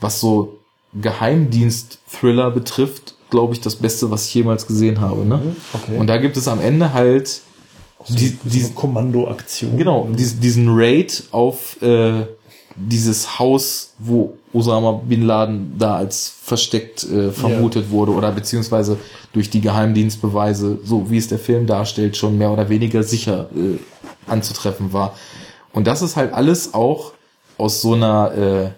[0.00, 0.58] was so
[1.00, 5.24] Geheimdienst-Thriller betrifft, glaube ich, das Beste, was ich jemals gesehen habe.
[5.24, 5.56] Ne?
[5.72, 5.98] Okay.
[5.98, 7.40] Und da gibt es am Ende halt
[8.08, 9.76] die, diese Kommandoaktion.
[9.76, 12.26] Genau, diesen, diesen Raid auf äh,
[12.76, 17.90] dieses Haus, wo Osama Bin Laden da als versteckt äh, vermutet ja.
[17.90, 18.98] wurde oder beziehungsweise
[19.32, 23.78] durch die Geheimdienstbeweise, so wie es der Film darstellt, schon mehr oder weniger sicher äh,
[24.30, 25.14] anzutreffen war.
[25.72, 27.12] Und das ist halt alles auch
[27.58, 28.70] aus so einer äh,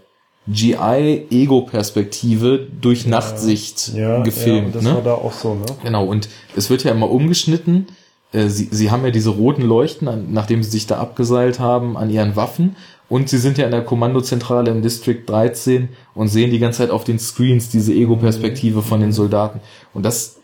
[0.49, 4.69] GI-Ego-Perspektive durch ja, Nachtsicht ja, gefilmt.
[4.69, 4.95] Ja, das ne?
[4.95, 5.67] war da auch so, ne?
[5.83, 7.89] Genau, und es wird ja immer umgeschnitten.
[8.33, 12.11] Äh, sie, sie haben ja diese roten Leuchten, nachdem sie sich da abgeseilt haben, an
[12.11, 12.77] ihren Waffen.
[13.09, 16.91] Und sie sind ja in der Kommandozentrale im District 13 und sehen die ganze Zeit
[16.91, 19.61] auf den Screens diese Ego-Perspektive von den Soldaten.
[19.95, 20.41] Und das,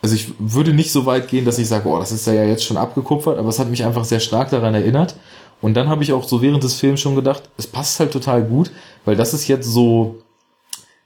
[0.00, 2.64] also ich würde nicht so weit gehen, dass ich sage, oh, das ist ja jetzt
[2.64, 5.16] schon abgekupfert, aber es hat mich einfach sehr stark daran erinnert.
[5.60, 8.42] Und dann habe ich auch so während des Films schon gedacht, es passt halt total
[8.42, 8.70] gut,
[9.04, 10.16] weil das ist jetzt so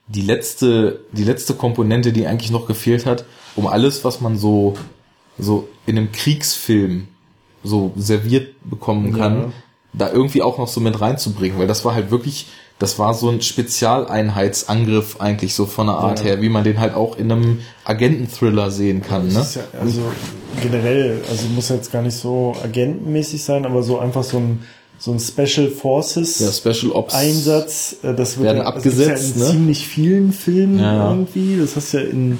[0.07, 3.25] die letzte, die letzte Komponente, die eigentlich noch gefehlt hat,
[3.55, 4.75] um alles, was man so
[5.37, 7.07] so in einem Kriegsfilm
[7.63, 9.51] so serviert bekommen kann, ja.
[9.93, 12.47] Da irgendwie auch noch so mit reinzubringen, weil das war halt wirklich,
[12.79, 16.25] das war so ein Spezialeinheitsangriff eigentlich so von der Art ja.
[16.25, 19.27] her, wie man den halt auch in einem Agenten-Thriller sehen kann.
[19.27, 19.45] Ne?
[19.55, 20.01] Ja, also
[20.61, 24.63] generell, also muss jetzt gar nicht so agentenmäßig sein, aber so einfach so ein
[24.99, 29.41] so ein Special Forces ja, Special Ops Einsatz, äh, das wird werden ja, abgesetzt, ja
[29.41, 29.51] in ne?
[29.51, 31.11] ziemlich vielen Filmen ja.
[31.11, 31.57] irgendwie.
[31.59, 32.39] Das hast du ja in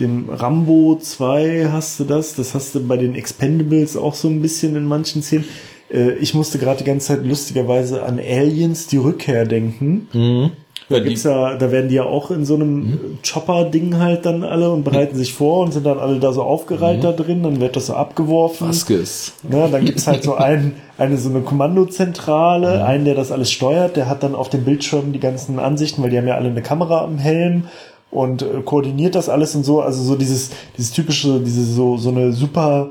[0.00, 4.42] dem Rambo 2 hast du das, das hast du bei den Expendables auch so ein
[4.42, 5.44] bisschen in manchen Szenen.
[5.90, 10.08] Äh, ich musste gerade die ganze Zeit lustigerweise an Aliens die Rückkehr denken.
[10.12, 10.50] Mhm.
[10.88, 13.18] Da, gibt's ja, da werden die ja auch in so einem mhm.
[13.28, 15.18] Chopper-Ding halt dann alle und bereiten mhm.
[15.18, 17.02] sich vor und sind dann alle da so aufgereiht mhm.
[17.02, 18.68] da drin, dann wird das so abgeworfen.
[18.68, 19.32] Vasquez.
[19.50, 22.82] Ja, dann gibt's halt so einen, eine so eine Kommandozentrale, mhm.
[22.84, 26.10] einen, der das alles steuert, der hat dann auf dem Bildschirm die ganzen Ansichten, weil
[26.10, 27.64] die haben ja alle eine Kamera am Helm
[28.12, 29.80] und äh, koordiniert das alles und so.
[29.80, 32.90] Also so dieses, dieses typische, diese so, so eine super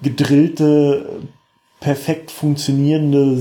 [0.00, 1.06] gedrillte,
[1.84, 3.38] perfekt funktionierende,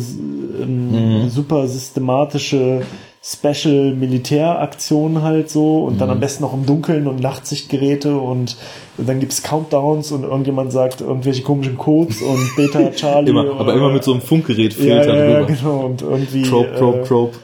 [0.62, 1.30] ähm, mhm.
[1.30, 2.82] super systematische
[3.24, 6.00] Special Militäraktion halt so und mhm.
[6.00, 8.58] dann am besten noch im Dunkeln und Nachtsichtgeräte und
[8.98, 13.30] dann gibt's Countdowns und irgendjemand sagt irgendwelche komischen Codes und Beta Charlie.
[13.30, 17.04] immer, aber immer mit so einem Funkgerät fehlt ja, ja, genau und irgendwie Trope, Trope,
[17.08, 17.38] Trope.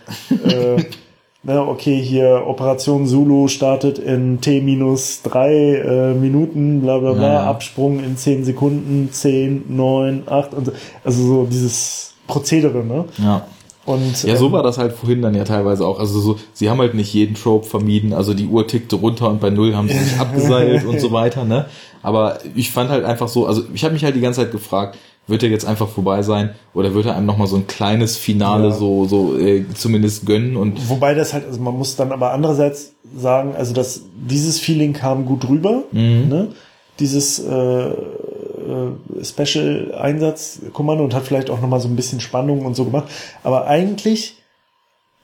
[0.49, 0.83] Äh,
[1.43, 7.33] ne, okay, hier Operation Zulu startet in T minus drei äh, Minuten, bla bla bla,
[7.33, 7.43] ja.
[7.43, 10.71] Absprung in zehn Sekunden, zehn, neun, acht und so.
[11.03, 13.05] also so dieses Prozedere, ne?
[13.17, 13.45] Ja.
[13.85, 15.99] Und, ja, so ähm, war das halt vorhin dann ja teilweise auch.
[15.99, 18.13] Also so, sie haben halt nicht jeden Trope vermieden.
[18.13, 21.43] Also die Uhr tickte runter und bei Null haben sie sich abgeseilt und so weiter,
[21.43, 21.65] ne?
[22.03, 24.97] Aber ich fand halt einfach so, also ich habe mich halt die ganze Zeit gefragt,
[25.29, 28.69] wird er jetzt einfach vorbei sein oder wird er einem nochmal so ein kleines Finale
[28.69, 28.71] ja.
[28.71, 30.89] so, so äh, zumindest gönnen und.
[30.89, 35.25] Wobei das halt, also man muss dann aber andererseits sagen, also dass dieses Feeling kam
[35.25, 36.27] gut rüber, mhm.
[36.29, 36.47] ne?
[36.99, 37.89] Dieses äh,
[38.69, 43.09] äh, Special-Einsatz-Kommando und hat vielleicht auch nochmal so ein bisschen Spannung und so gemacht.
[43.41, 44.38] Aber eigentlich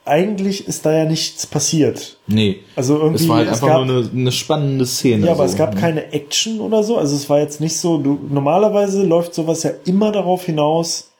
[0.06, 2.16] eigentlich ist da ja nichts passiert.
[2.26, 2.60] Nee.
[2.76, 3.24] Also irgendwie.
[3.24, 5.26] Es war halt einfach gab, nur eine, eine, spannende Szene.
[5.26, 5.52] Ja, aber so.
[5.52, 5.80] es gab ne?
[5.80, 6.96] keine Action oder so.
[6.96, 11.10] Also es war jetzt nicht so, du, normalerweise läuft sowas ja immer darauf hinaus.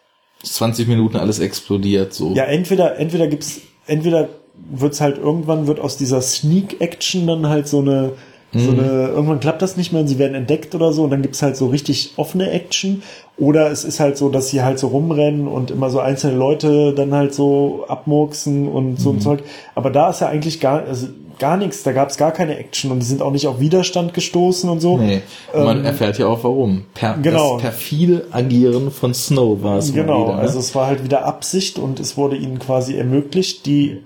[0.42, 2.32] 20 Minuten alles explodiert, so.
[2.32, 4.28] Ja, entweder, entweder gibt's, entweder
[4.70, 8.12] wird's halt irgendwann wird aus dieser Sneak Action dann halt so eine,
[8.52, 8.78] so mhm.
[8.78, 11.42] eine, irgendwann klappt das nicht mehr und sie werden entdeckt oder so und dann gibt's
[11.42, 13.02] halt so richtig offene Action.
[13.38, 16.94] Oder es ist halt so, dass sie halt so rumrennen und immer so einzelne Leute
[16.94, 19.18] dann halt so abmurksen und so mhm.
[19.18, 19.42] ein Zeug.
[19.74, 21.08] Aber da ist ja eigentlich gar, also
[21.38, 24.70] gar nichts, da gab's gar keine Action und die sind auch nicht auf Widerstand gestoßen
[24.70, 24.96] und so.
[24.96, 25.20] Nee,
[25.54, 26.86] man ähm, erfährt ja auch warum.
[26.94, 27.54] Per, genau.
[27.54, 30.40] Das perfide Agieren von Snow war es Genau, wieder, ne?
[30.40, 34.02] also es war halt wieder Absicht und es wurde ihnen quasi ermöglicht, die,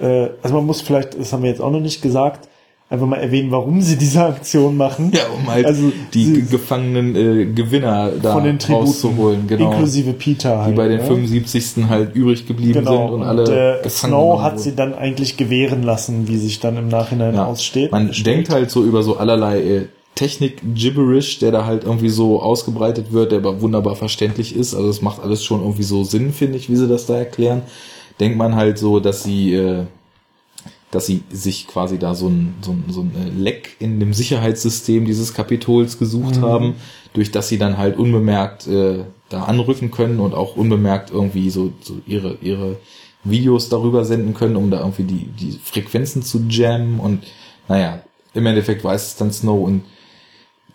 [0.00, 2.48] äh, also man muss vielleicht, das haben wir jetzt auch noch nicht gesagt,
[2.92, 5.12] einfach mal erwähnen, warum sie diese Aktion machen.
[5.14, 9.72] Ja, um halt also, die gefangenen äh, Gewinner da von den Tributen, rauszuholen, genau.
[9.72, 10.72] Inklusive Peter halt.
[10.72, 11.06] Die bei den ne?
[11.06, 11.86] 75.
[11.88, 12.90] halt übrig geblieben genau.
[12.90, 16.76] sind und, und alle der Snow hat sie dann eigentlich gewähren lassen, wie sich dann
[16.76, 17.46] im Nachhinein ja.
[17.46, 17.92] aussteht.
[17.92, 18.26] Man steht.
[18.26, 23.32] denkt halt so über so allerlei äh, Technik-Gibberish, der da halt irgendwie so ausgebreitet wird,
[23.32, 24.74] der aber wunderbar verständlich ist.
[24.74, 27.62] Also es macht alles schon irgendwie so Sinn, finde ich, wie sie das da erklären.
[28.20, 29.84] Denkt man halt so, dass sie äh,
[30.92, 34.12] dass sie sich quasi da so ein, so ein, so ein äh, Leck in dem
[34.12, 36.42] Sicherheitssystem dieses Kapitols gesucht mhm.
[36.42, 36.74] haben,
[37.14, 41.72] durch das sie dann halt unbemerkt äh, da anrücken können und auch unbemerkt irgendwie so,
[41.80, 42.76] so ihre, ihre
[43.24, 47.24] Videos darüber senden können, um da irgendwie die, die Frequenzen zu jammen und
[47.68, 48.02] naja,
[48.34, 49.84] im Endeffekt weiß es dann Snow und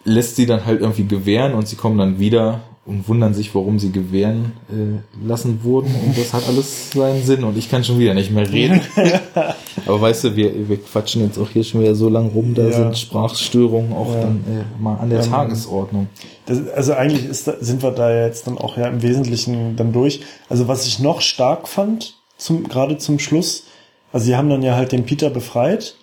[0.03, 3.79] lässt sie dann halt irgendwie gewähren und sie kommen dann wieder und wundern sich, warum
[3.79, 5.93] sie gewähren äh, lassen wurden.
[6.05, 7.43] Und das hat alles seinen Sinn.
[7.43, 8.79] Und ich kann schon wieder nicht mehr reden.
[9.85, 12.55] Aber weißt du, wir, wir quatschen jetzt auch hier schon wieder so lang rum.
[12.55, 12.71] Da ja.
[12.71, 14.21] sind Sprachstörungen auch ja.
[14.21, 16.07] dann äh, mal an der ähm, Tagesordnung.
[16.45, 20.21] Das, also eigentlich ist sind wir da jetzt dann auch ja im Wesentlichen dann durch.
[20.47, 23.65] Also was ich noch stark fand, zum, gerade zum Schluss,
[24.13, 25.95] also sie haben dann ja halt den Peter befreit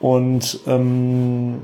[0.00, 1.62] und ähm,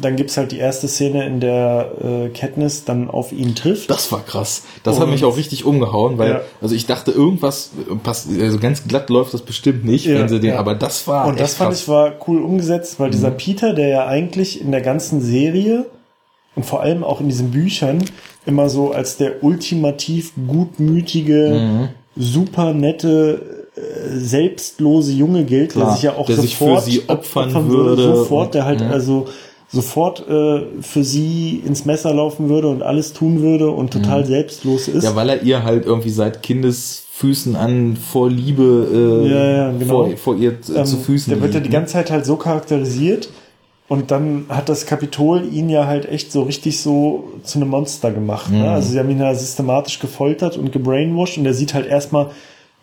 [0.00, 3.88] dann gibt's halt die erste Szene, in der äh, Katniss dann auf ihn trifft.
[3.88, 4.64] Das war krass.
[4.82, 6.40] Das und, hat mich auch richtig umgehauen, weil, ja.
[6.60, 7.70] also ich dachte, irgendwas
[8.02, 10.58] passt, also ganz glatt läuft das bestimmt nicht, ja, wenn sie den, ja.
[10.58, 11.26] aber das war.
[11.26, 11.82] Und das fand krass.
[11.82, 13.12] ich war cool umgesetzt, weil mhm.
[13.12, 15.86] dieser Peter, der ja eigentlich in der ganzen Serie
[16.56, 18.04] und vor allem auch in diesen Büchern
[18.44, 21.88] immer so als der ultimativ gutmütige, mhm.
[22.16, 23.65] super nette äh,
[24.14, 28.16] selbstlose Junge gilt, Klar, der sich ja auch sofort für sie opfern, opfern würde, würde,
[28.16, 28.90] sofort, der halt mhm.
[28.90, 29.26] also
[29.68, 34.26] sofort äh, für sie ins Messer laufen würde und alles tun würde und total mhm.
[34.26, 35.04] selbstlos ist.
[35.04, 40.04] Ja, weil er ihr halt irgendwie seit Kindesfüßen an vor Liebe äh, ja, ja, genau.
[40.04, 43.28] vor, vor ihr ähm, zu Füßen Der wird ja die ganze Zeit halt so charakterisiert,
[43.88, 48.10] Und dann hat das Kapitol ihn ja halt echt so richtig so zu einem Monster
[48.10, 48.50] gemacht.
[48.50, 48.58] Ne?
[48.58, 48.62] Mhm.
[48.64, 48.70] Ne?
[48.70, 52.30] Also sie haben ihn ja systematisch gefoltert und gebrainwashed und er sieht halt erstmal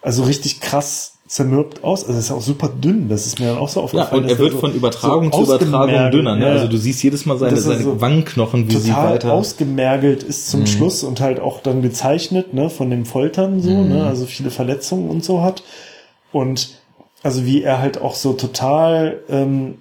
[0.03, 2.05] also richtig krass zermürbt aus.
[2.05, 3.09] Also es ist auch super dünn.
[3.09, 4.11] Das ist mir dann auch so aufgefallen.
[4.11, 6.35] Ja, und er wird von Übertragung so zu Übertragung dünner.
[6.35, 6.45] Ne?
[6.45, 6.51] Ja.
[6.51, 10.61] Also du siehst jedes Mal seine, seine so Wangenknochen, wie sie weiter ausgemergelt ist zum
[10.61, 10.67] mhm.
[10.67, 13.71] Schluss und halt auch dann gezeichnet ne, von dem Foltern so.
[13.71, 13.89] Mhm.
[13.89, 14.05] Ne?
[14.05, 15.63] Also viele Verletzungen und so hat.
[16.31, 16.69] Und
[17.23, 19.75] also wie er halt auch so total ähm,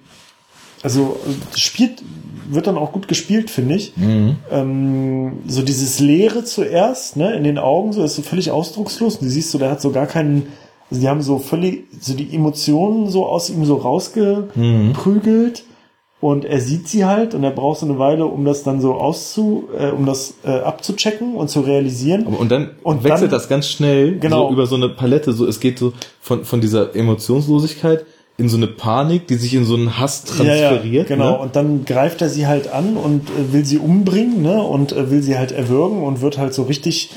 [0.83, 1.17] also
[1.55, 2.03] spielt,
[2.49, 3.97] wird dann auch gut gespielt, finde ich.
[3.97, 4.37] Mhm.
[4.51, 9.17] Ähm, so dieses Leere zuerst, ne, in den Augen, so ist so völlig ausdruckslos.
[9.17, 10.49] Und du siehst so, der hat so gar keinen,
[10.91, 15.65] also die haben so völlig, so die Emotionen so aus ihm so rausgeprügelt.
[15.65, 15.73] Mhm.
[16.21, 18.95] Und er sieht sie halt und er braucht so eine Weile, um das dann so
[18.95, 22.29] auszu, äh, um das äh, abzuchecken und zu realisieren.
[22.29, 24.47] Aber, und dann und wechselt dann, das ganz schnell genau.
[24.47, 25.33] so über so eine Palette.
[25.33, 28.07] So, es geht so von, von dieser Emotionslosigkeit
[28.39, 30.85] in so eine Panik, die sich in so einen Hass transferiert.
[30.85, 31.39] Ja, ja, genau, ne?
[31.39, 34.63] und dann greift er sie halt an und äh, will sie umbringen, ne?
[34.63, 37.11] Und äh, will sie halt erwürgen und wird halt so richtig,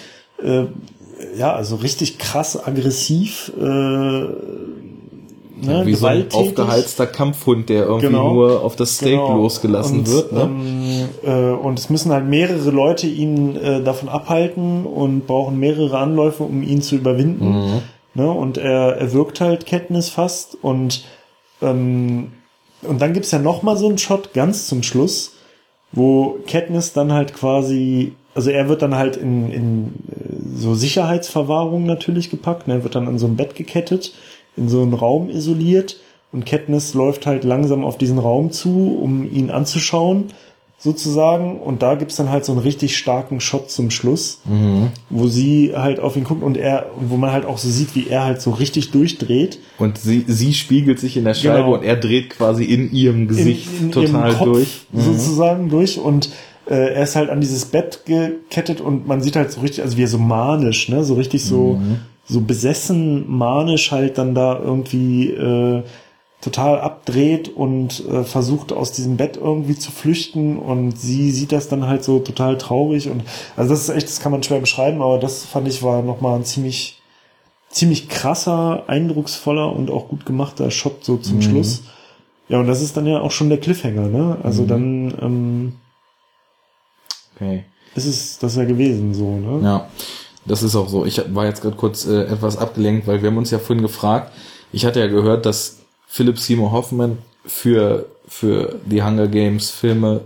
[0.43, 0.63] äh,
[1.37, 4.35] ja, also richtig krass aggressiv, äh, ne?
[5.85, 9.37] Wie so ein aufgeheizter Kampfhund, der irgendwie genau, nur auf das Steak genau.
[9.37, 10.33] losgelassen und, wird.
[10.33, 10.41] Ne?
[10.41, 15.97] Ähm, äh, und es müssen halt mehrere Leute ihn äh, davon abhalten und brauchen mehrere
[15.97, 17.47] Anläufe, um ihn zu überwinden.
[17.47, 17.81] Mhm.
[18.15, 18.29] Ne?
[18.29, 21.05] Und er, er wirkt halt Katniss fast und
[21.61, 22.31] ähm,
[22.81, 25.33] und dann gibt's ja noch mal so einen Shot ganz zum Schluss,
[25.91, 31.85] wo Katniss dann halt quasi, also er wird dann halt in, in äh, so Sicherheitsverwahrung
[31.85, 32.75] natürlich gepackt, ne?
[32.75, 34.13] er wird dann an so ein Bett gekettet,
[34.57, 35.97] in so einen Raum isoliert
[36.31, 40.27] und Katniss läuft halt langsam auf diesen Raum zu, um ihn anzuschauen
[40.85, 41.59] sozusagen.
[41.59, 44.91] Und da gibt's dann halt so einen richtig starken Shot zum Schluss, mhm.
[45.09, 48.07] wo sie halt auf ihn guckt und er, wo man halt auch so sieht, wie
[48.07, 49.59] er halt so richtig durchdreht.
[49.79, 51.73] Und sie, sie spiegelt sich in der Scheibe genau.
[51.73, 54.85] und er dreht quasi in ihrem Gesicht in, in total Kopf durch.
[54.91, 55.01] Mhm.
[55.01, 56.29] Sozusagen durch und
[56.69, 59.97] äh, er ist halt an dieses Bett gekettet und man sieht halt so richtig, also
[59.97, 61.97] wie er so manisch, ne, so richtig so, mhm.
[62.25, 65.83] so besessen manisch halt dann da irgendwie, äh,
[66.45, 71.69] total abdreht und äh, versucht aus diesem Bett irgendwie zu flüchten und sie sieht das
[71.69, 73.23] dann halt so total traurig und
[73.57, 76.37] also das ist echt, das kann man schwer beschreiben, aber das fand ich war nochmal
[76.37, 77.01] ein ziemlich
[77.71, 81.41] ziemlich krasser, eindrucksvoller und auch gut gemachter Shot so zum mhm.
[81.41, 81.83] Schluss.
[82.47, 84.37] Ja, und das ist dann ja auch schon der Cliffhanger, ne?
[84.43, 84.67] Also mhm.
[84.67, 85.73] dann ähm,
[87.35, 87.65] okay.
[87.95, 89.61] ist es das ja gewesen so, ne?
[89.63, 89.87] Ja,
[90.45, 91.05] das ist auch so.
[91.05, 94.31] Ich war jetzt gerade kurz äh, etwas abgelenkt, weil wir haben uns ja vorhin gefragt,
[94.71, 95.84] ich hatte ja gehört, dass
[96.15, 100.21] Philip Seymour Hoffman für, für die Hunger Games Filme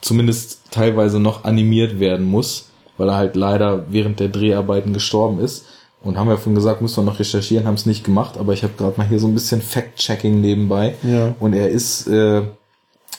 [0.00, 5.64] zumindest teilweise noch animiert werden muss, weil er halt leider während der Dreharbeiten gestorben ist.
[6.04, 8.52] Und haben wir ja vorhin gesagt, müssen wir noch recherchieren, haben es nicht gemacht, aber
[8.52, 10.94] ich habe gerade mal hier so ein bisschen Fact-Checking nebenbei.
[11.02, 11.34] Ja.
[11.40, 12.42] Und er ist äh,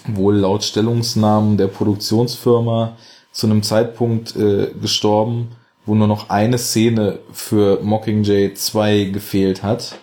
[0.07, 2.95] wohl laut Stellungsnamen der Produktionsfirma
[3.33, 5.49] zu einem Zeitpunkt äh, gestorben,
[5.85, 9.99] wo nur noch eine Szene für Mockingjay 2 gefehlt hat.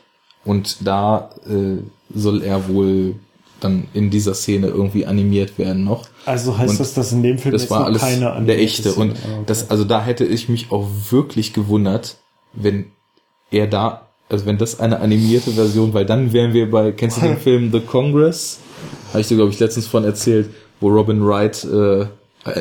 [0.46, 1.82] Und da äh,
[2.14, 3.16] soll er wohl
[3.60, 6.06] dann in dieser Szene irgendwie animiert werden noch.
[6.24, 8.96] Also heißt und das, dass in dem Film das war alles keine der echte Szene.
[8.96, 9.42] und ah, okay.
[9.46, 12.16] das also da hätte ich mich auch wirklich gewundert,
[12.52, 12.86] wenn
[13.50, 17.22] er da also wenn das eine animierte Version, weil dann wären wir bei kennst du
[17.22, 18.58] den Film The Congress?
[19.10, 20.50] Habe ich dir glaube ich letztens von erzählt,
[20.80, 22.06] wo Robin Wright äh,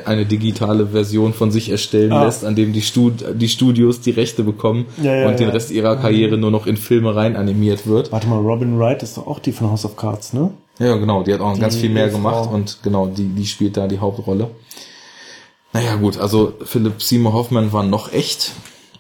[0.05, 2.25] eine digitale Version von sich erstellen ah.
[2.25, 5.71] lässt, an dem die, Stud die Studios die Rechte bekommen ja, ja, und den Rest
[5.71, 6.41] ihrer Karriere mhm.
[6.41, 8.11] nur noch in Filme rein animiert wird.
[8.11, 10.51] Warte mal, Robin Wright ist doch auch die von House of Cards, ne?
[10.79, 13.77] Ja, genau, die hat auch die ganz viel mehr gemacht und genau, die, die spielt
[13.77, 14.49] da die Hauptrolle.
[15.71, 18.53] Naja, gut, also Philipp Seymour Hoffman war noch echt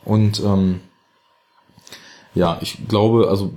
[0.03, 0.81] und ähm,
[2.33, 3.51] ja, ich glaube, also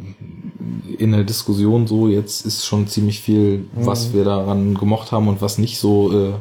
[0.99, 4.15] in der Diskussion so jetzt ist schon ziemlich viel, was mhm.
[4.15, 6.33] wir daran gemocht haben und was nicht so äh,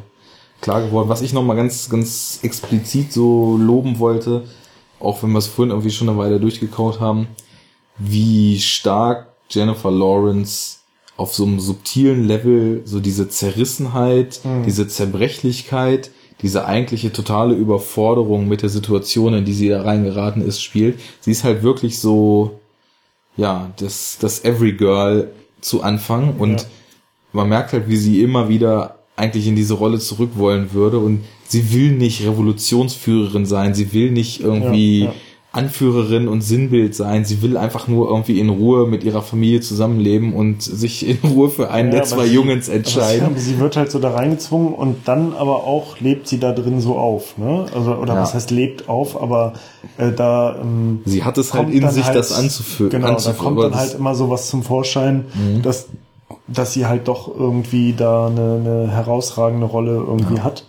[0.60, 1.08] klar geworden.
[1.08, 4.44] Was ich nochmal ganz, ganz explizit so loben wollte,
[5.00, 7.28] auch wenn wir es vorhin irgendwie schon eine Weile durchgekaut haben,
[7.98, 10.78] wie stark Jennifer Lawrence
[11.16, 14.64] auf so einem subtilen Level so diese Zerrissenheit, mhm.
[14.64, 16.10] diese Zerbrechlichkeit,
[16.42, 21.00] diese eigentliche totale Überforderung mit der Situation, in die sie da reingeraten ist, spielt.
[21.20, 22.60] Sie ist halt wirklich so,
[23.36, 26.66] ja, das, das Every Girl zu Anfang und ja.
[27.32, 31.24] man merkt halt, wie sie immer wieder eigentlich in diese Rolle zurück wollen würde und
[31.46, 35.14] sie will nicht Revolutionsführerin sein, sie will nicht irgendwie ja, ja.
[35.50, 40.34] Anführerin und Sinnbild sein, sie will einfach nur irgendwie in Ruhe mit ihrer Familie zusammenleben
[40.34, 43.30] und sich in Ruhe für einen ja, der zwei sie, Jungens entscheiden.
[43.34, 46.82] Sie, sie, wird halt so da reingezwungen und dann aber auch lebt sie da drin
[46.82, 47.64] so auf, ne?
[47.74, 49.54] Also, oder was heißt lebt auf, aber
[49.96, 52.90] äh, da ähm, Sie hat es halt in sich, halt, das anzuführen.
[52.90, 55.62] Genau, da kommt dann halt immer so was zum Vorschein, mhm.
[55.62, 55.88] dass
[56.46, 60.44] dass sie halt doch irgendwie da eine, eine herausragende Rolle irgendwie ja.
[60.44, 60.64] hat.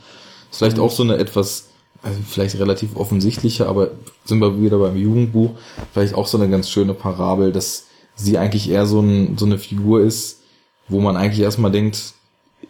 [0.52, 1.70] Ist vielleicht auch so eine etwas,
[2.02, 3.92] also vielleicht relativ offensichtliche, aber
[4.26, 5.52] sind wir wieder beim Jugendbuch,
[5.94, 9.58] vielleicht auch so eine ganz schöne Parabel, dass sie eigentlich eher so, ein, so eine
[9.58, 10.42] Figur ist,
[10.88, 12.14] wo man eigentlich erstmal denkt,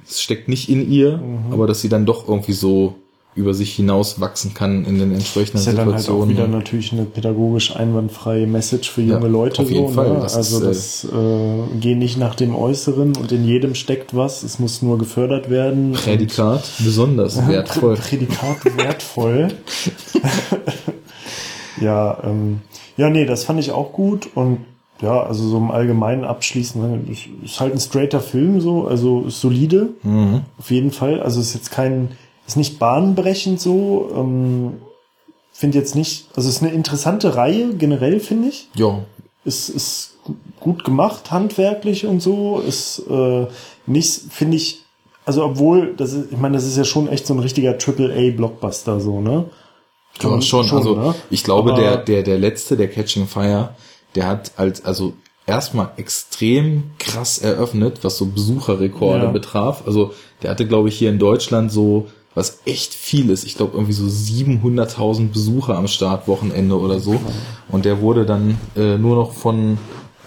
[0.08, 1.54] es steckt nicht in ihr, mhm.
[1.54, 2.96] aber dass sie dann doch irgendwie so
[3.36, 5.92] über sich hinaus wachsen kann in den entsprechenden Situationen.
[5.94, 9.32] Das ist ja dann halt auch wieder natürlich eine pädagogisch einwandfreie Message für junge ja,
[9.32, 9.62] Leute.
[9.62, 10.14] Auf jeden so, Fall.
[10.14, 10.20] Ne?
[10.22, 14.44] Das also das äh, geh nicht nach dem Äußeren und in jedem steckt was.
[14.44, 15.94] Es muss nur gefördert werden.
[15.94, 17.96] Prädikat besonders wertvoll.
[17.96, 19.50] Prädikat wertvoll.
[21.82, 22.62] ja, ähm,
[22.98, 24.66] ja, nee, das fand ich auch gut und
[25.02, 29.92] ja, also so im Allgemeinen abschließend, ne, ist halt ein straighter Film so, also solide,
[30.04, 30.42] mhm.
[30.58, 31.22] auf jeden Fall.
[31.22, 32.10] Also ist jetzt kein
[32.50, 34.12] ist nicht bahnbrechend so.
[34.16, 34.82] Ähm,
[35.54, 38.70] finde jetzt nicht, also ist eine interessante Reihe generell, finde ich.
[38.76, 39.00] Ja.
[39.46, 40.18] Ist, ist
[40.60, 42.60] gut gemacht, handwerklich und so.
[42.60, 43.46] Ist äh,
[43.86, 44.80] nicht, finde ich,
[45.26, 49.00] also obwohl, das ist, ich meine, das ist ja schon echt so ein richtiger Triple-A-Blockbuster,
[49.00, 49.46] so, ne?
[50.18, 50.66] Kann ja, schon.
[50.66, 50.78] schon.
[50.80, 51.16] Also ne?
[51.30, 53.76] ich glaube, Aber der, der, der letzte, der Catching Fire,
[54.16, 55.14] der hat als, also
[55.46, 59.32] erstmal extrem krass eröffnet, was so Besucherrekorde ja.
[59.32, 59.84] betraf.
[59.86, 63.44] Also der hatte, glaube ich, hier in Deutschland so was echt viel ist.
[63.44, 67.20] Ich glaube irgendwie so 700.000 Besucher am Startwochenende oder so.
[67.70, 69.78] Und der wurde dann äh, nur noch von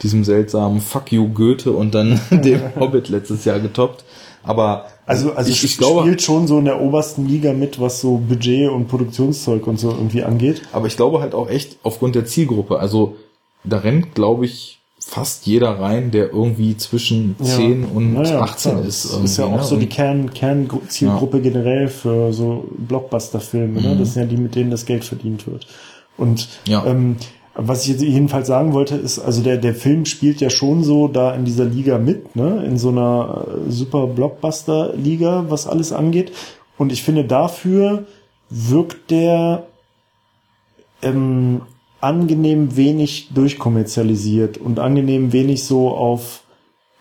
[0.02, 4.04] diesem seltsamen Fuck you Goethe und dann dem Hobbit letztes Jahr getoppt.
[4.42, 8.00] Aber also, also ich, ich glaube, spielt schon so in der obersten Liga mit, was
[8.00, 10.62] so Budget und Produktionszeug und so irgendwie angeht.
[10.72, 12.80] Aber ich glaube halt auch echt aufgrund der Zielgruppe.
[12.80, 13.16] Also
[13.62, 17.88] da rennt, glaube ich, fast jeder rein, der irgendwie zwischen 10 ja.
[17.92, 18.84] und naja, 18 klar.
[18.84, 19.04] ist.
[19.04, 19.64] Das ist ja auch ne?
[19.64, 21.42] so die Kern, Kernzielgruppe ja.
[21.42, 23.80] generell für so Blockbuster-Filme.
[23.80, 23.88] Ne?
[23.88, 23.94] Mhm.
[23.94, 23.96] Ne?
[23.98, 25.66] Das sind ja die, mit denen das Geld verdient wird.
[26.16, 26.84] Und ja.
[26.86, 27.16] ähm,
[27.54, 31.08] was ich jetzt jedenfalls sagen wollte, ist, also der, der Film spielt ja schon so
[31.08, 32.64] da in dieser Liga mit, ne?
[32.64, 36.32] in so einer äh, super Blockbuster-Liga, was alles angeht.
[36.78, 38.06] Und ich finde, dafür
[38.48, 39.64] wirkt der
[41.02, 41.62] ähm,
[42.02, 46.42] angenehm wenig durchkommerzialisiert und angenehm wenig so auf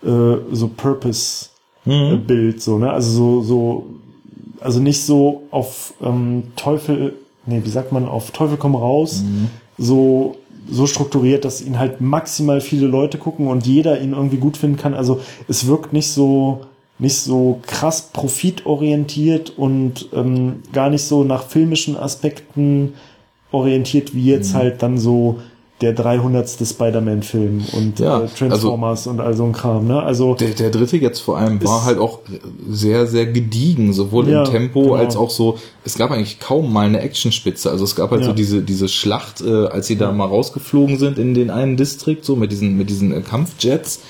[0.02, 2.60] äh, so Purpose-Bild, mhm.
[2.60, 2.92] so, ne?
[2.92, 3.86] Also so, so,
[4.60, 7.14] also nicht so auf ähm, Teufel,
[7.46, 9.48] nee, wie sagt man, auf Teufel komm raus, mhm.
[9.76, 10.36] so
[10.70, 14.76] so strukturiert, dass ihn halt maximal viele Leute gucken und jeder ihn irgendwie gut finden
[14.76, 14.94] kann.
[14.94, 16.60] Also es wirkt nicht so
[17.00, 22.94] nicht so krass profitorientiert und ähm, gar nicht so nach filmischen Aspekten
[23.52, 24.58] orientiert, wie jetzt mhm.
[24.58, 25.38] halt dann so
[25.82, 26.48] der 300.
[26.48, 29.88] Spider-Man-Film und ja, äh, Transformers also, und all so ein Kram.
[29.88, 30.00] Ne?
[30.00, 32.20] Also der, der dritte jetzt vor allem war halt auch
[32.68, 34.94] sehr, sehr gediegen, sowohl ja, im Tempo genau.
[34.94, 35.58] als auch so.
[35.84, 37.68] Es gab eigentlich kaum mal eine Actionspitze.
[37.68, 38.28] Also es gab halt ja.
[38.28, 42.24] so diese diese Schlacht, äh, als sie da mal rausgeflogen sind in den einen Distrikt,
[42.24, 44.00] so mit diesen mit diesen äh, Kampfjets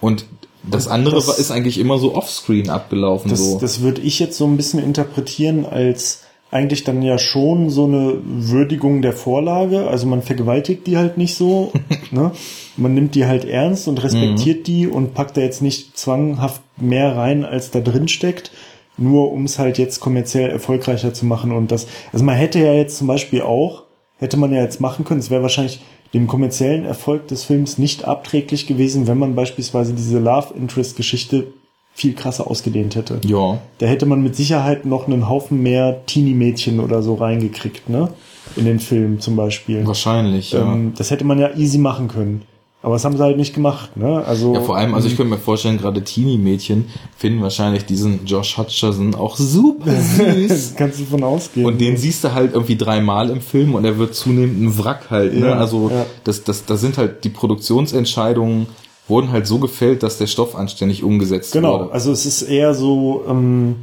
[0.00, 0.24] und
[0.68, 3.30] das andere das, ist eigentlich immer so offscreen abgelaufen.
[3.30, 3.58] Das, so.
[3.58, 8.18] das würde ich jetzt so ein bisschen interpretieren als eigentlich dann ja schon so eine
[8.24, 9.86] Würdigung der Vorlage.
[9.86, 11.72] Also man vergewaltigt die halt nicht so.
[12.10, 12.32] ne?
[12.76, 14.64] Man nimmt die halt ernst und respektiert mhm.
[14.64, 18.50] die und packt da jetzt nicht zwanghaft mehr rein, als da drin steckt.
[18.96, 21.86] Nur um es halt jetzt kommerziell erfolgreicher zu machen und das.
[22.12, 23.84] Also man hätte ja jetzt zum Beispiel auch,
[24.18, 25.80] hätte man ja jetzt machen können, es wäre wahrscheinlich
[26.12, 31.46] dem kommerziellen Erfolg des Films nicht abträglich gewesen, wenn man beispielsweise diese Love Interest Geschichte
[31.92, 33.20] viel krasser ausgedehnt hätte.
[33.26, 33.58] Ja.
[33.78, 38.12] Da hätte man mit Sicherheit noch einen Haufen mehr Teenie-Mädchen oder so reingekriegt, ne?
[38.56, 39.86] In den Film zum Beispiel.
[39.86, 40.72] Wahrscheinlich, ja.
[40.72, 42.42] Ähm, das hätte man ja easy machen können.
[42.82, 44.24] Aber das haben sie halt nicht gemacht, ne?
[44.26, 44.54] Also.
[44.54, 49.14] Ja, vor allem, also ich könnte mir vorstellen, gerade Teenie-Mädchen finden wahrscheinlich diesen Josh Hutcherson
[49.14, 50.76] auch super süß.
[50.76, 51.66] Kannst du von ausgehen.
[51.66, 55.10] Und den siehst du halt irgendwie dreimal im Film und er wird zunehmend ein Wrack
[55.10, 55.48] halt, ne?
[55.48, 56.06] Ja, also, ja.
[56.24, 58.66] das, das, das sind halt die Produktionsentscheidungen,
[59.10, 61.84] wurden halt so gefällt, dass der Stoff anständig umgesetzt genau, wurde.
[61.84, 63.76] Genau, also es ist eher so ähm,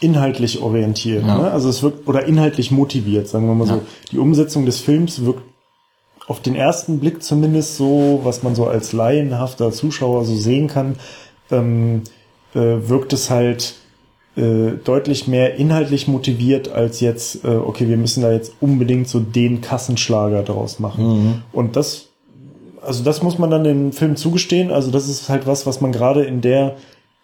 [0.00, 1.38] inhaltlich orientiert, ja.
[1.38, 1.50] ne?
[1.50, 3.74] also es wirkt oder inhaltlich motiviert, sagen wir mal ja.
[3.74, 3.82] so.
[4.10, 5.42] Die Umsetzung des Films wirkt
[6.26, 10.96] auf den ersten Blick zumindest so, was man so als laienhafter Zuschauer so sehen kann,
[11.50, 12.02] ähm,
[12.54, 13.74] äh, wirkt es halt
[14.36, 19.20] äh, deutlich mehr inhaltlich motiviert als jetzt, äh, okay, wir müssen da jetzt unbedingt so
[19.20, 21.06] den Kassenschlager draus machen.
[21.06, 21.42] Mhm.
[21.52, 22.08] Und das
[22.86, 24.70] also das muss man dann dem Film zugestehen.
[24.70, 26.76] Also das ist halt was, was man gerade in der,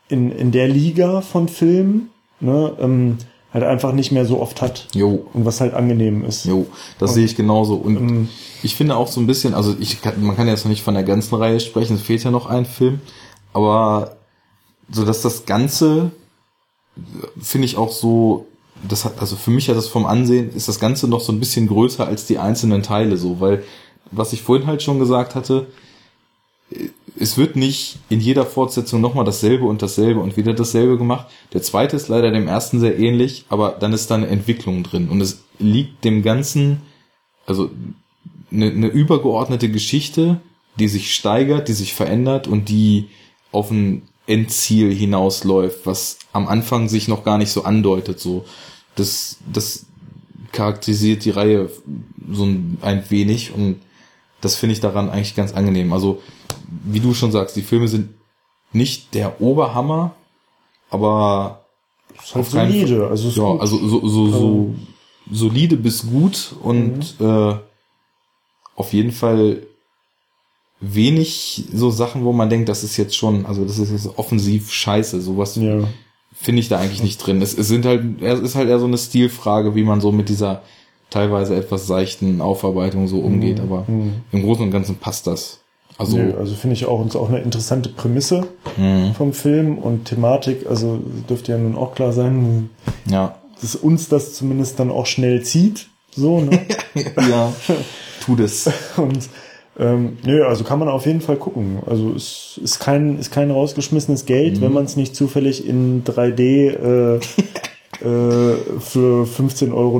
[0.08, 3.18] in, in der Liga von Filmen, ne, ähm,
[3.52, 4.86] halt einfach nicht mehr so oft hat.
[4.94, 5.26] Jo.
[5.32, 6.44] Und was halt angenehm ist.
[6.44, 6.66] Jo,
[6.98, 7.74] das und, sehe ich genauso.
[7.74, 8.28] Und ähm,
[8.62, 10.94] ich finde auch so ein bisschen, also ich kann, man kann jetzt noch nicht von
[10.94, 13.00] der ganzen Reihe sprechen, es fehlt ja noch ein Film,
[13.52, 14.16] aber
[14.90, 16.12] so dass das Ganze
[17.40, 18.46] finde ich auch so,
[18.88, 21.40] das hat, also für mich hat das vom Ansehen, ist das Ganze noch so ein
[21.40, 23.64] bisschen größer als die einzelnen Teile so, weil
[24.10, 25.66] was ich vorhin halt schon gesagt hatte,
[27.18, 31.26] es wird nicht in jeder Fortsetzung nochmal dasselbe und dasselbe und wieder dasselbe gemacht.
[31.52, 35.08] Der zweite ist leider dem ersten sehr ähnlich, aber dann ist da eine Entwicklung drin
[35.08, 36.82] und es liegt dem Ganzen,
[37.46, 37.70] also
[38.52, 40.40] eine, eine übergeordnete Geschichte,
[40.78, 43.08] die sich steigert, die sich verändert und die
[43.52, 48.20] auf ein Endziel hinausläuft, was am Anfang sich noch gar nicht so andeutet.
[48.20, 48.44] So,
[48.94, 49.86] das, das
[50.52, 51.70] charakterisiert die Reihe
[52.32, 53.80] so ein, ein wenig und
[54.40, 55.92] das finde ich daran eigentlich ganz angenehm.
[55.92, 56.20] Also,
[56.84, 58.10] wie du schon sagst, die Filme sind
[58.72, 60.14] nicht der Oberhammer,
[60.90, 61.64] aber
[62.22, 63.60] ist halt solide, also ist ja, gut.
[63.60, 64.74] also so, so, so
[65.30, 67.26] solide bis gut und mhm.
[67.26, 67.54] äh,
[68.74, 69.62] auf jeden Fall
[70.80, 74.72] wenig so Sachen, wo man denkt, das ist jetzt schon, also das ist jetzt offensiv
[74.72, 75.84] scheiße, sowas ja.
[76.32, 77.42] finde ich da eigentlich nicht drin.
[77.42, 80.28] Es, es sind halt, es ist halt eher so eine Stilfrage, wie man so mit
[80.28, 80.62] dieser
[81.10, 83.64] teilweise etwas seichten Aufarbeitung so umgeht, mhm.
[83.64, 84.12] aber mhm.
[84.32, 85.60] im Großen und Ganzen passt das.
[85.98, 88.46] Also, Nö, also finde ich auch uns auch eine interessante Prämisse
[88.78, 89.12] mhm.
[89.14, 90.98] vom Film und Thematik, also
[91.28, 92.70] dürfte ja nun auch klar sein,
[93.10, 93.34] ja.
[93.60, 95.88] dass uns das zumindest dann auch schnell zieht.
[96.10, 96.60] So, ne?
[97.28, 97.52] ja,
[98.24, 98.70] tut es.
[98.96, 99.28] Und
[99.78, 101.78] ähm, nö, also kann man auf jeden Fall gucken.
[101.86, 104.60] Also es ist kein, ist kein rausgeschmissenes Geld, mhm.
[104.62, 107.20] wenn man es nicht zufällig in 3D äh, äh,
[108.00, 109.98] für 15,90 Euro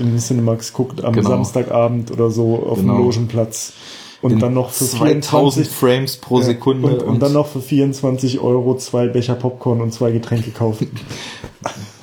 [0.00, 1.30] im Cinemax guckt am genau.
[1.30, 2.94] Samstagabend oder so auf genau.
[2.94, 3.72] dem Logenplatz.
[4.22, 6.88] Und dann noch für 2000 Frames pro Sekunde.
[6.88, 10.50] Ja, und, und, und, dann noch für 24 Euro zwei Becher Popcorn und zwei Getränke
[10.50, 10.90] kaufen.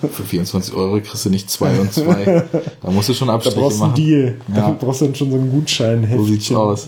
[0.01, 2.43] Für 24 Euro kriegst du nicht zwei und zwei.
[2.82, 3.93] Da musst du schon Abstriche da brauchst machen.
[3.95, 4.42] Einen Deal.
[4.48, 4.61] Ja.
[4.61, 6.10] Da brauchst du dann schon so einen Gutschein.
[6.16, 6.88] So sieht's aus.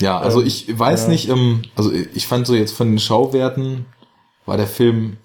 [0.00, 1.08] Ja, also ich weiß ja.
[1.08, 3.86] nicht, ähm, also ich fand so jetzt von den Schauwerten
[4.44, 5.16] war der Film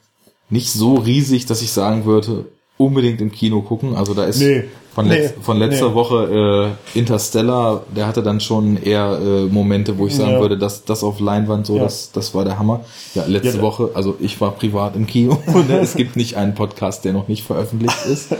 [0.49, 2.45] nicht so riesig, dass ich sagen würde,
[2.77, 3.95] unbedingt im Kino gucken.
[3.95, 5.95] Also da ist nee, von, nee, letz von letzter nee.
[5.95, 10.39] Woche äh, Interstellar, der hatte dann schon eher äh, Momente, wo ich sagen ja.
[10.39, 11.83] würde, dass das auf Leinwand so, ja.
[11.83, 12.81] das, das war der Hammer.
[13.13, 16.55] Ja, letzte ja, Woche, also ich war privat im Kino und es gibt nicht einen
[16.55, 18.35] Podcast, der noch nicht veröffentlicht ist.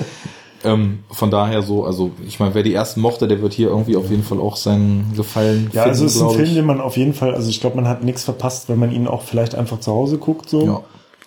[0.64, 3.96] ähm, von daher so, also ich meine, wer die ersten mochte, der wird hier irgendwie
[3.96, 6.82] auf jeden Fall auch seinen Gefallen Ja, finden, also es ist ein Film, den man
[6.82, 9.56] auf jeden Fall, also ich glaube, man hat nichts verpasst, wenn man ihn auch vielleicht
[9.56, 10.50] einfach zu Hause guckt.
[10.50, 10.66] so.
[10.66, 10.82] Ja.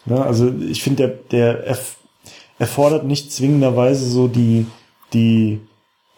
[0.07, 1.76] Ja, also ich finde, der, der
[2.59, 4.67] erfordert nicht zwingenderweise so die,
[5.12, 5.60] die,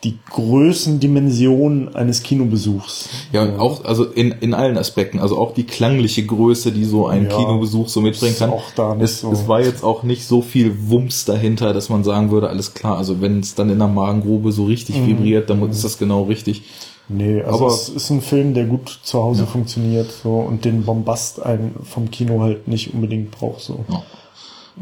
[0.05, 3.09] die Größendimension eines Kinobesuchs.
[3.33, 7.25] Ja, auch, also in, in allen Aspekten, also auch die klangliche Größe, die so ein
[7.25, 8.51] ja, Kinobesuch so mitbringen kann.
[8.51, 9.33] Auch da nicht es, so.
[9.33, 12.97] es war jetzt auch nicht so viel Wumms dahinter, dass man sagen würde, alles klar,
[12.97, 15.09] also wenn es dann in der Magengrube so richtig mhm.
[15.09, 16.63] vibriert, dann ist das genau richtig.
[17.09, 19.47] Nee, also Aber, es ist ein Film, der gut zu Hause ja.
[19.47, 23.85] funktioniert so und den Bombast ein vom Kino halt nicht unbedingt braucht so.
[23.89, 24.03] Ja.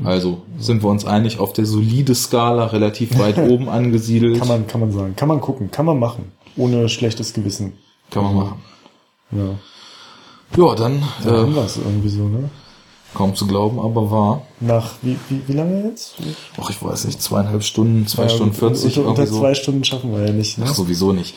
[0.04, 4.38] Also sind wir uns einig, auf der solide Skala relativ weit oben angesiedelt.
[4.38, 5.16] Kann man, kann man sagen.
[5.16, 5.70] Kann man gucken.
[5.70, 6.32] Kann man machen.
[6.56, 7.74] Ohne schlechtes Gewissen.
[8.10, 8.62] Kann man machen.
[9.30, 9.54] Ja.
[10.56, 11.02] Ja, dann.
[11.24, 12.50] Ja, äh, irgendwie so, ne?
[13.16, 14.42] Kaum zu glauben, aber wahr.
[14.60, 16.16] Nach wie, wie, wie lange jetzt?
[16.60, 18.98] Ach, ich weiß nicht, zweieinhalb Stunden, zwei ja, Stunden vierzig.
[18.98, 20.58] Unter, unter zwei Stunden schaffen wir ja nicht.
[20.58, 20.66] Ne?
[20.68, 21.34] Ach, sowieso nicht.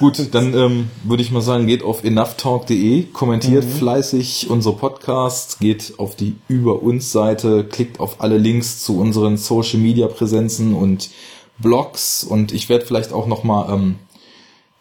[0.00, 3.68] Gut, dann ähm, würde ich mal sagen, geht auf enoughtalk.de, kommentiert mhm.
[3.68, 9.36] fleißig unsere Podcasts, geht auf die Über uns Seite, klickt auf alle Links zu unseren
[9.36, 11.10] Social Media Präsenzen und
[11.58, 13.96] Blogs und ich werde vielleicht auch noch mal ähm,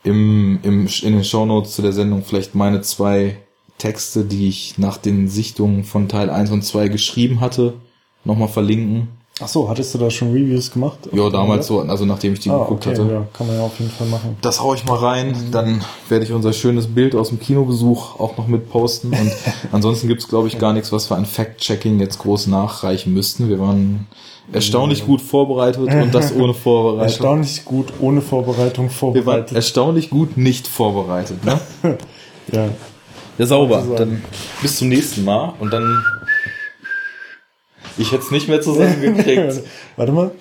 [0.03, 3.35] im, im, in den Show Notes zu der Sendung vielleicht meine zwei
[3.77, 7.73] Texte, die ich nach den Sichtungen von Teil 1 und 2 geschrieben hatte,
[8.23, 9.09] nochmal verlinken.
[9.39, 10.97] Ach so, hattest du da schon Reviews gemacht?
[11.11, 13.11] Ja, damals so, also nachdem ich die ah, geguckt okay, hatte.
[13.11, 14.35] Ja, kann man ja auf jeden Fall machen.
[14.41, 15.51] Das hau ich mal rein, mhm.
[15.51, 19.31] dann werde ich unser schönes Bild aus dem Kinobesuch auch noch mit posten und
[19.71, 23.47] ansonsten gibt's glaube ich gar nichts, was wir an Fact-Checking jetzt groß nachreichen müssten.
[23.47, 24.07] Wir waren
[24.51, 27.03] erstaunlich gut vorbereitet und das ohne Vorbereitung.
[27.03, 29.27] Erstaunlich gut ohne Vorbereitung vorbereitet.
[29.27, 31.59] Wir waren erstaunlich gut nicht vorbereitet, ne?
[32.51, 32.69] ja.
[33.37, 33.85] Ja, sauber.
[33.95, 34.23] Dann
[34.61, 36.03] bis zum nächsten Mal und dann.
[37.97, 39.61] Ich hätte es nicht mehr zusammengekriegt.
[39.95, 40.31] Warte mal.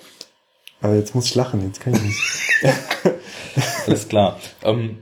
[0.81, 2.19] Aber jetzt muss ich lachen, jetzt kann ich nicht.
[3.87, 4.39] Alles klar.
[4.63, 4.99] Ähm,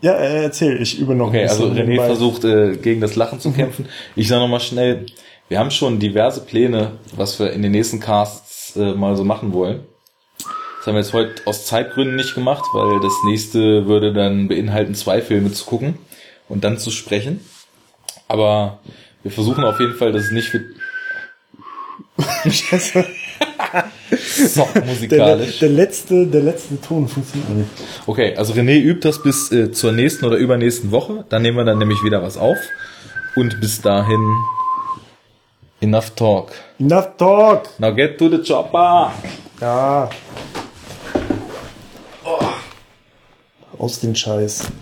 [0.00, 3.50] ja, äh, erzähl, ich übe noch okay, also René versucht äh, gegen das Lachen zu
[3.50, 3.54] mhm.
[3.54, 3.88] kämpfen.
[4.16, 5.06] Ich sage nochmal schnell,
[5.48, 9.52] wir haben schon diverse Pläne, was wir in den nächsten Casts äh, mal so machen
[9.52, 9.80] wollen.
[10.78, 14.94] Das haben wir jetzt heute aus Zeitgründen nicht gemacht, weil das nächste würde dann beinhalten,
[14.94, 15.98] zwei Filme zu gucken
[16.48, 17.40] und dann zu sprechen.
[18.26, 18.80] Aber
[19.22, 20.60] wir versuchen auf jeden Fall, dass es nicht für
[24.10, 25.58] so, musikalisch.
[25.58, 27.70] Der, der, letzte, der letzte Ton funktioniert nicht.
[28.06, 31.24] Okay, also René übt das bis äh, zur nächsten oder übernächsten Woche.
[31.28, 32.56] Dann nehmen wir dann nämlich wieder was auf.
[33.36, 34.20] Und bis dahin
[35.80, 36.50] enough talk.
[36.80, 37.68] Enough talk.
[37.78, 39.12] Now get to the chopper.
[39.60, 40.10] Ja.
[42.24, 42.38] Oh.
[43.78, 44.72] Aus den Scheiß.